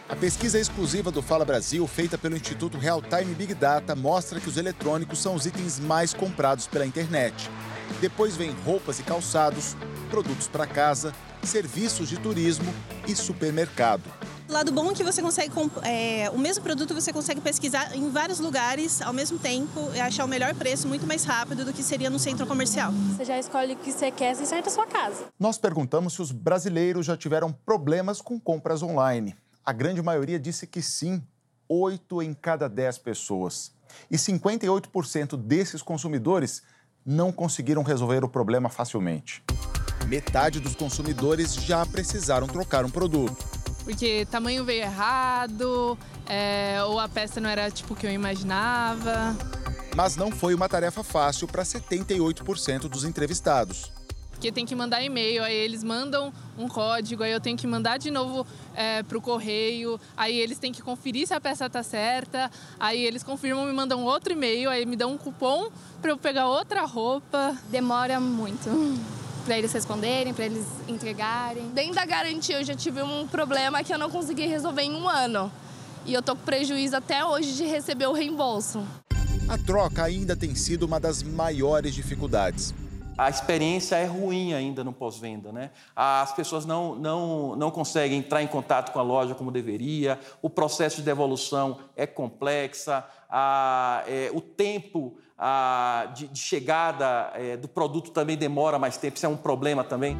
A 0.08 0.14
pesquisa 0.14 0.58
exclusiva 0.58 1.10
do 1.10 1.20
Fala 1.20 1.44
Brasil, 1.44 1.84
feita 1.88 2.16
pelo 2.16 2.36
Instituto 2.36 2.78
Real 2.78 3.02
Time 3.02 3.34
Big 3.34 3.52
Data, 3.52 3.96
mostra 3.96 4.38
que 4.38 4.48
os 4.48 4.56
eletrônicos 4.56 5.18
são 5.18 5.34
os 5.34 5.44
itens 5.44 5.80
mais 5.80 6.14
comprados 6.14 6.68
pela 6.68 6.86
internet. 6.86 7.50
Depois 8.00 8.36
vem 8.36 8.52
roupas 8.64 9.00
e 9.00 9.02
calçados, 9.02 9.76
produtos 10.08 10.46
para 10.46 10.68
casa, 10.68 11.12
serviços 11.42 12.08
de 12.08 12.16
turismo 12.16 12.72
e 13.08 13.16
supermercado. 13.16 14.04
O 14.48 14.52
lado 14.52 14.72
bom 14.72 14.90
é 14.90 14.94
que 14.94 15.04
você 15.04 15.20
consegue, 15.20 15.52
é, 15.82 16.30
o 16.30 16.38
mesmo 16.38 16.64
produto 16.64 16.94
você 16.94 17.12
consegue 17.12 17.38
pesquisar 17.38 17.94
em 17.94 18.08
vários 18.08 18.40
lugares 18.40 19.02
ao 19.02 19.12
mesmo 19.12 19.38
tempo 19.38 19.90
e 19.94 20.00
achar 20.00 20.24
o 20.24 20.28
melhor 20.28 20.54
preço 20.54 20.88
muito 20.88 21.06
mais 21.06 21.22
rápido 21.22 21.66
do 21.66 21.72
que 21.72 21.82
seria 21.82 22.08
no 22.08 22.18
centro 22.18 22.46
comercial. 22.46 22.90
Você 23.14 23.26
já 23.26 23.38
escolhe 23.38 23.74
o 23.74 23.76
que 23.76 23.92
você 23.92 24.10
quer 24.10 24.32
e 24.32 24.46
sai 24.46 24.62
da 24.62 24.70
sua 24.70 24.86
casa. 24.86 25.26
Nós 25.38 25.58
perguntamos 25.58 26.14
se 26.14 26.22
os 26.22 26.32
brasileiros 26.32 27.04
já 27.04 27.14
tiveram 27.14 27.52
problemas 27.52 28.22
com 28.22 28.40
compras 28.40 28.82
online. 28.82 29.36
A 29.62 29.72
grande 29.72 30.00
maioria 30.00 30.40
disse 30.40 30.66
que 30.66 30.80
sim, 30.80 31.22
8 31.68 32.22
em 32.22 32.32
cada 32.32 32.70
10 32.70 32.96
pessoas. 32.98 33.70
E 34.10 34.16
58% 34.16 35.36
desses 35.36 35.82
consumidores 35.82 36.62
não 37.04 37.30
conseguiram 37.30 37.82
resolver 37.82 38.24
o 38.24 38.28
problema 38.30 38.70
facilmente. 38.70 39.44
Metade 40.06 40.58
dos 40.58 40.74
consumidores 40.74 41.52
já 41.52 41.84
precisaram 41.84 42.46
trocar 42.46 42.86
um 42.86 42.90
produto. 42.90 43.57
Porque 43.88 44.26
tamanho 44.30 44.66
veio 44.66 44.82
errado, 44.82 45.98
é, 46.26 46.76
ou 46.84 47.00
a 47.00 47.08
peça 47.08 47.40
não 47.40 47.48
era 47.48 47.70
tipo 47.70 47.94
o 47.94 47.96
que 47.96 48.06
eu 48.06 48.10
imaginava. 48.10 49.34
Mas 49.96 50.14
não 50.14 50.30
foi 50.30 50.54
uma 50.54 50.68
tarefa 50.68 51.02
fácil 51.02 51.48
para 51.48 51.62
78% 51.62 52.80
dos 52.80 53.04
entrevistados 53.04 53.90
porque 54.30 54.52
tem 54.52 54.64
que 54.64 54.76
mandar 54.76 55.02
e-mail, 55.02 55.42
aí 55.42 55.52
eles 55.56 55.82
mandam 55.82 56.32
um 56.56 56.68
código, 56.68 57.24
aí 57.24 57.32
eu 57.32 57.40
tenho 57.40 57.56
que 57.56 57.66
mandar 57.66 57.98
de 57.98 58.08
novo 58.08 58.46
é, 58.72 59.02
para 59.02 59.18
o 59.18 59.20
correio, 59.20 60.00
aí 60.16 60.38
eles 60.38 60.60
têm 60.60 60.70
que 60.70 60.80
conferir 60.80 61.26
se 61.26 61.34
a 61.34 61.40
peça 61.40 61.66
está 61.66 61.82
certa, 61.82 62.48
aí 62.78 63.04
eles 63.04 63.24
confirmam, 63.24 63.66
me 63.66 63.72
mandam 63.72 64.04
outro 64.04 64.32
e-mail, 64.32 64.70
aí 64.70 64.86
me 64.86 64.94
dão 64.94 65.14
um 65.14 65.18
cupom 65.18 65.72
para 66.00 66.12
eu 66.12 66.16
pegar 66.16 66.46
outra 66.46 66.84
roupa. 66.84 67.58
Demora 67.68 68.20
muito 68.20 68.70
para 69.48 69.56
eles 69.56 69.72
responderem, 69.72 70.34
para 70.34 70.44
eles 70.44 70.66
entregarem. 70.86 71.70
Dentro 71.70 71.94
da 71.94 72.04
garantia 72.04 72.58
eu 72.58 72.64
já 72.64 72.74
tive 72.74 73.00
um 73.00 73.26
problema 73.26 73.82
que 73.82 73.90
eu 73.90 73.98
não 73.98 74.10
consegui 74.10 74.46
resolver 74.46 74.82
em 74.82 74.92
um 74.94 75.08
ano. 75.08 75.50
E 76.04 76.12
eu 76.12 76.20
tô 76.20 76.36
com 76.36 76.42
prejuízo 76.42 76.94
até 76.94 77.24
hoje 77.24 77.54
de 77.54 77.64
receber 77.64 78.06
o 78.08 78.12
reembolso. 78.12 78.86
A 79.48 79.56
troca 79.56 80.04
ainda 80.04 80.36
tem 80.36 80.54
sido 80.54 80.82
uma 80.82 81.00
das 81.00 81.22
maiores 81.22 81.94
dificuldades 81.94 82.74
a 83.18 83.28
experiência 83.28 83.96
é 83.96 84.04
ruim 84.04 84.54
ainda 84.54 84.84
no 84.84 84.92
pós-venda. 84.92 85.50
Né? 85.50 85.72
As 85.94 86.32
pessoas 86.32 86.64
não, 86.64 86.94
não, 86.94 87.56
não 87.56 87.68
conseguem 87.68 88.20
entrar 88.20 88.44
em 88.44 88.46
contato 88.46 88.92
com 88.92 89.00
a 89.00 89.02
loja 89.02 89.34
como 89.34 89.50
deveria, 89.50 90.20
o 90.40 90.48
processo 90.48 90.98
de 90.98 91.02
devolução 91.02 91.80
é 91.96 92.06
complexa, 92.06 93.04
a, 93.28 94.04
é, 94.06 94.30
o 94.32 94.40
tempo 94.40 95.18
a, 95.38 96.10
de, 96.14 96.26
de, 96.26 96.38
chegada 96.38 97.30
é, 97.34 97.56
do 97.56 97.68
produto 97.68 98.10
também 98.10 98.36
demora 98.36 98.78
mais 98.78 98.96
tempo, 98.96 99.16
isso 99.16 99.26
é 99.26 99.28
um 99.28 99.36
problema 99.36 99.84
também. 99.84 100.16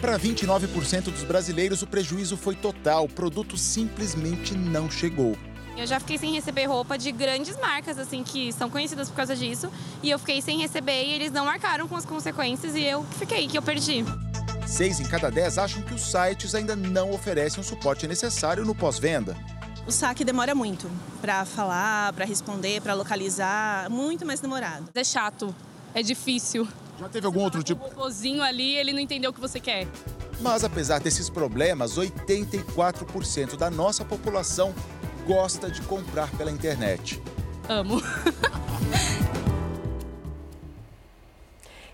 Para 0.00 0.18
29% 0.18 1.04
dos 1.04 1.24
brasileiros, 1.24 1.82
o 1.82 1.86
prejuízo 1.86 2.36
foi 2.36 2.54
total, 2.54 3.04
o 3.04 3.08
produto 3.08 3.56
simplesmente 3.56 4.54
não 4.54 4.88
chegou. 4.88 5.36
Eu 5.76 5.86
já 5.86 5.98
fiquei 5.98 6.18
sem 6.18 6.32
receber 6.32 6.66
roupa 6.66 6.98
de 6.98 7.10
grandes 7.10 7.58
marcas, 7.58 7.98
assim, 7.98 8.22
que 8.22 8.52
são 8.52 8.68
conhecidas 8.68 9.08
por 9.08 9.16
causa 9.16 9.34
disso. 9.34 9.70
E 10.02 10.10
eu 10.10 10.18
fiquei 10.18 10.42
sem 10.42 10.60
receber 10.60 11.04
e 11.04 11.12
eles 11.14 11.32
não 11.32 11.46
marcaram 11.46 11.88
com 11.88 11.96
as 11.96 12.04
consequências 12.04 12.74
e 12.74 12.84
eu 12.84 13.02
fiquei, 13.18 13.48
que 13.48 13.56
eu 13.56 13.62
perdi. 13.62 14.04
Seis 14.66 15.00
em 15.00 15.04
cada 15.04 15.30
dez 15.30 15.58
acham 15.58 15.82
que 15.82 15.94
os 15.94 16.02
sites 16.02 16.54
ainda 16.54 16.76
não 16.76 17.10
oferecem 17.12 17.60
o 17.60 17.64
suporte 17.64 18.06
necessário 18.06 18.64
no 18.64 18.74
pós-venda. 18.74 19.36
O 19.86 19.92
saque 19.92 20.24
demora 20.24 20.54
muito 20.54 20.90
para 21.20 21.44
falar, 21.44 22.12
para 22.12 22.24
responder, 22.24 22.80
para 22.80 22.94
localizar, 22.94 23.90
muito 23.90 24.24
mais 24.24 24.40
demorado. 24.40 24.88
É 24.94 25.02
chato, 25.02 25.54
é 25.94 26.02
difícil. 26.02 26.68
Já 26.98 27.08
teve 27.08 27.26
algum 27.26 27.40
outro 27.40 27.62
tipo? 27.62 27.84
O 27.84 27.90
pozinho 27.90 28.42
ali, 28.42 28.76
ele 28.76 28.92
não 28.92 29.00
entendeu 29.00 29.30
o 29.30 29.34
que 29.34 29.40
você 29.40 29.58
quer. 29.58 29.88
Mas 30.40 30.64
apesar 30.64 31.00
desses 31.00 31.28
problemas, 31.28 31.98
84% 31.98 33.56
da 33.56 33.70
nossa 33.70 34.04
população 34.04 34.74
gosta 35.26 35.70
de 35.70 35.82
comprar 35.82 36.30
pela 36.32 36.50
internet. 36.50 37.20
Amo. 37.68 38.00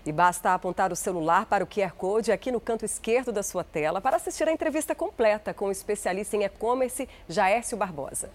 E 0.07 0.11
basta 0.13 0.53
apontar 0.53 0.89
o 0.93 0.95
celular 0.95 1.45
para 1.47 1.65
o 1.65 1.67
QR 1.67 1.91
Code 1.91 2.31
aqui 2.31 2.49
no 2.49 2.61
canto 2.61 2.85
esquerdo 2.85 3.29
da 3.29 3.43
sua 3.43 3.61
tela 3.61 3.99
para 3.99 4.15
assistir 4.15 4.47
a 4.47 4.51
entrevista 4.53 4.95
completa 4.95 5.53
com 5.53 5.65
o 5.65 5.71
especialista 5.71 6.37
em 6.37 6.45
e-commerce, 6.45 7.09
Jaércio 7.27 7.75
Barbosa. 7.75 8.31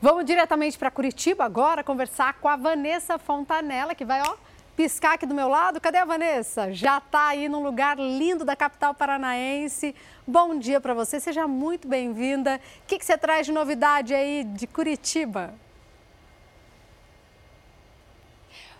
Vamos 0.00 0.24
diretamente 0.24 0.78
para 0.78 0.88
Curitiba 0.88 1.44
agora 1.44 1.82
conversar 1.82 2.34
com 2.34 2.46
a 2.48 2.54
Vanessa 2.54 3.18
Fontanella, 3.18 3.96
que 3.96 4.04
vai, 4.04 4.22
ó, 4.22 4.36
piscar 4.76 5.14
aqui 5.14 5.26
do 5.26 5.34
meu 5.34 5.48
lado. 5.48 5.80
Cadê 5.80 5.98
a 5.98 6.04
Vanessa? 6.04 6.72
Já 6.72 6.98
está 6.98 7.30
aí 7.30 7.48
num 7.48 7.64
lugar 7.64 7.98
lindo 7.98 8.44
da 8.44 8.54
capital 8.54 8.94
paranaense. 8.94 9.92
Bom 10.24 10.56
dia 10.56 10.80
para 10.80 10.94
você, 10.94 11.18
seja 11.18 11.48
muito 11.48 11.88
bem-vinda. 11.88 12.60
O 12.84 12.86
que, 12.86 12.96
que 12.96 13.04
você 13.04 13.18
traz 13.18 13.44
de 13.44 13.50
novidade 13.50 14.14
aí 14.14 14.44
de 14.44 14.68
Curitiba? 14.68 15.52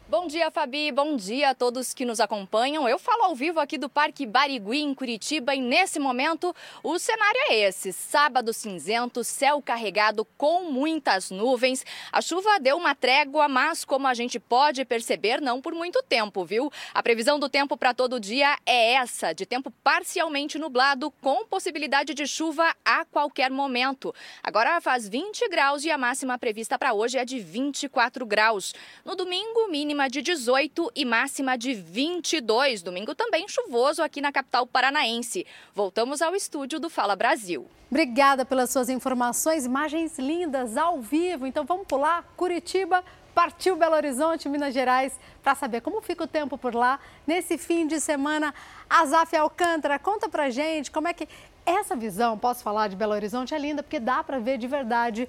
Bom 0.09 0.29
dia, 0.29 0.53
Fabi. 0.53 0.93
Bom 0.93 1.17
dia 1.17 1.51
a 1.51 1.55
todos 1.55 1.93
que 1.93 2.05
nos 2.05 2.21
acompanham. 2.21 2.89
Eu 2.89 2.97
falo 2.97 3.25
ao 3.25 3.35
vivo 3.35 3.59
aqui 3.59 3.77
do 3.77 3.89
Parque 3.89 4.25
Barigui, 4.25 4.79
em 4.79 4.95
Curitiba, 4.95 5.53
e 5.53 5.61
nesse 5.61 5.99
momento 5.99 6.55
o 6.81 6.97
cenário 6.97 7.41
é 7.51 7.67
esse: 7.67 7.93
sábado 7.93 8.53
cinzento, 8.53 9.25
céu 9.25 9.61
carregado 9.61 10.25
com 10.39 10.71
muitas 10.71 11.33
nuvens. 11.33 11.85
A 12.13 12.23
chuva 12.23 12.61
deu 12.61 12.77
uma 12.77 12.95
trégua, 12.95 13.49
mas 13.49 13.85
como 13.85 14.07
a 14.07 14.15
gente 14.15 14.39
pode 14.39 14.85
perceber, 14.85 15.41
não 15.41 15.61
por 15.61 15.75
muito 15.75 16.01
tempo, 16.05 16.45
viu? 16.45 16.71
A 16.95 17.03
previsão 17.03 17.37
do 17.37 17.49
tempo 17.49 17.77
para 17.77 17.93
todo 17.93 18.21
dia 18.21 18.57
é 18.65 18.93
essa: 18.93 19.33
de 19.33 19.45
tempo 19.45 19.73
parcialmente 19.83 20.57
nublado, 20.57 21.11
com 21.21 21.45
possibilidade 21.47 22.15
de 22.15 22.29
chuva 22.29 22.73
a 22.85 23.05
qualquer 23.07 23.51
momento. 23.51 24.15
Agora 24.41 24.81
faz 24.81 25.09
20 25.09 25.49
graus 25.49 25.85
e 25.85 25.91
a 25.91 25.99
máxima 25.99 26.39
prevista 26.39 26.79
para 26.79 26.93
hoje 26.93 27.19
é 27.19 27.25
de 27.25 27.41
24 27.41 28.25
graus. 28.25 28.73
No 29.05 29.17
domingo, 29.17 29.67
mínimo 29.69 29.96
mínima 29.97 30.11
de 30.11 30.21
18 30.21 30.93
e 30.95 31.07
máxima 31.07 31.57
de 31.57 31.73
22. 31.73 32.83
Domingo 32.83 33.15
também 33.15 33.49
chuvoso 33.49 34.03
aqui 34.03 34.21
na 34.21 34.31
capital 34.31 34.67
paranaense. 34.67 35.47
Voltamos 35.75 36.21
ao 36.21 36.35
estúdio 36.35 36.79
do 36.79 36.91
Fala 36.91 37.17
Brasil. 37.17 37.67
Obrigada 37.91 38.45
pelas 38.45 38.69
suas 38.69 38.91
informações, 38.91 39.65
imagens 39.65 40.19
lindas 40.19 40.77
ao 40.77 41.01
vivo. 41.01 41.47
Então 41.47 41.65
vamos 41.65 41.87
pular 41.87 42.23
Curitiba, 42.37 43.03
partiu 43.35 43.75
Belo 43.75 43.95
Horizonte, 43.95 44.51
Minas 44.51 44.75
Gerais, 44.75 45.19
para 45.43 45.55
saber 45.55 45.81
como 45.81 46.03
fica 46.03 46.25
o 46.25 46.27
tempo 46.27 46.59
por 46.59 46.75
lá 46.75 47.01
nesse 47.27 47.57
fim 47.57 47.87
de 47.87 47.99
semana. 47.99 48.55
Azaf 48.91 49.35
Alcântara, 49.35 49.99
conta 49.99 50.29
pra 50.29 50.51
gente 50.51 50.91
como 50.91 51.09
é 51.09 51.15
que 51.15 51.27
essa 51.65 51.97
visão, 51.97 52.39
posso 52.39 52.63
falar 52.63 52.89
de 52.89 52.97
Belo 52.97 53.15
Horizonte, 53.15 53.55
é 53.55 53.59
linda 53.59 53.83
porque 53.83 53.99
dá 53.99 54.23
para 54.23 54.39
ver 54.39 54.59
de 54.59 54.67
verdade 54.67 55.27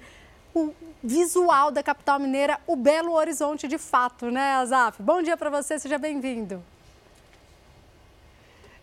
o 0.58 0.74
visual 1.02 1.70
da 1.70 1.82
capital 1.82 2.18
mineira, 2.18 2.58
o 2.66 2.74
Belo 2.74 3.12
Horizonte 3.12 3.68
de 3.68 3.78
fato, 3.78 4.30
né, 4.30 4.54
Azaf? 4.54 5.00
Bom 5.00 5.22
dia 5.22 5.36
para 5.36 5.50
você, 5.50 5.78
seja 5.78 5.98
bem-vindo. 5.98 6.62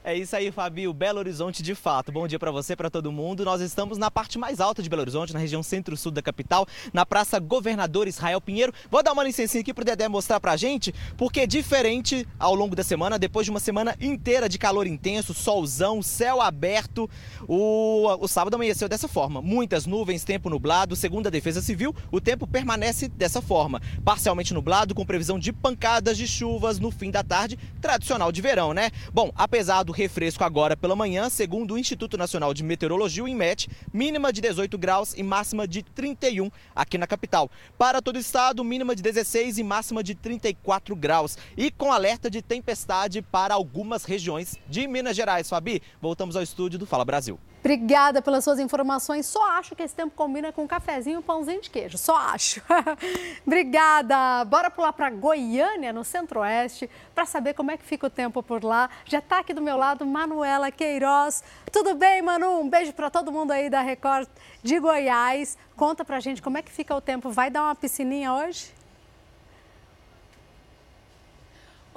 É 0.07 0.15
isso 0.15 0.35
aí, 0.35 0.51
Fabio. 0.51 0.93
Belo 0.93 1.17
Horizonte 1.17 1.63
de 1.63 1.73
fato. 1.73 2.11
Bom 2.11 2.27
dia 2.27 2.37
para 2.37 2.51
você, 2.51 2.75
para 2.75 2.91
todo 2.91 3.11
mundo. 3.11 3.43
Nós 3.43 3.59
estamos 3.59 3.97
na 3.97 4.11
parte 4.11 4.37
mais 4.37 4.59
alta 4.59 4.83
de 4.83 4.87
Belo 4.87 5.01
Horizonte, 5.01 5.33
na 5.33 5.39
região 5.39 5.63
centro-sul 5.63 6.11
da 6.11 6.21
capital, 6.21 6.67
na 6.93 7.03
Praça 7.07 7.39
Governador 7.39 8.07
Israel 8.07 8.39
Pinheiro. 8.39 8.71
Vou 8.91 9.01
dar 9.01 9.13
uma 9.13 9.23
licencinha 9.23 9.61
aqui 9.61 9.73
pro 9.73 9.83
Dedé 9.83 10.07
mostrar 10.07 10.39
pra 10.39 10.55
gente, 10.55 10.93
porque 11.17 11.47
diferente 11.47 12.27
ao 12.37 12.53
longo 12.53 12.75
da 12.75 12.83
semana, 12.83 13.17
depois 13.17 13.47
de 13.47 13.49
uma 13.49 13.59
semana 13.59 13.95
inteira 13.99 14.47
de 14.47 14.59
calor 14.59 14.85
intenso, 14.85 15.33
solzão, 15.33 16.03
céu 16.03 16.39
aberto, 16.39 17.09
o, 17.47 18.05
o 18.19 18.27
sábado 18.27 18.53
amanheceu 18.53 18.87
dessa 18.87 19.07
forma. 19.07 19.41
Muitas 19.41 19.87
nuvens, 19.87 20.23
tempo 20.23 20.51
nublado. 20.51 20.95
Segundo 20.95 21.25
a 21.25 21.31
Defesa 21.31 21.63
Civil, 21.63 21.95
o 22.11 22.21
tempo 22.21 22.45
permanece 22.45 23.07
dessa 23.07 23.41
forma. 23.41 23.81
Parcialmente 24.03 24.53
nublado, 24.53 24.93
com 24.93 25.03
previsão 25.03 25.39
de 25.39 25.51
pancadas 25.51 26.15
de 26.15 26.27
chuvas 26.27 26.77
no 26.77 26.91
fim 26.91 27.09
da 27.09 27.23
tarde, 27.23 27.57
tradicional 27.81 28.31
de 28.31 28.39
verão, 28.39 28.71
né? 28.71 28.91
Bom, 29.11 29.31
apesar 29.35 29.81
do 29.81 29.94
refresco 29.95 30.43
agora 30.43 30.75
pela 30.75 30.95
manhã, 30.95 31.29
segundo 31.29 31.73
o 31.73 31.77
Instituto 31.77 32.17
Nacional 32.17 32.53
de 32.53 32.63
Meteorologia, 32.63 33.23
o 33.23 33.27
INMET, 33.27 33.69
mínima 33.93 34.31
de 34.31 34.41
18 34.41 34.77
graus 34.77 35.13
e 35.17 35.23
máxima 35.23 35.67
de 35.67 35.81
31 35.81 36.51
aqui 36.75 36.97
na 36.97 37.07
capital. 37.07 37.49
Para 37.77 38.01
todo 38.01 38.17
o 38.17 38.19
estado, 38.19 38.63
mínima 38.63 38.95
de 38.95 39.01
16 39.01 39.57
e 39.57 39.63
máxima 39.63 40.03
de 40.03 40.13
34 40.13 40.95
graus. 40.95 41.37
E 41.55 41.71
com 41.71 41.91
alerta 41.91 42.29
de 42.29 42.41
tempestade 42.41 43.21
para 43.21 43.53
algumas 43.53 44.03
regiões 44.03 44.57
de 44.67 44.85
Minas 44.87 45.15
Gerais. 45.15 45.49
Fabi, 45.49 45.81
voltamos 46.01 46.35
ao 46.35 46.43
estúdio 46.43 46.77
do 46.77 46.85
Fala 46.85 47.05
Brasil. 47.05 47.39
Obrigada 47.65 48.21
pelas 48.21 48.43
suas 48.43 48.59
informações. 48.59 49.25
Só 49.25 49.43
acho 49.57 49.75
que 49.75 49.81
esse 49.81 49.95
tempo 49.95 50.13
combina 50.15 50.53
com 50.53 50.65
um 50.65 50.67
cafezinho 50.67 51.15
e 51.15 51.17
um 51.17 51.21
pãozinho 51.23 51.59
de 51.59 51.71
queijo. 51.71 51.97
Só 51.97 52.15
acho. 52.15 52.61
Obrigada. 53.43 54.45
Bora 54.45 54.69
pular 54.69 54.93
para 54.93 55.09
Goiânia, 55.09 55.91
no 55.91 56.03
Centro-Oeste, 56.03 56.87
para 57.15 57.25
saber 57.25 57.55
como 57.55 57.71
é 57.71 57.77
que 57.77 57.83
fica 57.83 58.05
o 58.05 58.09
tempo 58.09 58.43
por 58.43 58.63
lá. 58.63 58.87
Já 59.05 59.17
está 59.17 59.39
aqui 59.39 59.51
do 59.51 59.63
meu 59.63 59.77
lado 59.77 60.05
Manuela 60.05 60.69
Queiroz. 60.69 61.43
Tudo 61.71 61.95
bem, 61.95 62.21
Manu? 62.21 62.59
Um 62.59 62.69
beijo 62.69 62.93
para 62.93 63.09
todo 63.09 63.31
mundo 63.31 63.49
aí 63.49 63.67
da 63.67 63.81
Record 63.81 64.27
de 64.61 64.77
Goiás. 64.77 65.57
Conta 65.75 66.05
pra 66.05 66.19
gente 66.19 66.43
como 66.43 66.59
é 66.59 66.61
que 66.61 66.71
fica 66.71 66.95
o 66.95 67.01
tempo. 67.01 67.31
Vai 67.31 67.49
dar 67.49 67.63
uma 67.63 67.73
piscininha 67.73 68.31
hoje? 68.31 68.74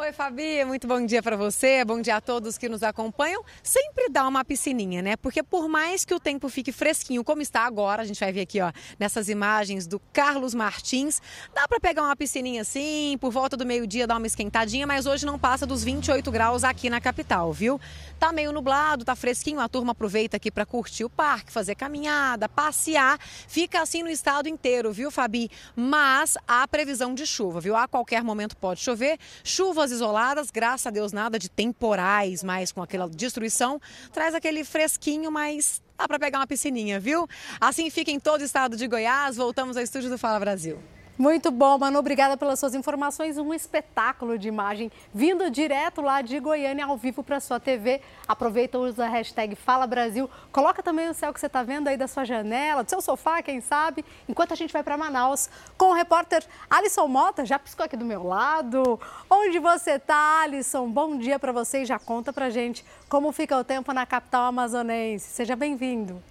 Oi, 0.00 0.12
Fabi, 0.12 0.64
muito 0.64 0.86
bom 0.86 1.04
dia 1.04 1.20
para 1.20 1.36
você, 1.36 1.84
bom 1.84 2.00
dia 2.00 2.14
a 2.14 2.20
todos 2.20 2.56
que 2.56 2.68
nos 2.68 2.84
acompanham. 2.84 3.42
Sempre 3.64 4.08
dá 4.08 4.28
uma 4.28 4.44
piscininha, 4.44 5.02
né? 5.02 5.16
Porque 5.16 5.42
por 5.42 5.68
mais 5.68 6.04
que 6.04 6.14
o 6.14 6.20
tempo 6.20 6.48
fique 6.48 6.70
fresquinho, 6.70 7.24
como 7.24 7.42
está 7.42 7.62
agora, 7.62 8.02
a 8.02 8.04
gente 8.04 8.20
vai 8.20 8.32
ver 8.32 8.42
aqui, 8.42 8.60
ó, 8.60 8.70
nessas 8.96 9.28
imagens 9.28 9.88
do 9.88 9.98
Carlos 10.12 10.54
Martins, 10.54 11.20
dá 11.52 11.66
para 11.66 11.80
pegar 11.80 12.04
uma 12.04 12.14
piscininha 12.14 12.62
assim, 12.62 13.18
por 13.20 13.32
volta 13.32 13.56
do 13.56 13.66
meio-dia 13.66 14.06
dar 14.06 14.18
uma 14.18 14.26
esquentadinha, 14.28 14.86
mas 14.86 15.04
hoje 15.04 15.26
não 15.26 15.36
passa 15.36 15.66
dos 15.66 15.82
28 15.82 16.30
graus 16.30 16.62
aqui 16.62 16.88
na 16.88 17.00
capital, 17.00 17.52
viu? 17.52 17.80
Tá 18.20 18.30
meio 18.30 18.52
nublado, 18.52 19.04
tá 19.04 19.16
fresquinho, 19.16 19.58
a 19.58 19.68
turma 19.68 19.90
aproveita 19.90 20.36
aqui 20.36 20.48
para 20.48 20.64
curtir 20.64 21.02
o 21.02 21.10
parque, 21.10 21.50
fazer 21.50 21.74
caminhada, 21.74 22.48
passear. 22.48 23.18
Fica 23.48 23.82
assim 23.82 24.04
no 24.04 24.10
estado 24.10 24.48
inteiro, 24.48 24.92
viu, 24.92 25.10
Fabi? 25.10 25.50
Mas 25.74 26.38
há 26.46 26.68
previsão 26.68 27.14
de 27.14 27.26
chuva, 27.26 27.60
viu? 27.60 27.74
A 27.74 27.88
qualquer 27.88 28.22
momento 28.22 28.56
pode 28.56 28.78
chover. 28.78 29.18
Chuvas 29.42 29.87
isoladas, 29.90 30.50
graças 30.50 30.86
a 30.86 30.90
Deus 30.90 31.12
nada 31.12 31.38
de 31.38 31.48
temporais, 31.48 32.42
mas 32.42 32.72
com 32.72 32.82
aquela 32.82 33.08
destruição, 33.08 33.80
traz 34.12 34.34
aquele 34.34 34.64
fresquinho, 34.64 35.30
mas 35.30 35.82
dá 35.96 36.06
para 36.06 36.18
pegar 36.18 36.38
uma 36.38 36.46
piscininha, 36.46 37.00
viu? 37.00 37.28
Assim 37.60 37.90
fica 37.90 38.10
em 38.10 38.20
todo 38.20 38.40
o 38.40 38.44
estado 38.44 38.76
de 38.76 38.86
Goiás. 38.86 39.36
Voltamos 39.36 39.76
ao 39.76 39.82
estúdio 39.82 40.10
do 40.10 40.18
Fala 40.18 40.38
Brasil. 40.38 40.78
Muito 41.18 41.50
bom, 41.50 41.76
Manu. 41.76 41.98
Obrigada 41.98 42.36
pelas 42.36 42.60
suas 42.60 42.76
informações. 42.76 43.38
Um 43.38 43.52
espetáculo 43.52 44.38
de 44.38 44.46
imagem 44.46 44.88
vindo 45.12 45.50
direto 45.50 46.00
lá 46.00 46.22
de 46.22 46.38
Goiânia 46.38 46.86
ao 46.86 46.96
vivo 46.96 47.24
para 47.24 47.40
sua 47.40 47.58
TV. 47.58 48.00
Aproveita, 48.28 48.78
usa 48.78 49.04
a 49.04 49.08
hashtag 49.08 49.56
Fala 49.56 49.84
Brasil. 49.84 50.30
Coloca 50.52 50.80
também 50.80 51.08
o 51.08 51.14
céu 51.14 51.34
que 51.34 51.40
você 51.40 51.46
está 51.46 51.64
vendo 51.64 51.88
aí 51.88 51.96
da 51.96 52.06
sua 52.06 52.24
janela, 52.24 52.84
do 52.84 52.88
seu 52.88 53.00
sofá, 53.00 53.42
quem 53.42 53.60
sabe, 53.60 54.04
enquanto 54.28 54.52
a 54.52 54.54
gente 54.54 54.72
vai 54.72 54.84
para 54.84 54.96
Manaus 54.96 55.50
com 55.76 55.86
o 55.86 55.92
repórter 55.92 56.46
Alisson 56.70 57.08
Mota. 57.08 57.44
Já 57.44 57.58
piscou 57.58 57.84
aqui 57.84 57.96
do 57.96 58.04
meu 58.04 58.22
lado. 58.22 59.00
Onde 59.28 59.58
você 59.58 59.94
está, 59.94 60.42
Alisson? 60.42 60.88
Bom 60.88 61.18
dia 61.18 61.36
para 61.36 61.50
você 61.50 61.84
já 61.84 61.98
conta 61.98 62.32
para 62.32 62.48
gente 62.48 62.84
como 63.08 63.32
fica 63.32 63.58
o 63.58 63.64
tempo 63.64 63.92
na 63.92 64.06
capital 64.06 64.44
amazonense. 64.44 65.26
Seja 65.26 65.56
bem-vindo. 65.56 66.22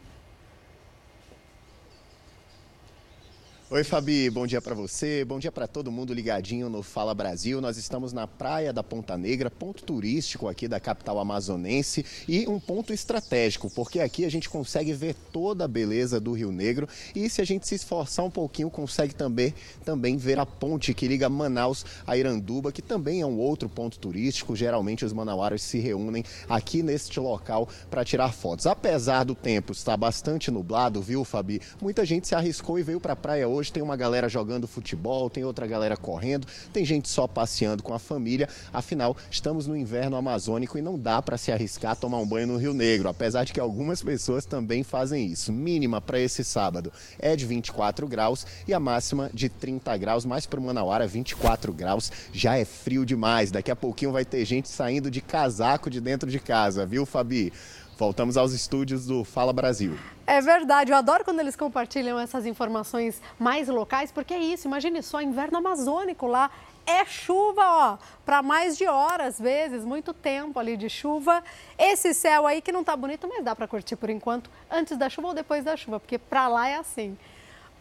Oi, 3.69 3.83
Fabi, 3.83 4.29
bom 4.29 4.47
dia 4.47 4.61
para 4.61 4.73
você, 4.73 5.25
bom 5.25 5.39
dia 5.39 5.51
para 5.51 5.67
todo 5.67 5.91
mundo 5.91 6.13
ligadinho 6.13 6.69
no 6.69 6.81
Fala 6.81 7.13
Brasil. 7.13 7.59
Nós 7.59 7.75
estamos 7.75 8.13
na 8.13 8.25
praia 8.25 8.71
da 8.71 8.81
Ponta 8.81 9.17
Negra, 9.17 9.51
ponto 9.51 9.83
turístico 9.83 10.47
aqui 10.47 10.69
da 10.69 10.79
capital 10.79 11.19
amazonense 11.19 12.05
e 12.29 12.47
um 12.47 12.61
ponto 12.61 12.93
estratégico, 12.93 13.69
porque 13.69 13.99
aqui 13.99 14.23
a 14.23 14.31
gente 14.31 14.47
consegue 14.47 14.93
ver 14.93 15.15
toda 15.33 15.65
a 15.65 15.67
beleza 15.67 16.17
do 16.17 16.31
Rio 16.31 16.49
Negro 16.49 16.87
e 17.13 17.29
se 17.29 17.41
a 17.41 17.45
gente 17.45 17.67
se 17.67 17.75
esforçar 17.75 18.23
um 18.23 18.31
pouquinho, 18.31 18.69
consegue 18.69 19.13
também, 19.13 19.53
também 19.83 20.15
ver 20.15 20.39
a 20.39 20.45
ponte 20.45 20.93
que 20.93 21.05
liga 21.05 21.27
Manaus 21.27 21.85
a 22.07 22.15
Iranduba, 22.15 22.71
que 22.71 22.81
também 22.81 23.19
é 23.19 23.25
um 23.25 23.37
outro 23.37 23.67
ponto 23.67 23.99
turístico. 23.99 24.55
Geralmente 24.55 25.03
os 25.03 25.11
manauaras 25.11 25.61
se 25.61 25.77
reúnem 25.77 26.23
aqui 26.47 26.81
neste 26.81 27.19
local 27.19 27.67
para 27.89 28.05
tirar 28.05 28.31
fotos. 28.31 28.65
Apesar 28.65 29.25
do 29.25 29.35
tempo 29.35 29.73
estar 29.73 29.97
bastante 29.97 30.49
nublado, 30.49 31.01
viu, 31.01 31.25
Fabi? 31.25 31.59
Muita 31.81 32.05
gente 32.05 32.29
se 32.29 32.33
arriscou 32.33 32.79
e 32.79 32.83
veio 32.83 33.01
para 33.01 33.11
a 33.11 33.17
praia 33.17 33.45
hoje 33.45 33.56
Hoje 33.57 33.71
tem 33.71 33.81
uma 33.81 33.95
galera 33.95 34.29
jogando 34.29 34.67
futebol, 34.67 35.31
tem 35.31 35.43
outra 35.43 35.65
galera 35.65 35.97
correndo, 35.97 36.45
tem 36.71 36.85
gente 36.85 37.09
só 37.09 37.25
passeando 37.25 37.81
com 37.81 37.91
a 37.91 37.97
família. 37.97 38.47
Afinal, 38.71 39.17
estamos 39.31 39.65
no 39.65 39.75
inverno 39.75 40.15
amazônico 40.15 40.77
e 40.77 40.81
não 40.81 40.95
dá 40.95 41.23
para 41.23 41.39
se 41.39 41.51
arriscar 41.51 41.93
a 41.93 41.95
tomar 41.95 42.19
um 42.19 42.27
banho 42.27 42.45
no 42.45 42.57
Rio 42.57 42.71
Negro, 42.71 43.09
apesar 43.09 43.45
de 43.45 43.53
que 43.53 43.59
algumas 43.59 44.03
pessoas 44.03 44.45
também 44.45 44.83
fazem 44.83 45.25
isso. 45.25 45.51
Mínima 45.51 45.99
para 45.99 46.19
esse 46.19 46.43
sábado 46.43 46.93
é 47.17 47.35
de 47.35 47.47
24 47.47 48.07
graus 48.07 48.45
e 48.67 48.75
a 48.75 48.79
máxima 48.79 49.27
de 49.33 49.49
30 49.49 49.97
graus, 49.97 50.23
mais 50.23 50.45
para 50.45 50.61
Manauara 50.61 51.07
24 51.07 51.73
graus 51.73 52.11
já 52.31 52.57
é 52.57 52.63
frio 52.63 53.03
demais. 53.03 53.49
Daqui 53.49 53.71
a 53.71 53.75
pouquinho 53.75 54.11
vai 54.11 54.23
ter 54.23 54.45
gente 54.45 54.69
saindo 54.69 55.09
de 55.09 55.19
casaco 55.19 55.89
de 55.89 55.99
dentro 55.99 56.29
de 56.29 56.39
casa, 56.39 56.85
viu, 56.85 57.07
Fabi? 57.07 57.51
Voltamos 57.97 58.37
aos 58.37 58.53
estúdios 58.53 59.07
do 59.07 59.23
Fala 59.23 59.51
Brasil. 59.51 59.97
É 60.27 60.39
verdade, 60.39 60.91
eu 60.91 60.95
adoro 60.95 61.25
quando 61.25 61.39
eles 61.39 61.55
compartilham 61.55 62.19
essas 62.19 62.45
informações 62.45 63.19
mais 63.39 63.67
locais, 63.67 64.11
porque 64.11 64.35
é 64.35 64.39
isso, 64.39 64.67
imagine 64.67 65.01
só, 65.01 65.19
inverno 65.19 65.57
amazônico 65.57 66.27
lá, 66.27 66.51
é 66.85 67.03
chuva, 67.05 67.63
ó, 67.63 67.97
para 68.23 68.43
mais 68.43 68.77
de 68.77 68.85
horas, 68.85 69.39
vezes, 69.39 69.83
muito 69.83 70.13
tempo 70.13 70.59
ali 70.59 70.77
de 70.77 70.89
chuva. 70.89 71.43
Esse 71.75 72.13
céu 72.13 72.45
aí 72.45 72.61
que 72.61 72.71
não 72.71 72.83
tá 72.83 72.95
bonito, 72.95 73.27
mas 73.27 73.43
dá 73.43 73.55
para 73.55 73.67
curtir 73.67 73.95
por 73.95 74.11
enquanto, 74.11 74.47
antes 74.69 74.95
da 74.95 75.09
chuva 75.09 75.29
ou 75.29 75.33
depois 75.33 75.63
da 75.63 75.75
chuva, 75.75 75.99
porque 75.99 76.19
para 76.19 76.47
lá 76.47 76.69
é 76.69 76.75
assim. 76.75 77.17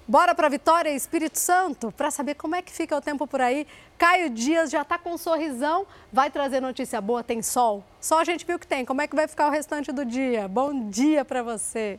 Bora 0.09 0.37
para 0.37 0.49
Vitória, 0.49 0.91
Espírito 0.91 1.37
Santo, 1.37 1.91
para 1.91 2.13
saber 2.13 2.35
como 2.37 2.55
é 2.55 2.63
que 2.63 2.71
fica 2.71 2.97
o 2.97 3.01
tempo 3.01 3.27
por 3.27 3.41
aí. 3.41 3.67
Caio 3.99 4.31
Dias 4.31 4.71
já 4.71 4.83
está 4.83 4.97
com 4.97 5.15
um 5.15 5.19
sorrisão, 5.19 5.85
vai 6.13 6.31
trazer 6.31 6.61
notícia 6.61 7.01
boa, 7.01 7.25
tem 7.25 7.43
sol. 7.43 7.83
Só 8.01 8.21
a 8.21 8.25
gente 8.25 8.47
viu 8.47 8.57
que 8.57 8.69
tem. 8.69 8.85
Como 8.85 9.03
é 9.03 9.09
que 9.09 9.17
vai 9.17 9.27
ficar 9.27 9.49
o 9.49 9.51
restante 9.51 9.91
do 9.91 10.05
dia? 10.05 10.47
Bom 10.47 10.89
dia 10.89 11.25
para 11.25 11.43
você. 11.43 11.99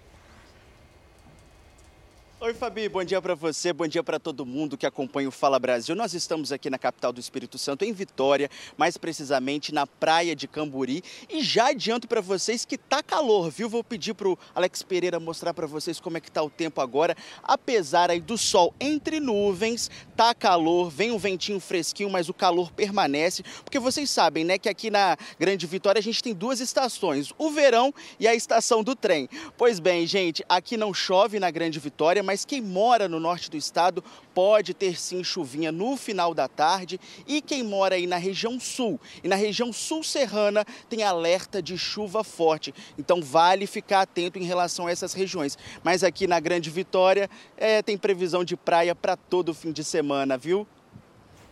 Oi, 2.40 2.54
Fabi, 2.54 2.88
bom 2.88 3.04
dia 3.04 3.20
para 3.20 3.34
você, 3.34 3.74
bom 3.74 3.88
dia 3.88 4.04
para 4.04 4.20
todo 4.20 4.46
mundo 4.46 4.78
que 4.78 4.86
acompanha 4.86 5.28
o 5.28 5.32
Fala 5.32 5.58
Brasil. 5.58 5.96
Nós 5.96 6.14
estamos 6.14 6.52
aqui 6.52 6.70
na 6.70 6.78
capital 6.78 7.12
do 7.12 7.20
Espírito 7.20 7.58
Santo, 7.58 7.84
em 7.84 7.92
Vitória, 7.92 8.48
mais 8.78 8.96
precisamente 8.96 9.74
na 9.74 9.88
praia 9.88 10.36
de 10.36 10.48
Camburi. 10.48 11.04
E 11.28 11.42
já 11.42 11.70
adianto 11.70 12.08
para 12.08 12.22
vocês 12.22 12.64
que 12.64 12.78
tá 12.78 13.02
calor, 13.02 13.50
viu? 13.50 13.68
Vou 13.68 13.84
pedir 13.84 14.14
pro 14.14 14.38
Alex 14.54 14.84
Pereira 14.84 15.20
mostrar 15.20 15.52
para 15.52 15.66
vocês 15.66 16.00
como 16.00 16.18
é 16.18 16.22
que 16.22 16.30
tá 16.30 16.44
o 16.44 16.50
tempo 16.50 16.80
agora. 16.80 17.18
Apesar 17.42 18.12
aí 18.12 18.22
do 18.22 18.38
sol 18.38 18.72
entre 18.80 19.20
nuvens, 19.20 19.90
tá 20.16 20.36
calor, 20.36 20.92
vem 20.92 21.10
um 21.10 21.18
ventinho 21.18 21.60
fresquinho, 21.60 22.12
mas 22.12 22.30
o 22.30 22.36
calor 22.36 22.72
permanece. 22.72 23.42
Porque 23.64 23.80
vocês 23.80 24.12
sabem, 24.12 24.46
né, 24.46 24.60
que 24.60 24.70
aqui 24.70 24.92
na 24.92 25.18
Grande 25.40 25.66
Vitória 25.66 25.98
a 25.98 26.04
gente 26.04 26.22
tem 26.22 26.36
duas 26.36 26.60
estações, 26.60 27.34
o 27.36 27.50
verão 27.50 27.92
e 28.20 28.28
a 28.28 28.36
estação 28.36 28.84
do 28.84 28.96
trem. 28.96 29.28
Pois 29.58 29.80
bem, 29.80 30.06
gente, 30.06 30.46
aqui 30.48 30.78
não 30.78 30.94
chove 30.94 31.40
na 31.40 31.50
Grande 31.50 31.80
Vitória, 31.80 32.27
mas 32.28 32.44
quem 32.44 32.60
mora 32.60 33.08
no 33.08 33.22
norte 33.22 33.50
do 33.50 33.56
estado 33.56 34.04
pode 34.36 34.74
ter 34.74 35.00
sim 35.00 35.24
chuvinha 35.24 35.72
no 35.72 35.96
final 35.96 36.34
da 36.34 36.46
tarde 36.46 37.00
e 37.26 37.42
quem 37.42 37.64
mora 37.64 37.96
aí 37.96 38.06
na 38.06 38.18
região 38.18 38.60
sul 38.60 39.00
e 39.24 39.30
na 39.30 39.38
região 39.38 39.72
sul 39.72 40.04
serrana 40.04 40.66
tem 40.90 41.04
alerta 41.04 41.62
de 41.62 41.78
chuva 41.78 42.26
forte. 42.26 42.74
Então 42.98 43.22
vale 43.22 43.66
ficar 43.66 44.02
atento 44.02 44.38
em 44.38 44.44
relação 44.44 44.88
a 44.88 44.92
essas 44.92 45.14
regiões. 45.14 45.58
Mas 45.82 46.04
aqui 46.04 46.28
na 46.28 46.38
Grande 46.42 46.70
Vitória 46.70 47.30
é, 47.56 47.82
tem 47.82 47.98
previsão 47.98 48.44
de 48.44 48.58
praia 48.58 48.94
para 48.94 49.16
todo 49.16 49.54
fim 49.54 49.72
de 49.72 49.86
semana, 49.86 50.38
viu? 50.38 50.68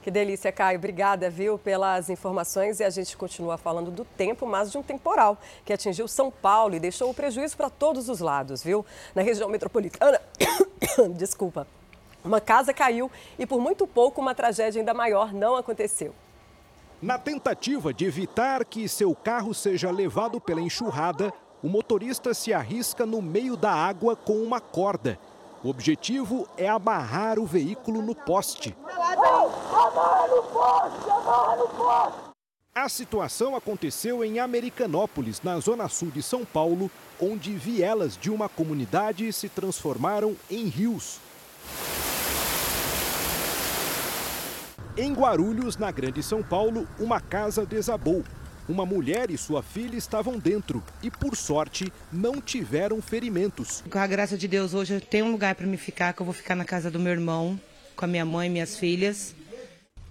Que 0.06 0.11
delícia, 0.11 0.52
Caio. 0.52 0.77
Obrigada, 0.77 1.32
viu, 1.32 1.57
pelas 1.57 2.11
informações. 2.11 2.80
E 2.80 2.84
a 2.84 2.91
gente 2.91 3.18
continua 3.18 3.57
falando 3.57 3.90
do 3.90 4.06
tempo, 4.06 4.45
mas 4.45 4.72
de 4.72 4.77
um 4.77 4.84
temporal 4.84 5.36
que 5.65 5.73
atingiu 5.73 6.07
São 6.07 6.30
Paulo 6.30 6.76
e 6.76 6.80
deixou 6.80 7.10
o 7.10 7.14
prejuízo 7.14 7.57
para 7.57 7.72
todos 7.72 8.07
os 8.07 8.19
lados, 8.19 8.64
viu? 8.64 8.86
Na 9.15 9.23
região 9.23 9.49
metropolitana. 9.49 10.22
Desculpa. 11.18 11.65
Uma 12.23 12.40
casa 12.40 12.72
caiu 12.72 13.10
e 13.40 13.48
por 13.48 13.60
muito 13.60 13.88
pouco 13.88 14.22
uma 14.22 14.36
tragédia 14.36 14.80
ainda 14.80 14.94
maior 14.94 15.34
não 15.34 15.56
aconteceu. 15.56 16.14
Na 17.02 17.18
tentativa 17.18 17.91
de 17.91 18.06
evitar 18.06 18.64
que 18.64 18.88
seu 18.88 19.15
carro 19.15 19.56
seja 19.56 19.90
levado 19.90 20.40
pela 20.40 20.61
enxurrada, 20.61 21.34
o 21.64 21.68
motorista 21.68 22.32
se 22.36 22.53
arrisca 22.53 23.07
no 23.07 23.23
meio 23.23 23.57
da 23.57 23.72
água 23.72 24.15
com 24.15 24.34
uma 24.34 24.61
corda. 24.61 25.18
O 25.66 25.70
objetivo 25.70 26.48
é 26.58 26.70
amarrar 26.70 27.40
o 27.40 27.46
veículo 27.48 28.00
no 28.00 28.14
poste. 28.14 28.78
No 28.78 28.94
poste. 31.80 32.16
A 32.76 32.88
situação 32.88 33.56
aconteceu 33.56 34.24
em 34.24 34.38
Americanópolis, 34.38 35.42
na 35.42 35.60
zona 35.60 35.90
sul 35.90 36.12
de 36.12 36.22
São 36.22 36.46
Paulo, 36.46 36.92
onde 37.20 37.52
vielas 37.56 38.16
de 38.16 38.30
uma 38.30 38.48
comunidade 38.48 39.34
se 39.34 39.50
transformaram 39.50 40.36
em 40.52 40.66
rios. 40.66 41.20
Em 44.96 45.12
Guarulhos, 45.14 45.78
na 45.78 45.90
Grande 45.90 46.22
São 46.22 46.44
Paulo, 46.44 46.88
uma 47.00 47.20
casa 47.20 47.66
desabou. 47.66 48.24
Uma 48.68 48.84
mulher 48.84 49.30
e 49.30 49.38
sua 49.38 49.62
filha 49.62 49.96
estavam 49.96 50.40
dentro 50.40 50.84
e, 51.04 51.12
por 51.12 51.36
sorte, 51.36 51.94
não 52.12 52.42
tiveram 52.42 53.00
ferimentos. 53.00 53.84
Com 53.88 54.00
a 54.00 54.08
graça 54.08 54.36
de 54.36 54.48
Deus, 54.48 54.74
hoje 54.74 54.96
eu 54.96 55.02
tenho 55.02 55.26
um 55.26 55.32
lugar 55.32 55.54
para 55.54 55.68
me 55.68 55.78
ficar, 55.78 56.14
que 56.14 56.22
eu 56.22 56.26
vou 56.26 56.34
ficar 56.34 56.56
na 56.56 56.66
casa 56.66 56.90
do 56.90 57.00
meu 57.00 57.12
irmão, 57.12 57.60
com 57.96 58.06
a 58.06 58.08
minha 58.08 58.26
mãe 58.26 58.48
e 58.48 58.50
minhas 58.50 58.76
filhas. 58.76 59.36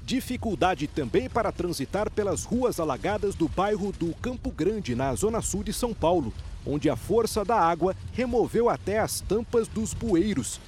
Dificuldade 0.05 0.87
também 0.87 1.29
para 1.29 1.51
transitar 1.51 2.09
pelas 2.11 2.45
ruas 2.45 2.79
alagadas 2.79 3.35
do 3.35 3.49
bairro 3.49 3.91
do 3.91 4.15
Campo 4.17 4.53
Grande, 4.53 4.95
na 4.95 5.13
zona 5.17 5.43
sul 5.43 5.65
de 5.65 5.73
São 5.73 5.93
Paulo, 5.93 6.33
onde 6.65 6.89
a 6.89 6.95
força 6.95 7.45
da 7.45 7.59
água 7.59 7.97
removeu 8.13 8.69
até 8.69 9.01
as 9.01 9.21
tampas 9.21 9.67
dos 9.67 9.93
bueiros. 9.93 10.61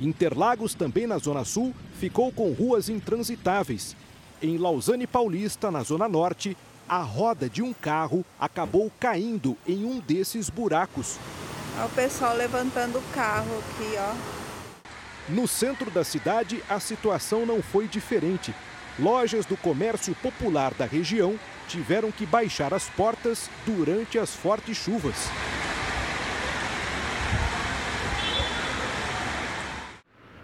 Interlagos, 0.00 0.74
também 0.74 1.06
na 1.06 1.18
zona 1.18 1.44
sul, 1.44 1.74
ficou 2.00 2.32
com 2.32 2.52
ruas 2.52 2.88
intransitáveis. 2.88 3.94
Em 4.40 4.56
Lausanne 4.56 5.06
Paulista, 5.06 5.70
na 5.70 5.82
zona 5.82 6.08
norte, 6.08 6.56
a 6.88 6.98
roda 6.98 7.48
de 7.48 7.62
um 7.62 7.72
carro 7.72 8.24
acabou 8.38 8.90
caindo 9.00 9.56
em 9.66 9.84
um 9.84 10.00
desses 10.00 10.50
buracos. 10.50 11.18
Olha 11.76 11.86
o 11.86 11.90
pessoal 11.90 12.36
levantando 12.36 12.98
o 12.98 13.02
carro 13.14 13.58
aqui, 13.58 13.94
ó. 13.98 14.14
No 15.28 15.48
centro 15.48 15.90
da 15.90 16.04
cidade, 16.04 16.62
a 16.68 16.78
situação 16.78 17.46
não 17.46 17.62
foi 17.62 17.88
diferente. 17.88 18.54
Lojas 18.98 19.46
do 19.46 19.56
comércio 19.56 20.14
popular 20.16 20.72
da 20.74 20.84
região 20.84 21.38
tiveram 21.66 22.12
que 22.12 22.26
baixar 22.26 22.72
as 22.74 22.88
portas 22.90 23.50
durante 23.66 24.18
as 24.18 24.34
fortes 24.34 24.76
chuvas. 24.76 25.16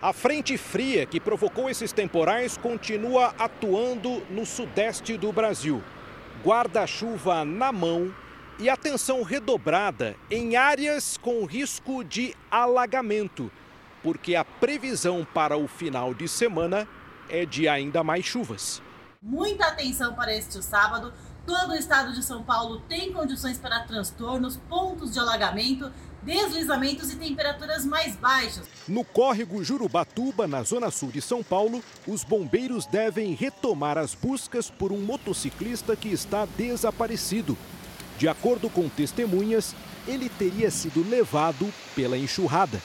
A 0.03 0.15
frente 0.15 0.57
fria 0.57 1.05
que 1.05 1.21
provocou 1.21 1.69
esses 1.69 1.93
temporais 1.93 2.57
continua 2.57 3.35
atuando 3.39 4.23
no 4.31 4.47
sudeste 4.47 5.19
do 5.19 5.31
Brasil. 5.31 5.83
Guarda-chuva 6.43 7.45
na 7.45 7.71
mão 7.71 8.15
e 8.59 8.71
atenção 8.71 9.23
redobrada 9.23 10.17
em 10.31 10.57
áreas 10.57 11.19
com 11.19 11.45
risco 11.45 12.03
de 12.03 12.35
alagamento, 12.51 13.53
porque 14.03 14.35
a 14.35 14.43
previsão 14.43 15.27
para 15.35 15.59
o 15.59 15.69
final 15.69 16.15
de 16.15 16.27
semana 16.27 16.89
é 17.29 17.45
de 17.45 17.69
ainda 17.69 18.03
mais 18.03 18.25
chuvas. 18.25 18.81
Muita 19.21 19.67
atenção 19.67 20.15
para 20.15 20.35
este 20.35 20.63
sábado. 20.63 21.13
Todo 21.47 21.73
o 21.73 21.77
estado 21.77 22.15
de 22.15 22.23
São 22.23 22.43
Paulo 22.43 22.81
tem 22.89 23.13
condições 23.13 23.59
para 23.59 23.81
transtornos, 23.81 24.57
pontos 24.57 25.13
de 25.13 25.19
alagamento 25.19 25.93
deslizamentos 26.23 27.11
e 27.11 27.17
temperaturas 27.17 27.85
mais 27.85 28.15
baixas. 28.17 28.67
No 28.87 29.05
córrego 29.05 29.63
Jurubatuba, 29.65 30.47
na 30.47 30.63
zona 30.63 30.91
sul 30.91 31.11
de 31.11 31.21
São 31.21 31.43
Paulo, 31.43 31.83
os 32.07 32.25
bombeiros 32.25 32.87
devem 32.87 33.35
retomar 33.35 33.97
as 33.97 34.15
buscas 34.15 34.71
por 34.71 34.93
um 34.93 35.01
motociclista 35.01 35.97
que 35.97 36.09
está 36.09 36.47
desaparecido. 36.57 37.57
De 38.19 38.29
acordo 38.29 38.69
com 38.69 38.89
testemunhas, 38.89 39.75
ele 40.07 40.29
teria 40.29 40.71
sido 40.71 41.09
levado 41.09 41.73
pela 41.95 42.19
enxurrada. 42.19 42.81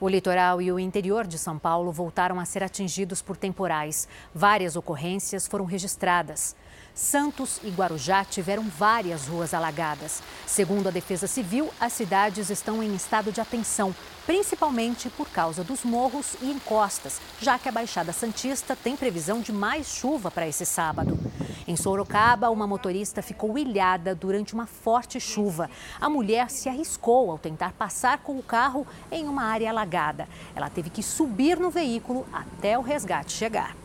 O 0.00 0.08
litoral 0.08 0.62
e 0.62 0.72
o 0.72 0.78
interior 0.78 1.26
de 1.26 1.38
São 1.38 1.58
Paulo 1.58 1.92
voltaram 1.92 2.40
a 2.40 2.44
ser 2.46 2.62
atingidos 2.62 3.20
por 3.20 3.36
temporais. 3.36 4.08
Várias 4.34 4.74
ocorrências 4.74 5.46
foram 5.46 5.66
registradas. 5.66 6.56
Santos 6.94 7.60
e 7.62 7.70
Guarujá 7.70 8.24
tiveram 8.24 8.64
várias 8.64 9.26
ruas 9.26 9.54
alagadas. 9.54 10.22
Segundo 10.46 10.88
a 10.88 10.90
Defesa 10.90 11.26
Civil, 11.26 11.70
as 11.80 11.92
cidades 11.92 12.50
estão 12.50 12.82
em 12.82 12.94
estado 12.94 13.32
de 13.32 13.40
atenção, 13.40 13.94
principalmente 14.26 15.08
por 15.10 15.28
causa 15.28 15.64
dos 15.64 15.84
morros 15.84 16.36
e 16.42 16.50
encostas, 16.50 17.20
já 17.40 17.58
que 17.58 17.68
a 17.68 17.72
Baixada 17.72 18.12
Santista 18.12 18.76
tem 18.76 18.96
previsão 18.96 19.40
de 19.40 19.52
mais 19.52 19.88
chuva 19.88 20.30
para 20.30 20.46
esse 20.46 20.66
sábado. 20.66 21.18
Em 21.66 21.76
Sorocaba, 21.76 22.50
uma 22.50 22.66
motorista 22.66 23.22
ficou 23.22 23.56
ilhada 23.56 24.14
durante 24.14 24.54
uma 24.54 24.66
forte 24.66 25.20
chuva. 25.20 25.70
A 26.00 26.08
mulher 26.08 26.50
se 26.50 26.68
arriscou 26.68 27.30
ao 27.30 27.38
tentar 27.38 27.72
passar 27.72 28.18
com 28.18 28.36
o 28.38 28.42
carro 28.42 28.86
em 29.10 29.28
uma 29.28 29.44
área 29.44 29.70
alagada. 29.70 30.28
Ela 30.54 30.68
teve 30.68 30.90
que 30.90 31.02
subir 31.02 31.58
no 31.58 31.70
veículo 31.70 32.26
até 32.32 32.76
o 32.76 32.82
resgate 32.82 33.32
chegar. 33.32 33.76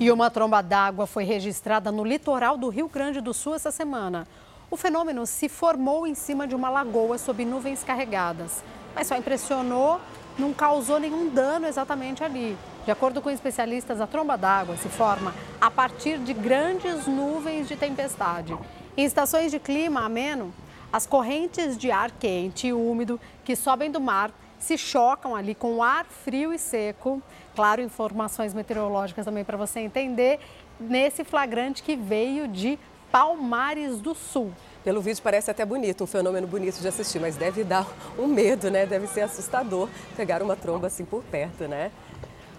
E 0.00 0.10
uma 0.10 0.28
tromba 0.28 0.60
d'água 0.60 1.06
foi 1.06 1.22
registrada 1.22 1.92
no 1.92 2.02
litoral 2.02 2.56
do 2.56 2.68
Rio 2.68 2.88
Grande 2.88 3.20
do 3.20 3.32
Sul 3.32 3.54
essa 3.54 3.70
semana. 3.70 4.26
O 4.68 4.76
fenômeno 4.76 5.24
se 5.24 5.48
formou 5.48 6.04
em 6.04 6.16
cima 6.16 6.48
de 6.48 6.54
uma 6.54 6.68
lagoa 6.68 7.16
sob 7.16 7.44
nuvens 7.44 7.84
carregadas, 7.84 8.64
mas 8.92 9.06
só 9.06 9.16
impressionou, 9.16 10.00
não 10.36 10.52
causou 10.52 10.98
nenhum 10.98 11.28
dano 11.28 11.66
exatamente 11.66 12.24
ali. 12.24 12.56
De 12.84 12.90
acordo 12.90 13.22
com 13.22 13.30
especialistas, 13.30 14.00
a 14.00 14.06
tromba 14.06 14.36
d'água 14.36 14.76
se 14.76 14.88
forma 14.88 15.32
a 15.60 15.70
partir 15.70 16.18
de 16.18 16.34
grandes 16.34 17.06
nuvens 17.06 17.68
de 17.68 17.76
tempestade. 17.76 18.58
Em 18.96 19.04
estações 19.04 19.52
de 19.52 19.60
clima 19.60 20.04
ameno, 20.04 20.52
as 20.92 21.06
correntes 21.06 21.78
de 21.78 21.92
ar 21.92 22.10
quente 22.10 22.66
e 22.66 22.72
úmido 22.72 23.20
que 23.44 23.54
sobem 23.54 23.92
do 23.92 24.00
mar 24.00 24.32
se 24.58 24.76
chocam 24.76 25.36
ali 25.36 25.54
com 25.54 25.82
ar 25.82 26.04
frio 26.04 26.52
e 26.52 26.58
seco 26.58 27.22
claro, 27.54 27.80
informações 27.80 28.52
meteorológicas 28.52 29.24
também 29.24 29.44
para 29.44 29.56
você 29.56 29.80
entender, 29.80 30.40
nesse 30.78 31.24
flagrante 31.24 31.82
que 31.82 31.96
veio 31.96 32.48
de 32.48 32.78
Palmares 33.10 34.00
do 34.00 34.14
Sul. 34.14 34.52
Pelo 34.82 35.00
vídeo 35.00 35.22
parece 35.22 35.50
até 35.50 35.64
bonito, 35.64 36.04
um 36.04 36.06
fenômeno 36.06 36.46
bonito 36.46 36.80
de 36.80 36.88
assistir, 36.88 37.20
mas 37.20 37.36
deve 37.36 37.64
dar 37.64 37.86
um 38.18 38.26
medo, 38.26 38.70
né? 38.70 38.84
Deve 38.84 39.06
ser 39.06 39.22
assustador 39.22 39.88
pegar 40.16 40.42
uma 40.42 40.56
tromba 40.56 40.88
assim 40.88 41.04
por 41.04 41.22
perto, 41.22 41.68
né? 41.68 41.90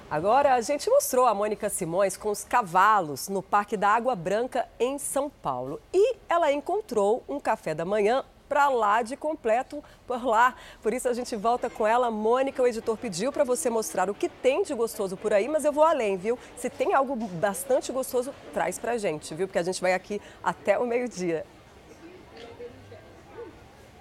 Agora, 0.09 0.53
a 0.53 0.61
gente 0.61 0.89
mostrou 0.89 1.26
a 1.26 1.34
Mônica 1.34 1.67
Simões 1.67 2.15
com 2.15 2.30
os 2.30 2.43
cavalos 2.43 3.27
no 3.27 3.41
Parque 3.41 3.76
da 3.76 3.89
Água 3.89 4.15
Branca, 4.15 4.67
em 4.80 4.97
São 4.97 5.30
Paulo. 5.30 5.81
E 5.93 6.15
ela 6.30 6.51
encontrou 6.53 7.23
um 7.27 7.39
café 7.39 7.73
da 7.73 7.84
manhã 7.84 8.23
para 8.56 8.69
lá 8.69 9.02
de 9.02 9.18
completo 9.18 9.84
por 10.07 10.26
lá. 10.26 10.56
Por 10.82 10.94
isso 10.94 11.10
a 11.10 11.14
gente 11.14 11.36
volta 11.36 11.69
com 11.69 11.86
ela. 11.86 12.10
Mônica, 12.10 12.64
o 12.64 12.65
editor 12.65 12.95
pediu 12.95 13.30
para 13.30 13.44
você 13.44 13.69
mostrar 13.69 14.10
o 14.10 14.14
que 14.14 14.30
tem 14.30 14.64
de 14.64 14.73
gostoso 14.73 15.18
por 15.18 15.34
aí, 15.34 15.49
mas 15.49 15.65
eu 15.65 15.73
vou 15.73 15.84
além, 15.84 16.15
viu? 16.15 16.40
Se 16.56 16.69
tem 16.69 16.94
algo 16.94 17.18
bastante 17.18 17.91
gostoso, 17.91 18.34
traz 18.53 18.80
para 18.80 18.98
gente, 18.98 19.36
viu? 19.36 19.45
Porque 19.45 19.60
a 19.60 19.64
gente 19.64 19.82
vai 19.82 19.94
aqui 19.94 20.22
até 20.41 20.80
o 20.80 20.88
meio-dia. 20.88 21.45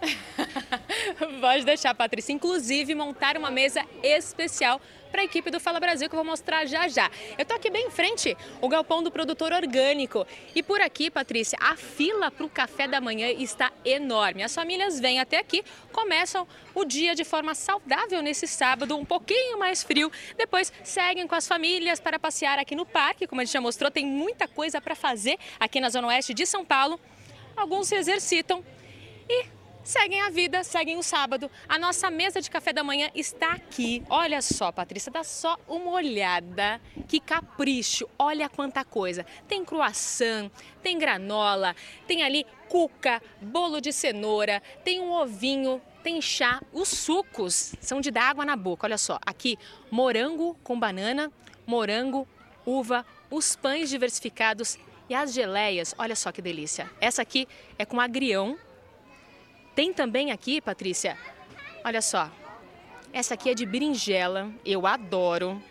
Pode 1.40 1.64
deixar, 1.64 1.94
Patrícia. 1.94 2.32
Inclusive, 2.32 2.94
montar 2.94 3.36
uma 3.36 3.50
mesa 3.50 3.84
especial 4.02 4.80
para 5.14 5.22
a 5.22 5.24
equipe 5.26 5.48
do 5.48 5.60
Fala 5.60 5.78
Brasil, 5.78 6.08
que 6.08 6.14
eu 6.14 6.18
vou 6.18 6.24
mostrar 6.24 6.66
já 6.66 6.88
já. 6.88 7.08
Eu 7.38 7.42
estou 7.42 7.56
aqui 7.56 7.70
bem 7.70 7.86
em 7.86 7.90
frente, 7.90 8.36
o 8.60 8.68
galpão 8.68 9.00
do 9.00 9.12
produtor 9.12 9.52
orgânico. 9.52 10.26
E 10.56 10.60
por 10.60 10.80
aqui, 10.80 11.08
Patrícia, 11.08 11.56
a 11.60 11.76
fila 11.76 12.32
para 12.32 12.44
o 12.44 12.48
café 12.48 12.88
da 12.88 13.00
manhã 13.00 13.28
está 13.30 13.70
enorme. 13.84 14.42
As 14.42 14.52
famílias 14.52 14.98
vêm 14.98 15.20
até 15.20 15.38
aqui, 15.38 15.62
começam 15.92 16.48
o 16.74 16.84
dia 16.84 17.14
de 17.14 17.22
forma 17.22 17.54
saudável 17.54 18.20
nesse 18.22 18.48
sábado, 18.48 18.96
um 18.96 19.04
pouquinho 19.04 19.56
mais 19.56 19.84
frio. 19.84 20.10
Depois 20.36 20.72
seguem 20.82 21.28
com 21.28 21.36
as 21.36 21.46
famílias 21.46 22.00
para 22.00 22.18
passear 22.18 22.58
aqui 22.58 22.74
no 22.74 22.84
parque. 22.84 23.28
Como 23.28 23.40
a 23.40 23.44
gente 23.44 23.52
já 23.52 23.60
mostrou, 23.60 23.92
tem 23.92 24.04
muita 24.04 24.48
coisa 24.48 24.80
para 24.80 24.96
fazer 24.96 25.38
aqui 25.60 25.80
na 25.80 25.90
Zona 25.90 26.08
Oeste 26.08 26.34
de 26.34 26.44
São 26.44 26.64
Paulo. 26.64 26.98
Alguns 27.56 27.86
se 27.86 27.94
exercitam 27.94 28.64
e 29.28 29.46
seguem 29.84 30.22
a 30.22 30.30
vida, 30.30 30.64
seguem 30.64 30.96
o 30.96 31.02
sábado. 31.02 31.50
A 31.68 31.78
nossa 31.78 32.10
mesa 32.10 32.40
de 32.40 32.50
café 32.50 32.72
da 32.72 32.82
manhã 32.82 33.10
está 33.14 33.52
aqui. 33.52 34.02
Olha 34.08 34.40
só, 34.42 34.72
Patrícia, 34.72 35.12
dá 35.12 35.22
só 35.22 35.58
uma 35.68 35.92
olhada. 35.92 36.80
Que 37.06 37.20
capricho, 37.20 38.08
olha 38.18 38.48
quanta 38.48 38.84
coisa. 38.84 39.24
Tem 39.46 39.64
croissant, 39.64 40.50
tem 40.82 40.98
granola, 40.98 41.76
tem 42.06 42.22
ali 42.22 42.46
cuca, 42.68 43.22
bolo 43.40 43.80
de 43.80 43.92
cenoura, 43.92 44.62
tem 44.82 45.00
um 45.00 45.12
ovinho, 45.12 45.80
tem 46.02 46.20
chá. 46.20 46.60
Os 46.72 46.88
sucos 46.88 47.74
são 47.80 48.00
de 48.00 48.10
dar 48.10 48.30
água 48.30 48.44
na 48.44 48.56
boca. 48.56 48.86
Olha 48.86 48.98
só, 48.98 49.18
aqui 49.24 49.58
morango 49.90 50.56
com 50.64 50.80
banana, 50.80 51.30
morango, 51.66 52.26
uva, 52.66 53.04
os 53.30 53.54
pães 53.54 53.90
diversificados 53.90 54.78
e 55.08 55.14
as 55.14 55.32
geleias. 55.32 55.94
Olha 55.98 56.16
só 56.16 56.32
que 56.32 56.40
delícia. 56.40 56.90
Essa 57.00 57.22
aqui 57.22 57.46
é 57.78 57.84
com 57.84 58.00
agrião, 58.00 58.58
tem 59.74 59.92
também 59.92 60.30
aqui, 60.30 60.60
Patrícia, 60.60 61.18
olha 61.84 62.00
só, 62.00 62.30
essa 63.12 63.34
aqui 63.34 63.50
é 63.50 63.54
de 63.54 63.66
berinjela, 63.66 64.50
eu 64.64 64.86
adoro. 64.86 65.62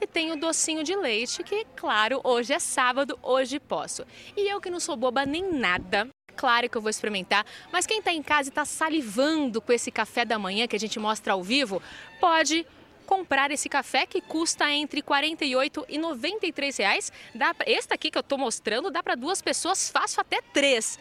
E 0.00 0.06
tem 0.06 0.32
o 0.32 0.36
docinho 0.36 0.82
de 0.82 0.94
leite, 0.94 1.42
que, 1.42 1.64
claro, 1.76 2.20
hoje 2.22 2.52
é 2.52 2.58
sábado, 2.58 3.18
hoje 3.22 3.58
posso. 3.60 4.04
E 4.36 4.48
eu 4.48 4.60
que 4.60 4.68
não 4.68 4.80
sou 4.80 4.96
boba 4.96 5.24
nem 5.24 5.52
nada, 5.52 6.08
Claro 6.36 6.68
que 6.68 6.76
eu 6.76 6.82
vou 6.82 6.90
experimentar, 6.90 7.46
mas 7.70 7.86
quem 7.86 7.98
está 7.98 8.12
em 8.12 8.22
casa 8.22 8.48
e 8.48 8.50
está 8.50 8.64
salivando 8.64 9.60
com 9.60 9.72
esse 9.72 9.90
café 9.90 10.24
da 10.24 10.38
manhã 10.38 10.66
que 10.66 10.74
a 10.74 10.80
gente 10.80 10.98
mostra 10.98 11.32
ao 11.32 11.42
vivo, 11.42 11.80
pode 12.20 12.66
comprar 13.04 13.50
esse 13.50 13.68
café 13.68 14.06
que 14.06 14.20
custa 14.20 14.70
entre 14.70 15.02
48 15.02 15.86
e 15.88 15.98
93 15.98 16.76
reais. 16.76 17.12
Dá, 17.34 17.54
este 17.66 17.94
aqui 17.94 18.10
que 18.10 18.18
eu 18.18 18.20
estou 18.20 18.38
mostrando 18.38 18.90
dá 18.90 19.02
para 19.02 19.14
duas 19.14 19.40
pessoas, 19.40 19.90
fácil 19.90 20.20
até 20.20 20.40
três. 20.52 20.98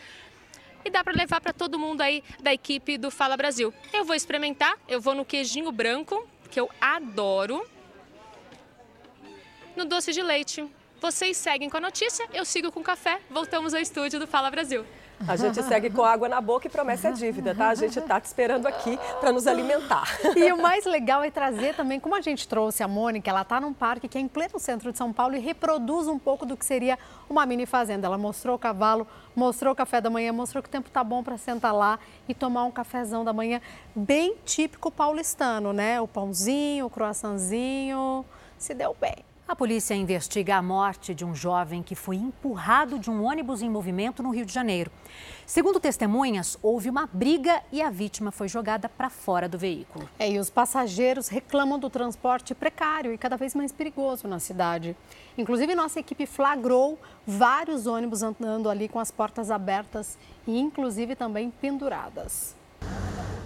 E 0.86 0.90
dá 0.90 1.04
para 1.04 1.14
levar 1.14 1.40
para 1.40 1.54
todo 1.54 1.80
mundo 1.80 2.02
aí 2.02 2.24
da 2.42 2.54
equipe 2.54 2.98
do 2.98 3.10
Fala 3.10 3.38
Brasil. 3.38 3.74
Eu 3.92 4.04
vou 4.04 4.16
experimentar, 4.16 4.78
eu 4.88 5.00
vou 5.00 5.16
no 5.16 5.24
queijinho 5.24 5.72
branco, 5.72 6.28
que 6.52 6.60
eu 6.60 6.70
adoro, 6.80 7.66
no 9.76 9.86
doce 9.86 10.12
de 10.12 10.22
leite. 10.22 10.66
Vocês 11.00 11.36
seguem 11.36 11.70
com 11.70 11.78
a 11.78 11.82
notícia, 11.82 12.28
eu 12.34 12.46
sigo 12.46 12.72
com 12.72 12.80
o 12.80 12.84
café. 12.84 13.20
Voltamos 13.30 13.74
ao 13.74 13.82
estúdio 13.82 14.20
do 14.20 14.28
Fala 14.28 14.50
Brasil. 14.50 14.86
A 15.28 15.36
gente 15.36 15.62
segue 15.64 15.90
com 15.90 16.04
água 16.04 16.28
na 16.28 16.42
boca 16.42 16.68
e 16.68 16.70
promessa 16.70 17.10
é 17.10 17.12
dívida, 17.12 17.56
tá? 17.56 17.70
A 17.70 17.76
gente 17.76 18.00
tá 18.02 18.20
te 18.20 18.26
esperando 18.26 18.66
aqui 18.68 19.00
para 19.20 19.32
nos 19.32 19.48
alimentar. 19.48 20.04
E 20.36 20.52
o 20.52 20.62
mais 20.62 20.86
legal 20.86 21.24
é 21.24 21.32
trazer 21.32 21.76
também, 21.76 22.00
como 22.00 22.16
a 22.16 22.22
gente 22.22 22.48
trouxe 22.48 22.84
a 22.84 22.88
Mônica, 22.88 23.30
ela 23.30 23.44
tá 23.44 23.62
num 23.62 23.74
parque 23.74 24.08
que 24.08 24.18
é 24.18 24.22
em 24.22 24.28
pleno 24.28 24.60
centro 24.60 24.92
de 24.92 24.98
São 24.98 25.14
Paulo 25.14 25.36
e 25.36 25.40
reproduz 25.40 26.08
um 26.08 26.20
pouco 26.20 26.46
do 26.46 26.58
que 26.58 26.66
seria 26.66 26.98
uma 27.30 27.46
mini 27.46 27.66
fazenda. 27.66 28.08
Ela 28.08 28.18
mostrou 28.18 28.56
o 28.56 28.60
cavalo, 28.60 29.08
mostrou 29.36 29.74
o 29.74 29.76
café 29.76 30.02
da 30.02 30.10
manhã, 30.10 30.34
mostrou 30.34 30.62
que 30.62 30.70
o 30.70 30.72
tempo 30.72 30.90
tá 30.90 31.04
bom 31.04 31.24
para 31.24 31.38
sentar 31.38 31.74
lá 31.74 32.00
e 32.28 32.34
tomar 32.34 32.66
um 32.66 32.72
cafezão 32.72 33.24
da 33.24 33.32
manhã 33.32 33.62
bem 33.96 34.36
típico 34.44 34.92
paulistano, 34.92 35.72
né? 35.72 36.02
O 36.02 36.08
pãozinho, 36.08 36.88
o 36.88 36.90
croissantzinho, 36.90 38.26
se 38.58 38.74
deu 38.74 38.96
bem. 39.00 39.33
A 39.46 39.58
polícia 39.58 39.94
investiga 39.94 40.56
a 40.56 40.62
morte 40.62 41.14
de 41.14 41.26
um 41.26 41.36
jovem 41.36 41.84
que 41.84 41.96
foi 41.96 42.16
empurrado 42.16 42.98
de 42.98 43.12
um 43.12 43.26
ônibus 43.26 43.62
em 43.62 43.70
movimento 43.70 44.24
no 44.24 44.32
Rio 44.32 44.46
de 44.46 44.54
Janeiro. 44.54 44.90
Segundo 45.46 45.82
testemunhas, 45.82 46.58
houve 46.62 46.90
uma 46.90 47.10
briga 47.12 47.62
e 47.70 47.82
a 47.82 47.90
vítima 47.90 48.32
foi 48.32 48.48
jogada 48.48 48.88
para 48.88 49.10
fora 49.10 49.50
do 49.50 49.58
veículo. 49.58 50.10
É, 50.18 50.32
e 50.32 50.40
os 50.40 50.50
passageiros 50.50 51.28
reclamam 51.28 51.78
do 51.78 51.90
transporte 51.90 52.56
precário 52.56 53.14
e 53.14 53.18
cada 53.18 53.36
vez 53.36 53.54
mais 53.54 53.74
perigoso 53.74 54.30
na 54.30 54.40
cidade. 54.40 54.96
Inclusive, 55.38 55.76
nossa 55.76 56.00
equipe 56.00 56.26
flagrou 56.26 56.98
vários 57.28 57.86
ônibus 57.86 58.24
andando 58.24 58.70
ali 58.70 58.88
com 58.88 58.98
as 59.00 59.12
portas 59.12 59.52
abertas 59.52 60.18
e, 60.48 60.58
inclusive, 60.58 61.18
também 61.18 61.52
penduradas. 61.52 62.56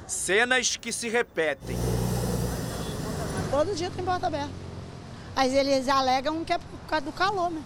Cenas 0.06 0.78
que 0.78 0.94
se 0.94 1.10
repetem. 1.10 1.76
Todo 3.50 3.74
dia 3.74 3.90
tem 3.90 4.06
porta 4.06 4.28
aberta. 4.28 4.67
Mas 5.38 5.54
eles 5.54 5.88
alegam 5.88 6.44
que 6.44 6.52
é 6.52 6.58
por 6.58 6.80
causa 6.90 7.06
do 7.06 7.12
calor, 7.12 7.52
né? 7.52 7.62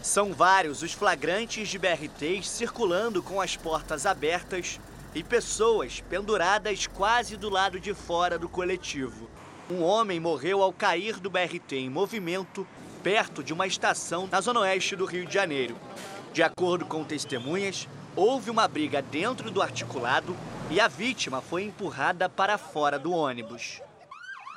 São 0.00 0.32
vários 0.32 0.80
os 0.80 0.92
flagrantes 0.92 1.68
de 1.68 1.76
BRTs 1.76 2.48
circulando 2.48 3.20
com 3.20 3.40
as 3.40 3.56
portas 3.56 4.06
abertas 4.06 4.78
e 5.12 5.24
pessoas 5.24 6.00
penduradas 6.08 6.86
quase 6.86 7.36
do 7.36 7.50
lado 7.50 7.80
de 7.80 7.92
fora 7.92 8.38
do 8.38 8.48
coletivo. 8.48 9.28
Um 9.68 9.82
homem 9.82 10.20
morreu 10.20 10.62
ao 10.62 10.72
cair 10.72 11.18
do 11.18 11.28
BRT 11.28 11.72
em 11.72 11.90
movimento 11.90 12.64
perto 13.02 13.42
de 13.42 13.52
uma 13.52 13.66
estação 13.66 14.28
na 14.30 14.40
zona 14.40 14.60
oeste 14.60 14.94
do 14.94 15.04
Rio 15.04 15.26
de 15.26 15.34
Janeiro. 15.34 15.74
De 16.32 16.44
acordo 16.44 16.86
com 16.86 17.02
testemunhas, 17.02 17.88
houve 18.14 18.52
uma 18.52 18.68
briga 18.68 19.02
dentro 19.02 19.50
do 19.50 19.60
articulado 19.60 20.36
e 20.70 20.78
a 20.78 20.86
vítima 20.86 21.40
foi 21.40 21.64
empurrada 21.64 22.28
para 22.28 22.56
fora 22.56 23.00
do 23.00 23.10
ônibus. 23.10 23.80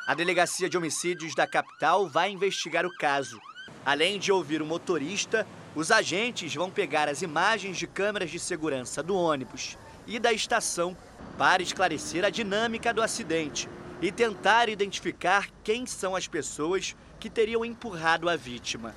A 0.10 0.15
Delegacia 0.15 0.68
de 0.68 0.76
Homicídios 0.76 1.36
da 1.36 1.45
capital 1.45 2.10
vai 2.10 2.31
investigar 2.31 2.84
o 2.84 2.91
caso. 2.98 3.40
Além 3.86 4.18
de 4.18 4.31
ouvir 4.31 4.60
o 4.60 4.65
motorista, 4.65 5.45
os 5.76 5.91
agentes 5.91 6.56
vão 6.56 6.72
pegar 6.72 7.07
as 7.07 7.22
imagens 7.22 7.77
de 7.77 7.86
câmeras 7.86 8.31
de 8.31 8.40
segurança 8.40 9.03
do 9.03 9.15
ônibus 9.15 9.77
e 10.07 10.18
da 10.18 10.34
estação 10.34 10.98
para 11.38 11.61
esclarecer 11.61 12.26
a 12.26 12.31
dinâmica 12.31 12.91
do 12.91 13.03
acidente 13.03 13.69
e 14.02 14.11
tentar 14.11 14.68
identificar 14.68 15.48
quem 15.64 15.86
são 15.86 16.15
as 16.15 16.27
pessoas 16.27 16.95
que 17.19 17.30
teriam 17.30 17.64
empurrado 17.64 18.27
a 18.27 18.36
vítima. 18.36 18.95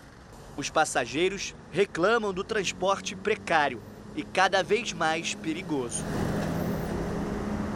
Os 0.57 0.71
passageiros 0.71 1.55
reclamam 1.71 2.33
do 2.33 2.43
transporte 2.43 3.15
precário 3.15 3.83
e 4.17 4.23
cada 4.23 4.63
vez 4.63 4.95
mais 4.95 5.35
perigoso. 5.35 6.03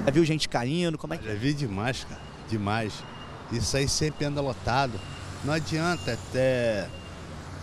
Já 0.06 0.10
viu 0.10 0.24
gente 0.24 0.48
caindo? 0.48 0.96
Como 0.96 1.12
é 1.12 1.18
que 1.18 1.26
Já 1.26 1.34
vi 1.34 1.52
demais, 1.52 2.02
cara. 2.02 2.22
Demais. 2.48 2.94
Isso 3.52 3.76
aí 3.76 3.88
sempre 3.88 4.24
anda 4.24 4.40
lotado. 4.40 4.98
Não 5.44 5.52
adianta, 5.52 6.12
até 6.12 6.88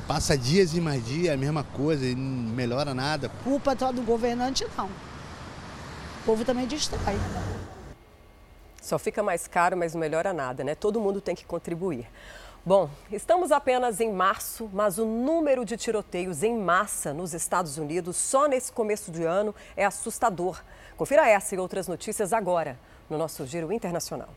passa 0.08 0.38
dias 0.38 0.74
e 0.74 0.82
mais 0.82 1.06
dias, 1.06 1.34
a 1.34 1.38
mesma 1.38 1.64
coisa, 1.64 2.06
e 2.06 2.16
não 2.16 2.54
melhora 2.54 2.94
nada. 2.94 3.30
Culpa 3.44 3.76
só 3.78 3.92
do 3.92 4.02
governante, 4.02 4.66
não. 4.78 4.86
O 4.86 6.26
povo 6.26 6.46
também 6.46 6.66
destrói. 6.66 7.18
Só 8.82 9.00
fica 9.00 9.24
mais 9.24 9.48
caro, 9.48 9.78
mas 9.78 9.94
não 9.94 10.00
melhora 10.00 10.34
nada, 10.34 10.64
né? 10.64 10.76
Todo 10.76 11.00
mundo 11.00 11.22
tem 11.22 11.36
que 11.36 11.46
contribuir. 11.46 12.08
Bom, 12.66 12.90
estamos 13.12 13.52
apenas 13.52 14.00
em 14.00 14.12
março, 14.12 14.70
mas 14.72 14.98
o 14.98 15.06
número 15.06 15.66
de 15.66 15.76
tiroteios 15.76 16.44
em 16.44 16.58
massa 16.58 17.14
nos 17.14 17.34
Estados 17.34 17.78
Unidos 17.78 18.16
só 18.16 18.48
nesse 18.48 18.72
começo 18.72 19.12
de 19.12 19.24
ano 19.24 19.54
é 19.76 19.86
assustador. 19.86 20.62
Confira 20.96 21.28
essa 21.28 21.56
e 21.56 21.58
outras 21.58 21.90
notícias 21.90 22.32
agora 22.32 22.80
no 23.10 23.18
nosso 23.18 23.46
Giro 23.46 23.72
Internacional. 23.74 24.30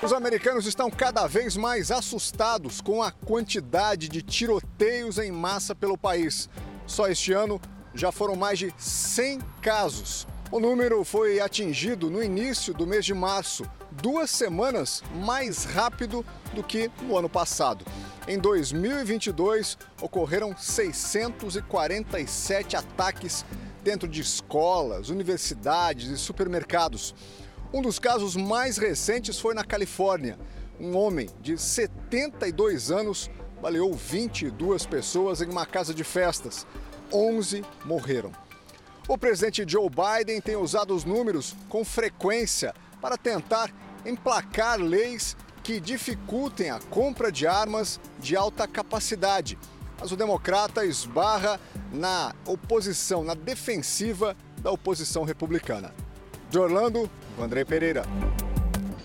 Os 0.00 0.12
americanos 0.12 0.64
estão 0.64 0.88
cada 0.88 1.26
vez 1.26 1.56
mais 1.56 1.90
assustados 1.90 2.80
com 2.80 3.02
a 3.02 3.10
quantidade 3.10 4.08
de 4.08 4.22
tiroteios 4.22 5.18
em 5.18 5.32
massa 5.32 5.74
pelo 5.74 5.98
país. 5.98 6.48
Só 6.86 7.08
este 7.08 7.32
ano 7.32 7.60
já 7.92 8.12
foram 8.12 8.36
mais 8.36 8.60
de 8.60 8.72
100 8.78 9.40
casos. 9.60 10.24
O 10.52 10.60
número 10.60 11.02
foi 11.02 11.40
atingido 11.40 12.08
no 12.08 12.22
início 12.22 12.72
do 12.72 12.86
mês 12.86 13.04
de 13.04 13.12
março, 13.12 13.68
duas 13.90 14.30
semanas 14.30 15.02
mais 15.16 15.64
rápido 15.64 16.24
do 16.54 16.62
que 16.62 16.88
no 17.02 17.18
ano 17.18 17.28
passado. 17.28 17.84
Em 18.28 18.38
2022, 18.38 19.76
ocorreram 20.00 20.56
647 20.56 22.76
ataques 22.76 23.44
dentro 23.82 24.06
de 24.06 24.20
escolas, 24.20 25.08
universidades 25.08 26.08
e 26.08 26.16
supermercados. 26.16 27.16
Um 27.70 27.82
dos 27.82 27.98
casos 27.98 28.34
mais 28.34 28.78
recentes 28.78 29.38
foi 29.38 29.52
na 29.52 29.62
Califórnia. 29.62 30.38
Um 30.80 30.96
homem 30.96 31.28
de 31.42 31.58
72 31.58 32.90
anos 32.90 33.30
baleou 33.60 33.92
22 33.92 34.86
pessoas 34.86 35.42
em 35.42 35.50
uma 35.50 35.66
casa 35.66 35.92
de 35.92 36.02
festas. 36.02 36.66
11 37.12 37.62
morreram. 37.84 38.32
O 39.06 39.18
presidente 39.18 39.66
Joe 39.68 39.88
Biden 39.90 40.40
tem 40.40 40.56
usado 40.56 40.94
os 40.94 41.04
números 41.04 41.54
com 41.68 41.84
frequência 41.84 42.74
para 43.02 43.18
tentar 43.18 43.70
emplacar 44.06 44.80
leis 44.80 45.36
que 45.62 45.78
dificultem 45.78 46.70
a 46.70 46.80
compra 46.88 47.30
de 47.30 47.46
armas 47.46 48.00
de 48.18 48.34
alta 48.34 48.66
capacidade. 48.66 49.58
Mas 50.00 50.10
o 50.10 50.16
democrata 50.16 50.86
esbarra 50.86 51.60
na 51.92 52.34
oposição, 52.46 53.22
na 53.22 53.34
defensiva 53.34 54.34
da 54.62 54.70
oposição 54.70 55.22
republicana. 55.22 55.92
De 56.50 56.58
Orlando, 56.58 57.10
André 57.38 57.62
Pereira. 57.62 58.04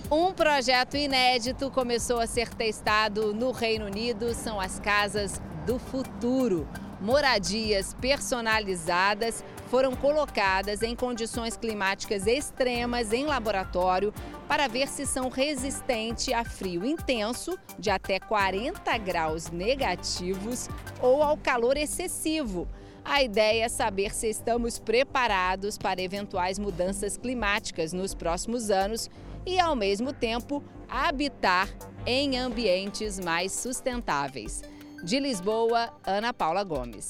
Um 0.09 0.31
projeto 0.31 0.95
inédito 0.95 1.69
começou 1.69 2.19
a 2.19 2.27
ser 2.27 2.47
testado 2.49 3.33
no 3.33 3.51
Reino 3.51 3.85
Unido, 3.85 4.33
são 4.33 4.61
as 4.61 4.79
casas 4.79 5.41
do 5.65 5.77
futuro. 5.77 6.65
Moradias 7.01 7.93
personalizadas 7.95 9.43
foram 9.69 9.93
colocadas 9.93 10.83
em 10.83 10.95
condições 10.95 11.57
climáticas 11.57 12.27
extremas 12.27 13.11
em 13.11 13.25
laboratório 13.25 14.13
para 14.47 14.69
ver 14.69 14.87
se 14.87 15.05
são 15.05 15.27
resistentes 15.27 16.33
a 16.33 16.45
frio 16.45 16.85
intenso, 16.85 17.59
de 17.77 17.89
até 17.89 18.19
40 18.19 18.97
graus 18.99 19.49
negativos, 19.51 20.69
ou 21.01 21.21
ao 21.21 21.35
calor 21.35 21.75
excessivo. 21.75 22.69
A 23.05 23.21
ideia 23.21 23.65
é 23.65 23.69
saber 23.69 24.13
se 24.13 24.29
estamos 24.29 24.79
preparados 24.79 25.77
para 25.77 26.01
eventuais 26.01 26.57
mudanças 26.57 27.17
climáticas 27.17 27.91
nos 27.91 28.15
próximos 28.15 28.69
anos 28.69 29.09
e, 29.45 29.59
ao 29.59 29.75
mesmo 29.75 30.13
tempo, 30.13 30.63
habitar 30.89 31.67
em 32.05 32.37
ambientes 32.37 33.19
mais 33.19 33.51
sustentáveis. 33.51 34.61
De 35.03 35.19
Lisboa, 35.19 35.91
Ana 36.05 36.33
Paula 36.33 36.63
Gomes. 36.63 37.09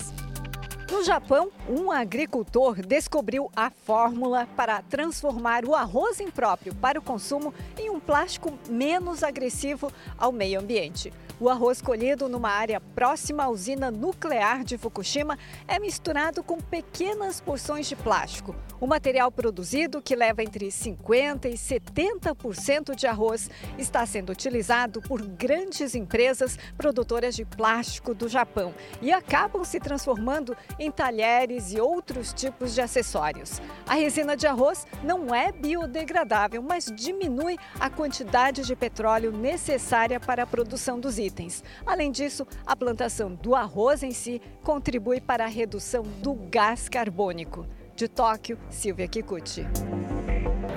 No 0.93 1.03
Japão, 1.03 1.49
um 1.67 1.91
agricultor 1.91 2.85
descobriu 2.85 3.49
a 3.55 3.71
fórmula 3.71 4.47
para 4.55 4.79
transformar 4.83 5.65
o 5.65 5.73
arroz 5.73 6.19
impróprio 6.19 6.75
para 6.75 6.99
o 6.99 7.01
consumo 7.01 7.51
em 7.79 7.89
um 7.89 7.99
plástico 7.99 8.53
menos 8.69 9.23
agressivo 9.23 9.91
ao 10.19 10.31
meio 10.31 10.59
ambiente. 10.59 11.11
O 11.39 11.49
arroz 11.49 11.81
colhido 11.81 12.29
numa 12.29 12.51
área 12.51 12.79
próxima 12.79 13.43
à 13.43 13.49
usina 13.49 13.89
nuclear 13.89 14.63
de 14.63 14.77
Fukushima 14.77 15.37
é 15.67 15.79
misturado 15.79 16.43
com 16.43 16.57
pequenas 16.57 17.41
porções 17.41 17.87
de 17.87 17.95
plástico. 17.95 18.55
O 18.79 18.85
material 18.85 19.31
produzido, 19.31 20.01
que 20.01 20.15
leva 20.15 20.43
entre 20.43 20.67
50% 20.67 21.45
e 21.45 21.53
70% 21.53 22.95
de 22.95 23.07
arroz, 23.07 23.49
está 23.77 24.05
sendo 24.05 24.31
utilizado 24.31 25.01
por 25.01 25.21
grandes 25.21 25.95
empresas 25.95 26.57
produtoras 26.77 27.35
de 27.35 27.43
plástico 27.43 28.13
do 28.13 28.29
Japão 28.29 28.73
e 29.01 29.11
acabam 29.11 29.65
se 29.65 29.79
transformando 29.79 30.55
em 30.83 30.91
talheres 30.91 31.71
e 31.73 31.79
outros 31.79 32.33
tipos 32.33 32.73
de 32.73 32.81
acessórios. 32.81 33.61
A 33.87 33.95
resina 33.95 34.35
de 34.35 34.45
arroz 34.45 34.85
não 35.03 35.33
é 35.33 35.51
biodegradável, 35.51 36.61
mas 36.61 36.91
diminui 36.93 37.57
a 37.79 37.89
quantidade 37.89 38.63
de 38.63 38.75
petróleo 38.75 39.31
necessária 39.31 40.19
para 40.19 40.43
a 40.43 40.47
produção 40.47 40.99
dos 40.99 41.17
itens. 41.17 41.63
Além 41.85 42.11
disso, 42.11 42.45
a 42.65 42.75
plantação 42.75 43.33
do 43.33 43.55
arroz 43.55 44.03
em 44.03 44.11
si 44.11 44.41
contribui 44.63 45.21
para 45.21 45.45
a 45.45 45.49
redução 45.49 46.03
do 46.03 46.33
gás 46.33 46.89
carbônico. 46.89 47.65
De 47.95 48.07
Tóquio, 48.07 48.57
Silvia 48.69 49.07
Kikuchi. 49.07 49.65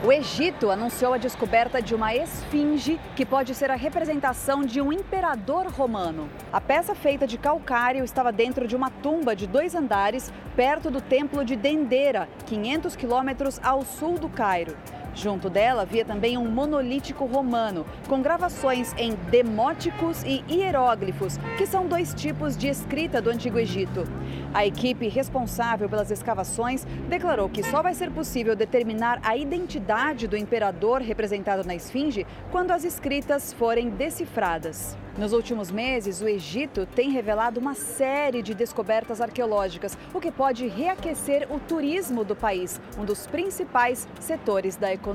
O 0.05 0.13
Egito 0.13 0.71
anunciou 0.71 1.15
a 1.15 1.19
descoberta 1.19 1.81
de 1.81 1.95
uma 1.95 2.15
esfinge 2.15 3.01
que 3.17 3.25
pode 3.25 3.55
ser 3.55 3.71
a 3.71 3.75
representação 3.75 4.61
de 4.63 4.81
um 4.81 4.93
imperador 4.93 5.67
romano. 5.69 6.29
A 6.53 6.61
peça 6.61 6.95
feita 6.95 7.27
de 7.27 7.39
calcário 7.39 8.05
estava 8.05 8.31
dentro 8.31 8.69
de 8.69 8.77
uma 8.77 8.91
tumba 8.91 9.35
de 9.35 9.47
dois 9.47 9.75
andares 9.75 10.31
perto 10.55 10.91
do 10.91 11.01
templo 11.01 11.45
de 11.45 11.57
Dendera, 11.57 12.29
500 12.45 12.95
quilômetros 12.95 13.59
ao 13.63 13.83
sul 13.83 14.19
do 14.19 14.29
Cairo. 14.29 14.77
Junto 15.17 15.49
dela 15.49 15.81
havia 15.81 16.05
também 16.05 16.37
um 16.37 16.45
monolítico 16.45 17.25
romano, 17.25 17.87
com 18.07 18.21
gravações 18.21 18.93
em 18.99 19.15
demóticos 19.31 20.23
e 20.23 20.45
hieróglifos, 20.47 21.39
que 21.57 21.67
são 21.67 21.89
dois 21.89 22.13
tipos 22.13 22.55
de 22.55 22.69
escrita 22.69 23.23
do 23.23 23.31
Antigo 23.31 23.59
Egito. 23.59 24.05
A 24.53 24.67
equipe 24.67 25.09
responsável 25.09 25.89
pelas 25.89 26.11
escavações 26.11 26.85
declarou 27.09 27.49
que 27.49 27.63
só 27.63 27.83
vai 27.83 27.95
ser 27.95 28.11
possível 28.11 28.55
determinar 28.55 29.19
a 29.23 29.35
identidade 29.35 30.29
do 30.29 30.37
imperador 30.37 31.01
representado 31.01 31.67
na 31.67 31.75
esfinge 31.75 32.27
quando 32.53 32.73
as 32.73 32.85
escritas 32.85 33.55
forem 33.55 33.89
decifradas. 33.89 34.99
Nos 35.17 35.33
últimos 35.33 35.71
meses, 35.71 36.21
o 36.21 36.29
Egito 36.29 36.85
tem 36.85 37.11
revelado 37.11 37.59
uma 37.59 37.73
série 37.73 38.43
de 38.43 38.53
descobertas 38.53 39.19
arqueológicas, 39.19 39.97
o 40.13 40.21
que 40.21 40.31
pode 40.31 40.67
reaquecer 40.67 41.47
o 41.51 41.59
turismo 41.59 42.23
do 42.23 42.37
país, 42.37 42.79
um 42.99 43.05
dos 43.07 43.27
principais 43.27 44.07
setores 44.21 44.77
da 44.77 44.93
economia. 44.93 45.06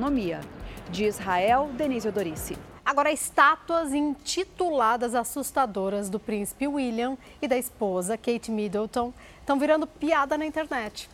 De 0.90 1.06
Israel, 1.06 1.70
Denise 1.74 2.08
Odorice. 2.08 2.58
Agora, 2.84 3.12
estátuas 3.12 3.94
intituladas 3.94 5.16
assustadoras 5.16 6.10
do 6.10 6.20
príncipe 6.20 6.68
William 6.68 7.18
e 7.42 7.48
da 7.48 7.58
esposa 7.58 8.18
Kate 8.18 8.52
Middleton 8.52 9.14
estão 9.40 9.58
virando 9.60 9.86
piada 9.86 10.38
na 10.38 10.46
internet. 10.46 11.10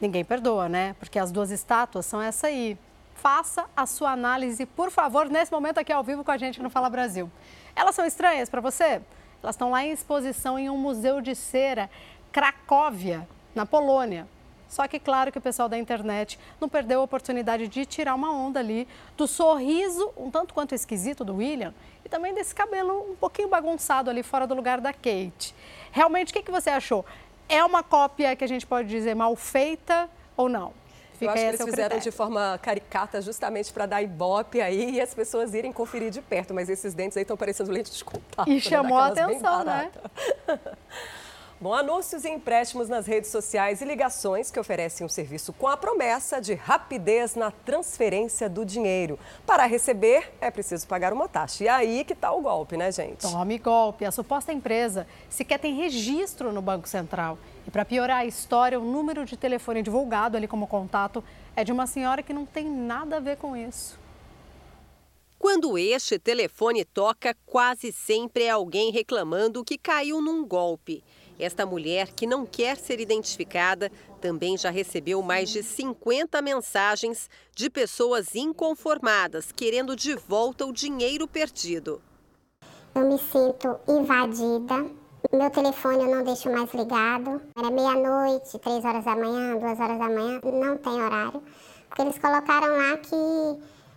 Ninguém 0.00 0.24
perdoa, 0.24 0.68
né? 0.68 0.94
Porque 0.98 1.18
as 1.18 1.30
duas 1.30 1.50
estátuas 1.50 2.06
são 2.06 2.20
essa 2.20 2.46
aí. 2.46 2.76
Faça 3.14 3.66
a 3.76 3.86
sua 3.86 4.10
análise, 4.10 4.66
por 4.66 4.90
favor, 4.90 5.28
nesse 5.28 5.52
momento 5.52 5.78
aqui 5.78 5.92
ao 5.92 6.02
vivo 6.02 6.24
com 6.24 6.30
a 6.30 6.36
gente 6.36 6.62
no 6.62 6.70
Fala 6.70 6.90
Brasil. 6.90 7.30
Elas 7.76 7.94
são 7.94 8.04
estranhas 8.04 8.48
para 8.48 8.60
você? 8.60 9.00
Elas 9.42 9.54
estão 9.54 9.70
lá 9.70 9.84
em 9.84 9.90
exposição 9.90 10.58
em 10.58 10.70
um 10.70 10.76
museu 10.76 11.20
de 11.20 11.34
cera, 11.34 11.90
Cracóvia, 12.30 13.28
na 13.54 13.66
Polônia. 13.66 14.26
Só 14.72 14.88
que, 14.88 14.98
claro, 14.98 15.30
que 15.30 15.36
o 15.36 15.40
pessoal 15.40 15.68
da 15.68 15.76
internet 15.76 16.38
não 16.58 16.66
perdeu 16.66 17.00
a 17.00 17.02
oportunidade 17.02 17.68
de 17.68 17.84
tirar 17.84 18.14
uma 18.14 18.32
onda 18.32 18.58
ali 18.58 18.88
do 19.18 19.26
sorriso, 19.26 20.10
um 20.16 20.30
tanto 20.30 20.54
quanto 20.54 20.74
esquisito 20.74 21.22
do 21.22 21.36
William, 21.36 21.74
e 22.02 22.08
também 22.08 22.32
desse 22.32 22.54
cabelo 22.54 23.10
um 23.10 23.14
pouquinho 23.14 23.48
bagunçado 23.48 24.08
ali 24.08 24.22
fora 24.22 24.46
do 24.46 24.54
lugar 24.54 24.80
da 24.80 24.90
Kate. 24.90 25.54
Realmente, 25.90 26.30
o 26.30 26.32
que, 26.32 26.42
que 26.42 26.50
você 26.50 26.70
achou? 26.70 27.04
É 27.50 27.62
uma 27.62 27.82
cópia 27.82 28.34
que 28.34 28.42
a 28.42 28.46
gente 28.46 28.66
pode 28.66 28.88
dizer 28.88 29.14
mal 29.14 29.36
feita 29.36 30.08
ou 30.34 30.48
não? 30.48 30.72
Fica 31.18 31.26
Eu 31.26 31.30
acho 31.32 31.42
que 31.42 31.48
eles 31.48 31.64
fizeram 31.64 31.88
critério. 31.90 32.02
de 32.02 32.10
forma 32.10 32.58
caricata 32.62 33.20
justamente 33.20 33.70
para 33.74 33.84
dar 33.84 34.00
ibope 34.00 34.58
aí 34.62 34.92
e 34.92 35.00
as 35.02 35.12
pessoas 35.12 35.52
irem 35.52 35.70
conferir 35.70 36.10
de 36.10 36.22
perto. 36.22 36.54
Mas 36.54 36.70
esses 36.70 36.94
dentes 36.94 37.18
aí 37.18 37.24
estão 37.24 37.36
parecendo 37.36 37.70
lentes 37.70 37.94
de 37.94 38.02
contato. 38.02 38.48
E 38.48 38.54
né? 38.54 38.60
chamou 38.60 38.96
a 38.96 39.08
atenção, 39.08 39.64
né? 39.64 39.92
Bom, 41.62 41.72
anúncios 41.72 42.24
e 42.24 42.28
empréstimos 42.28 42.88
nas 42.88 43.06
redes 43.06 43.30
sociais 43.30 43.80
e 43.80 43.84
ligações 43.84 44.50
que 44.50 44.58
oferecem 44.58 45.06
um 45.06 45.08
serviço 45.08 45.52
com 45.52 45.68
a 45.68 45.76
promessa 45.76 46.40
de 46.40 46.54
rapidez 46.54 47.36
na 47.36 47.52
transferência 47.52 48.48
do 48.48 48.64
dinheiro. 48.64 49.16
Para 49.46 49.64
receber, 49.64 50.32
é 50.40 50.50
preciso 50.50 50.88
pagar 50.88 51.12
uma 51.12 51.28
taxa. 51.28 51.62
E 51.62 51.68
aí 51.68 52.02
que 52.02 52.14
está 52.14 52.32
o 52.32 52.40
golpe, 52.40 52.76
né, 52.76 52.90
gente? 52.90 53.20
Tome 53.20 53.58
golpe. 53.58 54.04
A 54.04 54.10
suposta 54.10 54.52
empresa 54.52 55.06
sequer 55.30 55.60
tem 55.60 55.76
registro 55.76 56.50
no 56.52 56.60
Banco 56.60 56.88
Central. 56.88 57.38
E 57.64 57.70
para 57.70 57.84
piorar 57.84 58.16
a 58.16 58.26
história, 58.26 58.80
o 58.80 58.84
número 58.84 59.24
de 59.24 59.36
telefone 59.36 59.84
divulgado 59.84 60.36
ali 60.36 60.48
como 60.48 60.66
contato 60.66 61.22
é 61.54 61.62
de 61.62 61.70
uma 61.70 61.86
senhora 61.86 62.24
que 62.24 62.32
não 62.32 62.44
tem 62.44 62.68
nada 62.68 63.18
a 63.18 63.20
ver 63.20 63.36
com 63.36 63.56
isso. 63.56 64.02
Quando 65.38 65.78
este 65.78 66.18
telefone 66.18 66.84
toca, 66.84 67.36
quase 67.46 67.92
sempre 67.92 68.44
é 68.44 68.50
alguém 68.50 68.90
reclamando 68.90 69.64
que 69.64 69.78
caiu 69.78 70.20
num 70.20 70.44
golpe. 70.44 71.04
Esta 71.42 71.66
mulher, 71.66 72.12
que 72.12 72.24
não 72.24 72.46
quer 72.46 72.76
ser 72.76 73.00
identificada, 73.00 73.90
também 74.20 74.56
já 74.56 74.70
recebeu 74.70 75.20
mais 75.22 75.50
de 75.50 75.60
50 75.60 76.40
mensagens 76.40 77.28
de 77.52 77.68
pessoas 77.68 78.36
inconformadas 78.36 79.50
querendo 79.50 79.96
de 79.96 80.14
volta 80.14 80.64
o 80.64 80.72
dinheiro 80.72 81.26
perdido. 81.26 82.00
Eu 82.94 83.08
me 83.08 83.18
sinto 83.18 83.76
invadida. 83.88 84.88
Meu 85.32 85.50
telefone 85.50 86.04
eu 86.04 86.14
não 86.14 86.22
deixo 86.22 86.48
mais 86.48 86.72
ligado. 86.72 87.42
Era 87.58 87.72
meia-noite, 87.72 88.56
três 88.60 88.84
horas 88.84 89.04
da 89.04 89.16
manhã, 89.16 89.58
duas 89.58 89.80
horas 89.80 89.98
da 89.98 90.08
manhã, 90.08 90.40
não 90.44 90.76
tem 90.76 90.92
horário. 90.92 91.42
Porque 91.88 92.02
eles 92.02 92.18
colocaram 92.18 92.76
lá 92.76 92.96
que 92.98 93.16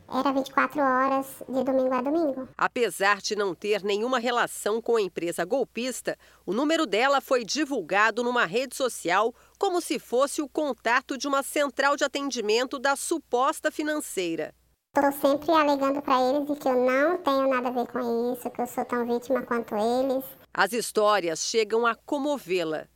era 0.08 0.32
24 0.32 0.80
horas 0.80 1.26
de 1.48 1.64
domingo 1.64 1.94
a 1.94 2.02
domingo. 2.02 2.48
Apesar 2.58 3.22
de 3.22 3.36
não 3.36 3.56
ter 3.56 3.84
nenhuma 3.84 4.20
relação 4.20 4.82
com 4.82 4.96
a 4.96 5.02
empresa 5.02 5.44
golpista, 5.44 6.18
o 6.46 6.54
número 6.54 6.86
dela 6.86 7.20
foi 7.20 7.44
divulgado 7.44 8.24
numa 8.24 8.46
rede 8.46 8.76
social 8.76 9.34
como 9.58 9.82
se 9.82 9.98
fosse 9.98 10.42
o 10.42 10.50
contato 10.50 11.18
de 11.18 11.28
uma 11.28 11.42
central 11.42 11.96
de 11.96 12.04
atendimento 12.04 12.78
da 12.78 12.96
suposta 12.96 13.72
financeira. 13.72 14.54
Estou 14.96 15.12
sempre 15.12 15.52
alegando 15.52 16.02
para 16.02 16.22
eles 16.22 16.58
que 16.58 16.68
eu 16.70 16.86
não 16.86 17.18
tenho 17.18 17.50
nada 17.50 17.68
a 17.68 17.72
ver 17.72 17.86
com 17.88 18.34
isso, 18.34 18.50
que 18.50 18.62
eu 18.62 18.68
sou 18.68 18.86
tão 18.86 19.06
vítima 19.06 19.42
quanto 19.42 19.76
eles. 19.76 20.24
As 20.54 20.72
histórias 20.72 21.40
chegam 21.40 21.86
a 21.86 21.96
comovê-la. 21.96 22.88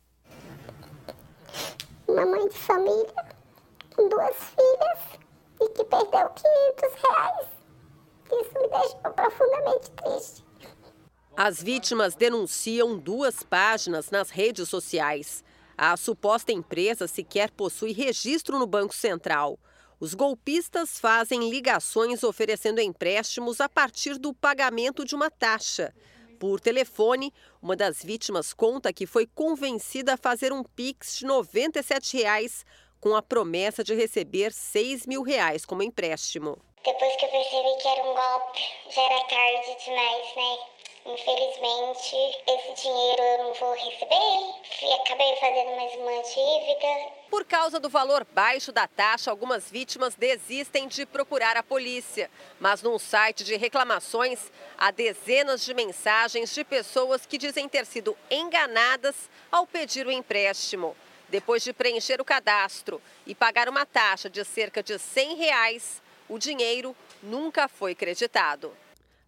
Uma 2.08 2.24
mãe 2.24 2.48
de 2.48 2.56
família, 2.56 3.14
com 3.94 4.08
duas 4.08 4.34
filhas, 4.34 5.19
e 5.60 5.68
que 5.68 5.84
perdeu 5.84 6.28
500 6.30 7.02
reais. 7.02 7.46
Isso 8.32 8.54
me 8.54 8.68
deixou 8.68 9.12
profundamente 9.12 9.90
triste. 9.92 10.44
As 11.36 11.62
vítimas 11.62 12.14
denunciam 12.14 12.98
duas 12.98 13.42
páginas 13.42 14.10
nas 14.10 14.30
redes 14.30 14.68
sociais. 14.68 15.42
A 15.76 15.96
suposta 15.96 16.52
empresa 16.52 17.08
sequer 17.08 17.50
possui 17.50 17.92
registro 17.92 18.58
no 18.58 18.66
Banco 18.66 18.94
Central. 18.94 19.58
Os 19.98 20.14
golpistas 20.14 20.98
fazem 20.98 21.50
ligações 21.50 22.22
oferecendo 22.22 22.80
empréstimos 22.80 23.60
a 23.60 23.68
partir 23.68 24.18
do 24.18 24.34
pagamento 24.34 25.04
de 25.04 25.14
uma 25.14 25.30
taxa. 25.30 25.94
Por 26.38 26.58
telefone, 26.58 27.32
uma 27.60 27.76
das 27.76 28.02
vítimas 28.02 28.54
conta 28.54 28.92
que 28.92 29.06
foi 29.06 29.26
convencida 29.26 30.14
a 30.14 30.16
fazer 30.16 30.54
um 30.54 30.62
Pix 30.62 31.18
de 31.18 31.26
97 31.26 32.16
reais 32.16 32.64
com 33.00 33.16
a 33.16 33.22
promessa 33.22 33.82
de 33.82 33.94
receber 33.94 34.52
6 34.52 35.06
mil 35.06 35.22
reais 35.22 35.64
como 35.64 35.82
empréstimo. 35.82 36.58
Depois 36.84 37.16
que 37.16 37.24
eu 37.24 37.28
percebi 37.30 37.82
que 37.82 37.88
era 37.88 38.02
um 38.02 38.14
golpe, 38.14 38.62
já 38.90 39.02
era 39.02 39.24
tarde 39.24 39.84
demais, 39.84 40.36
né? 40.36 40.58
Infelizmente, 41.06 42.14
esse 42.46 42.82
dinheiro 42.82 43.22
eu 43.22 43.44
não 43.44 43.54
vou 43.54 43.72
receber 43.72 44.60
e 44.82 44.92
acabei 44.92 45.34
fazendo 45.36 45.76
mais 45.76 45.94
uma 45.94 46.22
dívida. 46.22 47.20
Por 47.30 47.44
causa 47.46 47.80
do 47.80 47.88
valor 47.88 48.26
baixo 48.34 48.70
da 48.70 48.86
taxa, 48.86 49.30
algumas 49.30 49.70
vítimas 49.70 50.14
desistem 50.14 50.88
de 50.88 51.06
procurar 51.06 51.56
a 51.56 51.62
polícia. 51.62 52.30
Mas 52.58 52.82
num 52.82 52.98
site 52.98 53.44
de 53.44 53.56
reclamações, 53.56 54.52
há 54.76 54.90
dezenas 54.90 55.64
de 55.64 55.72
mensagens 55.72 56.54
de 56.54 56.64
pessoas 56.64 57.24
que 57.24 57.38
dizem 57.38 57.66
ter 57.66 57.86
sido 57.86 58.14
enganadas 58.30 59.30
ao 59.50 59.66
pedir 59.66 60.06
o 60.06 60.12
empréstimo. 60.12 60.94
Depois 61.30 61.62
de 61.62 61.72
preencher 61.72 62.20
o 62.20 62.24
cadastro 62.24 63.00
e 63.24 63.34
pagar 63.34 63.68
uma 63.68 63.86
taxa 63.86 64.28
de 64.28 64.44
cerca 64.44 64.82
de 64.82 64.98
100 64.98 65.36
reais, 65.36 66.02
o 66.28 66.38
dinheiro 66.38 66.94
nunca 67.22 67.68
foi 67.68 67.94
creditado. 67.94 68.72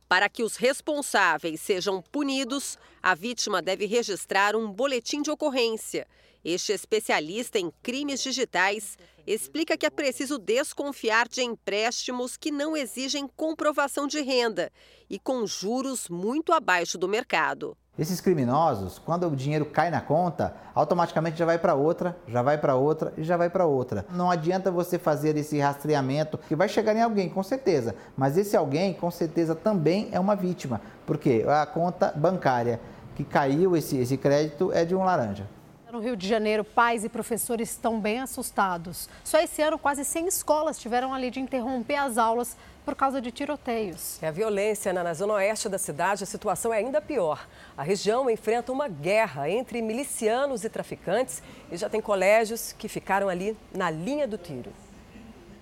Para 0.09 0.29
que 0.29 0.43
os 0.43 0.57
responsáveis 0.57 1.61
sejam 1.61 2.03
punidos, 2.03 2.77
a 3.01 3.15
vítima 3.15 3.63
deve 3.63 3.87
registrar 3.87 4.57
um 4.57 4.71
boletim 4.71 5.23
de 5.23 5.31
ocorrência. 5.31 6.07
Este 6.45 6.73
especialista 6.73 7.59
em 7.59 7.73
crimes 7.83 8.21
digitais 8.21 8.99
explica 9.25 9.77
que 9.77 9.87
é 9.87 9.91
preciso 9.91 10.39
desconfiar 10.39 11.29
de 11.29 11.43
empréstimos 11.43 12.37
que 12.37 12.51
não 12.51 12.77
exigem 12.77 13.29
comprovação 13.29 14.09
de 14.09 14.21
renda 14.21 14.73
e 15.09 15.21
com 15.21 15.47
juros 15.47 16.09
muito 16.09 16.53
abaixo 16.53 16.99
do 16.99 17.09
mercado. 17.09 17.77
Esses 17.99 18.23
criminosos, 18.23 18.99
quando 18.99 19.29
o 19.29 19.37
dinheiro 19.37 19.67
cai 19.67 19.91
na 19.91 20.01
conta, 20.01 20.55
automaticamente 20.75 21.39
já 21.39 21.45
vai 21.45 21.59
para 21.59 21.75
outra, 21.75 22.17
já 22.27 22.41
vai 22.41 22.57
para 22.57 22.75
outra 22.75 23.13
e 23.19 23.23
já 23.23 23.37
vai 23.37 23.51
para 23.51 23.67
outra. 23.67 24.07
Não 24.11 24.31
adianta 24.31 24.71
você 24.71 24.99
fazer 24.99 25.37
esse 25.37 25.59
rastreamento 25.61 26.39
que 26.39 26.57
vai 26.57 26.71
chegar 26.71 26.97
em 26.97 27.03
alguém, 27.03 27.29
com 27.29 27.43
certeza, 27.43 27.95
mas 28.17 28.39
esse 28.39 28.57
alguém, 28.57 28.95
com 28.95 29.11
certeza, 29.11 29.55
também 29.55 30.09
é 30.11 30.19
uma 30.19 30.35
vítima, 30.35 30.81
porque 31.05 31.45
a 31.47 31.67
conta 31.67 32.11
bancária 32.17 32.81
que 33.15 33.25
caiu 33.25 33.77
esse, 33.77 33.99
esse 33.99 34.17
crédito 34.17 34.73
é 34.73 34.87
de 34.87 34.95
um 34.95 35.05
laranja. 35.05 35.47
No 35.93 36.01
Rio 36.01 36.17
de 36.17 36.27
Janeiro, 36.27 36.65
pais 36.65 37.05
e 37.05 37.09
professores 37.11 37.69
estão 37.69 38.01
bem 38.01 38.19
assustados. 38.19 39.11
Só 39.23 39.39
esse 39.39 39.61
ano, 39.61 39.79
quase 39.79 40.07
100 40.07 40.27
escolas 40.27 40.79
tiveram 40.79 41.13
ali 41.13 41.31
de 41.31 41.39
interromper 41.39 41.97
as 41.97 42.17
aulas 42.17 42.57
por 42.83 42.95
causa 42.95 43.21
de 43.21 43.31
tiroteios. 43.31 44.19
É 44.23 44.29
a 44.29 44.31
violência 44.31 44.91
na 44.91 45.13
zona 45.13 45.35
oeste 45.35 45.69
da 45.69 45.77
cidade, 45.77 46.25
a 46.25 46.27
situação 46.27 46.73
é 46.73 46.79
ainda 46.79 46.99
pior. 46.99 47.47
A 47.77 47.83
região 47.83 48.31
enfrenta 48.31 48.73
uma 48.73 48.89
guerra 48.89 49.51
entre 49.51 49.83
milicianos 49.83 50.65
e 50.65 50.71
traficantes 50.71 51.43
e 51.71 51.77
já 51.77 51.91
tem 51.91 52.01
colégios 52.01 52.73
que 52.73 52.89
ficaram 52.89 53.29
ali 53.29 53.55
na 53.75 53.91
linha 53.91 54.27
do 54.27 54.39
tiro. 54.39 54.73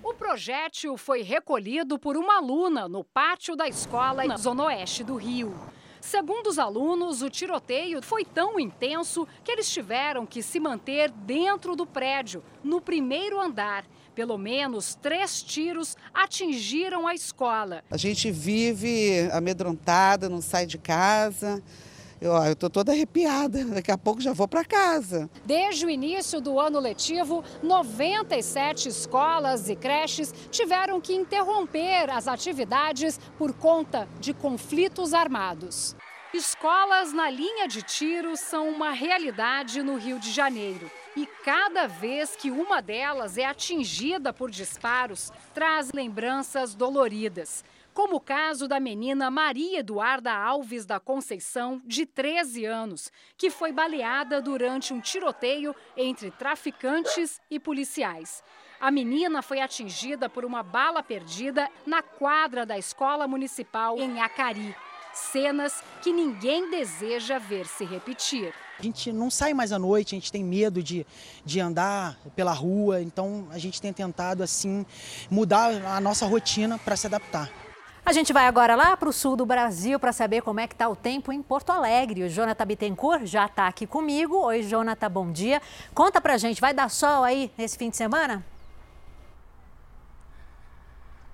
O 0.01 0.15
projétil 0.15 0.97
foi 0.97 1.23
recolhido 1.23 1.99
por 1.99 2.17
uma 2.17 2.37
aluna 2.37 2.89
no 2.89 3.03
pátio 3.03 3.57
da 3.57 3.67
escola 3.67 4.25
na 4.25 4.37
zona 4.37 4.67
oeste 4.67 5.03
do 5.03 5.17
Rio. 5.17 5.53
Segundo 6.01 6.49
os 6.49 6.59
alunos, 6.59 7.23
o 7.23 7.29
tiroteio 7.29 8.03
foi 8.03 8.25
tão 8.25 8.59
intenso 8.59 9.29
que 9.45 9.53
eles 9.53 9.69
tiveram 9.71 10.25
que 10.25 10.43
se 10.43 10.59
manter 10.59 11.11
dentro 11.11 11.77
do 11.77 11.87
prédio, 11.87 12.43
no 12.65 12.81
primeiro 12.81 13.41
andar. 13.41 13.85
Pelo 14.15 14.37
menos 14.37 14.95
três 14.95 15.43
tiros 15.43 15.97
atingiram 16.13 17.07
a 17.07 17.15
escola. 17.15 17.85
A 17.91 17.97
gente 17.97 18.31
vive 18.31 19.29
amedrontada, 19.33 20.29
não 20.29 20.41
sai 20.41 20.67
de 20.67 20.79
casa. 20.79 21.63
Eu 22.21 22.37
estou 22.53 22.69
toda 22.69 22.93
arrepiada, 22.93 23.65
daqui 23.65 23.91
a 23.91 23.97
pouco 23.97 24.21
já 24.21 24.35
vou 24.35 24.47
para 24.47 24.63
casa. 24.63 25.31
Desde 25.47 25.87
o 25.87 25.91
início 25.91 26.39
do 26.39 26.61
ano 26.61 26.79
letivo, 26.79 27.43
97 27.63 28.91
escolas 28.91 29.71
e 29.71 29.75
creches 29.75 30.35
tiveram 30.51 31.01
que 31.01 31.15
interromper 31.15 32.11
as 32.11 32.29
atividades 32.29 33.19
por 33.39 33.55
conta 33.55 34.07
de 34.21 34.35
conflitos 34.35 35.15
armados. 35.15 35.97
Escolas 36.35 37.11
na 37.13 37.31
linha 37.31 37.67
de 37.67 37.83
tiro 37.83 38.37
são 38.37 38.69
uma 38.69 38.91
realidade 38.91 39.83
no 39.83 39.97
Rio 39.97 40.19
de 40.19 40.31
Janeiro. 40.31 40.91
E 41.17 41.27
cada 41.43 41.87
vez 41.89 42.37
que 42.37 42.51
uma 42.51 42.83
delas 42.83 43.39
é 43.39 43.47
atingida 43.47 44.33
por 44.33 44.51
disparos, 44.51 45.33
traz 45.55 45.91
lembranças 45.91 46.75
doloridas 46.75 47.65
como 48.01 48.17
o 48.17 48.21
caso 48.21 48.67
da 48.67 48.81
menina 48.81 49.31
Maria 49.31 49.81
Eduarda 49.81 50.33
Alves 50.33 50.87
da 50.87 50.99
Conceição, 50.99 51.83
de 51.85 52.07
13 52.07 52.65
anos, 52.65 53.13
que 53.37 53.51
foi 53.51 53.73
baleada 53.73 54.41
durante 54.41 54.95
um 54.95 55.01
tiroteio 55.03 55.77
entre 55.95 56.31
traficantes 56.31 57.43
e 57.51 57.61
policiais. 57.61 58.43
A 58.81 58.91
menina 58.91 59.43
foi 59.43 59.61
atingida 59.61 60.31
por 60.31 60.47
uma 60.47 60.63
bala 60.63 61.03
perdida 61.03 61.69
na 61.85 62.01
quadra 62.01 62.65
da 62.65 62.79
escola 62.79 63.29
municipal 63.29 63.99
em 63.99 64.19
Acari. 64.23 64.75
Cenas 65.13 65.85
que 66.01 66.11
ninguém 66.11 66.71
deseja 66.71 67.39
ver 67.39 67.67
se 67.67 67.85
repetir. 67.85 68.55
A 68.79 68.83
gente 68.83 69.13
não 69.13 69.31
sai 69.31 69.53
mais 69.53 69.73
à 69.73 69.79
noite, 69.79 70.15
a 70.15 70.19
gente 70.19 70.33
tem 70.33 70.43
medo 70.43 70.83
de, 70.83 71.07
de 71.45 71.61
andar 71.61 72.19
pela 72.35 72.55
rua, 72.55 73.03
então 73.03 73.47
a 73.51 73.59
gente 73.59 73.79
tem 73.79 73.93
tentado 73.93 74.43
assim 74.43 74.87
mudar 75.31 75.85
a 75.85 76.01
nossa 76.01 76.25
rotina 76.25 76.79
para 76.79 76.97
se 76.97 77.07
adaptar. 77.07 77.70
A 78.05 78.13
gente 78.13 78.33
vai 78.33 78.47
agora 78.47 78.75
lá 78.75 78.97
para 78.97 79.09
o 79.09 79.13
sul 79.13 79.37
do 79.37 79.45
Brasil 79.45 80.01
para 80.01 80.13
saber 80.13 80.43
como 80.43 80.59
é 80.59 80.67
que 80.67 80.75
está 80.75 80.89
o 80.89 80.97
tempo 80.97 81.33
em 81.33 81.43
Porto 81.43 81.71
Alegre. 81.71 82.25
O 82.25 82.29
Jonathan 82.29 82.67
Bittencourt 82.67 83.27
já 83.27 83.47
está 83.47 83.67
aqui 83.69 83.87
comigo. 83.87 84.37
Oi, 84.37 84.63
Jonathan, 84.63 85.11
bom 85.11 85.31
dia. 85.31 85.61
Conta 85.95 86.21
para 86.21 86.39
gente, 86.39 86.61
vai 86.61 86.73
dar 86.73 86.89
sol 86.89 87.23
aí 87.23 87.53
nesse 87.57 87.77
fim 87.77 87.91
de 87.91 87.97
semana? 87.97 88.45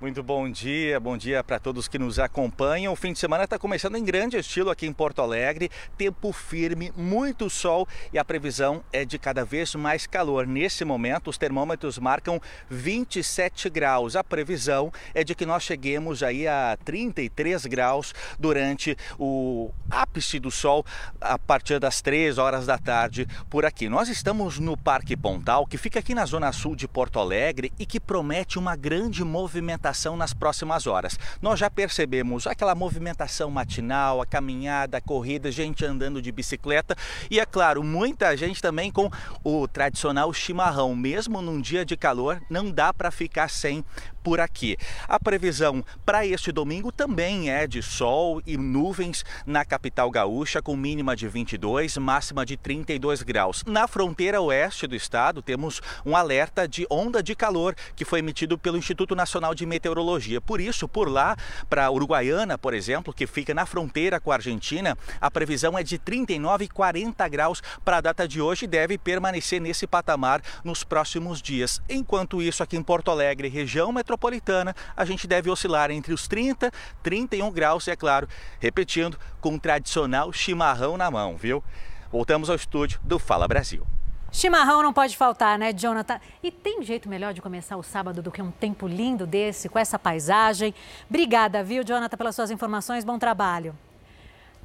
Muito 0.07 0.23
bom 0.23 0.49
dia, 0.49 1.01
bom 1.01 1.17
dia 1.17 1.43
para 1.43 1.59
todos 1.59 1.89
que 1.89 1.99
nos 1.99 2.21
acompanham. 2.21 2.93
O 2.93 2.97
fim 2.97 3.13
de 3.13 3.19
semana 3.19 3.43
está 3.43 3.59
começando 3.59 3.97
em 3.97 4.05
grande 4.05 4.37
estilo 4.37 4.71
aqui 4.71 4.87
em 4.87 4.93
Porto 4.93 5.21
Alegre. 5.21 5.69
Tempo 5.99 6.31
firme, 6.31 6.93
muito 6.97 7.51
sol 7.51 7.89
e 8.13 8.19
a 8.19 8.25
previsão 8.25 8.85
é 8.93 9.05
de 9.05 9.19
cada 9.19 9.45
vez 9.45 9.75
mais 9.75 10.07
calor. 10.07 10.47
Nesse 10.47 10.85
momento, 10.85 11.29
os 11.29 11.37
termômetros 11.37 11.99
marcam 11.99 12.41
27 12.71 13.69
graus. 13.69 14.15
A 14.15 14.23
previsão 14.23 14.93
é 15.13 15.25
de 15.25 15.35
que 15.35 15.45
nós 15.45 15.65
cheguemos 15.65 16.23
aí 16.23 16.47
a 16.47 16.79
33 16.85 17.67
graus 17.67 18.15
durante 18.39 18.97
o 19.19 19.73
ápice 19.91 20.39
do 20.39 20.53
sol 20.53 20.87
a 21.21 21.37
partir 21.37 21.81
das 21.81 22.01
3 22.01 22.39
horas 22.39 22.65
da 22.65 22.79
tarde 22.79 23.27
por 23.51 23.65
aqui. 23.65 23.89
Nós 23.89 24.09
estamos 24.09 24.61
no 24.61 24.77
Parque 24.77 25.17
Pontal, 25.17 25.67
que 25.67 25.77
fica 25.77 25.99
aqui 25.99 26.15
na 26.15 26.25
zona 26.27 26.53
sul 26.53 26.77
de 26.77 26.87
Porto 26.87 27.19
Alegre 27.19 27.73
e 27.77 27.85
que 27.85 27.99
promete 27.99 28.57
uma 28.57 28.77
grande 28.77 29.25
movimentação 29.25 29.96
nas 30.17 30.35
próximas 30.35 30.87
horas. 30.87 31.19
Nós 31.41 31.59
já 31.59 31.71
percebemos 31.71 32.47
aquela 32.47 32.75
movimentação 32.75 33.51
matinal, 33.51 34.21
a 34.21 34.27
caminhada, 34.27 34.99
a 34.99 35.01
corrida, 35.01 35.51
gente 35.51 35.85
andando 35.85 36.21
de 36.21 36.31
bicicleta 36.31 36.95
e, 37.31 37.41
é 37.41 37.47
claro, 37.47 37.83
muita 37.83 38.37
gente 38.37 38.61
também 38.61 38.91
com 38.91 39.11
o 39.43 39.67
tradicional 39.67 40.33
chimarrão. 40.33 40.95
Mesmo 40.95 41.41
num 41.41 41.61
dia 41.61 41.85
de 41.85 41.97
calor, 41.97 42.41
não 42.51 42.71
dá 42.71 42.93
para 42.93 43.11
ficar 43.11 43.49
sem 43.49 43.85
por 44.27 44.41
aqui. 44.41 44.77
A 45.07 45.21
previsão 45.21 45.85
para 46.05 46.27
este 46.27 46.51
domingo 46.51 46.91
também 46.91 47.49
é 47.49 47.65
de 47.65 47.81
sol 47.81 48.43
e 48.45 48.57
nuvens 48.57 49.25
na 49.47 49.65
capital 49.65 50.11
gaúcha, 50.11 50.61
com 50.61 50.75
mínima 50.75 51.15
de 51.15 51.29
22, 51.29 51.97
máxima 51.99 52.45
de 52.45 52.57
32 52.57 53.23
graus. 53.23 53.63
Na 53.65 53.87
fronteira 53.87 54.41
oeste 54.41 54.89
do 54.89 54.97
estado, 54.97 55.41
temos 55.41 55.81
um 56.05 56.17
alerta 56.17 56.67
de 56.67 56.85
onda 56.91 57.23
de 57.23 57.37
calor 57.37 57.77
que 57.95 58.05
foi 58.05 58.19
emitido 58.19 58.59
pelo 58.59 58.77
Instituto 58.77 59.15
Nacional 59.15 59.55
de 59.55 59.65
Meteorologia. 59.65 60.41
Por 60.41 60.61
isso, 60.61 60.89
por 60.89 61.09
lá, 61.09 61.37
para 61.71 61.89
Uruguaiana, 61.89 62.59
por 62.59 62.75
exemplo, 62.75 63.15
que 63.15 63.29
fica 63.29 63.55
na 63.55 63.65
fronteira 63.65 64.19
com 64.19 64.33
a 64.33 64.35
Argentina, 64.35 64.99
a 65.21 65.31
previsão 65.31 65.79
é 65.79 65.85
de 65.85 65.99
39 65.99 66.65
e 66.65 66.69
40 66.69 67.29
graus 67.29 67.63
para 67.85 67.99
a 67.99 68.01
data 68.01 68.27
de 68.27 68.41
hoje 68.41 68.65
e 68.65 68.69
deve 68.69 68.99
permanecer 68.99 69.61
nesse 69.61 69.87
patamar 69.87 70.43
nos 70.65 70.83
próximos 70.83 71.41
dias. 71.41 71.81
Enquanto 71.89 72.43
isso, 72.43 72.61
aqui 72.61 72.77
em 72.77 72.83
Porto 72.83 73.13
Alegre, 73.13 73.47
região 73.47 73.93
metropolitana, 73.93 74.16
metropolitana, 74.17 74.75
a 74.97 75.05
gente 75.05 75.27
deve 75.27 75.51
oscilar 75.51 75.91
entre 75.91 76.13
os 76.13 76.27
30 76.27 76.69
e 76.69 76.71
31 77.03 77.51
graus, 77.53 77.87
e 77.87 77.91
é 77.91 77.97
claro, 77.97 78.29
repetindo, 78.59 79.19
com 79.41 79.55
o 79.55 79.61
tradicional 79.61 80.33
chimarrão 80.33 80.97
na 80.97 81.11
mão, 81.11 81.37
viu? 81.37 81.63
Voltamos 82.11 82.51
ao 82.51 82.57
estúdio 82.57 82.99
do 83.05 83.19
Fala 83.19 83.47
Brasil. 83.47 83.87
Chimarrão 84.33 84.83
não 84.83 84.93
pode 84.93 85.17
faltar, 85.17 85.59
né, 85.59 85.73
Jonathan? 85.73 86.21
E 86.43 86.51
tem 86.51 86.83
jeito 86.83 87.09
melhor 87.09 87.33
de 87.33 87.41
começar 87.41 87.77
o 87.77 87.83
sábado 87.83 88.21
do 88.21 88.31
que 88.31 88.43
um 88.43 88.51
tempo 88.51 88.87
lindo 88.87 89.27
desse, 89.27 89.69
com 89.69 89.79
essa 89.79 89.99
paisagem? 89.99 90.75
Obrigada, 91.09 91.63
viu, 91.63 91.85
Jonathan, 91.85 92.17
pelas 92.17 92.35
suas 92.35 92.51
informações. 92.51 93.05
Bom 93.05 93.19
trabalho. 93.19 93.75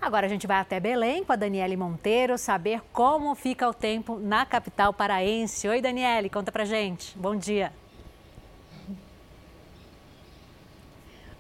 Agora 0.02 0.26
a 0.26 0.30
gente 0.30 0.48
vai 0.48 0.60
até 0.60 0.80
Belém 0.80 1.24
com 1.24 1.32
a 1.32 1.36
Daniele 1.36 1.78
Monteiro 1.78 2.38
saber 2.38 2.82
como 2.92 3.36
fica 3.36 3.70
o 3.70 3.74
tempo 3.74 4.18
na 4.20 4.46
capital 4.46 4.92
paraense. 4.92 5.68
Oi, 5.68 5.80
Daniele, 5.80 6.28
conta 6.28 6.52
pra 6.52 6.66
gente. 6.66 7.16
Bom 7.18 7.36
dia. 7.36 7.72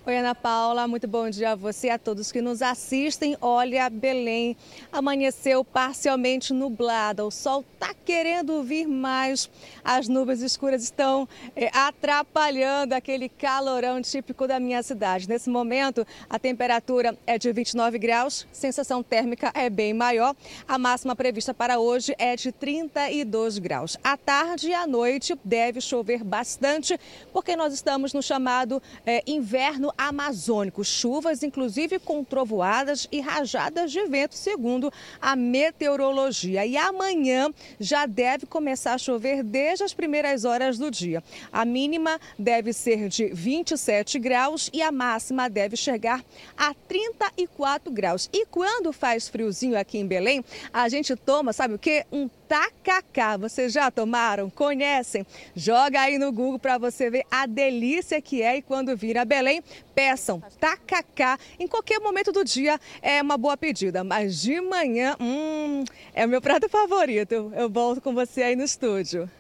Oi, 0.03 0.17
Ana 0.17 0.33
Paula, 0.33 0.87
muito 0.87 1.07
bom 1.07 1.29
dia 1.29 1.51
a 1.51 1.55
você 1.55 1.85
e 1.85 1.89
a 1.91 1.99
todos 1.99 2.31
que 2.31 2.41
nos 2.41 2.63
assistem. 2.63 3.37
Olha, 3.39 3.87
Belém 3.87 4.57
amanheceu 4.91 5.63
parcialmente 5.63 6.53
nublada, 6.53 7.23
o 7.23 7.29
sol 7.29 7.63
está 7.75 7.93
querendo 7.93 8.63
vir 8.63 8.87
mais, 8.87 9.47
as 9.83 10.07
nuvens 10.07 10.41
escuras 10.41 10.81
estão 10.81 11.29
é, 11.55 11.69
atrapalhando 11.71 12.93
aquele 12.93 13.29
calorão 13.29 14.01
típico 14.01 14.47
da 14.47 14.59
minha 14.59 14.81
cidade. 14.81 15.29
Nesse 15.29 15.51
momento, 15.51 16.05
a 16.27 16.39
temperatura 16.39 17.15
é 17.27 17.37
de 17.37 17.53
29 17.53 17.99
graus, 17.99 18.47
sensação 18.51 19.03
térmica 19.03 19.51
é 19.53 19.69
bem 19.69 19.93
maior, 19.93 20.35
a 20.67 20.79
máxima 20.79 21.15
prevista 21.15 21.53
para 21.53 21.77
hoje 21.77 22.15
é 22.17 22.35
de 22.35 22.51
32 22.51 23.59
graus. 23.59 23.97
À 24.03 24.17
tarde 24.17 24.69
e 24.69 24.73
à 24.73 24.87
noite 24.87 25.37
deve 25.45 25.79
chover 25.79 26.23
bastante, 26.23 26.99
porque 27.31 27.55
nós 27.55 27.71
estamos 27.71 28.13
no 28.13 28.23
chamado 28.23 28.81
é, 29.05 29.21
inverno 29.27 29.90
amazônico. 29.97 30.84
Chuvas, 30.84 31.43
inclusive 31.43 31.99
com 31.99 32.23
trovoadas 32.23 33.07
e 33.11 33.19
rajadas 33.19 33.91
de 33.91 34.03
vento, 34.05 34.35
segundo 34.35 34.91
a 35.22 35.35
meteorologia. 35.35 36.65
E 36.65 36.77
amanhã 36.77 37.53
já 37.80 38.05
deve 38.05 38.45
começar 38.45 38.93
a 38.93 38.97
chover 38.97 39.43
desde 39.43 39.84
as 39.84 39.93
primeiras 39.93 40.45
horas 40.45 40.77
do 40.77 40.89
dia. 40.89 41.23
A 41.51 41.65
mínima 41.65 42.19
deve 42.38 42.73
ser 42.73 43.07
de 43.07 43.27
27 43.27 44.19
graus 44.19 44.69
e 44.73 44.81
a 44.81 44.91
máxima 44.91 45.49
deve 45.49 45.76
chegar 45.76 46.23
a 46.57 46.73
34 46.73 47.91
graus. 47.91 48.30
E 48.34 48.45
quando 48.45 48.91
faz 48.91 49.27
friozinho 49.27 49.77
aqui 49.77 49.97
em 49.97 50.07
Belém, 50.07 50.43
a 50.73 50.88
gente 50.89 51.15
toma, 51.15 51.53
sabe 51.53 51.76
o 51.76 51.80
que? 51.80 52.05
Um 52.11 52.30
tacacá. 52.51 53.37
Vocês 53.37 53.71
já 53.71 53.89
tomaram? 53.89 54.49
Conhecem? 54.49 55.25
Joga 55.55 56.01
aí 56.01 56.17
no 56.17 56.33
Google 56.33 56.59
para 56.59 56.77
você 56.77 57.09
ver 57.09 57.23
a 57.31 57.45
delícia 57.45 58.21
que 58.21 58.41
é 58.41 58.57
e 58.57 58.61
quando 58.61 58.93
vir 58.97 59.17
a 59.17 59.23
Belém, 59.23 59.63
peçam 59.95 60.43
tacacá. 60.59 61.39
Em 61.57 61.65
qualquer 61.65 62.01
momento 62.01 62.29
do 62.33 62.43
dia 62.43 62.77
é 63.01 63.21
uma 63.21 63.37
boa 63.37 63.55
pedida, 63.55 64.03
mas 64.03 64.41
de 64.41 64.59
manhã, 64.59 65.15
hum, 65.17 65.85
é 66.13 66.25
o 66.25 66.29
meu 66.29 66.41
prato 66.41 66.67
favorito. 66.67 67.53
Eu 67.55 67.69
volto 67.69 68.01
com 68.01 68.13
você 68.13 68.43
aí 68.43 68.55
no 68.57 68.63
estúdio. 68.63 69.31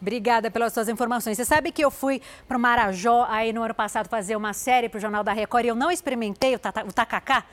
Obrigada 0.00 0.52
pelas 0.52 0.72
suas 0.72 0.88
informações. 0.88 1.36
Você 1.36 1.44
sabe 1.44 1.72
que 1.72 1.84
eu 1.84 1.90
fui 1.90 2.22
para 2.46 2.56
o 2.56 2.60
Marajó 2.60 3.26
aí 3.28 3.52
no 3.52 3.64
ano 3.64 3.74
passado 3.74 4.08
fazer 4.08 4.36
uma 4.36 4.52
série 4.52 4.88
para 4.88 4.98
o 4.98 5.00
Jornal 5.00 5.24
da 5.24 5.32
Record 5.32 5.64
e 5.64 5.68
eu 5.68 5.74
não 5.74 5.90
experimentei 5.90 6.54
o, 6.54 6.60
tata, 6.60 6.84
o 6.84 6.92
tacacá? 6.92 7.44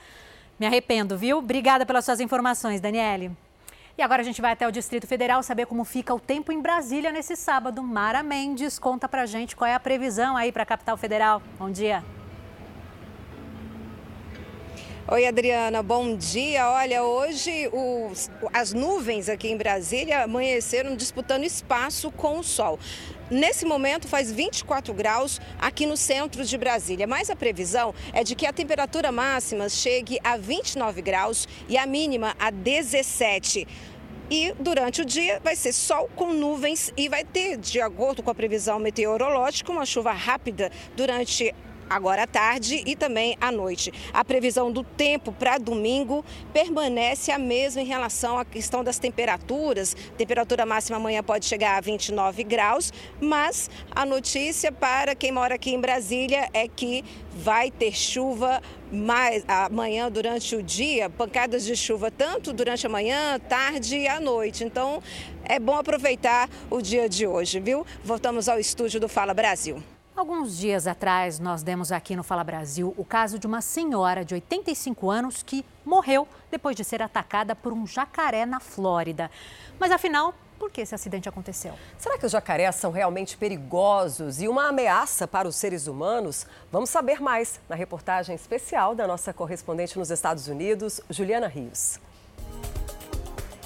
Me 0.56 0.66
arrependo, 0.66 1.18
viu? 1.18 1.38
Obrigada 1.38 1.84
pelas 1.84 2.04
suas 2.04 2.20
informações, 2.20 2.80
Daniele. 2.80 3.32
E 3.98 4.02
agora 4.02 4.22
a 4.22 4.24
gente 4.24 4.40
vai 4.40 4.52
até 4.52 4.64
o 4.64 4.70
Distrito 4.70 5.08
Federal 5.08 5.42
saber 5.42 5.66
como 5.66 5.82
fica 5.82 6.14
o 6.14 6.20
tempo 6.20 6.52
em 6.52 6.62
Brasília 6.62 7.10
nesse 7.10 7.34
sábado. 7.34 7.82
Mara 7.82 8.22
Mendes 8.22 8.78
conta 8.78 9.08
pra 9.08 9.26
gente 9.26 9.56
qual 9.56 9.68
é 9.68 9.74
a 9.74 9.80
previsão 9.80 10.36
aí 10.36 10.52
para 10.52 10.62
a 10.62 10.66
capital 10.66 10.96
federal. 10.96 11.42
Bom 11.58 11.68
dia. 11.68 12.04
Oi, 15.10 15.26
Adriana, 15.26 15.82
bom 15.82 16.14
dia. 16.14 16.70
Olha, 16.70 17.02
hoje 17.02 17.68
os, 17.72 18.30
as 18.52 18.72
nuvens 18.72 19.28
aqui 19.28 19.48
em 19.48 19.56
Brasília 19.56 20.22
amanheceram 20.22 20.94
disputando 20.94 21.42
espaço 21.42 22.12
com 22.12 22.38
o 22.38 22.44
sol. 22.44 22.78
Nesse 23.30 23.66
momento 23.66 24.08
faz 24.08 24.32
24 24.32 24.94
graus 24.94 25.38
aqui 25.58 25.84
no 25.84 25.98
centro 25.98 26.42
de 26.46 26.56
Brasília, 26.56 27.06
mas 27.06 27.28
a 27.28 27.36
previsão 27.36 27.94
é 28.14 28.24
de 28.24 28.34
que 28.34 28.46
a 28.46 28.52
temperatura 28.54 29.12
máxima 29.12 29.68
chegue 29.68 30.18
a 30.24 30.38
29 30.38 31.02
graus 31.02 31.46
e 31.68 31.76
a 31.76 31.84
mínima 31.84 32.34
a 32.38 32.50
17. 32.50 33.68
E 34.30 34.54
durante 34.58 35.02
o 35.02 35.04
dia 35.04 35.40
vai 35.44 35.54
ser 35.56 35.74
sol 35.74 36.08
com 36.16 36.32
nuvens 36.32 36.90
e 36.96 37.08
vai 37.08 37.22
ter, 37.22 37.58
de 37.58 37.82
acordo 37.82 38.22
com 38.22 38.30
a 38.30 38.34
previsão 38.34 38.78
meteorológica, 38.78 39.72
uma 39.72 39.84
chuva 39.84 40.12
rápida 40.12 40.72
durante 40.96 41.54
agora 41.88 42.24
à 42.24 42.26
tarde 42.26 42.82
e 42.86 42.94
também 42.94 43.36
à 43.40 43.50
noite. 43.50 43.92
A 44.12 44.24
previsão 44.24 44.70
do 44.70 44.82
tempo 44.82 45.32
para 45.32 45.58
domingo 45.58 46.24
permanece 46.52 47.30
a 47.30 47.38
mesma 47.38 47.82
em 47.82 47.86
relação 47.86 48.38
à 48.38 48.44
questão 48.44 48.82
das 48.84 48.98
temperaturas. 48.98 49.96
Temperatura 50.16 50.66
máxima 50.66 50.96
amanhã 50.96 51.22
pode 51.22 51.46
chegar 51.46 51.76
a 51.76 51.80
29 51.80 52.44
graus, 52.44 52.92
mas 53.20 53.70
a 53.90 54.04
notícia 54.04 54.70
para 54.72 55.14
quem 55.14 55.32
mora 55.32 55.54
aqui 55.54 55.70
em 55.70 55.80
Brasília 55.80 56.48
é 56.52 56.66
que 56.68 57.04
vai 57.32 57.70
ter 57.70 57.92
chuva 57.92 58.60
mais 58.90 59.44
amanhã 59.46 60.10
durante 60.10 60.56
o 60.56 60.62
dia, 60.62 61.10
pancadas 61.10 61.64
de 61.64 61.76
chuva 61.76 62.10
tanto 62.10 62.52
durante 62.52 62.86
a 62.86 62.88
manhã, 62.88 63.38
tarde 63.38 63.98
e 63.98 64.08
à 64.08 64.18
noite. 64.18 64.64
Então, 64.64 65.02
é 65.44 65.58
bom 65.58 65.76
aproveitar 65.76 66.48
o 66.70 66.80
dia 66.80 67.08
de 67.08 67.26
hoje, 67.26 67.60
viu? 67.60 67.86
Voltamos 68.02 68.48
ao 68.48 68.58
estúdio 68.58 68.98
do 68.98 69.08
Fala 69.08 69.34
Brasil. 69.34 69.82
Alguns 70.18 70.58
dias 70.58 70.88
atrás, 70.88 71.38
nós 71.38 71.62
demos 71.62 71.92
aqui 71.92 72.16
no 72.16 72.24
Fala 72.24 72.42
Brasil 72.42 72.92
o 72.96 73.04
caso 73.04 73.38
de 73.38 73.46
uma 73.46 73.60
senhora 73.60 74.24
de 74.24 74.34
85 74.34 75.08
anos 75.08 75.44
que 75.44 75.64
morreu 75.84 76.26
depois 76.50 76.74
de 76.74 76.82
ser 76.82 77.00
atacada 77.00 77.54
por 77.54 77.72
um 77.72 77.86
jacaré 77.86 78.44
na 78.44 78.58
Flórida. 78.58 79.30
Mas 79.78 79.92
afinal, 79.92 80.34
por 80.58 80.72
que 80.72 80.80
esse 80.80 80.92
acidente 80.92 81.28
aconteceu? 81.28 81.72
Será 81.96 82.18
que 82.18 82.26
os 82.26 82.32
jacarés 82.32 82.74
são 82.74 82.90
realmente 82.90 83.36
perigosos 83.36 84.42
e 84.42 84.48
uma 84.48 84.70
ameaça 84.70 85.28
para 85.28 85.46
os 85.46 85.54
seres 85.54 85.86
humanos? 85.86 86.48
Vamos 86.72 86.90
saber 86.90 87.22
mais 87.22 87.60
na 87.68 87.76
reportagem 87.76 88.34
especial 88.34 88.96
da 88.96 89.06
nossa 89.06 89.32
correspondente 89.32 89.96
nos 89.96 90.10
Estados 90.10 90.48
Unidos, 90.48 91.00
Juliana 91.08 91.46
Rios. 91.46 92.00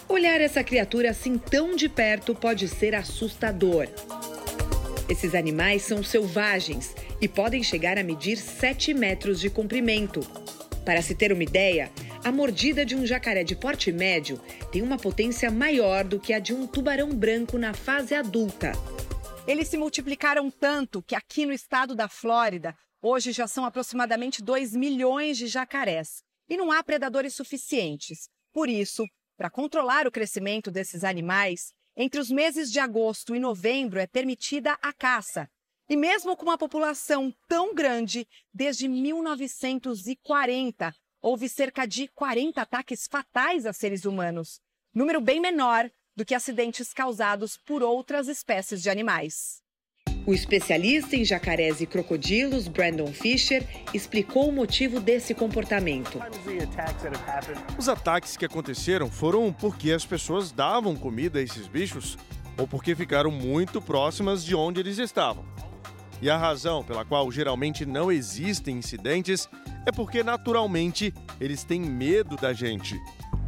Olhar 0.06 0.38
essa 0.38 0.62
criatura 0.62 1.12
assim 1.12 1.38
tão 1.38 1.74
de 1.74 1.88
perto 1.88 2.34
pode 2.34 2.68
ser 2.68 2.94
assustador. 2.94 3.88
Esses 5.08 5.34
animais 5.34 5.82
são 5.82 6.02
selvagens 6.02 6.94
e 7.20 7.28
podem 7.28 7.62
chegar 7.62 7.98
a 7.98 8.02
medir 8.02 8.36
7 8.36 8.94
metros 8.94 9.40
de 9.40 9.50
comprimento. 9.50 10.20
Para 10.84 11.02
se 11.02 11.14
ter 11.14 11.32
uma 11.32 11.42
ideia, 11.42 11.90
a 12.24 12.30
mordida 12.30 12.84
de 12.84 12.94
um 12.94 13.04
jacaré 13.04 13.44
de 13.44 13.54
porte 13.54 13.92
médio 13.92 14.40
tem 14.70 14.82
uma 14.82 14.96
potência 14.96 15.50
maior 15.50 16.04
do 16.04 16.18
que 16.18 16.32
a 16.32 16.38
de 16.38 16.54
um 16.54 16.66
tubarão 16.66 17.10
branco 17.10 17.58
na 17.58 17.74
fase 17.74 18.14
adulta. 18.14 18.72
Eles 19.46 19.68
se 19.68 19.76
multiplicaram 19.76 20.50
tanto 20.50 21.02
que 21.02 21.16
aqui 21.16 21.44
no 21.44 21.52
estado 21.52 21.94
da 21.94 22.08
Flórida, 22.08 22.74
hoje 23.00 23.32
já 23.32 23.48
são 23.48 23.64
aproximadamente 23.64 24.42
2 24.42 24.74
milhões 24.74 25.36
de 25.36 25.48
jacarés. 25.48 26.22
E 26.48 26.56
não 26.56 26.70
há 26.70 26.82
predadores 26.82 27.34
suficientes. 27.34 28.28
Por 28.52 28.68
isso, 28.68 29.04
para 29.36 29.50
controlar 29.50 30.06
o 30.06 30.12
crescimento 30.12 30.70
desses 30.70 31.02
animais, 31.02 31.72
entre 31.96 32.20
os 32.20 32.30
meses 32.30 32.70
de 32.70 32.78
agosto 32.80 33.34
e 33.34 33.38
novembro 33.38 33.98
é 33.98 34.06
permitida 34.06 34.78
a 34.82 34.92
caça. 34.92 35.48
E 35.88 35.96
mesmo 35.96 36.36
com 36.36 36.44
uma 36.46 36.58
população 36.58 37.34
tão 37.48 37.74
grande, 37.74 38.28
desde 38.52 38.86
1940, 38.88 40.94
houve 41.20 41.48
cerca 41.48 41.86
de 41.86 42.08
40 42.08 42.60
ataques 42.60 43.06
fatais 43.06 43.64
a 43.66 43.72
seres 43.72 44.04
humanos. 44.04 44.60
Número 44.94 45.20
bem 45.20 45.40
menor 45.40 45.90
do 46.16 46.24
que 46.24 46.34
acidentes 46.34 46.92
causados 46.92 47.56
por 47.56 47.82
outras 47.82 48.28
espécies 48.28 48.82
de 48.82 48.90
animais. 48.90 49.61
O 50.24 50.32
especialista 50.32 51.16
em 51.16 51.24
jacarés 51.24 51.80
e 51.80 51.86
crocodilos, 51.86 52.68
Brandon 52.68 53.12
Fisher, 53.12 53.66
explicou 53.92 54.48
o 54.48 54.52
motivo 54.52 55.00
desse 55.00 55.34
comportamento. 55.34 56.20
Os 57.76 57.88
ataques 57.88 58.36
que 58.36 58.44
aconteceram 58.44 59.10
foram 59.10 59.52
porque 59.52 59.90
as 59.90 60.06
pessoas 60.06 60.52
davam 60.52 60.94
comida 60.94 61.40
a 61.40 61.42
esses 61.42 61.66
bichos 61.66 62.16
ou 62.56 62.68
porque 62.68 62.94
ficaram 62.94 63.30
muito 63.30 63.80
próximas 63.80 64.44
de 64.44 64.54
onde 64.54 64.78
eles 64.78 64.98
estavam. 64.98 65.44
E 66.20 66.30
a 66.30 66.38
razão 66.38 66.84
pela 66.84 67.04
qual 67.04 67.30
geralmente 67.32 67.84
não 67.84 68.12
existem 68.12 68.76
incidentes 68.76 69.48
é 69.84 69.90
porque 69.90 70.22
naturalmente 70.22 71.12
eles 71.40 71.64
têm 71.64 71.80
medo 71.80 72.36
da 72.36 72.52
gente. 72.52 72.96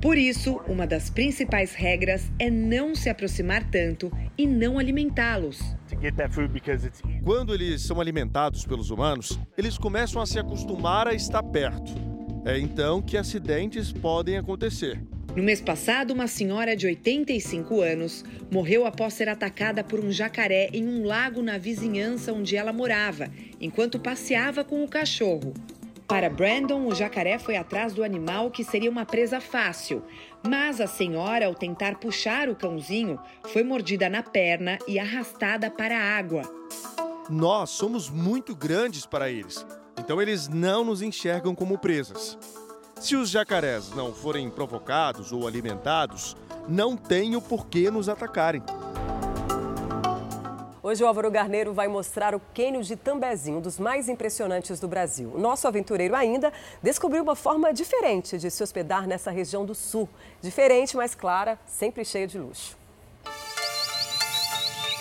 Por 0.04 0.18
isso, 0.18 0.60
uma 0.68 0.86
das 0.86 1.08
principais 1.08 1.72
regras 1.72 2.30
é 2.38 2.50
não 2.50 2.94
se 2.94 3.08
aproximar 3.08 3.64
tanto 3.70 4.12
e 4.36 4.46
não 4.46 4.78
alimentá-los. 4.78 5.58
Quando 7.24 7.54
eles 7.54 7.80
são 7.80 7.98
alimentados 7.98 8.66
pelos 8.66 8.90
humanos, 8.90 9.40
eles 9.56 9.78
começam 9.78 10.20
a 10.20 10.26
se 10.26 10.38
acostumar 10.38 11.08
a 11.08 11.14
estar 11.14 11.42
perto. 11.42 11.94
É 12.44 12.58
então 12.58 13.00
que 13.00 13.16
acidentes 13.16 13.92
podem 13.92 14.36
acontecer. 14.36 15.02
No 15.34 15.42
mês 15.42 15.62
passado, 15.62 16.12
uma 16.12 16.26
senhora 16.26 16.76
de 16.76 16.86
85 16.86 17.80
anos 17.80 18.26
morreu 18.52 18.84
após 18.84 19.14
ser 19.14 19.30
atacada 19.30 19.82
por 19.82 20.04
um 20.04 20.12
jacaré 20.12 20.68
em 20.74 20.86
um 20.86 21.02
lago 21.06 21.40
na 21.40 21.56
vizinhança 21.56 22.30
onde 22.30 22.58
ela 22.58 22.74
morava, 22.74 23.30
enquanto 23.58 23.98
passeava 23.98 24.62
com 24.62 24.84
o 24.84 24.88
cachorro. 24.88 25.54
Para 26.06 26.28
Brandon, 26.28 26.86
o 26.86 26.94
jacaré 26.94 27.38
foi 27.38 27.56
atrás 27.56 27.94
do 27.94 28.04
animal 28.04 28.50
que 28.50 28.62
seria 28.62 28.90
uma 28.90 29.06
presa 29.06 29.40
fácil. 29.40 30.02
Mas 30.46 30.80
a 30.80 30.86
senhora, 30.86 31.46
ao 31.46 31.54
tentar 31.54 31.96
puxar 31.96 32.48
o 32.48 32.54
cãozinho, 32.54 33.18
foi 33.44 33.62
mordida 33.62 34.08
na 34.08 34.22
perna 34.22 34.78
e 34.86 34.98
arrastada 34.98 35.70
para 35.70 35.96
a 35.98 36.18
água. 36.18 36.42
Nós 37.30 37.70
somos 37.70 38.10
muito 38.10 38.54
grandes 38.54 39.06
para 39.06 39.30
eles, 39.30 39.66
então 39.98 40.20
eles 40.20 40.46
não 40.46 40.84
nos 40.84 41.00
enxergam 41.00 41.54
como 41.54 41.78
presas. 41.78 42.36
Se 43.00 43.16
os 43.16 43.30
jacarés 43.30 43.90
não 43.90 44.12
forem 44.12 44.50
provocados 44.50 45.32
ou 45.32 45.46
alimentados, 45.46 46.36
não 46.68 46.96
tem 46.98 47.34
o 47.34 47.40
porquê 47.40 47.90
nos 47.90 48.10
atacarem. 48.10 48.62
Hoje 50.86 51.02
o 51.02 51.06
Álvaro 51.06 51.30
Garneiro 51.30 51.72
vai 51.72 51.88
mostrar 51.88 52.34
o 52.34 52.40
cânion 52.54 52.82
de 52.82 52.94
Tambezinho, 52.94 53.56
um 53.56 53.60
dos 53.62 53.78
mais 53.78 54.06
impressionantes 54.06 54.78
do 54.78 54.86
Brasil. 54.86 55.32
O 55.34 55.38
nosso 55.38 55.66
aventureiro 55.66 56.14
ainda 56.14 56.52
descobriu 56.82 57.22
uma 57.22 57.34
forma 57.34 57.72
diferente 57.72 58.36
de 58.36 58.50
se 58.50 58.62
hospedar 58.62 59.06
nessa 59.06 59.30
região 59.30 59.64
do 59.64 59.74
sul. 59.74 60.06
Diferente, 60.42 60.94
mas 60.94 61.14
clara, 61.14 61.58
sempre 61.66 62.04
cheia 62.04 62.26
de 62.26 62.38
luxo. 62.38 62.76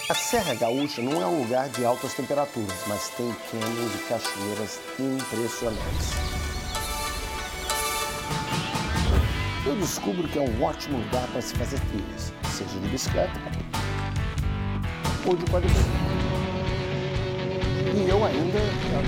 A 0.09 0.15
Serra 0.15 0.55
Gaúcha 0.55 1.01
não 1.01 1.21
é 1.21 1.25
um 1.25 1.41
lugar 1.41 1.67
de 1.67 1.83
altas 1.83 2.13
temperaturas, 2.13 2.87
mas 2.87 3.09
tem 3.09 3.35
cânions 3.51 3.93
e 3.93 3.97
cachoeiras 4.07 4.79
impressionantes. 4.97 6.11
Eu 9.67 9.75
descubro 9.75 10.29
que 10.29 10.37
é 10.39 10.41
um 10.41 10.63
ótimo 10.63 10.97
lugar 10.99 11.27
para 11.33 11.41
se 11.41 11.53
fazer 11.55 11.79
trilhas, 11.89 12.31
seja 12.55 12.79
de 12.79 12.87
bicicleta 12.87 13.62
ou 15.25 15.35
de 15.35 15.45
quadriciclo. 15.45 15.83
E 17.95 18.09
eu 18.09 18.23
ainda 18.25 18.59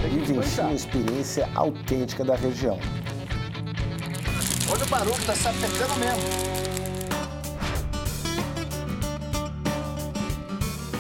vivencio 0.10 0.64
uma 0.64 0.74
experiência 0.74 1.50
autêntica 1.56 2.24
da 2.24 2.36
região. 2.36 2.80
Olha 4.72 4.84
o 4.84 4.88
barulho, 4.88 5.26
tá 5.26 5.36
sapecando 5.36 5.96
mesmo. 6.00 6.56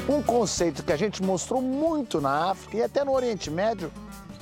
Um 0.08 0.22
conceito 0.22 0.84
que 0.84 0.94
a 0.94 0.98
gente 0.98 1.24
mostrou 1.24 1.62
muito 1.62 2.22
na 2.22 2.52
África 2.52 2.78
e 2.78 2.84
até 2.84 3.04
no 3.04 3.12
Oriente 3.12 3.50
Médio 3.50 3.92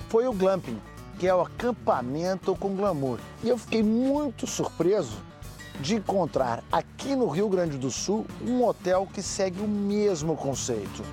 foi 0.09 0.27
o 0.27 0.33
glamping, 0.33 0.79
que 1.17 1.27
é 1.27 1.33
o 1.33 1.41
acampamento 1.41 2.55
com 2.55 2.75
glamour. 2.75 3.17
E 3.43 3.49
eu 3.49 3.57
fiquei 3.57 3.81
muito 3.81 4.45
surpreso 4.45 5.17
de 5.79 5.95
encontrar 5.95 6.63
aqui 6.71 7.15
no 7.15 7.27
Rio 7.27 7.49
Grande 7.49 7.77
do 7.77 7.91
Sul 7.91 8.25
um 8.41 8.63
hotel 8.63 9.07
que 9.11 9.21
segue 9.21 9.61
o 9.61 9.67
mesmo 9.67 10.35
conceito. 10.35 11.03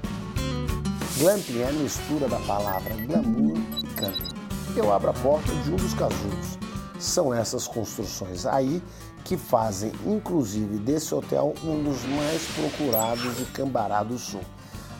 Glamping 1.18 1.60
é 1.60 1.68
a 1.68 1.72
mistura 1.72 2.28
da 2.28 2.38
palavra 2.40 2.94
glamour 2.94 3.58
e 3.78 3.86
camping. 3.94 4.34
Eu 4.76 4.92
abro 4.92 5.10
a 5.10 5.12
porta 5.12 5.52
de 5.52 5.70
um 5.70 5.76
dos 5.76 5.92
casulos. 5.94 6.58
São 6.98 7.34
essas 7.34 7.66
construções 7.66 8.46
aí 8.46 8.82
que 9.24 9.36
fazem, 9.36 9.92
inclusive, 10.06 10.78
desse 10.78 11.14
hotel 11.14 11.54
um 11.64 11.82
dos 11.82 12.04
mais 12.04 12.42
procurados 12.54 13.36
de 13.36 13.44
Cambará 13.46 14.02
do 14.02 14.18
Sul. 14.18 14.40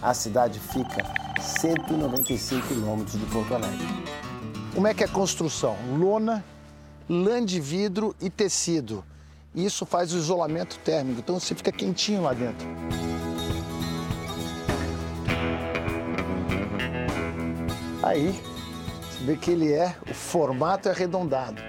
A 0.02 0.14
cidade 0.14 0.58
fica 0.58 1.04
195 1.40 2.68
quilômetros 2.68 3.18
de 3.18 3.26
Porto 3.26 3.54
Alegre. 3.54 3.86
Como 4.74 4.86
é 4.86 4.94
que 4.94 5.02
é 5.02 5.06
a 5.06 5.10
construção? 5.10 5.76
Lona, 5.98 6.44
lã 7.08 7.44
de 7.44 7.60
vidro 7.60 8.14
e 8.20 8.30
tecido. 8.30 9.04
Isso 9.54 9.84
faz 9.84 10.12
o 10.12 10.16
isolamento 10.16 10.78
térmico, 10.78 11.20
então 11.20 11.40
você 11.40 11.54
fica 11.54 11.72
quentinho 11.72 12.22
lá 12.22 12.32
dentro. 12.32 12.68
Aí, 18.02 18.40
você 19.10 19.24
vê 19.24 19.36
que 19.36 19.50
ele 19.50 19.72
é, 19.72 19.94
o 20.08 20.14
formato 20.14 20.88
é 20.88 20.92
arredondado. 20.92 21.60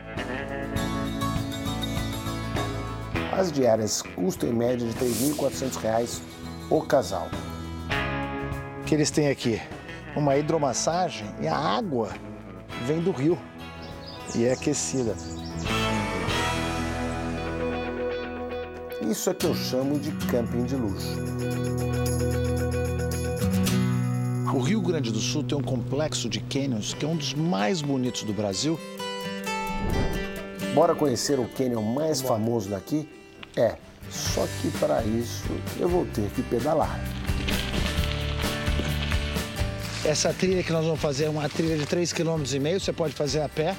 As 3.32 3.52
diárias 3.52 4.02
custam 4.02 4.50
em 4.50 4.54
média 4.54 4.88
de 4.88 4.94
R$ 4.94 5.06
3.400 5.34 6.22
o 6.70 6.82
casal. 6.82 7.30
O 8.82 8.84
que 8.86 8.94
eles 8.94 9.10
têm 9.10 9.30
aqui? 9.30 9.60
Uma 10.16 10.38
hidromassagem 10.38 11.28
e 11.42 11.48
a 11.48 11.58
água 11.58 12.10
vem 12.86 13.02
do 13.02 13.12
rio 13.12 13.38
e 14.36 14.46
é 14.46 14.54
aquecida. 14.54 15.16
Isso 19.12 19.30
é 19.30 19.34
que 19.34 19.46
eu 19.46 19.54
chamo 19.54 20.00
de 20.00 20.10
camping 20.28 20.64
de 20.64 20.74
luxo. 20.74 21.18
O 24.56 24.60
Rio 24.62 24.80
Grande 24.80 25.12
do 25.12 25.20
Sul 25.20 25.44
tem 25.44 25.58
um 25.58 25.62
complexo 25.62 26.30
de 26.30 26.40
canyons 26.40 26.94
que 26.94 27.04
é 27.04 27.08
um 27.10 27.18
dos 27.18 27.34
mais 27.34 27.82
bonitos 27.82 28.24
do 28.24 28.32
Brasil. 28.32 28.80
Bora 30.74 30.96
conhecer 30.96 31.38
o 31.42 31.46
canyon 31.50 31.82
mais 31.82 32.22
famoso 32.22 32.70
daqui? 32.70 33.10
É, 33.58 33.76
só 34.10 34.48
que 34.62 34.72
para 34.80 35.04
isso 35.04 35.44
eu 35.78 35.90
vou 35.90 36.06
ter 36.06 36.30
que 36.30 36.42
pedalar. 36.44 36.98
Essa 40.06 40.34
trilha 40.34 40.64
que 40.64 40.72
nós 40.72 40.86
vamos 40.86 41.02
fazer 41.02 41.26
é 41.26 41.30
uma 41.30 41.50
trilha 41.50 41.78
de 41.78 41.86
3,5 41.86 42.14
km, 42.14 42.80
você 42.80 42.94
pode 42.94 43.14
fazer 43.14 43.42
a 43.42 43.50
pé. 43.50 43.76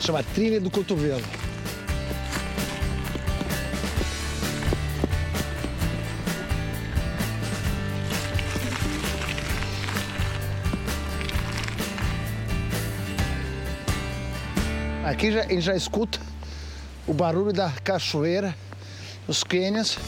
Chama 0.00 0.24
Trilha 0.24 0.60
do 0.60 0.72
Cotovelo. 0.72 1.22
Aqui 15.12 15.30
já, 15.30 15.44
ele 15.44 15.60
já 15.60 15.76
escuta 15.76 16.18
o 17.06 17.12
barulho 17.12 17.52
da 17.52 17.70
cachoeira, 17.70 18.56
os 19.28 19.44
cânions. 19.44 19.98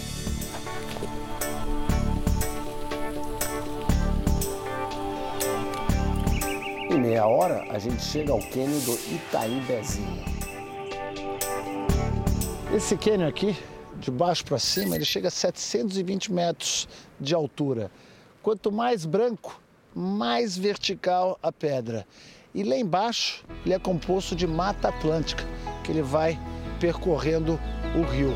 Em 6.91 6.99
meia 6.99 7.27
hora, 7.27 7.71
a 7.71 7.79
gente 7.79 8.03
chega 8.03 8.33
ao 8.33 8.41
cânion 8.49 8.79
do 8.81 8.95
Itaim 9.15 9.61
Bezinho. 9.67 10.25
Esse 12.75 12.97
cânion 12.97 13.29
aqui, 13.29 13.55
de 13.97 14.11
baixo 14.11 14.43
para 14.47 14.59
cima, 14.59 14.97
ele 14.97 15.05
chega 15.05 15.29
a 15.29 15.31
720 15.31 16.33
metros 16.33 16.89
de 17.21 17.35
altura. 17.35 17.91
Quanto 18.43 18.73
mais 18.73 19.05
branco, 19.05 19.61
mais 19.95 20.57
vertical 20.57 21.39
a 21.43 21.53
pedra. 21.53 22.07
E 22.55 22.63
lá 22.63 22.77
embaixo, 22.77 23.43
ele 23.65 23.75
é 23.75 23.79
composto 23.81 24.37
de 24.37 24.47
mata 24.47 24.89
atlântica, 24.89 25.43
que 25.83 25.91
ele 25.91 26.03
vai 26.03 26.39
percorrendo 26.79 27.59
o 27.97 28.03
rio. 28.03 28.33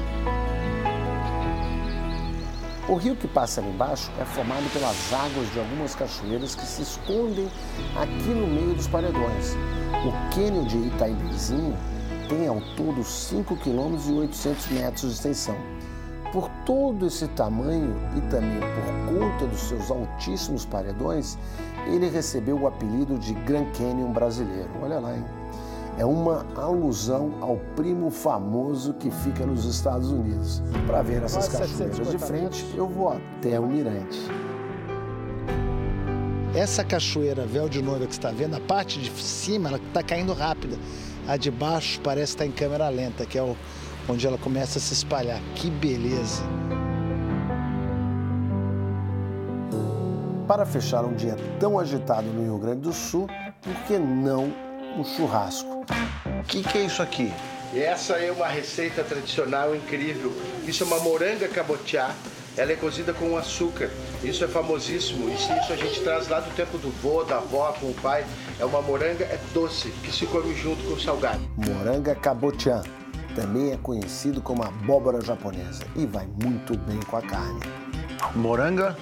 O 2.89 2.97
rio 2.97 3.15
que 3.15 3.29
passa 3.29 3.61
ali 3.61 3.71
embaixo 3.71 4.11
é 4.21 4.25
formado 4.25 4.69
pelas 4.73 5.13
águas 5.13 5.53
de 5.53 5.61
algumas 5.61 5.95
cachoeiras 5.95 6.57
que 6.57 6.67
se 6.67 6.83
escondem 6.83 7.49
aqui 7.95 8.31
no 8.31 8.49
meio 8.49 8.75
dos 8.75 8.89
paredões. 8.89 9.55
O 10.05 10.35
cânion 10.35 10.65
de 10.65 10.79
Itaimbezinho 10.79 11.77
tem 12.29 12.49
ao 12.49 12.61
todo 12.77 13.05
5 13.05 13.57
km 13.59 13.97
e 14.09 14.13
800 14.15 14.67
metros 14.69 15.03
de 15.03 15.15
extensão. 15.15 15.78
Por 16.33 16.49
todo 16.67 17.07
esse 17.07 17.27
tamanho 17.29 17.97
e 18.17 18.21
também 18.31 18.61
por 18.61 19.19
conta 19.19 19.47
dos 19.47 19.61
seus 19.61 19.91
altíssimos 19.91 20.67
paredões, 20.67 21.39
ele 21.87 22.09
recebeu 22.09 22.61
o 22.61 22.67
apelido 22.67 23.19
de 23.19 23.33
Grand 23.33 23.67
Canyon 23.73 24.13
brasileiro. 24.13 24.69
Olha 24.83 24.99
lá, 24.99 25.17
hein? 25.17 25.25
É 25.99 26.05
uma 26.05 26.47
alusão 26.55 27.33
ao 27.41 27.57
primo 27.75 28.09
famoso 28.11 28.95
que 28.95 29.11
fica 29.11 29.45
nos 29.45 29.65
Estados 29.65 30.11
Unidos. 30.13 30.63
Para 30.87 31.03
ver 31.03 31.25
essas 31.25 31.49
cachoeiras 31.49 32.11
de 32.11 32.19
frente, 32.19 32.65
eu 32.77 32.87
vou 32.87 33.09
até 33.09 33.59
o 33.59 33.67
Mirante. 33.67 34.19
Essa 36.55 36.85
cachoeira 36.85 37.45
véu 37.47 37.69
de 37.69 37.83
noiva 37.83 38.07
que 38.07 38.13
está 38.13 38.31
vendo, 38.31 38.55
a 38.55 38.61
parte 38.61 39.01
de 39.01 39.11
cima 39.21 39.71
ela 39.71 39.79
está 39.79 40.03
caindo 40.03 40.33
rápida. 40.33 40.77
A 41.27 41.37
de 41.37 41.51
baixo 41.51 42.01
parece 42.01 42.33
estar 42.33 42.47
em 42.47 42.53
câmera 42.53 42.89
lenta, 42.89 43.27
que 43.27 43.37
é 43.37 43.43
o, 43.43 43.57
onde 44.09 44.27
ela 44.27 44.39
começa 44.39 44.79
a 44.79 44.81
se 44.81 44.95
espalhar. 44.95 45.41
Que 45.55 45.71
beleza! 45.71 46.43
Para 50.47 50.65
fechar 50.65 51.05
um 51.05 51.15
dia 51.15 51.37
tão 51.61 51.79
agitado 51.79 52.27
no 52.27 52.43
Rio 52.43 52.59
Grande 52.59 52.81
do 52.81 52.93
Sul, 52.93 53.29
por 53.61 53.75
que 53.87 53.99
não 53.99 54.51
um 54.97 55.05
churrasco? 55.05 55.85
O 56.41 56.45
que, 56.45 56.63
que 56.63 56.79
é 56.79 56.83
isso 56.83 57.03
aqui? 57.03 57.31
Essa 57.75 58.15
é 58.15 58.33
uma 58.33 58.49
receita 58.49 59.05
tradicional 59.05 59.77
incrível. 59.77 60.33
Isso 60.67 60.85
é 60.85 60.87
uma 60.87 61.01
moranga 61.01 61.47
cabotiá. 61.49 62.15
Ela 62.57 62.73
é 62.73 62.77
cozida 62.77 63.13
com 63.13 63.37
açúcar. 63.37 63.91
Isso 64.25 64.43
é 64.43 64.49
famosíssimo. 64.49 65.29
Isso, 65.29 65.53
isso 65.53 65.73
a 65.73 65.77
gente 65.77 66.01
traz 66.01 66.29
lá 66.29 66.41
do 66.41 66.51
tempo 66.57 66.79
do 66.79 66.91
vô, 67.03 67.23
da 67.25 67.37
avó, 67.37 67.73
com 67.79 67.91
o 67.91 67.95
pai. 67.95 68.25
É 68.59 68.65
uma 68.65 68.81
moranga 68.81 69.25
é 69.25 69.39
doce, 69.53 69.91
que 70.03 70.11
se 70.11 70.25
come 70.27 70.55
junto 70.55 70.83
com 70.85 70.95
o 70.95 71.01
salgado. 71.01 71.41
Moranga 71.57 72.15
cabotiã. 72.15 72.83
Também 73.39 73.71
é 73.71 73.77
conhecido 73.77 74.43
como 74.43 74.65
abóbora 74.65 75.21
japonesa 75.21 75.85
e 75.95 76.05
vai 76.05 76.27
muito 76.43 76.77
bem 76.77 76.99
com 77.09 77.19
a 77.19 77.23
carne. 77.23 77.61
Moranga. 78.35 78.99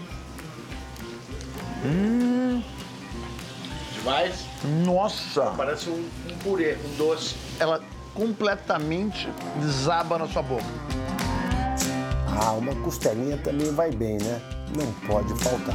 Hum. 1.82 2.62
Demais? 3.94 4.44
Nossa! 4.84 5.54
Parece 5.56 5.88
um, 5.88 6.06
um 6.30 6.36
purê, 6.44 6.76
um 6.84 6.96
doce. 6.98 7.34
Ela 7.58 7.82
completamente 8.12 9.26
desaba 9.58 10.18
na 10.18 10.28
sua 10.28 10.42
boca. 10.42 10.66
Ah, 12.38 12.52
uma 12.52 12.74
costelinha 12.82 13.38
também 13.38 13.72
vai 13.72 13.90
bem, 13.90 14.18
né? 14.18 14.42
Não 14.76 14.92
pode 15.08 15.32
faltar. 15.42 15.74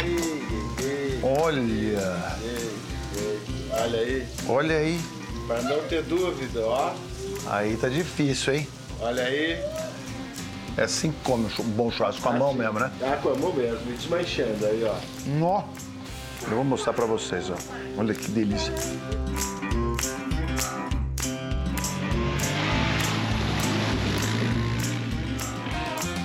Ei, 0.00 0.14
ei, 0.14 0.86
ei. 0.86 1.20
Olha! 1.20 1.58
Ei, 2.40 2.76
ei. 3.16 3.70
Olha 3.72 3.98
aí. 3.98 4.28
Olha 4.48 4.76
aí. 4.76 5.00
Para 5.48 5.62
não 5.62 5.82
ter 5.88 6.04
dúvida, 6.04 6.60
ó. 6.64 6.94
Aí 7.46 7.76
tá 7.76 7.88
difícil, 7.88 8.54
hein? 8.54 8.68
Olha 9.00 9.22
aí. 9.22 9.58
É 10.76 10.82
assim 10.82 11.12
que 11.12 11.20
come 11.22 11.46
um 11.60 11.64
bom 11.70 11.90
churrasco, 11.90 12.20
com 12.22 12.30
a 12.30 12.32
mão 12.32 12.52
mesmo, 12.52 12.80
né? 12.80 12.90
Ah, 13.00 13.16
com 13.22 13.30
a 13.30 13.34
mão 13.36 13.52
mesmo, 13.52 13.78
e 13.88 13.92
desmanchando 13.92 14.66
aí, 14.66 14.82
ó. 14.84 14.94
Nó! 15.26 15.62
Eu 16.42 16.56
vou 16.56 16.64
mostrar 16.64 16.92
pra 16.92 17.06
vocês, 17.06 17.48
ó. 17.48 17.54
Olha 17.96 18.12
que 18.12 18.30
delícia. 18.30 18.72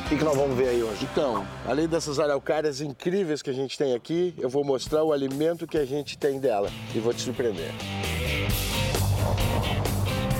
O 0.06 0.10
que, 0.10 0.18
que 0.18 0.24
nós 0.24 0.36
vamos 0.36 0.58
ver 0.58 0.70
aí 0.70 0.82
hoje? 0.82 1.08
Então, 1.12 1.46
além 1.68 1.88
dessas 1.88 2.20
araucárias 2.20 2.82
incríveis 2.82 3.44
que 3.44 3.50
a 3.52 3.54
gente 3.54 3.78
tem 3.78 3.94
aqui, 3.94 4.34
eu 4.40 4.50
vou 4.50 4.64
mostrar 4.64 5.04
o 5.04 5.14
alimento 5.14 5.68
que 5.68 5.78
a 5.78 5.86
gente 5.86 6.18
tem 6.18 6.40
dela 6.40 6.72
e 6.96 7.00
vou 7.00 7.14
te 7.14 7.22
surpreender. 7.22 7.72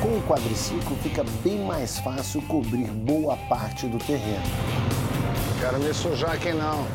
Com 0.10 0.18
o 0.18 0.24
quadriciclo 0.24 0.98
fica 1.04 1.24
bem 1.44 1.60
mais 1.60 2.00
fácil 2.00 2.42
cobrir 2.48 2.88
boa 2.88 3.38
parte 3.48 3.86
do 3.86 4.00
terreno. 4.00 4.42
Quero 5.62 5.78
me 5.78 5.94
sujar 5.94 6.32
aqui 6.32 6.52
não. 6.52 6.88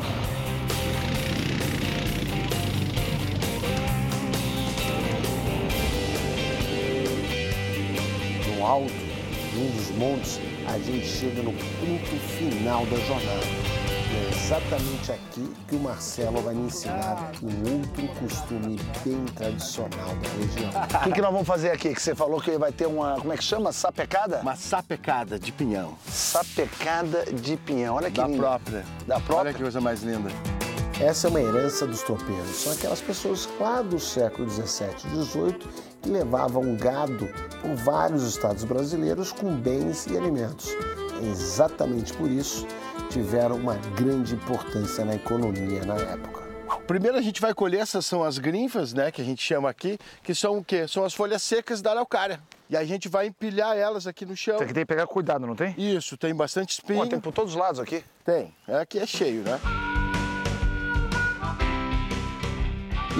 No 8.57 8.65
alto 8.65 8.91
de 8.91 9.59
um 9.59 9.71
dos 9.71 9.91
montes, 9.91 10.41
a 10.67 10.77
gente 10.77 11.07
chega 11.07 11.41
no 11.41 11.53
ponto 11.53 12.19
final 12.37 12.85
da 12.87 12.97
jornada. 12.97 13.64
É 14.15 14.29
exatamente 14.29 15.11
aqui 15.11 15.53
que 15.67 15.75
o 15.75 15.79
Marcelo 15.79 16.41
vai 16.41 16.55
me 16.55 16.67
ensinar 16.67 17.31
um 17.43 17.79
outro 17.79 18.07
costume 18.19 18.79
bem 19.03 19.25
tradicional 19.35 20.15
da 20.15 20.29
região. 20.29 20.71
O 20.95 21.03
que, 21.03 21.11
que 21.11 21.21
nós 21.21 21.31
vamos 21.31 21.47
fazer 21.47 21.71
aqui? 21.71 21.93
Que 21.93 22.01
você 22.01 22.15
falou 22.15 22.39
que 22.39 22.57
vai 22.57 22.71
ter 22.71 22.87
uma, 22.87 23.15
como 23.19 23.33
é 23.33 23.37
que 23.37 23.43
chama? 23.43 23.71
Sapecada? 23.71 24.39
Uma 24.41 24.55
sapecada 24.55 25.37
de 25.37 25.51
pinhão. 25.51 25.95
Sapecada 26.07 27.25
de 27.25 27.57
pinhão. 27.57 27.95
Olha 27.95 28.09
que 28.09 28.19
Da 28.19 28.27
lindo. 28.27 28.39
própria. 28.39 28.85
Da 29.05 29.15
própria? 29.19 29.37
Olha 29.49 29.53
que 29.53 29.61
coisa 29.61 29.81
mais 29.81 30.01
linda. 30.01 30.29
Essa 30.99 31.27
é 31.27 31.29
uma 31.29 31.41
herança 31.41 31.85
dos 31.85 32.01
tropeiros. 32.03 32.55
São 32.55 32.71
aquelas 32.71 33.01
pessoas 33.01 33.49
lá 33.59 33.81
do 33.81 33.99
século 33.99 34.47
17 34.47 35.07
e 35.07 35.09
18 35.09 35.67
que 36.01 36.09
levavam 36.09 36.75
gado 36.77 37.27
por 37.61 37.75
vários 37.75 38.23
estados 38.23 38.63
brasileiros 38.63 39.33
com 39.33 39.53
bens 39.55 40.07
e 40.07 40.17
alimentos. 40.17 40.69
Exatamente 41.21 42.13
por 42.13 42.29
isso 42.29 42.65
tiveram 43.15 43.55
uma 43.55 43.75
grande 43.95 44.35
importância 44.35 45.05
na 45.05 45.15
economia 45.15 45.85
na 45.85 45.95
época. 45.95 46.43
Primeiro 46.85 47.17
a 47.17 47.21
gente 47.21 47.39
vai 47.39 47.53
colher, 47.53 47.79
essas 47.79 48.05
são 48.05 48.25
as 48.25 48.37
grinfas, 48.37 48.93
né, 48.93 49.09
que 49.09 49.21
a 49.21 49.23
gente 49.23 49.41
chama 49.41 49.69
aqui, 49.69 49.97
que 50.21 50.35
são 50.35 50.57
o 50.57 50.63
quê? 50.63 50.85
São 50.85 51.05
as 51.05 51.13
folhas 51.13 51.41
secas 51.41 51.81
da 51.81 51.91
araucária. 51.91 52.41
E 52.69 52.75
a 52.75 52.83
gente 52.83 53.07
vai 53.07 53.27
empilhar 53.27 53.77
elas 53.77 54.05
aqui 54.05 54.25
no 54.25 54.35
chão. 54.35 54.57
Tem 54.57 54.67
que 54.67 54.73
ter 54.73 54.81
que 54.81 54.85
pegar 54.87 55.07
cuidado, 55.07 55.47
não 55.47 55.55
tem? 55.55 55.73
Isso, 55.77 56.17
tem 56.17 56.35
bastante 56.35 56.71
espinho. 56.71 57.03
Ó, 57.03 57.05
tem 57.05 57.17
por 57.17 57.31
todos 57.31 57.53
os 57.53 57.57
lados 57.57 57.79
aqui? 57.79 58.03
Tem. 58.25 58.53
Aqui 58.67 58.99
é 58.99 59.05
cheio, 59.05 59.43
né? 59.43 59.61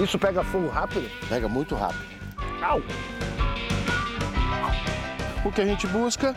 Isso 0.04 0.18
pega 0.18 0.44
fogo 0.44 0.68
rápido? 0.68 1.10
Pega 1.26 1.48
muito 1.48 1.74
rápido. 1.74 2.04
Au! 2.62 2.82
O 5.42 5.50
que 5.50 5.62
a 5.62 5.64
gente 5.64 5.86
busca, 5.86 6.34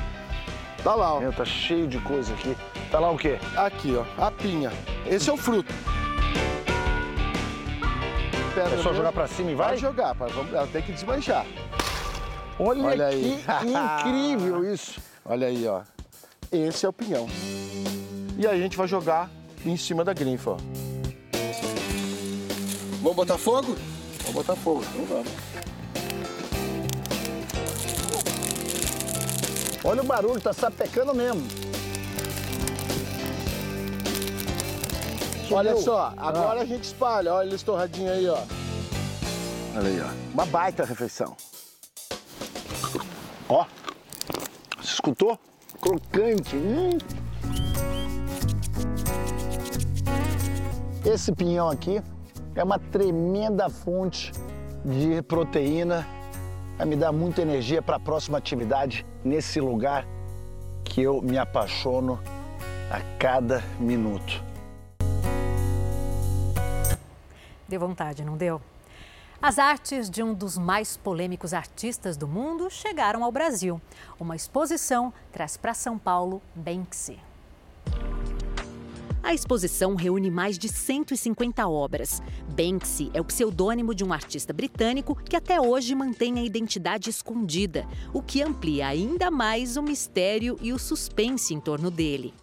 tá 0.83 0.95
lá, 0.95 1.15
ó. 1.15 1.19
Meu, 1.19 1.33
tá 1.33 1.45
cheio 1.45 1.87
de 1.87 1.99
coisa 1.99 2.33
aqui. 2.33 2.55
Tá 2.91 2.99
lá 2.99 3.11
o 3.11 3.17
quê? 3.17 3.37
Aqui, 3.55 3.95
ó, 3.95 4.23
a 4.23 4.31
pinha. 4.31 4.71
Esse 5.05 5.29
é 5.29 5.33
o 5.33 5.37
fruto. 5.37 5.73
É 8.57 8.83
só 8.83 8.93
jogar 8.93 9.11
pra 9.13 9.27
cima 9.27 9.51
e 9.51 9.55
vai? 9.55 9.69
Vai 9.69 9.77
jogar, 9.77 10.15
pai. 10.15 10.29
Vamos, 10.33 10.53
ela 10.53 10.67
tem 10.67 10.81
que 10.81 10.91
desmanchar. 10.91 11.45
Olha, 12.59 12.83
Olha 12.83 13.09
que 13.09 13.15
aí. 13.15 13.45
incrível 14.03 14.73
isso. 14.73 14.99
Olha 15.23 15.47
aí, 15.47 15.65
ó. 15.67 15.81
Esse 16.51 16.85
é 16.85 16.89
o 16.89 16.93
pinhão. 16.93 17.27
E 18.37 18.45
aí 18.45 18.59
a 18.59 18.63
gente 18.63 18.75
vai 18.75 18.87
jogar 18.87 19.29
em 19.65 19.77
cima 19.77 20.03
da 20.03 20.13
grinfa, 20.13 20.51
ó. 20.51 20.57
Vamos 23.01 23.15
botar 23.15 23.37
fogo? 23.37 23.77
Vamos 24.19 24.33
botar 24.33 24.55
fogo. 24.55 24.83
Então 24.93 25.05
vamos. 25.05 25.68
Olha 29.89 30.03
o 30.03 30.05
barulho, 30.05 30.39
tá 30.39 30.53
sapecando 30.53 31.15
mesmo. 31.15 31.41
Olha 35.51 35.71
Subiu. 35.71 35.83
só, 35.83 36.13
Ah. 36.15 36.27
agora 36.29 36.61
a 36.61 36.65
gente 36.65 36.83
espalha. 36.83 37.33
Olha 37.33 37.47
eles 37.47 37.63
torradinho 37.63 38.11
aí, 38.11 38.29
ó. 38.29 38.37
Olha 39.75 39.87
aí, 39.87 39.99
ó. 39.99 40.31
Uma 40.31 40.45
baita 40.45 40.85
refeição. 40.85 41.35
Ó. 43.49 43.65
Você 44.77 44.93
escutou? 44.93 45.39
Crocante. 45.81 46.55
Hum. 46.55 46.95
Esse 51.03 51.31
pinhão 51.31 51.67
aqui 51.67 51.99
é 52.53 52.63
uma 52.63 52.77
tremenda 52.77 53.67
fonte 53.71 54.31
de 54.85 55.19
proteína. 55.23 56.05
Vai 56.79 56.87
me 56.87 56.95
dar 56.95 57.11
muita 57.11 57.41
energia 57.41 57.81
para 57.81 57.97
a 57.97 57.99
próxima 57.99 58.37
atividade 58.37 59.05
nesse 59.21 59.59
lugar 59.59 60.07
que 60.85 61.01
eu 61.01 61.21
me 61.21 61.37
apaixono 61.37 62.17
a 62.89 63.01
cada 63.19 63.61
minuto. 63.77 64.41
Deu 67.67 67.81
vontade, 67.81 68.23
não 68.23 68.37
deu? 68.37 68.61
As 69.41 69.59
artes 69.59 70.09
de 70.09 70.23
um 70.23 70.33
dos 70.33 70.57
mais 70.57 70.95
polêmicos 70.95 71.53
artistas 71.53 72.15
do 72.15 72.29
mundo 72.29 72.69
chegaram 72.69 73.25
ao 73.25 73.31
Brasil. 73.31 73.81
Uma 74.17 74.37
exposição 74.37 75.11
traz 75.33 75.57
para 75.57 75.73
São 75.73 75.97
Paulo 75.97 76.41
Banksy. 76.55 77.19
A 79.21 79.33
exposição 79.33 79.95
reúne 79.95 80.31
mais 80.31 80.57
de 80.57 80.69
150 80.69 81.67
obras. 81.67 82.21
Banksy 82.55 83.11
é 83.13 83.19
o 83.19 83.25
pseudônimo 83.25 83.93
de 83.93 84.03
um 84.03 84.13
artista 84.13 84.53
britânico 84.53 85.13
que 85.13 85.35
até 85.35 85.59
hoje 85.59 85.93
mantém 85.93 86.39
a 86.39 86.43
identidade 86.43 87.09
escondida, 87.09 87.85
o 88.13 88.21
que 88.21 88.41
amplia 88.41 88.87
ainda 88.87 89.29
mais 89.29 89.75
o 89.75 89.83
mistério 89.83 90.57
e 90.61 90.71
o 90.71 90.79
suspense 90.79 91.53
em 91.53 91.59
torno 91.59 91.91
dele. 91.91 92.33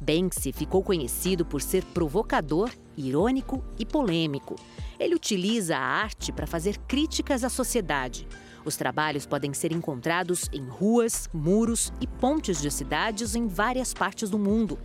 Banksy 0.00 0.52
ficou 0.52 0.82
conhecido 0.82 1.44
por 1.44 1.62
ser 1.62 1.84
provocador, 1.84 2.70
irônico 2.96 3.64
e 3.78 3.86
polêmico. 3.86 4.56
Ele 4.98 5.14
utiliza 5.14 5.76
a 5.76 5.80
arte 5.80 6.32
para 6.32 6.46
fazer 6.46 6.78
críticas 6.78 7.44
à 7.44 7.48
sociedade. 7.48 8.26
Os 8.64 8.76
trabalhos 8.76 9.24
podem 9.24 9.52
ser 9.54 9.72
encontrados 9.72 10.48
em 10.52 10.66
ruas, 10.66 11.28
muros 11.32 11.92
e 12.00 12.06
pontes 12.06 12.60
de 12.60 12.70
cidades 12.70 13.34
em 13.34 13.46
várias 13.46 13.94
partes 13.94 14.30
do 14.30 14.38
mundo. 14.38 14.78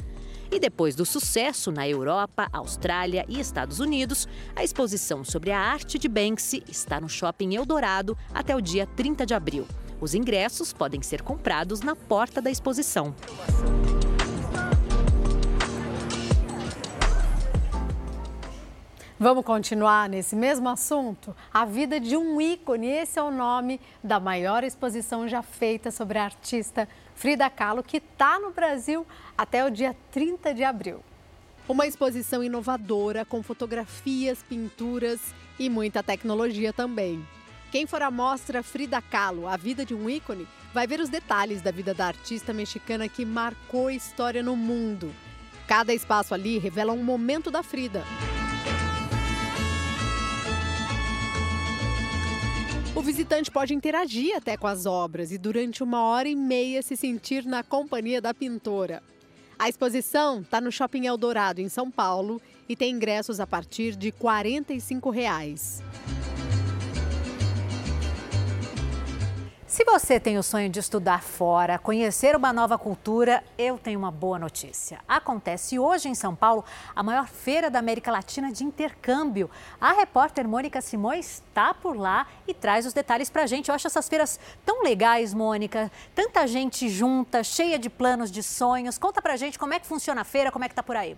E 0.51 0.59
depois 0.59 0.95
do 0.95 1.05
sucesso 1.05 1.71
na 1.71 1.87
Europa, 1.87 2.49
Austrália 2.51 3.23
e 3.29 3.39
Estados 3.39 3.79
Unidos, 3.79 4.27
a 4.55 4.63
exposição 4.63 5.23
sobre 5.23 5.51
a 5.51 5.59
arte 5.59 5.99
de 5.99 6.07
Banksy 6.07 6.63
está 6.67 6.99
no 6.99 7.07
Shopping 7.07 7.53
Eldorado 7.53 8.17
até 8.33 8.55
o 8.55 8.61
dia 8.61 8.87
30 8.87 9.27
de 9.27 9.35
abril. 9.35 9.67
Os 10.01 10.15
ingressos 10.15 10.73
podem 10.73 11.03
ser 11.03 11.21
comprados 11.21 11.81
na 11.81 11.95
porta 11.95 12.41
da 12.41 12.49
exposição. 12.49 13.13
Vamos 19.21 19.43
continuar 19.43 20.07
nesse 20.07 20.33
mesmo 20.33 20.69
assunto? 20.69 21.35
A 21.53 21.65
vida 21.65 21.99
de 21.99 22.15
um 22.15 22.39
ícone, 22.39 22.87
esse 22.87 23.19
é 23.19 23.21
o 23.21 23.29
nome 23.29 23.79
da 24.01 24.17
maior 24.17 24.63
exposição 24.63 25.27
já 25.27 25.41
feita 25.41 25.91
sobre 25.91 26.17
a 26.17 26.23
artista 26.23 26.87
Frida 27.19 27.49
Kahlo, 27.49 27.83
que 27.83 27.97
está 27.97 28.39
no 28.39 28.51
Brasil 28.51 29.05
até 29.37 29.65
o 29.65 29.69
dia 29.69 29.93
30 30.09 30.53
de 30.53 30.63
abril. 30.63 31.03
Uma 31.67 31.85
exposição 31.85 32.41
inovadora, 32.41 33.25
com 33.25 33.43
fotografias, 33.43 34.41
pinturas 34.41 35.19
e 35.59 35.69
muita 35.69 36.01
tecnologia 36.01 36.71
também. 36.71 37.21
Quem 37.73 37.85
for 37.85 38.01
à 38.01 38.09
mostra 38.09 38.63
Frida 38.63 39.01
Kahlo, 39.01 39.49
a 39.49 39.57
vida 39.57 39.85
de 39.85 39.93
um 39.93 40.09
ícone, 40.09 40.47
vai 40.73 40.87
ver 40.87 41.01
os 41.01 41.09
detalhes 41.09 41.61
da 41.61 41.71
vida 41.71 41.93
da 41.93 42.07
artista 42.07 42.53
mexicana 42.53 43.09
que 43.09 43.25
marcou 43.25 43.91
história 43.91 44.41
no 44.41 44.55
mundo. 44.55 45.13
Cada 45.67 45.93
espaço 45.93 46.33
ali 46.33 46.57
revela 46.57 46.93
um 46.93 47.03
momento 47.03 47.51
da 47.51 47.61
Frida. 47.61 48.01
O 52.99 53.01
visitante 53.01 53.49
pode 53.49 53.73
interagir 53.73 54.35
até 54.35 54.57
com 54.57 54.67
as 54.67 54.85
obras 54.85 55.31
e, 55.31 55.37
durante 55.37 55.81
uma 55.81 56.03
hora 56.03 56.27
e 56.27 56.35
meia, 56.35 56.81
se 56.81 56.97
sentir 56.97 57.45
na 57.45 57.63
companhia 57.63 58.21
da 58.21 58.33
pintora. 58.33 59.01
A 59.57 59.69
exposição 59.69 60.41
está 60.41 60.59
no 60.59 60.69
Shopping 60.69 61.05
Eldorado, 61.05 61.61
em 61.61 61.69
São 61.69 61.89
Paulo, 61.89 62.41
e 62.67 62.75
tem 62.75 62.93
ingressos 62.93 63.39
a 63.39 63.47
partir 63.47 63.95
de 63.95 64.11
45 64.11 65.11
reais. 65.11 65.81
Se 69.69 69.85
você 69.85 70.19
tem 70.19 70.35
o 70.35 70.41
sonho 70.41 70.67
de 70.67 70.79
estudar 70.79 71.21
fora, 71.21 71.77
conhecer 71.77 72.35
uma 72.35 72.51
nova 72.51 72.75
cultura, 72.75 73.43
eu 73.55 73.77
tenho 73.77 73.99
uma 73.99 74.09
boa 74.09 74.39
notícia. 74.39 74.97
Acontece 75.07 75.77
hoje 75.77 76.09
em 76.09 76.15
São 76.15 76.35
Paulo 76.35 76.65
a 76.95 77.03
maior 77.03 77.27
feira 77.27 77.69
da 77.69 77.77
América 77.77 78.11
Latina 78.11 78.51
de 78.51 78.63
intercâmbio. 78.63 79.47
A 79.79 79.93
repórter 79.93 80.47
Mônica 80.47 80.81
Simões 80.81 81.43
está 81.45 81.71
por 81.71 81.95
lá 81.95 82.25
e 82.47 82.53
traz 82.53 82.87
os 82.87 82.93
detalhes 82.93 83.29
para 83.29 83.43
a 83.43 83.45
gente. 83.45 83.69
Eu 83.69 83.75
acho 83.75 83.85
essas 83.85 84.09
feiras 84.09 84.39
tão 84.65 84.81
legais, 84.81 85.35
Mônica. 85.35 85.91
Tanta 86.15 86.47
gente 86.47 86.89
junta, 86.89 87.43
cheia 87.43 87.77
de 87.77 87.91
planos, 87.91 88.31
de 88.31 88.41
sonhos. 88.41 88.97
Conta 88.97 89.21
para 89.21 89.33
a 89.33 89.37
gente 89.37 89.59
como 89.59 89.75
é 89.75 89.79
que 89.79 89.85
funciona 89.85 90.21
a 90.21 90.25
feira, 90.25 90.51
como 90.51 90.65
é 90.65 90.67
que 90.67 90.73
está 90.73 90.81
por 90.81 90.95
aí. 90.95 91.15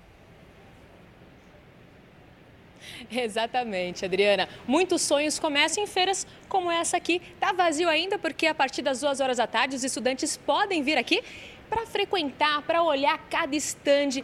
Exatamente, 3.12 4.06
Adriana. 4.06 4.48
Muitos 4.66 5.02
sonhos 5.02 5.38
começam 5.38 5.84
em 5.84 5.88
feiras 5.88 6.26
como 6.48 6.72
essa 6.72 6.96
aqui. 6.96 7.22
Tá 7.40 7.52
vazio 7.52 7.90
ainda 7.90 8.18
porque 8.18 8.48
a 8.48 8.56
partir 8.56 8.82
das 8.82 9.02
duas 9.02 9.20
horas 9.20 9.38
da 9.38 9.46
tarde 9.46 9.76
os 9.76 9.84
estudantes 9.84 10.38
podem 10.38 10.82
vir 10.82 10.98
aqui 10.98 11.22
para 11.70 11.86
frequentar, 11.86 12.62
para 12.62 12.82
olhar 12.84 13.18
cada 13.30 13.56
estande, 13.56 14.24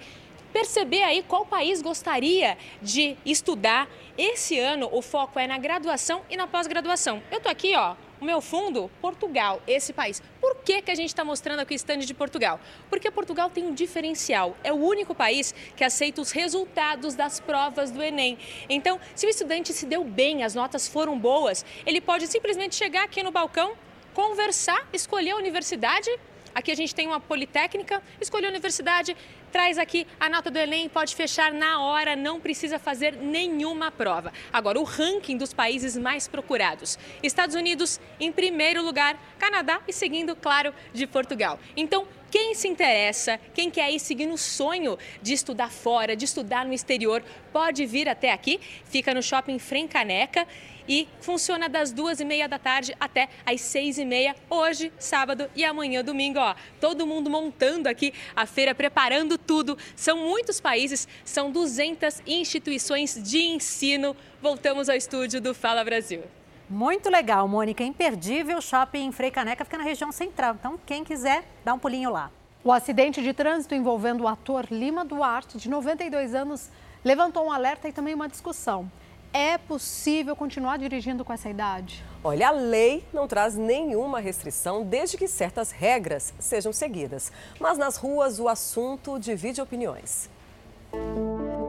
perceber 0.53 1.03
aí 1.03 1.23
qual 1.23 1.45
país 1.45 1.81
gostaria 1.81 2.57
de 2.81 3.17
estudar. 3.25 3.89
Esse 4.17 4.57
ano 4.57 4.89
o 4.91 5.01
foco 5.01 5.37
é 5.37 5.47
na 5.47 5.57
graduação 5.57 6.21
e 6.29 6.37
na 6.37 6.47
pós-graduação. 6.47 7.21
Eu 7.29 7.41
tô 7.41 7.49
aqui, 7.49 7.75
ó, 7.75 7.95
o 8.19 8.25
meu 8.25 8.41
fundo, 8.41 8.89
Portugal, 9.01 9.61
esse 9.67 9.93
país. 9.93 10.21
Por 10.41 10.55
que, 10.57 10.81
que 10.81 10.91
a 10.91 10.95
gente 10.95 11.09
está 11.09 11.23
mostrando 11.23 11.59
aqui 11.59 11.73
o 11.73 11.75
stand 11.75 11.99
de 11.99 12.13
Portugal? 12.13 12.59
Porque 12.89 13.09
Portugal 13.11 13.49
tem 13.49 13.65
um 13.65 13.73
diferencial. 13.73 14.55
É 14.63 14.71
o 14.71 14.75
único 14.75 15.13
país 15.13 15.53
que 15.75 15.83
aceita 15.83 16.21
os 16.21 16.31
resultados 16.31 17.15
das 17.15 17.39
provas 17.39 17.91
do 17.91 18.01
Enem. 18.01 18.37
Então, 18.69 18.99
se 19.15 19.25
o 19.25 19.29
estudante 19.29 19.73
se 19.73 19.85
deu 19.85 20.03
bem, 20.03 20.43
as 20.43 20.55
notas 20.55 20.87
foram 20.87 21.17
boas, 21.17 21.65
ele 21.85 22.01
pode 22.01 22.27
simplesmente 22.27 22.75
chegar 22.75 23.03
aqui 23.03 23.21
no 23.21 23.31
balcão, 23.31 23.73
conversar, 24.13 24.87
escolher 24.91 25.31
a 25.31 25.37
universidade 25.37 26.09
Aqui 26.57 26.71
a 26.71 26.75
gente 26.75 26.95
tem 26.95 27.05
uma 27.05 27.19
politécnica, 27.19 28.01
escolheu 28.19 28.47
a 28.47 28.49
universidade, 28.49 29.15
traz 29.51 29.77
aqui 29.77 30.07
a 30.19 30.27
nota 30.27 30.49
do 30.49 30.57
Enem, 30.57 30.89
pode 30.89 31.15
fechar 31.15 31.53
na 31.53 31.83
hora, 31.83 32.15
não 32.15 32.41
precisa 32.41 32.79
fazer 32.79 33.13
nenhuma 33.13 33.91
prova. 33.91 34.33
Agora, 34.51 34.79
o 34.79 34.83
ranking 34.83 35.37
dos 35.37 35.53
países 35.53 35.95
mais 35.95 36.27
procurados. 36.27 36.97
Estados 37.21 37.55
Unidos 37.55 37.99
em 38.19 38.31
primeiro 38.31 38.83
lugar, 38.83 39.21
Canadá 39.37 39.81
e 39.87 39.93
seguindo, 39.93 40.35
claro, 40.35 40.73
de 40.91 41.05
Portugal. 41.05 41.59
Então, 41.75 42.07
quem 42.31 42.55
se 42.55 42.67
interessa, 42.67 43.39
quem 43.53 43.69
quer 43.69 43.91
ir 43.91 43.99
seguindo 43.99 44.33
o 44.33 44.37
sonho 44.37 44.97
de 45.21 45.33
estudar 45.33 45.71
fora, 45.71 46.15
de 46.15 46.25
estudar 46.25 46.65
no 46.65 46.73
exterior, 46.73 47.23
pode 47.53 47.85
vir 47.85 48.09
até 48.09 48.31
aqui. 48.31 48.59
Fica 48.83 49.13
no 49.13 49.21
Shopping 49.21 49.59
Frencaneca 49.59 50.47
e 50.87 51.07
funciona 51.19 51.67
das 51.67 51.91
duas 51.91 52.19
e 52.19 52.25
meia 52.25 52.47
da 52.47 52.57
tarde 52.57 52.95
até 52.99 53.29
às 53.45 53.61
seis 53.61 53.97
e 53.97 54.05
meia, 54.05 54.35
hoje, 54.49 54.91
sábado 54.97 55.49
e 55.55 55.65
amanhã, 55.65 56.03
domingo. 56.03 56.39
Ó, 56.39 56.55
todo 56.79 57.05
mundo 57.05 57.29
montando 57.29 57.87
aqui 57.87 58.13
a 58.35 58.45
feira, 58.45 58.73
preparando 58.73 59.37
tudo. 59.37 59.77
São 59.95 60.17
muitos 60.17 60.59
países, 60.59 61.07
são 61.25 61.51
200 61.51 62.21
instituições 62.25 63.21
de 63.21 63.39
ensino. 63.39 64.15
Voltamos 64.41 64.89
ao 64.89 64.95
estúdio 64.95 65.41
do 65.41 65.53
Fala 65.53 65.83
Brasil. 65.83 66.23
Muito 66.69 67.09
legal, 67.09 67.47
Mônica. 67.47 67.83
Imperdível. 67.83 68.61
Shopping 68.61 69.11
Frei 69.11 69.31
Caneca 69.31 69.63
fica 69.63 69.77
na 69.77 69.83
região 69.83 70.11
central. 70.11 70.55
Então, 70.59 70.77
quem 70.85 71.03
quiser, 71.03 71.45
dá 71.63 71.73
um 71.73 71.79
pulinho 71.79 72.11
lá. 72.11 72.29
O 72.63 72.73
acidente 72.73 73.21
de 73.21 73.31
trânsito 73.31 73.73
envolvendo 73.73 74.23
o 74.25 74.27
ator 74.27 74.67
Lima 74.69 75.05
Duarte, 75.05 75.57
de 75.57 75.69
92 75.69 76.35
anos, 76.35 76.69
levantou 77.05 77.45
um 77.45 77.51
alerta 77.51 77.87
e 77.87 77.93
também 77.93 78.13
uma 78.13 78.27
discussão. 78.27 78.91
É 79.39 79.55
possível 79.55 80.35
continuar 80.35 80.79
dirigindo 80.79 81.23
com 81.23 81.31
essa 81.31 81.47
idade? 81.47 82.03
Olha, 82.23 82.47
a 82.47 82.51
lei 82.51 83.05
não 83.13 83.27
traz 83.27 83.53
nenhuma 83.53 84.19
restrição 84.19 84.83
desde 84.83 85.15
que 85.15 85.27
certas 85.27 85.69
regras 85.69 86.33
sejam 86.39 86.73
seguidas. 86.73 87.31
Mas 87.59 87.77
nas 87.77 87.97
ruas 87.97 88.39
o 88.39 88.47
assunto 88.47 89.19
divide 89.19 89.61
opiniões. 89.61 90.27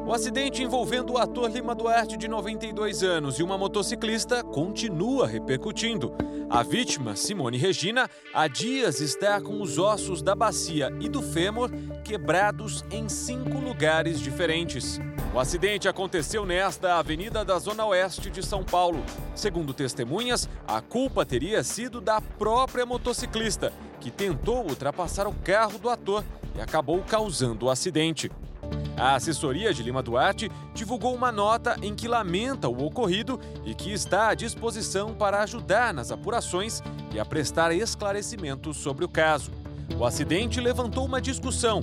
O 0.09 0.12
acidente 0.15 0.62
envolvendo 0.62 1.12
o 1.12 1.19
ator 1.19 1.51
Lima 1.51 1.74
Duarte, 1.74 2.16
de 2.16 2.27
92 2.27 3.03
anos, 3.03 3.39
e 3.39 3.43
uma 3.43 3.59
motociclista 3.59 4.43
continua 4.43 5.27
repercutindo. 5.27 6.15
A 6.49 6.62
vítima, 6.62 7.15
Simone 7.15 7.59
Regina, 7.59 8.09
há 8.32 8.49
dias 8.49 9.03
está 9.03 9.39
com 9.39 9.61
os 9.61 9.77
ossos 9.77 10.23
da 10.23 10.35
bacia 10.35 10.90
e 10.99 11.11
do 11.11 11.20
fêmur 11.20 11.70
quebrados 12.03 12.82
em 12.90 13.07
cinco 13.07 13.59
lugares 13.59 14.19
diferentes. 14.19 14.99
O 15.35 15.39
acidente 15.39 15.86
aconteceu 15.86 16.47
nesta 16.47 16.99
avenida 16.99 17.45
da 17.45 17.59
Zona 17.59 17.85
Oeste 17.85 18.31
de 18.31 18.43
São 18.43 18.65
Paulo. 18.65 19.05
Segundo 19.35 19.74
testemunhas, 19.74 20.49
a 20.66 20.81
culpa 20.81 21.27
teria 21.27 21.62
sido 21.62 22.01
da 22.01 22.19
própria 22.19 22.86
motociclista, 22.86 23.74
que 24.01 24.11
tentou 24.11 24.66
ultrapassar 24.66 25.27
o 25.27 25.35
carro 25.35 25.78
do 25.78 25.90
ator 25.90 26.24
e 26.57 26.62
acabou 26.62 27.03
causando 27.03 27.66
o 27.66 27.70
acidente. 27.70 28.31
A 28.97 29.15
assessoria 29.15 29.73
de 29.73 29.82
Lima 29.82 30.03
Duarte 30.03 30.51
divulgou 30.74 31.15
uma 31.15 31.31
nota 31.31 31.77
em 31.81 31.95
que 31.95 32.09
lamenta 32.09 32.69
o 32.69 32.85
ocorrido 32.85 33.39
e 33.65 33.73
que 33.73 33.93
está 33.93 34.28
à 34.28 34.35
disposição 34.35 35.15
para 35.15 35.40
ajudar 35.43 35.95
nas 35.95 36.11
apurações 36.11 36.82
e 37.15 37.20
a 37.20 37.24
prestar 37.24 37.73
esclarecimentos 37.73 38.77
sobre 38.77 39.05
o 39.05 39.09
caso. 39.09 39.53
O 39.97 40.05
acidente 40.05 40.61
levantou 40.61 41.07
uma 41.07 41.20
discussão, 41.20 41.82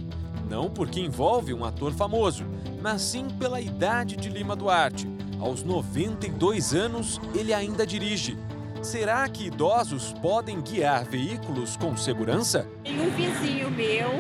não 0.50 0.70
porque 0.70 1.00
envolve 1.00 1.54
um 1.54 1.64
ator 1.64 1.94
famoso, 1.94 2.46
mas 2.82 3.02
sim 3.02 3.28
pela 3.40 3.62
idade 3.62 4.18
de 4.18 4.30
Lima 4.30 4.56
Duarte. 4.56 5.08
Aos 5.40 5.64
92 5.64 6.74
anos, 6.74 7.20
ele 7.34 7.54
ainda 7.54 7.86
dirige. 7.86 8.38
Será 8.86 9.28
que 9.28 9.48
idosos 9.48 10.14
podem 10.22 10.62
guiar 10.62 11.06
veículos 11.06 11.76
com 11.76 11.98
segurança? 11.98 12.70
Tem 12.84 13.02
um 13.02 13.10
vizinho 13.10 13.72
meu 13.72 14.12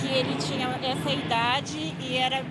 que 0.00 0.06
ele 0.06 0.36
tinha 0.36 0.68
essa 0.82 1.12
idade 1.12 1.94
e 2.00 2.16
era 2.16 2.42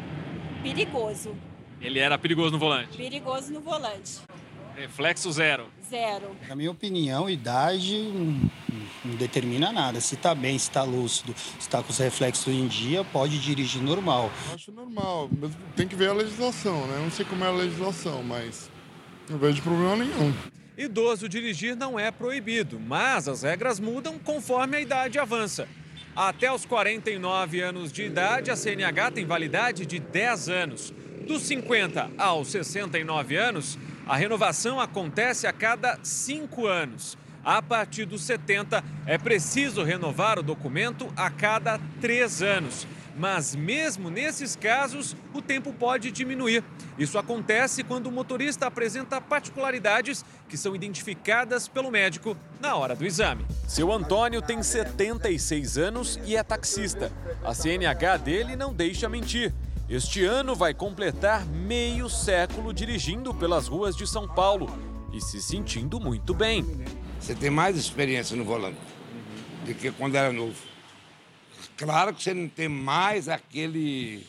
perigoso. 0.61 1.35
Ele 1.81 1.97
era 1.97 2.19
perigoso 2.19 2.51
no 2.51 2.59
volante? 2.59 2.95
Perigoso 2.95 3.51
no 3.51 3.61
volante. 3.61 4.19
Reflexo 4.75 5.31
zero. 5.31 5.65
Zero. 5.89 6.35
Na 6.47 6.55
minha 6.55 6.69
opinião, 6.69 7.27
idade 7.27 7.97
não, 9.03 9.15
determina 9.15 9.71
nada. 9.71 9.99
Se 9.99 10.13
está 10.13 10.35
bem, 10.35 10.57
se 10.57 10.69
está 10.69 10.83
lúcido, 10.83 11.33
se 11.35 11.61
está 11.61 11.81
com 11.81 11.89
os 11.89 11.97
reflexos 11.97 12.53
em 12.53 12.67
dia, 12.67 13.03
pode 13.03 13.39
dirigir 13.39 13.81
normal. 13.81 14.31
Eu 14.49 14.53
acho 14.53 14.71
normal, 14.71 15.27
mas 15.41 15.51
tem 15.75 15.87
que 15.87 15.95
ver 15.95 16.09
a 16.09 16.13
legislação, 16.13 16.85
né? 16.85 16.99
Não 17.01 17.09
sei 17.09 17.25
como 17.25 17.43
é 17.43 17.47
a 17.47 17.51
legislação, 17.51 18.21
mas 18.21 18.69
não 19.27 19.39
vejo 19.39 19.63
problema 19.63 19.95
nenhum. 19.95 20.31
Idoso 20.79 21.27
dirigir 21.27 21.75
não 21.75 21.99
é 21.99 22.09
proibido, 22.09 22.79
mas 22.79 23.27
as 23.27 23.43
regras 23.43 23.81
mudam 23.81 24.17
conforme 24.17 24.77
a 24.77 24.79
idade 24.79 25.19
avança. 25.19 25.67
Até 26.15 26.49
os 26.49 26.63
49 26.63 27.59
anos 27.59 27.91
de 27.91 28.03
idade, 28.03 28.49
a 28.49 28.55
CNH 28.55 29.11
tem 29.11 29.25
validade 29.25 29.85
de 29.85 29.99
10 29.99 30.47
anos. 30.47 30.93
Dos 31.27 31.41
50 31.41 32.11
aos 32.17 32.47
69 32.47 33.35
anos, 33.35 33.77
a 34.07 34.15
renovação 34.15 34.79
acontece 34.79 35.45
a 35.45 35.51
cada 35.51 35.99
5 36.01 36.65
anos. 36.65 37.17
A 37.43 37.61
partir 37.61 38.05
dos 38.05 38.21
70, 38.21 38.81
é 39.05 39.17
preciso 39.17 39.83
renovar 39.83 40.39
o 40.39 40.43
documento 40.43 41.11
a 41.17 41.29
cada 41.29 41.77
3 41.99 42.41
anos. 42.41 42.87
Mas 43.17 43.55
mesmo 43.55 44.09
nesses 44.09 44.55
casos, 44.55 45.15
o 45.33 45.41
tempo 45.41 45.73
pode 45.73 46.11
diminuir. 46.11 46.63
Isso 46.97 47.17
acontece 47.17 47.83
quando 47.83 48.07
o 48.07 48.11
motorista 48.11 48.67
apresenta 48.67 49.21
particularidades 49.21 50.23
que 50.47 50.57
são 50.57 50.75
identificadas 50.75 51.67
pelo 51.67 51.91
médico 51.91 52.35
na 52.59 52.75
hora 52.75 52.95
do 52.95 53.05
exame. 53.05 53.45
Seu 53.67 53.91
Antônio 53.91 54.41
tem 54.41 54.61
76 54.61 55.77
anos 55.77 56.19
e 56.25 56.35
é 56.35 56.43
taxista. 56.43 57.11
A 57.43 57.53
CNH 57.53 58.17
dele 58.17 58.55
não 58.55 58.73
deixa 58.73 59.09
mentir. 59.09 59.53
Este 59.89 60.23
ano 60.23 60.55
vai 60.55 60.73
completar 60.73 61.45
meio 61.45 62.09
século 62.09 62.73
dirigindo 62.73 63.33
pelas 63.33 63.67
ruas 63.67 63.95
de 63.95 64.05
São 64.05 64.27
Paulo 64.27 64.69
e 65.11 65.19
se 65.19 65.41
sentindo 65.41 65.99
muito 65.99 66.33
bem. 66.33 66.65
Você 67.19 67.33
tem 67.33 67.49
mais 67.49 67.75
experiência 67.75 68.35
no 68.35 68.43
volante 68.43 68.77
do 69.65 69.73
que 69.73 69.91
quando 69.91 70.15
era 70.15 70.31
novo. 70.31 70.55
Claro 71.79 72.13
que 72.13 72.21
você 72.21 72.33
não 72.33 72.49
tem 72.49 72.67
mais 72.67 73.29
aquele 73.29 74.27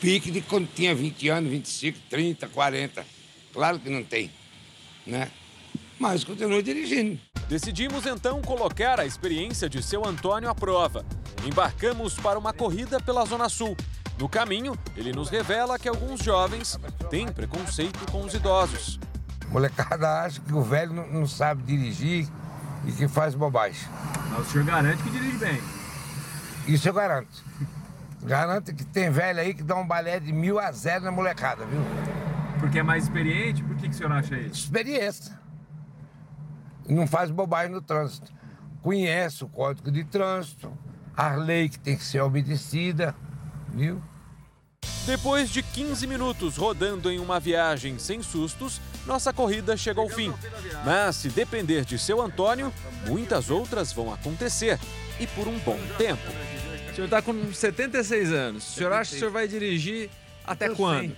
pique 0.00 0.32
de 0.32 0.40
quando 0.40 0.66
tinha 0.66 0.92
20 0.92 1.28
anos, 1.28 1.48
25, 1.48 1.96
30, 2.10 2.48
40. 2.48 3.06
Claro 3.52 3.78
que 3.78 3.88
não 3.88 4.02
tem, 4.02 4.32
né? 5.06 5.30
Mas 5.96 6.24
continua 6.24 6.60
dirigindo. 6.60 7.20
Decidimos 7.48 8.04
então 8.04 8.42
colocar 8.42 8.98
a 8.98 9.06
experiência 9.06 9.68
de 9.68 9.80
seu 9.80 10.04
Antônio 10.04 10.50
à 10.50 10.54
prova. 10.56 11.06
Embarcamos 11.46 12.14
para 12.14 12.36
uma 12.36 12.52
corrida 12.52 12.98
pela 12.98 13.24
Zona 13.26 13.48
Sul. 13.48 13.76
No 14.18 14.28
caminho, 14.28 14.76
ele 14.96 15.12
nos 15.12 15.30
revela 15.30 15.78
que 15.78 15.88
alguns 15.88 16.20
jovens 16.20 16.76
têm 17.08 17.28
preconceito 17.28 18.10
com 18.10 18.24
os 18.24 18.34
idosos. 18.34 18.98
Molecada 19.48 20.24
acha 20.24 20.40
que 20.40 20.52
o 20.52 20.62
velho 20.62 20.92
não, 20.92 21.06
não 21.06 21.26
sabe 21.28 21.62
dirigir 21.62 22.26
e 22.84 22.90
que 22.90 23.06
faz 23.06 23.36
bobagem. 23.36 23.88
Mas 24.30 24.48
o 24.48 24.50
senhor 24.50 24.64
garante 24.64 25.00
que 25.00 25.10
dirige 25.10 25.36
bem. 25.36 25.81
Isso 26.66 26.88
eu 26.88 26.92
garanto. 26.92 27.44
Garanto 28.22 28.72
que 28.74 28.84
tem 28.84 29.10
velho 29.10 29.40
aí 29.40 29.52
que 29.52 29.62
dá 29.62 29.74
um 29.76 29.86
balé 29.86 30.20
de 30.20 30.32
mil 30.32 30.58
a 30.58 30.70
zero 30.70 31.04
na 31.04 31.10
molecada, 31.10 31.64
viu? 31.66 31.80
Porque 32.60 32.78
é 32.78 32.82
mais 32.82 33.04
experiente? 33.04 33.62
Por 33.64 33.76
que, 33.76 33.88
que 33.88 33.94
o 33.94 33.98
senhor 33.98 34.12
acha 34.12 34.36
isso? 34.36 34.64
Experiência. 34.64 35.38
Não 36.88 37.06
faz 37.06 37.30
bobagem 37.30 37.72
no 37.72 37.82
trânsito. 37.82 38.32
Conhece 38.80 39.44
o 39.44 39.48
código 39.48 39.90
de 39.90 40.04
trânsito, 40.04 40.72
a 41.16 41.34
lei 41.34 41.68
que 41.68 41.78
tem 41.78 41.96
que 41.96 42.04
ser 42.04 42.20
obedecida, 42.20 43.14
viu? 43.72 44.02
Depois 45.04 45.50
de 45.50 45.62
15 45.62 46.06
minutos 46.06 46.56
rodando 46.56 47.10
em 47.10 47.18
uma 47.18 47.40
viagem 47.40 47.98
sem 47.98 48.22
sustos, 48.22 48.80
nossa 49.04 49.32
corrida 49.32 49.76
chega 49.76 50.00
ao 50.00 50.08
fim. 50.08 50.32
Mas 50.84 51.16
se 51.16 51.28
depender 51.28 51.84
de 51.84 51.98
seu 51.98 52.20
Antônio, 52.20 52.72
muitas 53.08 53.50
outras 53.50 53.92
vão 53.92 54.12
acontecer 54.12 54.78
e 55.18 55.26
por 55.26 55.48
um 55.48 55.58
bom 55.60 55.78
tempo. 55.98 56.22
O 56.92 56.94
senhor 56.94 57.06
está 57.06 57.22
com 57.22 57.52
76 57.54 58.32
anos. 58.32 58.68
O 58.68 58.72
senhor 58.72 58.92
acha 58.92 59.10
que 59.12 59.16
o 59.16 59.18
senhor 59.20 59.32
vai 59.32 59.48
dirigir 59.48 60.10
até, 60.44 60.66
Até 60.66 60.74
quando? 60.74 61.00
100. 61.00 61.16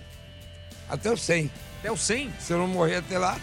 Até 0.89 1.11
o 1.11 1.17
100. 1.17 1.51
Até 1.79 1.91
o 1.91 1.97
100? 1.97 2.33
Se 2.39 2.53
eu 2.53 2.57
não 2.59 2.67
morrer 2.69 2.95
até 2.95 3.19
lá. 3.19 3.37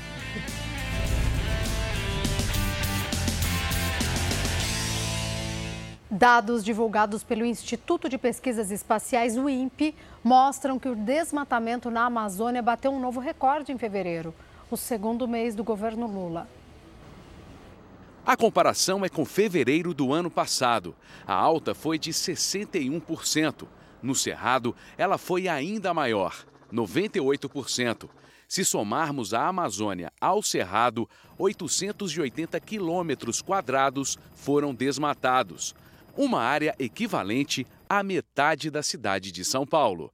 Dados 6.10 6.64
divulgados 6.64 7.22
pelo 7.22 7.44
Instituto 7.44 8.09
de 8.09 8.16
Pesquisas 8.16 8.70
Espaciais, 8.70 9.36
o 9.36 9.46
INPE, 9.46 9.94
mostram 10.24 10.78
que 10.78 10.88
o 10.88 10.96
desmatamento 10.96 11.90
na 11.90 12.06
Amazônia 12.06 12.62
bateu 12.62 12.92
um 12.92 13.00
novo 13.00 13.20
recorde 13.20 13.72
em 13.72 13.78
fevereiro, 13.78 14.34
o 14.70 14.76
segundo 14.78 15.28
mês 15.28 15.54
do 15.54 15.62
governo 15.62 16.06
Lula. 16.06 16.48
A 18.24 18.36
comparação 18.36 19.05
é 19.05 19.09
com 19.09 19.24
fevereiro 19.24 19.93
do 19.93 20.12
ano 20.12 20.31
passado. 20.31 20.94
A 21.27 21.35
alta 21.35 21.74
foi 21.74 21.99
de 21.99 22.12
61%. 22.12 23.66
No 24.01 24.15
Cerrado, 24.15 24.77
ela 24.97 25.19
foi 25.19 25.49
ainda 25.49 25.93
maior, 25.93 26.47
98%. 26.73 28.09
Se 28.47 28.65
somarmos 28.65 29.35
a 29.35 29.49
Amazônia 29.49 30.12
ao 30.20 30.40
Cerrado, 30.40 31.09
880 31.36 32.61
quilômetros 32.61 33.43
quadrados 33.43 34.16
foram 34.35 34.73
desmatados. 34.73 35.74
uma 36.16 36.43
área 36.43 36.74
equivalente 36.78 37.66
à 37.89 38.03
metade 38.03 38.70
da 38.70 38.82
cidade 38.82 39.32
de 39.32 39.44
São 39.44 39.66
Paulo. 39.66 40.12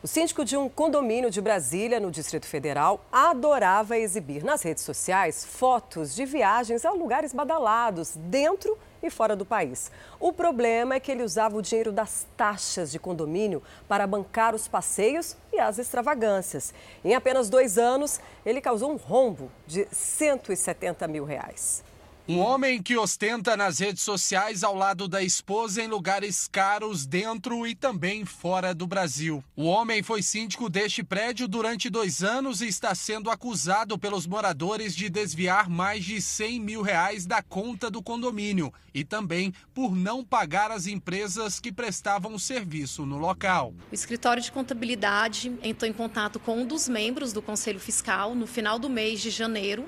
O 0.00 0.06
síndico 0.06 0.44
de 0.44 0.56
um 0.56 0.68
condomínio 0.68 1.28
de 1.28 1.40
Brasília, 1.40 1.98
no 1.98 2.08
Distrito 2.08 2.46
Federal, 2.46 3.04
adorava 3.10 3.98
exibir 3.98 4.44
nas 4.44 4.62
redes 4.62 4.84
sociais 4.84 5.44
fotos 5.44 6.14
de 6.14 6.24
viagens 6.24 6.84
a 6.84 6.92
lugares 6.92 7.32
badalados, 7.32 8.14
dentro 8.14 8.78
e 9.02 9.10
fora 9.10 9.34
do 9.34 9.44
país. 9.44 9.90
O 10.20 10.32
problema 10.32 10.94
é 10.94 11.00
que 11.00 11.10
ele 11.10 11.24
usava 11.24 11.56
o 11.56 11.62
dinheiro 11.62 11.90
das 11.90 12.28
taxas 12.36 12.92
de 12.92 12.98
condomínio 13.00 13.60
para 13.88 14.06
bancar 14.06 14.54
os 14.54 14.68
passeios 14.68 15.36
e 15.52 15.58
as 15.58 15.78
extravagâncias. 15.78 16.72
Em 17.04 17.16
apenas 17.16 17.50
dois 17.50 17.76
anos, 17.76 18.20
ele 18.46 18.60
causou 18.60 18.92
um 18.92 18.96
rombo 18.96 19.50
de 19.66 19.88
170 19.90 21.08
mil 21.08 21.24
reais. 21.24 21.82
Um 22.30 22.40
homem 22.40 22.82
que 22.82 22.94
ostenta 22.94 23.56
nas 23.56 23.78
redes 23.78 24.02
sociais 24.02 24.62
ao 24.62 24.74
lado 24.74 25.08
da 25.08 25.22
esposa 25.22 25.82
em 25.82 25.86
lugares 25.86 26.46
caros 26.46 27.06
dentro 27.06 27.66
e 27.66 27.74
também 27.74 28.26
fora 28.26 28.74
do 28.74 28.86
Brasil. 28.86 29.42
O 29.56 29.64
homem 29.64 30.02
foi 30.02 30.20
síndico 30.20 30.68
deste 30.68 31.02
prédio 31.02 31.48
durante 31.48 31.88
dois 31.88 32.22
anos 32.22 32.60
e 32.60 32.66
está 32.66 32.94
sendo 32.94 33.30
acusado 33.30 33.98
pelos 33.98 34.26
moradores 34.26 34.94
de 34.94 35.08
desviar 35.08 35.70
mais 35.70 36.04
de 36.04 36.20
100 36.20 36.60
mil 36.60 36.82
reais 36.82 37.24
da 37.24 37.42
conta 37.42 37.90
do 37.90 38.02
condomínio 38.02 38.70
e 38.92 39.04
também 39.04 39.50
por 39.72 39.96
não 39.96 40.22
pagar 40.22 40.70
as 40.70 40.86
empresas 40.86 41.58
que 41.58 41.72
prestavam 41.72 42.38
serviço 42.38 43.06
no 43.06 43.16
local. 43.16 43.72
O 43.90 43.94
escritório 43.94 44.42
de 44.42 44.52
contabilidade 44.52 45.50
entrou 45.62 45.90
em 45.90 45.94
contato 45.94 46.38
com 46.38 46.60
um 46.60 46.66
dos 46.66 46.90
membros 46.90 47.32
do 47.32 47.40
Conselho 47.40 47.80
Fiscal 47.80 48.34
no 48.34 48.46
final 48.46 48.78
do 48.78 48.90
mês 48.90 49.18
de 49.18 49.30
janeiro 49.30 49.86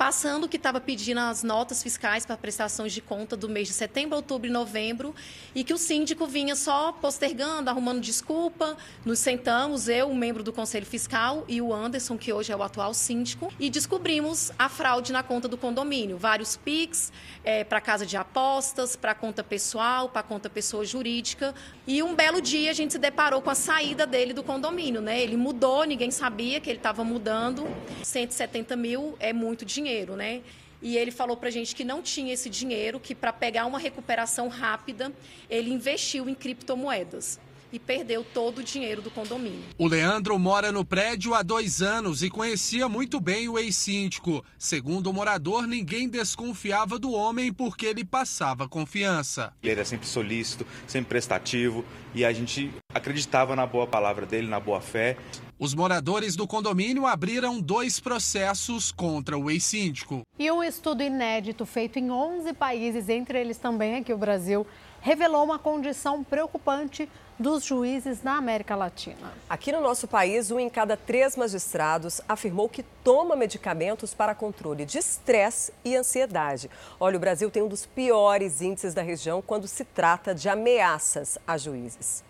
passando 0.00 0.48
que 0.48 0.56
estava 0.56 0.80
pedindo 0.80 1.20
as 1.20 1.42
notas 1.42 1.82
fiscais 1.82 2.24
para 2.24 2.34
prestações 2.34 2.90
de 2.90 3.02
conta 3.02 3.36
do 3.36 3.50
mês 3.50 3.68
de 3.68 3.74
setembro, 3.74 4.16
outubro 4.16 4.48
e 4.48 4.50
novembro, 4.50 5.14
e 5.54 5.62
que 5.62 5.74
o 5.74 5.76
síndico 5.76 6.26
vinha 6.26 6.56
só 6.56 6.90
postergando, 6.90 7.68
arrumando 7.68 8.00
desculpa. 8.00 8.78
Nos 9.04 9.18
sentamos, 9.18 9.90
eu, 9.90 10.08
um 10.08 10.14
membro 10.14 10.42
do 10.42 10.54
Conselho 10.54 10.86
Fiscal, 10.86 11.44
e 11.46 11.60
o 11.60 11.74
Anderson, 11.74 12.16
que 12.16 12.32
hoje 12.32 12.50
é 12.50 12.56
o 12.56 12.62
atual 12.62 12.94
síndico, 12.94 13.52
e 13.60 13.68
descobrimos 13.68 14.50
a 14.58 14.70
fraude 14.70 15.12
na 15.12 15.22
conta 15.22 15.46
do 15.46 15.58
condomínio. 15.58 16.16
Vários 16.16 16.56
PIX 16.56 17.12
é, 17.44 17.62
para 17.62 17.78
casa 17.78 18.06
de 18.06 18.16
apostas, 18.16 18.96
para 18.96 19.14
conta 19.14 19.44
pessoal, 19.44 20.08
para 20.08 20.22
conta 20.22 20.48
pessoa 20.48 20.82
jurídica. 20.82 21.54
E 21.86 22.02
um 22.02 22.14
belo 22.14 22.40
dia 22.40 22.70
a 22.70 22.74
gente 22.74 22.94
se 22.94 22.98
deparou 22.98 23.42
com 23.42 23.50
a 23.50 23.54
saída 23.54 24.06
dele 24.06 24.32
do 24.32 24.42
condomínio. 24.42 25.02
Né? 25.02 25.20
Ele 25.20 25.36
mudou, 25.36 25.84
ninguém 25.84 26.10
sabia 26.10 26.58
que 26.58 26.70
ele 26.70 26.78
estava 26.78 27.04
mudando. 27.04 27.68
170 28.02 28.74
mil 28.76 29.14
é 29.20 29.34
muito 29.34 29.62
dinheiro 29.62 29.89
dinheiro, 29.90 30.16
né? 30.16 30.42
E 30.82 30.96
ele 30.96 31.10
falou 31.10 31.36
para 31.36 31.48
a 31.48 31.52
gente 31.52 31.74
que 31.74 31.84
não 31.84 32.00
tinha 32.00 32.32
esse 32.32 32.48
dinheiro, 32.48 32.98
que 32.98 33.14
para 33.14 33.32
pegar 33.32 33.66
uma 33.66 33.78
recuperação 33.78 34.48
rápida, 34.48 35.12
ele 35.48 35.70
investiu 35.70 36.28
em 36.28 36.34
criptomoedas 36.34 37.38
e 37.72 37.78
perdeu 37.78 38.24
todo 38.24 38.58
o 38.58 38.62
dinheiro 38.62 39.02
do 39.02 39.10
condomínio. 39.10 39.64
O 39.78 39.86
Leandro 39.86 40.38
mora 40.38 40.72
no 40.72 40.84
prédio 40.84 41.34
há 41.34 41.42
dois 41.42 41.82
anos 41.82 42.22
e 42.22 42.30
conhecia 42.30 42.88
muito 42.88 43.20
bem 43.20 43.48
o 43.48 43.58
ex-síndico. 43.58 44.44
Segundo 44.58 45.08
o 45.08 45.12
morador, 45.12 45.66
ninguém 45.66 46.08
desconfiava 46.08 46.98
do 46.98 47.12
homem 47.12 47.52
porque 47.52 47.86
ele 47.86 48.04
passava 48.04 48.68
confiança. 48.68 49.52
Ele 49.62 49.72
era 49.72 49.84
sempre 49.84 50.06
solícito, 50.06 50.66
sempre 50.86 51.10
prestativo 51.10 51.84
e 52.14 52.24
a 52.24 52.32
gente 52.32 52.72
acreditava 52.92 53.54
na 53.54 53.66
boa 53.66 53.86
palavra 53.86 54.26
dele, 54.26 54.48
na 54.48 54.60
boa 54.60 54.80
fé. 54.80 55.16
Os 55.58 55.74
moradores 55.74 56.34
do 56.34 56.46
condomínio 56.46 57.06
abriram 57.06 57.60
dois 57.60 58.00
processos 58.00 58.90
contra 58.90 59.36
o 59.36 59.50
ex-síndico. 59.50 60.22
E 60.38 60.50
um 60.50 60.62
estudo 60.62 61.02
inédito 61.02 61.66
feito 61.66 61.98
em 61.98 62.10
11 62.10 62.54
países, 62.54 63.10
entre 63.10 63.38
eles 63.38 63.58
também 63.58 63.96
aqui 63.96 64.10
o 64.10 64.16
Brasil, 64.16 64.66
revelou 65.02 65.44
uma 65.44 65.58
condição 65.58 66.24
preocupante 66.24 67.06
dos 67.40 67.64
juízes 67.64 68.22
na 68.22 68.36
América 68.36 68.76
Latina. 68.76 69.32
Aqui 69.48 69.72
no 69.72 69.80
nosso 69.80 70.06
país, 70.06 70.50
um 70.50 70.60
em 70.60 70.68
cada 70.68 70.94
três 70.94 71.36
magistrados 71.36 72.20
afirmou 72.28 72.68
que 72.68 72.82
toma 73.02 73.34
medicamentos 73.34 74.12
para 74.12 74.34
controle 74.34 74.84
de 74.84 74.98
estresse 74.98 75.72
e 75.82 75.96
ansiedade. 75.96 76.70
Olha, 77.00 77.16
o 77.16 77.20
Brasil 77.20 77.50
tem 77.50 77.62
um 77.62 77.68
dos 77.68 77.86
piores 77.86 78.60
índices 78.60 78.92
da 78.92 79.00
região 79.00 79.40
quando 79.40 79.66
se 79.66 79.86
trata 79.86 80.34
de 80.34 80.50
ameaças 80.50 81.38
a 81.46 81.56
juízes. 81.56 82.22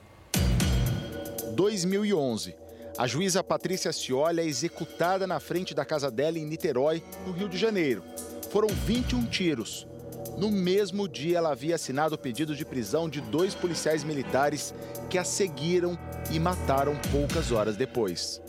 2011. 1.57 2.55
A 2.97 3.07
juíza 3.09 3.43
Patrícia 3.43 3.93
Cioli 3.93 4.41
é 4.41 4.45
executada 4.45 5.27
na 5.27 5.41
frente 5.41 5.75
da 5.75 5.85
casa 5.85 6.09
dela 6.09 6.39
em 6.39 6.45
Niterói, 6.45 7.03
no 7.27 7.33
Rio 7.33 7.49
de 7.49 7.59
Janeiro. 7.59 8.05
Foram 8.51 8.69
21 8.69 9.27
tiros. 9.27 9.90
No 10.37 10.51
mesmo 10.51 11.09
dia, 11.09 11.39
ela 11.39 11.53
havia 11.53 11.75
assinado 11.75 12.15
o 12.15 12.19
pedido 12.19 12.57
de 12.57 12.65
prisão 12.65 13.09
de 13.09 13.21
dois 13.21 13.55
policiais 13.55 14.03
militares 14.03 14.75
que 15.09 15.19
a 15.19 15.25
seguiram 15.25 15.99
e 16.31 16.39
mataram 16.39 16.97
poucas 17.13 17.53
horas 17.53 17.77
depois. 17.77 18.41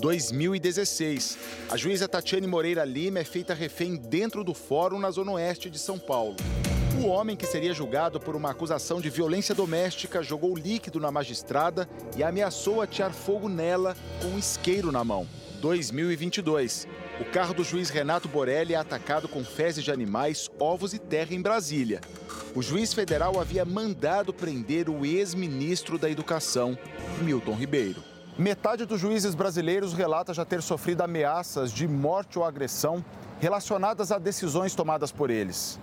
2016. 0.00 1.38
A 1.70 1.76
juíza 1.76 2.08
Tatiane 2.08 2.46
Moreira 2.46 2.84
Lima 2.84 3.18
é 3.18 3.24
feita 3.24 3.54
refém 3.54 3.96
dentro 3.96 4.42
do 4.42 4.54
fórum 4.54 4.98
na 4.98 5.10
zona 5.10 5.32
oeste 5.32 5.70
de 5.70 5.78
São 5.78 5.98
Paulo. 5.98 6.36
O 7.00 7.06
homem 7.06 7.36
que 7.36 7.46
seria 7.46 7.72
julgado 7.72 8.20
por 8.20 8.36
uma 8.36 8.50
acusação 8.50 9.00
de 9.00 9.08
violência 9.08 9.54
doméstica 9.54 10.22
jogou 10.22 10.54
líquido 10.54 11.00
na 11.00 11.10
magistrada 11.10 11.88
e 12.16 12.22
ameaçou 12.22 12.82
atear 12.82 13.12
fogo 13.12 13.48
nela 13.48 13.96
com 14.20 14.28
um 14.28 14.38
isqueiro 14.38 14.92
na 14.92 15.02
mão. 15.02 15.26
2022. 15.60 16.86
O 17.20 17.24
carro 17.26 17.52
do 17.52 17.62
juiz 17.62 17.90
Renato 17.90 18.28
Borelli 18.28 18.72
é 18.72 18.78
atacado 18.78 19.28
com 19.28 19.44
fezes 19.44 19.84
de 19.84 19.92
animais, 19.92 20.48
ovos 20.58 20.94
e 20.94 20.98
terra 20.98 21.34
em 21.34 21.42
Brasília. 21.42 22.00
O 22.54 22.62
juiz 22.62 22.94
federal 22.94 23.38
havia 23.38 23.62
mandado 23.62 24.32
prender 24.32 24.88
o 24.88 25.04
ex-ministro 25.04 25.98
da 25.98 26.08
Educação, 26.08 26.78
Milton 27.20 27.54
Ribeiro. 27.54 28.02
Metade 28.38 28.86
dos 28.86 28.98
juízes 28.98 29.34
brasileiros 29.34 29.92
relata 29.92 30.32
já 30.32 30.46
ter 30.46 30.62
sofrido 30.62 31.02
ameaças 31.02 31.70
de 31.70 31.86
morte 31.86 32.38
ou 32.38 32.44
agressão 32.44 33.04
relacionadas 33.38 34.10
a 34.10 34.18
decisões 34.18 34.74
tomadas 34.74 35.12
por 35.12 35.28
eles. 35.28 35.78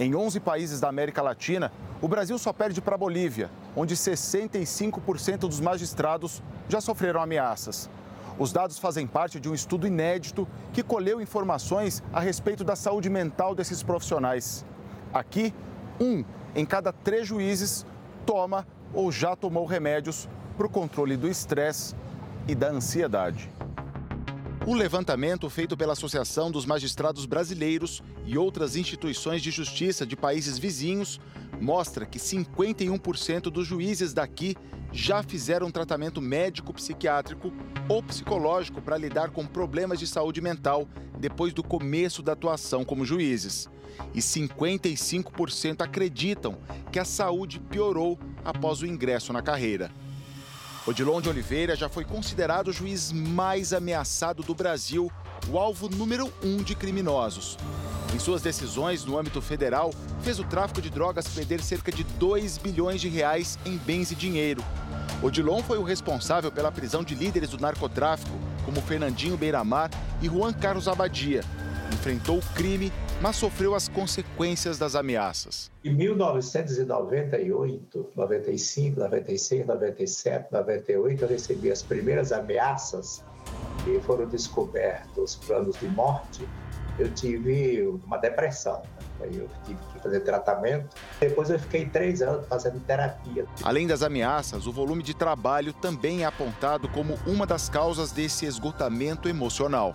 Em 0.00 0.14
11 0.14 0.40
países 0.40 0.80
da 0.80 0.88
América 0.88 1.20
Latina, 1.20 1.70
o 2.00 2.08
Brasil 2.08 2.38
só 2.38 2.50
perde 2.50 2.80
para 2.80 2.94
a 2.94 2.98
Bolívia, 2.98 3.50
onde 3.76 3.94
65% 3.94 5.40
dos 5.40 5.60
magistrados 5.60 6.42
já 6.66 6.80
sofreram 6.80 7.20
ameaças. 7.20 7.90
Os 8.38 8.52
dados 8.52 8.78
fazem 8.78 9.04
parte 9.04 9.40
de 9.40 9.48
um 9.48 9.54
estudo 9.54 9.86
inédito 9.86 10.46
que 10.72 10.82
colheu 10.82 11.20
informações 11.20 12.02
a 12.12 12.20
respeito 12.20 12.62
da 12.62 12.76
saúde 12.76 13.10
mental 13.10 13.52
desses 13.52 13.82
profissionais. 13.82 14.64
Aqui, 15.12 15.52
um 16.00 16.24
em 16.54 16.64
cada 16.64 16.92
três 16.92 17.26
juízes 17.26 17.84
toma 18.24 18.64
ou 18.94 19.10
já 19.10 19.34
tomou 19.34 19.66
remédios 19.66 20.28
para 20.56 20.66
o 20.66 20.70
controle 20.70 21.16
do 21.16 21.28
estresse 21.28 21.96
e 22.46 22.54
da 22.54 22.68
ansiedade. 22.68 23.50
O 24.68 24.74
levantamento 24.74 25.48
feito 25.48 25.78
pela 25.78 25.94
Associação 25.94 26.50
dos 26.50 26.66
Magistrados 26.66 27.24
Brasileiros 27.24 28.02
e 28.26 28.36
outras 28.36 28.76
instituições 28.76 29.40
de 29.40 29.50
justiça 29.50 30.04
de 30.04 30.14
países 30.14 30.58
vizinhos 30.58 31.18
mostra 31.58 32.04
que 32.04 32.18
51% 32.18 33.44
dos 33.44 33.66
juízes 33.66 34.12
daqui 34.12 34.54
já 34.92 35.22
fizeram 35.22 35.70
tratamento 35.70 36.20
médico 36.20 36.74
psiquiátrico 36.74 37.50
ou 37.88 38.02
psicológico 38.02 38.82
para 38.82 38.98
lidar 38.98 39.30
com 39.30 39.46
problemas 39.46 39.98
de 39.98 40.06
saúde 40.06 40.42
mental 40.42 40.86
depois 41.18 41.54
do 41.54 41.62
começo 41.62 42.22
da 42.22 42.32
atuação 42.32 42.84
como 42.84 43.06
juízes. 43.06 43.70
E 44.14 44.18
55% 44.18 45.80
acreditam 45.80 46.58
que 46.92 46.98
a 46.98 47.06
saúde 47.06 47.58
piorou 47.58 48.18
após 48.44 48.82
o 48.82 48.86
ingresso 48.86 49.32
na 49.32 49.40
carreira. 49.40 49.90
Odilon 50.88 51.20
de 51.20 51.28
Oliveira 51.28 51.76
já 51.76 51.86
foi 51.86 52.02
considerado 52.02 52.68
o 52.68 52.72
juiz 52.72 53.12
mais 53.12 53.74
ameaçado 53.74 54.42
do 54.42 54.54
Brasil, 54.54 55.12
o 55.50 55.58
alvo 55.58 55.86
número 55.86 56.32
um 56.42 56.62
de 56.62 56.74
criminosos. 56.74 57.58
Em 58.14 58.18
suas 58.18 58.40
decisões 58.40 59.04
no 59.04 59.18
âmbito 59.18 59.42
federal, 59.42 59.92
fez 60.22 60.38
o 60.38 60.44
tráfico 60.44 60.80
de 60.80 60.88
drogas 60.88 61.28
perder 61.28 61.60
cerca 61.60 61.92
de 61.92 62.04
2 62.04 62.56
bilhões 62.56 63.02
de 63.02 63.08
reais 63.10 63.58
em 63.66 63.76
bens 63.76 64.10
e 64.12 64.14
dinheiro. 64.14 64.64
Odilon 65.22 65.62
foi 65.62 65.76
o 65.76 65.82
responsável 65.82 66.50
pela 66.50 66.72
prisão 66.72 67.04
de 67.04 67.14
líderes 67.14 67.50
do 67.50 67.60
narcotráfico, 67.60 68.38
como 68.64 68.80
Fernandinho 68.80 69.36
Beiramar 69.36 69.90
e 70.22 70.26
Juan 70.26 70.54
Carlos 70.54 70.88
Abadia. 70.88 71.44
Enfrentou 71.92 72.38
o 72.38 72.54
crime 72.54 72.90
mas 73.20 73.36
sofreu 73.36 73.74
as 73.74 73.88
consequências 73.88 74.78
das 74.78 74.94
ameaças. 74.94 75.70
Em 75.84 75.94
1998, 75.94 78.10
95, 78.14 79.00
96, 79.00 79.66
97, 79.66 80.52
98, 80.52 81.22
eu 81.22 81.28
recebi 81.28 81.70
as 81.70 81.82
primeiras 81.82 82.32
ameaças 82.32 83.22
e 83.86 84.00
foram 84.00 84.26
descobertos 84.26 85.36
planos 85.36 85.78
de 85.78 85.86
morte. 85.88 86.46
Eu 86.98 87.12
tive 87.14 87.86
uma 88.04 88.18
depressão. 88.18 88.82
Aí 89.20 89.36
eu 89.36 89.48
tive 89.64 89.78
que 89.92 90.00
fazer 90.00 90.20
tratamento. 90.20 90.96
Depois 91.20 91.50
eu 91.50 91.58
fiquei 91.58 91.86
três 91.86 92.22
anos 92.22 92.46
fazendo 92.46 92.78
terapia. 92.80 93.46
Além 93.62 93.86
das 93.86 94.02
ameaças, 94.02 94.66
o 94.66 94.72
volume 94.72 95.02
de 95.02 95.14
trabalho 95.14 95.72
também 95.72 96.22
é 96.22 96.26
apontado 96.26 96.88
como 96.88 97.18
uma 97.26 97.46
das 97.46 97.68
causas 97.68 98.12
desse 98.12 98.46
esgotamento 98.46 99.28
emocional. 99.28 99.94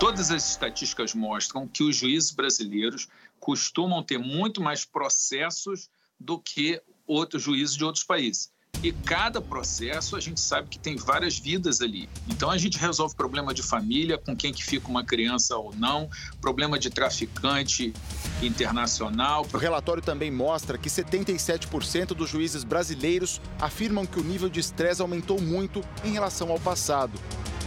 Todas 0.00 0.30
as 0.30 0.48
estatísticas 0.52 1.14
mostram 1.14 1.68
que 1.68 1.82
os 1.82 1.94
juízes 1.94 2.30
brasileiros 2.30 3.06
costumam 3.38 4.02
ter 4.02 4.16
muito 4.16 4.58
mais 4.58 4.82
processos 4.82 5.90
do 6.18 6.38
que 6.38 6.80
outros 7.06 7.42
juízes 7.42 7.76
de 7.76 7.84
outros 7.84 8.02
países. 8.02 8.50
E 8.82 8.92
cada 8.92 9.42
processo 9.42 10.16
a 10.16 10.20
gente 10.20 10.40
sabe 10.40 10.70
que 10.70 10.78
tem 10.78 10.96
várias 10.96 11.38
vidas 11.38 11.82
ali. 11.82 12.08
Então 12.26 12.50
a 12.50 12.56
gente 12.56 12.78
resolve 12.78 13.14
problema 13.14 13.52
de 13.52 13.62
família, 13.62 14.16
com 14.16 14.34
quem 14.34 14.54
que 14.54 14.64
fica 14.64 14.88
uma 14.88 15.04
criança 15.04 15.54
ou 15.58 15.74
não, 15.76 16.08
problema 16.40 16.78
de 16.78 16.88
traficante 16.88 17.92
internacional. 18.40 19.46
O 19.52 19.58
relatório 19.58 20.02
também 20.02 20.30
mostra 20.30 20.78
que 20.78 20.88
77% 20.88 22.14
dos 22.14 22.30
juízes 22.30 22.64
brasileiros 22.64 23.38
afirmam 23.60 24.06
que 24.06 24.18
o 24.18 24.24
nível 24.24 24.48
de 24.48 24.60
estresse 24.60 25.02
aumentou 25.02 25.38
muito 25.38 25.84
em 26.02 26.12
relação 26.12 26.50
ao 26.50 26.58
passado. 26.58 27.20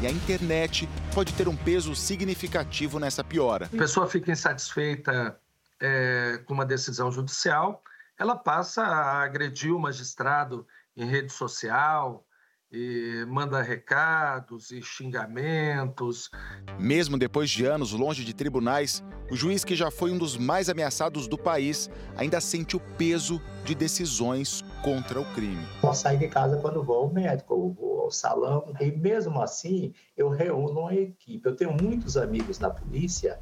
E 0.03 0.05
a 0.05 0.11
internet 0.11 0.89
pode 1.15 1.31
ter 1.31 1.47
um 1.47 1.55
peso 1.55 1.95
significativo 1.95 2.99
nessa 2.99 3.23
piora. 3.23 3.69
A 3.73 3.77
pessoa 3.77 4.05
fica 4.05 4.33
insatisfeita 4.33 5.39
é, 5.79 6.41
com 6.45 6.53
uma 6.53 6.65
decisão 6.65 7.09
judicial, 7.09 7.81
ela 8.19 8.35
passa 8.35 8.83
a 8.83 9.23
agredir 9.23 9.73
o 9.73 9.79
magistrado 9.79 10.67
em 10.97 11.05
rede 11.05 11.31
social, 11.31 12.27
e 12.73 13.23
manda 13.27 13.61
recados 13.61 14.71
e 14.71 14.81
xingamentos. 14.81 16.31
Mesmo 16.79 17.19
depois 17.19 17.49
de 17.51 17.65
anos 17.65 17.91
longe 17.91 18.25
de 18.25 18.33
tribunais, 18.33 19.03
o 19.29 19.35
juiz 19.35 19.63
que 19.63 19.75
já 19.75 19.91
foi 19.91 20.11
um 20.11 20.17
dos 20.17 20.35
mais 20.35 20.69
ameaçados 20.69 21.27
do 21.27 21.37
país 21.37 21.87
ainda 22.17 22.41
sente 22.41 22.75
o 22.75 22.79
peso 22.97 23.39
de 23.63 23.75
decisões 23.75 24.65
contra 24.83 25.19
o 25.19 25.25
crime. 25.33 25.65
Só 25.79 25.93
sair 25.93 26.17
de 26.17 26.27
casa 26.27 26.57
quando 26.57 26.83
vou 26.83 26.97
ao 26.97 27.09
médico, 27.09 27.73
vou 27.79 28.01
ao 28.01 28.11
salão, 28.11 28.73
e 28.79 28.91
mesmo 28.91 29.41
assim 29.41 29.93
eu 30.15 30.29
reúno 30.29 30.81
uma 30.81 30.93
equipe. 30.93 31.47
Eu 31.47 31.55
tenho 31.55 31.71
muitos 31.81 32.17
amigos 32.17 32.59
na 32.59 32.69
polícia 32.69 33.39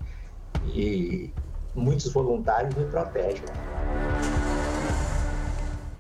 e 0.68 1.34
muitos 1.76 2.14
voluntários 2.14 2.76
me 2.76 2.86
protegem. 2.86 3.44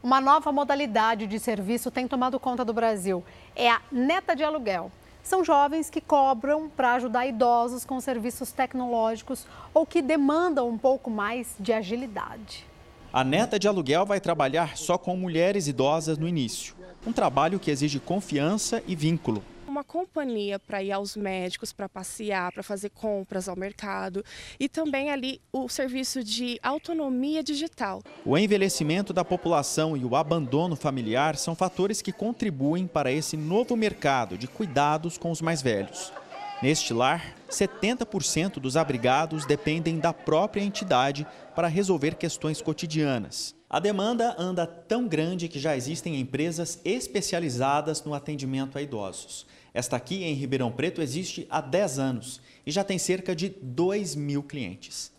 Uma 0.03 0.21
nova 0.21 0.51
modalidade 0.51 1.25
de 1.27 1.39
serviço 1.39 1.89
tem 1.89 2.07
tomado 2.07 2.39
conta 2.39 2.63
do 2.63 2.73
Brasil. 2.73 3.23
É 3.55 3.69
a 3.69 3.81
neta 3.91 4.35
de 4.35 4.43
aluguel. 4.43 4.91
São 5.23 5.43
jovens 5.43 5.89
que 5.89 6.01
cobram 6.01 6.69
para 6.69 6.93
ajudar 6.93 7.27
idosos 7.27 7.85
com 7.85 7.99
serviços 7.99 8.51
tecnológicos 8.51 9.45
ou 9.73 9.85
que 9.85 10.01
demandam 10.01 10.67
um 10.67 10.77
pouco 10.77 11.09
mais 11.09 11.55
de 11.59 11.71
agilidade. 11.71 12.70
A 13.13 13.25
neta 13.25 13.59
de 13.59 13.67
aluguel 13.67 14.05
vai 14.05 14.21
trabalhar 14.21 14.77
só 14.77 14.97
com 14.97 15.17
mulheres 15.17 15.67
idosas 15.67 16.17
no 16.17 16.29
início. 16.29 16.73
Um 17.05 17.11
trabalho 17.11 17.59
que 17.59 17.69
exige 17.69 17.99
confiança 17.99 18.81
e 18.87 18.95
vínculo 18.95 19.43
uma 19.67 19.85
companhia 19.85 20.59
para 20.59 20.83
ir 20.83 20.91
aos 20.91 21.15
médicos, 21.15 21.71
para 21.71 21.87
passear, 21.87 22.51
para 22.51 22.61
fazer 22.61 22.89
compras 22.89 23.47
ao 23.47 23.55
mercado 23.55 24.23
e 24.59 24.67
também 24.67 25.09
ali 25.09 25.39
o 25.49 25.69
serviço 25.69 26.21
de 26.21 26.59
autonomia 26.61 27.41
digital. 27.41 28.03
O 28.25 28.37
envelhecimento 28.37 29.13
da 29.13 29.23
população 29.23 29.95
e 29.95 30.03
o 30.03 30.13
abandono 30.17 30.75
familiar 30.75 31.37
são 31.37 31.55
fatores 31.55 32.01
que 32.01 32.11
contribuem 32.11 32.85
para 32.85 33.13
esse 33.13 33.37
novo 33.37 33.77
mercado 33.77 34.37
de 34.37 34.45
cuidados 34.45 35.17
com 35.17 35.31
os 35.31 35.41
mais 35.41 35.61
velhos. 35.61 36.11
Neste 36.61 36.93
lar, 36.93 37.33
70% 37.49 38.59
dos 38.59 38.77
abrigados 38.77 39.45
dependem 39.45 39.97
da 39.97 40.13
própria 40.13 40.61
entidade 40.61 41.25
para 41.55 41.67
resolver 41.67 42.15
questões 42.15 42.61
cotidianas. 42.61 43.55
A 43.69 43.79
demanda 43.79 44.35
anda 44.37 44.67
tão 44.67 45.07
grande 45.07 45.47
que 45.47 45.59
já 45.59 45.77
existem 45.77 46.19
empresas 46.19 46.79
especializadas 46.83 48.03
no 48.03 48.13
atendimento 48.13 48.77
a 48.77 48.81
idosos. 48.81 49.45
Esta 49.73 49.95
aqui 49.95 50.23
em 50.23 50.33
Ribeirão 50.33 50.71
Preto 50.71 51.01
existe 51.01 51.47
há 51.49 51.61
10 51.61 51.99
anos 51.99 52.41
e 52.65 52.71
já 52.71 52.83
tem 52.83 52.97
cerca 52.97 53.35
de 53.35 53.49
2 53.49 54.15
mil 54.15 54.43
clientes. 54.43 55.11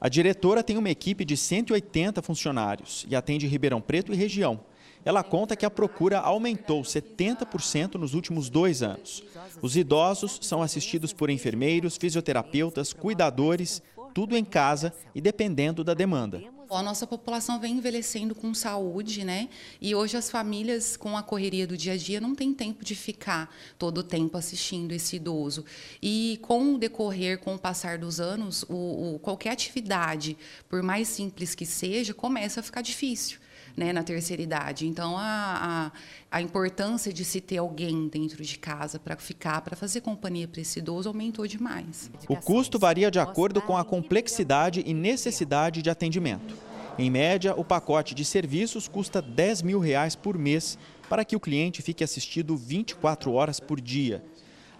A 0.00 0.08
diretora 0.08 0.62
tem 0.62 0.78
uma 0.78 0.90
equipe 0.90 1.24
de 1.24 1.36
180 1.36 2.22
funcionários 2.22 3.04
e 3.10 3.16
atende 3.16 3.46
Ribeirão 3.46 3.80
Preto 3.80 4.12
e 4.12 4.16
região. 4.16 4.60
Ela 5.04 5.22
conta 5.22 5.56
que 5.56 5.66
a 5.66 5.70
procura 5.70 6.18
aumentou 6.18 6.82
70% 6.82 7.94
nos 7.94 8.14
últimos 8.14 8.48
dois 8.48 8.82
anos. 8.82 9.22
Os 9.60 9.76
idosos 9.76 10.38
são 10.42 10.62
assistidos 10.62 11.12
por 11.12 11.30
enfermeiros, 11.30 11.96
fisioterapeutas, 11.96 12.92
cuidadores, 12.92 13.82
tudo 14.14 14.36
em 14.36 14.44
casa 14.44 14.92
e 15.14 15.20
dependendo 15.20 15.82
da 15.84 15.94
demanda. 15.94 16.42
A 16.70 16.82
nossa 16.82 17.06
população 17.06 17.58
vem 17.58 17.78
envelhecendo 17.78 18.34
com 18.34 18.52
saúde, 18.52 19.24
né? 19.24 19.48
E 19.80 19.94
hoje 19.94 20.18
as 20.18 20.30
famílias, 20.30 20.98
com 20.98 21.16
a 21.16 21.22
correria 21.22 21.66
do 21.66 21.76
dia 21.76 21.94
a 21.94 21.96
dia, 21.96 22.20
não 22.20 22.34
têm 22.34 22.52
tempo 22.52 22.84
de 22.84 22.94
ficar 22.94 23.50
todo 23.78 23.98
o 23.98 24.02
tempo 24.02 24.36
assistindo 24.36 24.92
esse 24.92 25.16
idoso. 25.16 25.64
E 26.02 26.38
com 26.42 26.74
o 26.74 26.78
decorrer, 26.78 27.38
com 27.38 27.54
o 27.54 27.58
passar 27.58 27.96
dos 27.96 28.20
anos, 28.20 28.64
o, 28.68 29.14
o 29.14 29.18
qualquer 29.18 29.50
atividade, 29.52 30.36
por 30.68 30.82
mais 30.82 31.08
simples 31.08 31.54
que 31.54 31.64
seja, 31.64 32.12
começa 32.12 32.60
a 32.60 32.62
ficar 32.62 32.82
difícil 32.82 33.38
né, 33.78 33.92
na 33.92 34.02
terceira 34.02 34.42
idade. 34.42 34.86
Então, 34.86 35.16
a, 35.16 35.92
a, 36.30 36.38
a 36.38 36.42
importância 36.42 37.12
de 37.12 37.24
se 37.24 37.40
ter 37.40 37.58
alguém 37.58 38.08
dentro 38.08 38.42
de 38.42 38.58
casa 38.58 38.98
para 38.98 39.16
ficar, 39.16 39.60
para 39.60 39.76
fazer 39.76 40.00
companhia 40.00 40.48
para 40.48 40.60
esse 40.60 40.80
idoso, 40.80 41.08
aumentou 41.08 41.46
demais. 41.46 42.10
O 42.28 42.36
custo 42.36 42.78
varia 42.78 43.08
de 43.08 43.20
acordo 43.20 43.62
com 43.62 43.76
a 43.76 43.84
complexidade 43.84 44.82
e 44.84 44.92
necessidade 44.92 45.80
de 45.80 45.88
atendimento. 45.88 46.56
Em 46.98 47.08
média, 47.08 47.54
o 47.56 47.64
pacote 47.64 48.16
de 48.16 48.24
serviços 48.24 48.88
custa 48.88 49.22
10 49.22 49.62
mil 49.62 49.78
reais 49.78 50.16
por 50.16 50.36
mês 50.36 50.76
para 51.08 51.24
que 51.24 51.36
o 51.36 51.40
cliente 51.40 51.80
fique 51.80 52.02
assistido 52.02 52.56
24 52.56 53.32
horas 53.32 53.60
por 53.60 53.80
dia. 53.80 54.24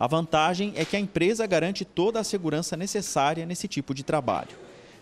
A 0.00 0.08
vantagem 0.08 0.72
é 0.74 0.84
que 0.84 0.96
a 0.96 1.00
empresa 1.00 1.46
garante 1.46 1.84
toda 1.84 2.18
a 2.18 2.24
segurança 2.24 2.76
necessária 2.76 3.46
nesse 3.46 3.68
tipo 3.68 3.94
de 3.94 4.02
trabalho. 4.02 4.56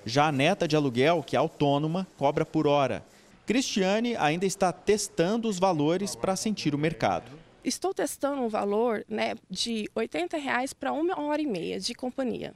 Já 0.04 0.28
a 0.28 0.32
neta 0.32 0.68
de 0.68 0.76
aluguel, 0.76 1.22
que 1.22 1.34
é 1.34 1.38
autônoma, 1.38 2.06
cobra 2.18 2.44
por 2.44 2.66
hora 2.66 3.02
Cristiane 3.46 4.16
ainda 4.16 4.44
está 4.44 4.72
testando 4.72 5.48
os 5.48 5.56
valores 5.56 6.16
para 6.16 6.34
sentir 6.34 6.74
o 6.74 6.78
mercado. 6.78 7.30
Estou 7.64 7.94
testando 7.94 8.42
um 8.42 8.48
valor 8.48 9.04
né, 9.08 9.36
de 9.48 9.88
80 9.94 10.36
reais 10.36 10.72
para 10.72 10.92
uma 10.92 11.20
hora 11.20 11.40
e 11.40 11.46
meia 11.46 11.78
de 11.78 11.94
companhia. 11.94 12.52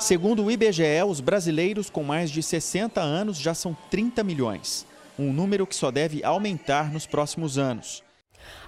Segundo 0.00 0.44
o 0.44 0.50
IBGE, 0.50 1.02
os 1.06 1.20
brasileiros 1.20 1.88
com 1.88 2.02
mais 2.02 2.28
de 2.28 2.42
60 2.42 3.00
anos 3.00 3.38
já 3.38 3.54
são 3.54 3.76
30 3.88 4.24
milhões, 4.24 4.84
um 5.16 5.32
número 5.32 5.64
que 5.64 5.76
só 5.76 5.92
deve 5.92 6.24
aumentar 6.24 6.92
nos 6.92 7.06
próximos 7.06 7.56
anos. 7.56 8.02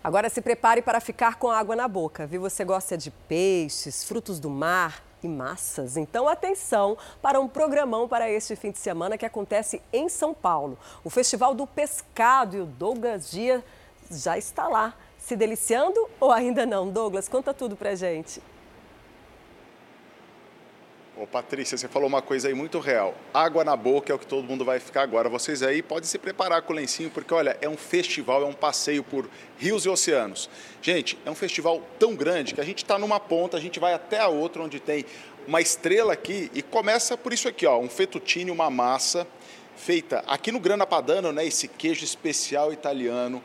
Agora 0.03 0.29
se 0.29 0.41
prepare 0.41 0.81
para 0.81 1.01
ficar 1.01 1.37
com 1.37 1.51
água 1.51 1.75
na 1.75 1.89
boca, 1.89 2.25
viu? 2.25 2.41
Você 2.43 2.65
gosta 2.65 2.97
de 2.97 3.11
peixes, 3.11 4.05
frutos 4.05 4.39
do 4.39 4.49
mar, 4.49 5.03
massas. 5.29 5.97
Então, 5.97 6.29
atenção 6.29 6.97
para 7.21 7.41
um 7.41 7.49
programão 7.49 8.09
para 8.09 8.31
este 8.31 8.55
fim 8.57 8.71
de 8.71 8.79
semana 8.79 9.19
que 9.19 9.27
acontece 9.27 9.81
em 9.93 10.09
São 10.09 10.33
Paulo. 10.33 10.79
O 11.03 11.11
Festival 11.11 11.55
do 11.55 11.67
Pescado 11.67 12.57
e 12.57 12.61
o 12.61 12.67
Douglas 12.67 13.31
Dias 13.31 13.63
já 14.11 14.39
está 14.39 14.69
lá. 14.69 14.95
Se 15.19 15.35
deliciando 15.37 15.99
ou 16.21 16.31
ainda 16.31 16.67
não? 16.67 16.91
Douglas, 16.91 17.29
conta 17.29 17.55
tudo 17.55 17.77
pra 17.77 17.95
gente. 17.95 18.43
Ô, 21.17 21.29
Patrícia, 21.29 21.79
você 21.79 21.87
falou 21.87 22.09
uma 22.09 22.21
coisa 22.21 22.49
aí 22.49 22.55
muito 22.55 22.81
real. 22.81 23.15
Água 23.33 23.63
na 23.63 23.77
boca 23.77 24.13
é 24.13 24.17
o 24.17 24.19
que 24.19 24.27
todo 24.27 24.43
mundo 24.43 24.65
vai 24.65 24.81
ficar 24.81 25.03
agora. 25.03 25.29
Vocês 25.29 25.63
aí 25.63 25.81
podem 25.81 26.09
se 26.09 26.19
preparar 26.19 26.63
com 26.63 26.73
o 26.73 26.77
lencinho, 26.77 27.09
porque 27.09 27.33
olha, 27.33 27.57
é 27.61 27.69
um 27.69 27.77
festival, 27.77 28.43
é 28.43 28.47
um 28.47 28.53
passeio 28.53 29.05
por 29.05 29.31
rios 29.57 29.85
e 29.85 29.89
oceanos. 29.89 30.51
Gente, 30.83 31.17
é 31.25 31.31
um 31.31 31.35
festival 31.37 31.81
tão 32.01 32.17
grande 32.17 32.53
que 32.53 32.61
a 32.61 32.65
gente 32.65 32.79
está 32.79 32.99
numa 32.99 33.21
ponta, 33.21 33.57
a 33.57 33.61
gente 33.61 33.79
vai 33.79 33.95
até 33.95 34.19
a 34.19 34.27
outra, 34.27 34.61
onde 34.61 34.81
tem 34.81 35.05
uma 35.47 35.61
estrela 35.61 36.13
aqui, 36.13 36.51
e 36.53 36.63
começa 36.63 37.17
por 37.17 37.33
isso 37.33 37.47
aqui, 37.47 37.65
ó, 37.65 37.79
um 37.79 37.89
fettuccine, 37.89 38.51
uma 38.51 38.69
massa 38.69 39.25
feita 39.77 40.25
aqui 40.27 40.51
no 40.51 40.59
Grana 40.59 40.85
Padano, 40.85 41.31
né? 41.31 41.47
Esse 41.47 41.69
queijo 41.69 42.05
especial 42.05 42.73
italiano 42.73 43.41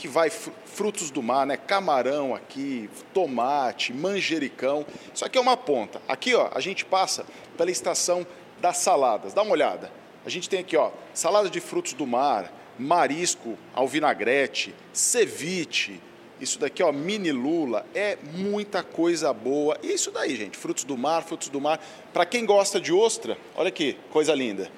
que 0.00 0.08
vai 0.08 0.30
frutos 0.30 1.10
do 1.10 1.22
mar, 1.22 1.46
né? 1.46 1.58
Camarão 1.58 2.34
aqui, 2.34 2.88
tomate, 3.12 3.92
manjericão. 3.92 4.86
Isso 5.14 5.26
aqui 5.26 5.36
é 5.36 5.40
uma 5.40 5.58
ponta. 5.58 6.00
Aqui, 6.08 6.34
ó, 6.34 6.48
a 6.54 6.58
gente 6.58 6.86
passa 6.86 7.26
pela 7.54 7.70
estação 7.70 8.26
das 8.62 8.78
saladas. 8.78 9.34
Dá 9.34 9.42
uma 9.42 9.52
olhada. 9.52 9.92
A 10.24 10.30
gente 10.30 10.48
tem 10.48 10.60
aqui, 10.60 10.74
ó, 10.74 10.90
salada 11.12 11.50
de 11.50 11.60
frutos 11.60 11.92
do 11.92 12.06
mar, 12.06 12.50
marisco 12.78 13.58
ao 13.74 13.86
vinagrete, 13.86 14.74
ceviche. 14.90 16.00
Isso 16.40 16.58
daqui, 16.58 16.82
ó, 16.82 16.90
mini 16.90 17.30
lula, 17.30 17.84
é 17.94 18.16
muita 18.32 18.82
coisa 18.82 19.34
boa. 19.34 19.76
E 19.82 19.92
isso 19.92 20.10
daí, 20.10 20.34
gente, 20.34 20.56
frutos 20.56 20.84
do 20.84 20.96
mar, 20.96 21.22
frutos 21.24 21.50
do 21.50 21.60
mar. 21.60 21.78
Para 22.10 22.24
quem 22.24 22.46
gosta 22.46 22.80
de 22.80 22.90
ostra, 22.90 23.36
olha 23.54 23.68
aqui, 23.68 23.98
coisa 24.10 24.34
linda. 24.34 24.70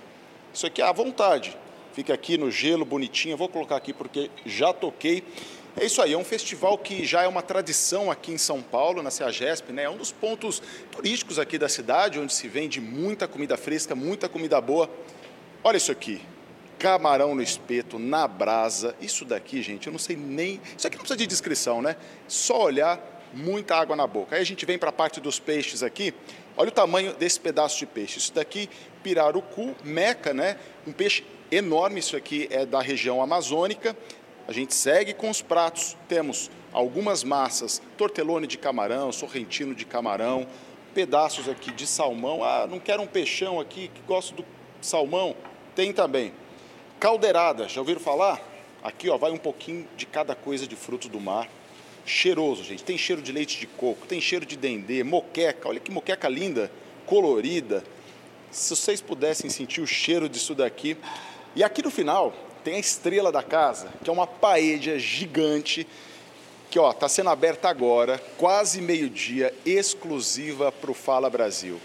Isso 0.53 0.67
aqui 0.67 0.83
é 0.83 0.85
à 0.85 0.91
vontade 0.91 1.57
fica 1.93 2.15
aqui 2.15 2.39
no 2.39 2.51
gelo, 2.51 2.85
bonitinho. 2.85 3.35
Eu 3.35 3.37
vou 3.37 3.49
colocar 3.49 3.77
aqui 3.77 3.93
porque 3.93 4.31
já 4.45 4.73
toquei. 4.73 5.23
É 5.77 5.87
isso 5.87 6.03
aí, 6.03 6.13
é 6.13 6.19
um 6.19 6.25
festival 6.25 6.77
que 6.77 7.05
já 7.05 7.23
é 7.23 7.29
uma 7.29 7.41
tradição 7.41 8.11
aqui 8.11 8.31
em 8.33 8.39
São 8.39 8.61
Paulo, 8.61 9.03
na 9.03 9.11
CEAGESP, 9.11 9.73
né? 9.73 9.85
É 9.85 9.91
um 9.91 9.97
dos 9.97 10.13
pontos 10.13 10.63
turísticos 10.91 11.39
aqui 11.39 11.57
da 11.57 11.69
cidade, 11.69 12.19
onde 12.19 12.33
se 12.33 12.47
vende 12.47 12.79
muita 12.79 13.27
comida 13.27 13.57
fresca, 13.57 13.95
muita 13.95 14.29
comida 14.29 14.61
boa. 14.61 14.91
Olha 15.65 15.79
isso 15.79 15.91
aqui, 15.91 16.21
camarão 16.79 17.35
no 17.35 17.43
espeto, 17.43 17.99
na 17.99 18.29
brasa. 18.29 18.95
Isso 19.01 19.25
daqui, 19.25 19.63
gente, 19.63 19.87
eu 19.87 19.93
não 19.93 19.99
sei 19.99 20.15
nem. 20.15 20.61
Isso 20.77 20.87
aqui 20.87 20.97
não 20.97 21.05
precisa 21.05 21.17
de 21.17 21.27
descrição, 21.27 21.81
né? 21.81 21.97
Só 22.29 22.65
olhar, 22.65 23.23
muita 23.33 23.75
água 23.75 23.97
na 23.97 24.07
boca. 24.07 24.37
Aí 24.37 24.43
a 24.43 24.47
gente 24.47 24.67
vem 24.67 24.77
para 24.77 24.91
a 24.91 24.93
parte 24.93 25.21
dos 25.21 25.39
peixes 25.39 25.83
aqui 25.83 26.13
Olha 26.57 26.69
o 26.69 26.73
tamanho 26.73 27.15
desse 27.15 27.41
pedaço 27.41 27.79
de 27.79 27.87
peixe. 27.87 28.19
Isso 28.19 28.33
daqui, 28.35 28.69
pirarucu, 29.03 29.75
meca, 29.83 30.35
né? 30.35 30.59
Um 30.87 30.93
peixe 30.93 31.25
enorme. 31.53 32.01
Isso 32.01 32.17
aqui 32.17 32.49
é 32.51 32.65
da 32.65 32.81
região 32.81 33.23
amazônica. 33.23 33.97
A 34.49 34.53
gente 34.53 34.75
segue 34.75 35.13
com 35.13 35.31
os 35.31 35.43
pratos. 35.43 35.97
Temos 36.09 36.51
algumas 36.73 37.23
massas, 37.23 37.81
tortelone 37.97 38.47
de 38.47 38.57
camarão, 38.57 39.13
sorrentino 39.13 39.75
de 39.75 39.85
camarão, 39.85 40.47
pedaços 40.95 41.49
aqui 41.49 41.71
de 41.71 41.87
salmão. 41.87 42.43
Ah, 42.43 42.67
não 42.69 42.81
quero 42.81 43.03
um 43.03 43.07
peixão 43.07 43.61
aqui 43.61 43.89
que 43.95 44.01
gosto 44.03 44.35
do 44.35 44.45
salmão. 44.81 45.37
Tem 45.77 45.93
também. 45.93 46.33
Caldeirada, 46.99 47.69
já 47.69 47.81
ouviram 47.81 48.01
falar? 48.01 48.41
Aqui 48.83 49.09
ó, 49.09 49.17
vai 49.17 49.31
um 49.31 49.39
pouquinho 49.39 49.87
de 49.97 50.07
cada 50.07 50.35
coisa 50.35 50.67
de 50.67 50.75
frutos 50.75 51.09
do 51.09 51.21
mar. 51.21 51.49
Cheiroso, 52.05 52.65
gente. 52.65 52.83
Tem 52.83 52.99
cheiro 52.99 53.23
de 53.23 53.31
leite 53.31 53.61
de 53.61 53.67
coco, 53.67 54.07
tem 54.07 54.21
cheiro 54.21 54.45
de 54.45 54.57
dendê, 54.57 55.05
moqueca. 55.05 55.69
Olha 55.69 55.79
que 55.79 55.91
moqueca 55.91 56.29
linda, 56.29 56.71
colorida. 57.07 57.85
Se 58.51 58.75
vocês 58.75 59.01
pudessem 59.01 59.49
sentir 59.49 59.81
o 59.81 59.87
cheiro 59.87 60.29
disso 60.29 60.55
daqui. 60.55 60.97
E 61.55 61.63
aqui 61.63 61.83
no 61.83 61.91
final 61.91 62.33
tem 62.65 62.77
a 62.77 62.79
estrela 62.79 63.31
da 63.31 63.43
casa, 63.43 63.89
que 64.03 64.09
é 64.09 64.13
uma 64.13 64.27
paella 64.27 64.99
gigante 64.99 65.87
que 66.71 66.79
ó 66.79 66.91
está 66.91 67.07
sendo 67.07 67.29
aberta 67.29 67.69
agora, 67.69 68.19
quase 68.39 68.81
meio-dia, 68.81 69.53
exclusiva 69.67 70.73
para 70.73 70.91
o 70.91 70.95
Fala 70.95 71.29
Brasil. 71.29 71.79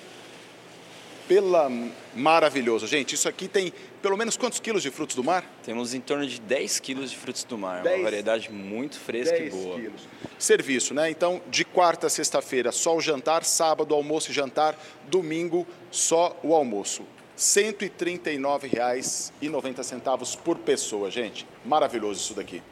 Pela 1.28 1.70
maravilhoso, 2.16 2.88
gente. 2.88 3.14
Isso 3.14 3.28
aqui 3.28 3.50
tem 3.50 3.74
pelo 4.02 4.16
menos 4.16 4.38
quantos 4.38 4.62
quilos 4.62 4.82
de 4.82 4.90
frutos 4.90 5.14
do 5.14 5.24
mar? 5.26 5.44
Temos 5.66 5.94
em 5.94 6.00
torno 6.00 6.26
de 6.26 6.40
10 6.40 6.80
quilos 6.80 7.12
de 7.12 7.18
frutos 7.18 7.44
do 7.44 7.58
mar, 7.58 7.84
10, 7.84 7.98
uma 7.98 8.04
variedade 8.06 8.50
muito 8.50 8.98
fresca 8.98 9.38
e 9.38 9.50
boa. 9.50 9.76
Quilos. 9.76 10.08
Serviço, 10.40 10.94
né? 10.94 11.10
Então, 11.10 11.42
de 11.50 11.66
quarta 11.66 12.08
a 12.08 12.10
sexta-feira, 12.10 12.72
só 12.72 12.96
o 12.96 13.02
jantar, 13.02 13.44
sábado, 13.44 13.94
almoço 13.94 14.32
e 14.32 14.34
jantar, 14.34 14.80
domingo, 15.10 15.68
só 15.92 16.40
o 16.42 16.56
almoço. 16.56 17.04
R$ 17.38 17.44
139,90 17.44 20.38
por 20.40 20.58
pessoa, 20.58 21.12
gente. 21.12 21.48
Maravilhoso 21.64 22.20
isso 22.20 22.34
daqui. 22.34 22.64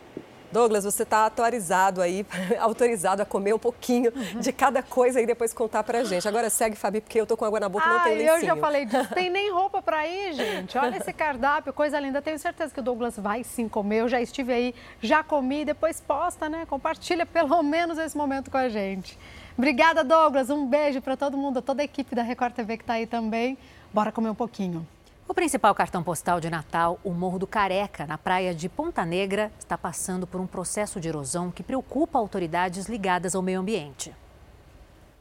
Douglas, 0.52 0.84
você 0.86 1.04
está 1.04 1.28
atualizado 1.28 2.02
aí, 2.02 2.26
autorizado 2.60 3.22
a 3.22 3.26
comer 3.26 3.54
um 3.54 3.60
pouquinho 3.60 4.12
uhum. 4.16 4.40
de 4.40 4.52
cada 4.52 4.82
coisa 4.82 5.22
e 5.22 5.26
depois 5.26 5.54
contar 5.54 5.84
pra 5.84 6.04
gente. 6.04 6.28
Agora 6.28 6.50
segue, 6.50 6.76
Fabi, 6.76 7.00
porque 7.00 7.20
eu 7.20 7.28
tô 7.28 7.38
com 7.38 7.46
água 7.46 7.60
na 7.60 7.70
boca 7.70 7.86
e 7.86 7.90
não 7.90 8.00
tem 8.00 8.18
lencinho. 8.18 8.38
eu 8.38 8.46
já 8.46 8.56
falei 8.56 8.86
disso. 8.88 9.14
Tem 9.14 9.30
nem 9.30 9.52
roupa 9.52 9.84
para 9.84 10.08
ir, 10.08 10.34
gente. 10.34 10.76
Olha 10.80 10.98
esse 10.98 11.14
cardápio, 11.14 11.72
coisa 11.72 12.00
linda. 12.00 12.20
Tenho 12.22 12.40
certeza 12.40 12.74
que 12.74 12.80
o 12.80 12.84
Douglas 12.84 13.20
vai 13.20 13.44
sim 13.44 13.70
comer. 13.70 14.02
Eu 14.02 14.10
já 14.10 14.20
estive 14.20 14.52
aí, 14.52 14.74
já 15.00 15.24
comi, 15.24 15.64
depois 15.64 16.02
posta, 16.02 16.50
né? 16.50 16.66
Compartilha 16.66 17.24
pelo 17.26 17.62
menos 17.62 18.00
esse 18.00 18.18
momento 18.18 18.50
com 18.50 18.58
a 18.58 18.70
gente. 18.70 19.20
Obrigada, 19.58 20.04
Douglas. 20.04 20.50
Um 20.50 20.66
beijo 20.66 21.02
para 21.02 21.16
todo 21.16 21.38
mundo, 21.38 21.62
toda 21.62 21.82
a 21.82 21.86
equipe 21.86 22.16
da 22.16 22.24
Record 22.24 22.54
TV 22.54 22.78
que 22.78 22.84
está 22.84 22.94
aí 22.94 23.06
também. 23.06 23.58
Bora 23.96 24.12
comer 24.12 24.30
um 24.30 24.36
pouquinho. 24.36 24.86
O 25.26 25.34
principal 25.34 25.74
cartão 25.74 26.04
postal 26.04 26.42
de 26.42 26.50
Natal, 26.50 27.00
o 27.02 27.12
Morro 27.12 27.40
do 27.40 27.48
Careca, 27.48 28.06
na 28.06 28.18
praia 28.18 28.54
de 28.54 28.68
Ponta 28.68 29.06
Negra, 29.06 29.50
está 29.58 29.78
passando 29.78 30.28
por 30.28 30.42
um 30.42 30.46
processo 30.46 31.00
de 31.00 31.08
erosão 31.08 31.50
que 31.50 31.64
preocupa 31.64 32.20
autoridades 32.20 32.88
ligadas 32.88 33.36
ao 33.36 33.42
meio 33.42 33.62
ambiente. 33.62 34.14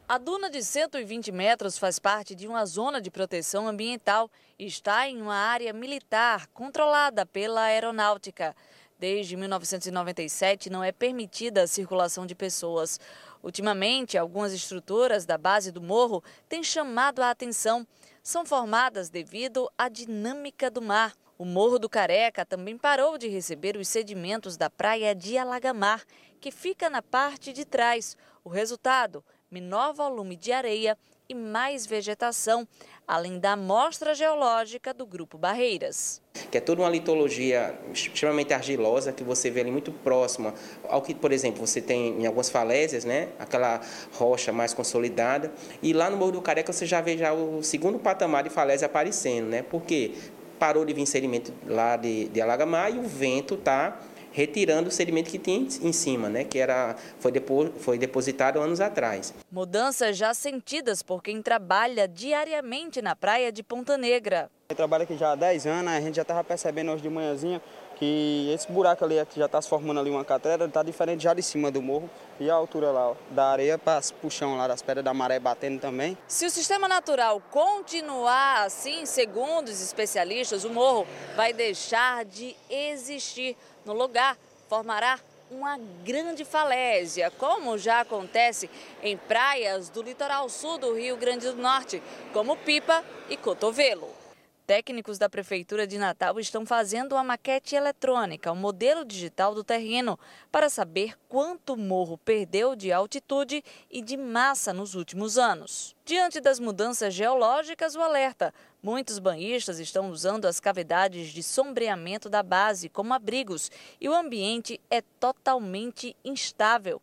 A 0.09 0.18
duna 0.18 0.51
de 0.51 0.60
120 0.60 1.30
metros 1.30 1.78
faz 1.78 2.01
parte 2.01 2.34
de 2.34 2.48
uma 2.48 2.66
zona 2.66 3.01
de 3.01 3.12
proteção 3.12 3.68
ambiental 3.68 4.28
e 4.59 4.66
está 4.66 5.09
em 5.09 5.22
uma 5.22 5.36
área 5.36 5.72
militar 5.72 6.48
controlada 6.48 7.24
pela 7.24 7.62
aeronáutica. 7.62 8.56
Desde 8.98 9.36
1997 9.36 10.68
não 10.68 10.82
é 10.82 10.90
permitida 10.90 11.62
a 11.62 11.68
circulação 11.68 12.26
de 12.26 12.34
pessoas. 12.34 12.98
Ultimamente, 13.40 14.18
algumas 14.18 14.52
estruturas 14.52 15.24
da 15.24 15.38
base 15.38 15.70
do 15.70 15.80
morro 15.80 16.24
têm 16.48 16.64
chamado 16.64 17.20
a 17.22 17.30
atenção 17.30 17.86
são 18.24 18.46
formadas 18.46 19.10
devido 19.10 19.70
à 19.76 19.90
dinâmica 19.90 20.70
do 20.70 20.80
mar. 20.80 21.14
O 21.36 21.44
Morro 21.44 21.78
do 21.78 21.90
Careca 21.90 22.46
também 22.46 22.78
parou 22.78 23.18
de 23.18 23.28
receber 23.28 23.76
os 23.76 23.86
sedimentos 23.86 24.56
da 24.56 24.70
praia 24.70 25.14
de 25.14 25.36
Alagamar, 25.36 26.02
que 26.40 26.51
fica 26.51 26.88
na 26.88 27.02
parte 27.02 27.52
de 27.52 27.66
trás. 27.66 28.16
O 28.42 28.48
resultado: 28.48 29.22
menor 29.51 29.92
volume 29.92 30.36
de 30.36 30.52
areia 30.52 30.96
e 31.28 31.34
mais 31.34 31.86
vegetação, 31.86 32.66
além 33.06 33.38
da 33.38 33.52
amostra 33.52 34.14
geológica 34.14 34.92
do 34.92 35.06
Grupo 35.06 35.38
Barreiras. 35.38 36.20
Que 36.51 36.59
é 36.59 36.60
toda 36.60 36.82
uma 36.82 36.90
litologia 36.90 37.78
extremamente 37.92 38.52
argilosa, 38.52 39.12
que 39.12 39.24
você 39.24 39.51
vê 39.51 39.60
ali 39.60 39.70
muito 39.70 39.92
próxima 39.92 40.55
ao 40.88 41.01
que, 41.01 41.14
por 41.14 41.32
exemplo, 41.32 41.66
você 41.66 41.80
tem 41.80 42.20
em 42.20 42.26
algumas 42.26 42.51
falésias, 42.51 43.05
né? 43.05 43.28
aquela 43.38 43.80
rocha 44.12 44.52
mais 44.52 44.74
consolidada. 44.74 45.52
E 45.82 45.92
lá 45.92 46.10
no 46.10 46.16
Morro 46.16 46.32
do 46.32 46.42
Careca 46.42 46.72
você 46.72 46.86
já 46.86 47.01
vê 47.01 47.16
já 47.16 47.32
o 47.32 47.62
segundo 47.62 47.98
patamar 47.98 48.42
de 48.42 48.51
falésia 48.51 48.86
aparecendo, 48.86 49.48
né? 49.48 49.62
porque 49.62 50.12
parou 50.59 50.84
de 50.84 50.92
vir 50.92 51.06
sedimento 51.06 51.52
lá 51.66 51.96
de, 51.96 52.28
de 52.28 52.40
Alagamar 52.40 52.94
e 52.94 52.98
o 52.98 53.02
vento 53.02 53.55
está 53.55 54.01
retirando 54.35 54.89
o 54.89 54.90
sedimento 54.90 55.31
que 55.31 55.39
tinha 55.39 55.56
em 55.81 55.93
cima, 55.93 56.28
né, 56.28 56.43
que 56.43 56.59
era, 56.59 56.97
foi, 57.20 57.31
depo, 57.31 57.70
foi 57.78 57.97
depositado 57.97 58.61
anos 58.61 58.81
atrás. 58.81 59.32
Mudanças 59.51 60.16
já 60.16 60.35
sentidas 60.35 61.02
por 61.02 61.23
quem 61.23 61.40
trabalha 61.40 62.09
diariamente 62.09 63.01
na 63.01 63.15
praia 63.15 63.52
de 63.52 63.62
Ponta 63.62 63.97
Negra. 63.97 64.51
Eu 64.69 64.74
trabalho 64.74 65.05
aqui 65.05 65.16
já 65.16 65.32
há 65.32 65.35
10 65.36 65.66
anos, 65.66 65.93
a 65.93 66.01
gente 66.01 66.16
já 66.16 66.23
estava 66.23 66.43
percebendo 66.43 66.90
hoje 66.90 67.02
de 67.02 67.09
manhãzinha 67.09 67.62
que 67.94 68.51
esse 68.52 68.70
buraco 68.70 69.05
ali 69.05 69.24
que 69.27 69.39
já 69.39 69.47
está 69.47 69.61
se 69.62 69.69
formando 69.69 70.01
ali 70.01 70.11
uma 70.11 70.24
catedral 70.24 70.66
está 70.66 70.82
diferente 70.82 71.23
já 71.23 71.32
de 71.32 71.43
cima 71.43 71.70
do 71.70 71.81
morro 71.81 72.11
e 72.40 72.51
a 72.51 72.55
altura 72.55 72.90
lá 72.90 73.11
ó, 73.11 73.15
da 73.31 73.47
areia 73.47 73.78
para 73.78 74.01
o 74.23 74.31
chão 74.31 74.56
lá 74.56 74.66
das 74.66 74.82
pedras 74.82 75.05
da 75.05 75.15
maré 75.15 75.39
batendo 75.39 75.81
também. 75.81 76.19
Se 76.27 76.44
o 76.44 76.51
sistema 76.51 76.89
natural 76.89 77.40
continuar 77.51 78.65
assim, 78.65 79.06
segundo 79.06 79.69
os 79.69 79.81
especialistas, 79.81 80.65
o 80.65 80.70
morro 80.70 81.06
vai 81.36 81.52
deixar 81.52 82.24
de 82.24 82.56
existir 82.69 83.56
no 83.85 83.93
lugar, 83.93 84.36
formará 84.69 85.19
uma 85.51 85.78
grande 86.02 86.44
falésia, 86.44 87.31
como 87.31 87.78
já 87.78 88.01
acontece 88.01 88.69
em 89.02 89.16
praias 89.16 89.89
do 89.89 90.02
litoral 90.02 90.48
sul 90.48 90.78
do 90.78 90.94
Rio 90.94 91.16
Grande 91.16 91.47
do 91.47 91.56
Norte, 91.56 92.02
como 92.32 92.56
Pipa 92.56 93.05
e 93.28 93.36
Cotovelo. 93.36 94.23
Técnicos 94.66 95.18
da 95.18 95.28
Prefeitura 95.28 95.86
de 95.86 95.98
Natal 95.98 96.40
estão 96.40 96.64
fazendo 96.64 97.12
uma 97.12 97.22
maquete 97.22 97.76
eletrônica, 97.76 98.50
um 98.50 98.56
modelo 98.56 99.04
digital 99.04 99.54
do 99.54 99.62
terreno, 99.62 100.18
para 100.50 100.70
saber 100.70 101.18
quanto 101.28 101.74
o 101.74 101.76
morro 101.76 102.16
perdeu 102.16 102.74
de 102.74 102.90
altitude 102.90 103.62
e 103.90 104.00
de 104.00 104.16
massa 104.16 104.72
nos 104.72 104.94
últimos 104.94 105.36
anos. 105.36 105.94
Diante 106.02 106.40
das 106.40 106.58
mudanças 106.58 107.12
geológicas, 107.12 107.94
o 107.94 108.00
alerta: 108.00 108.54
muitos 108.82 109.18
banhistas 109.18 109.78
estão 109.78 110.08
usando 110.08 110.46
as 110.46 110.58
cavidades 110.60 111.28
de 111.28 111.42
sombreamento 111.42 112.30
da 112.30 112.42
base 112.42 112.88
como 112.88 113.12
abrigos 113.12 113.70
e 114.00 114.08
o 114.08 114.14
ambiente 114.14 114.80
é 114.90 115.02
totalmente 115.20 116.16
instável. 116.24 117.02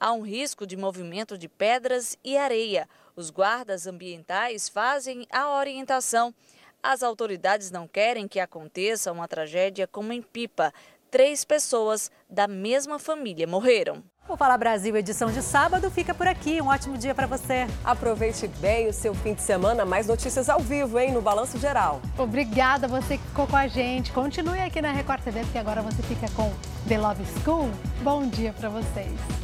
Há 0.00 0.12
um 0.12 0.22
risco 0.22 0.66
de 0.66 0.78
movimento 0.78 1.36
de 1.36 1.46
pedras 1.46 2.16
e 2.24 2.38
areia. 2.38 2.88
Os 3.14 3.28
guardas 3.28 3.86
ambientais 3.86 4.66
fazem 4.68 5.26
a 5.30 5.54
orientação. 5.54 6.34
As 6.82 7.04
autoridades 7.04 7.70
não 7.70 7.86
querem 7.86 8.26
que 8.26 8.40
aconteça 8.40 9.12
uma 9.12 9.28
tragédia 9.28 9.86
como 9.86 10.12
em 10.12 10.20
Pipa. 10.20 10.74
Três 11.12 11.44
pessoas 11.44 12.10
da 12.28 12.48
mesma 12.48 12.98
família 12.98 13.46
morreram. 13.46 14.02
O 14.28 14.36
Fala 14.36 14.56
Brasil, 14.56 14.96
edição 14.96 15.30
de 15.30 15.42
sábado, 15.42 15.90
fica 15.92 16.12
por 16.12 16.26
aqui. 16.26 16.60
Um 16.60 16.66
ótimo 16.66 16.98
dia 16.98 17.14
para 17.14 17.26
você. 17.26 17.68
Aproveite 17.84 18.48
bem 18.48 18.88
o 18.88 18.92
seu 18.92 19.14
fim 19.14 19.34
de 19.34 19.42
semana. 19.42 19.84
Mais 19.84 20.08
notícias 20.08 20.48
ao 20.48 20.58
vivo, 20.58 20.98
hein, 20.98 21.12
no 21.12 21.22
Balanço 21.22 21.56
Geral. 21.56 22.00
Obrigada 22.18 22.88
você 22.88 23.16
que 23.16 23.24
ficou 23.24 23.46
com 23.46 23.56
a 23.56 23.68
gente. 23.68 24.10
Continue 24.10 24.60
aqui 24.60 24.82
na 24.82 24.90
Record 24.90 25.22
TV, 25.22 25.40
porque 25.40 25.58
agora 25.58 25.82
você 25.82 26.02
fica 26.02 26.28
com 26.32 26.52
The 26.88 26.98
Love 26.98 27.24
School. 27.42 27.70
Bom 28.02 28.26
dia 28.26 28.52
para 28.52 28.68
vocês. 28.68 29.41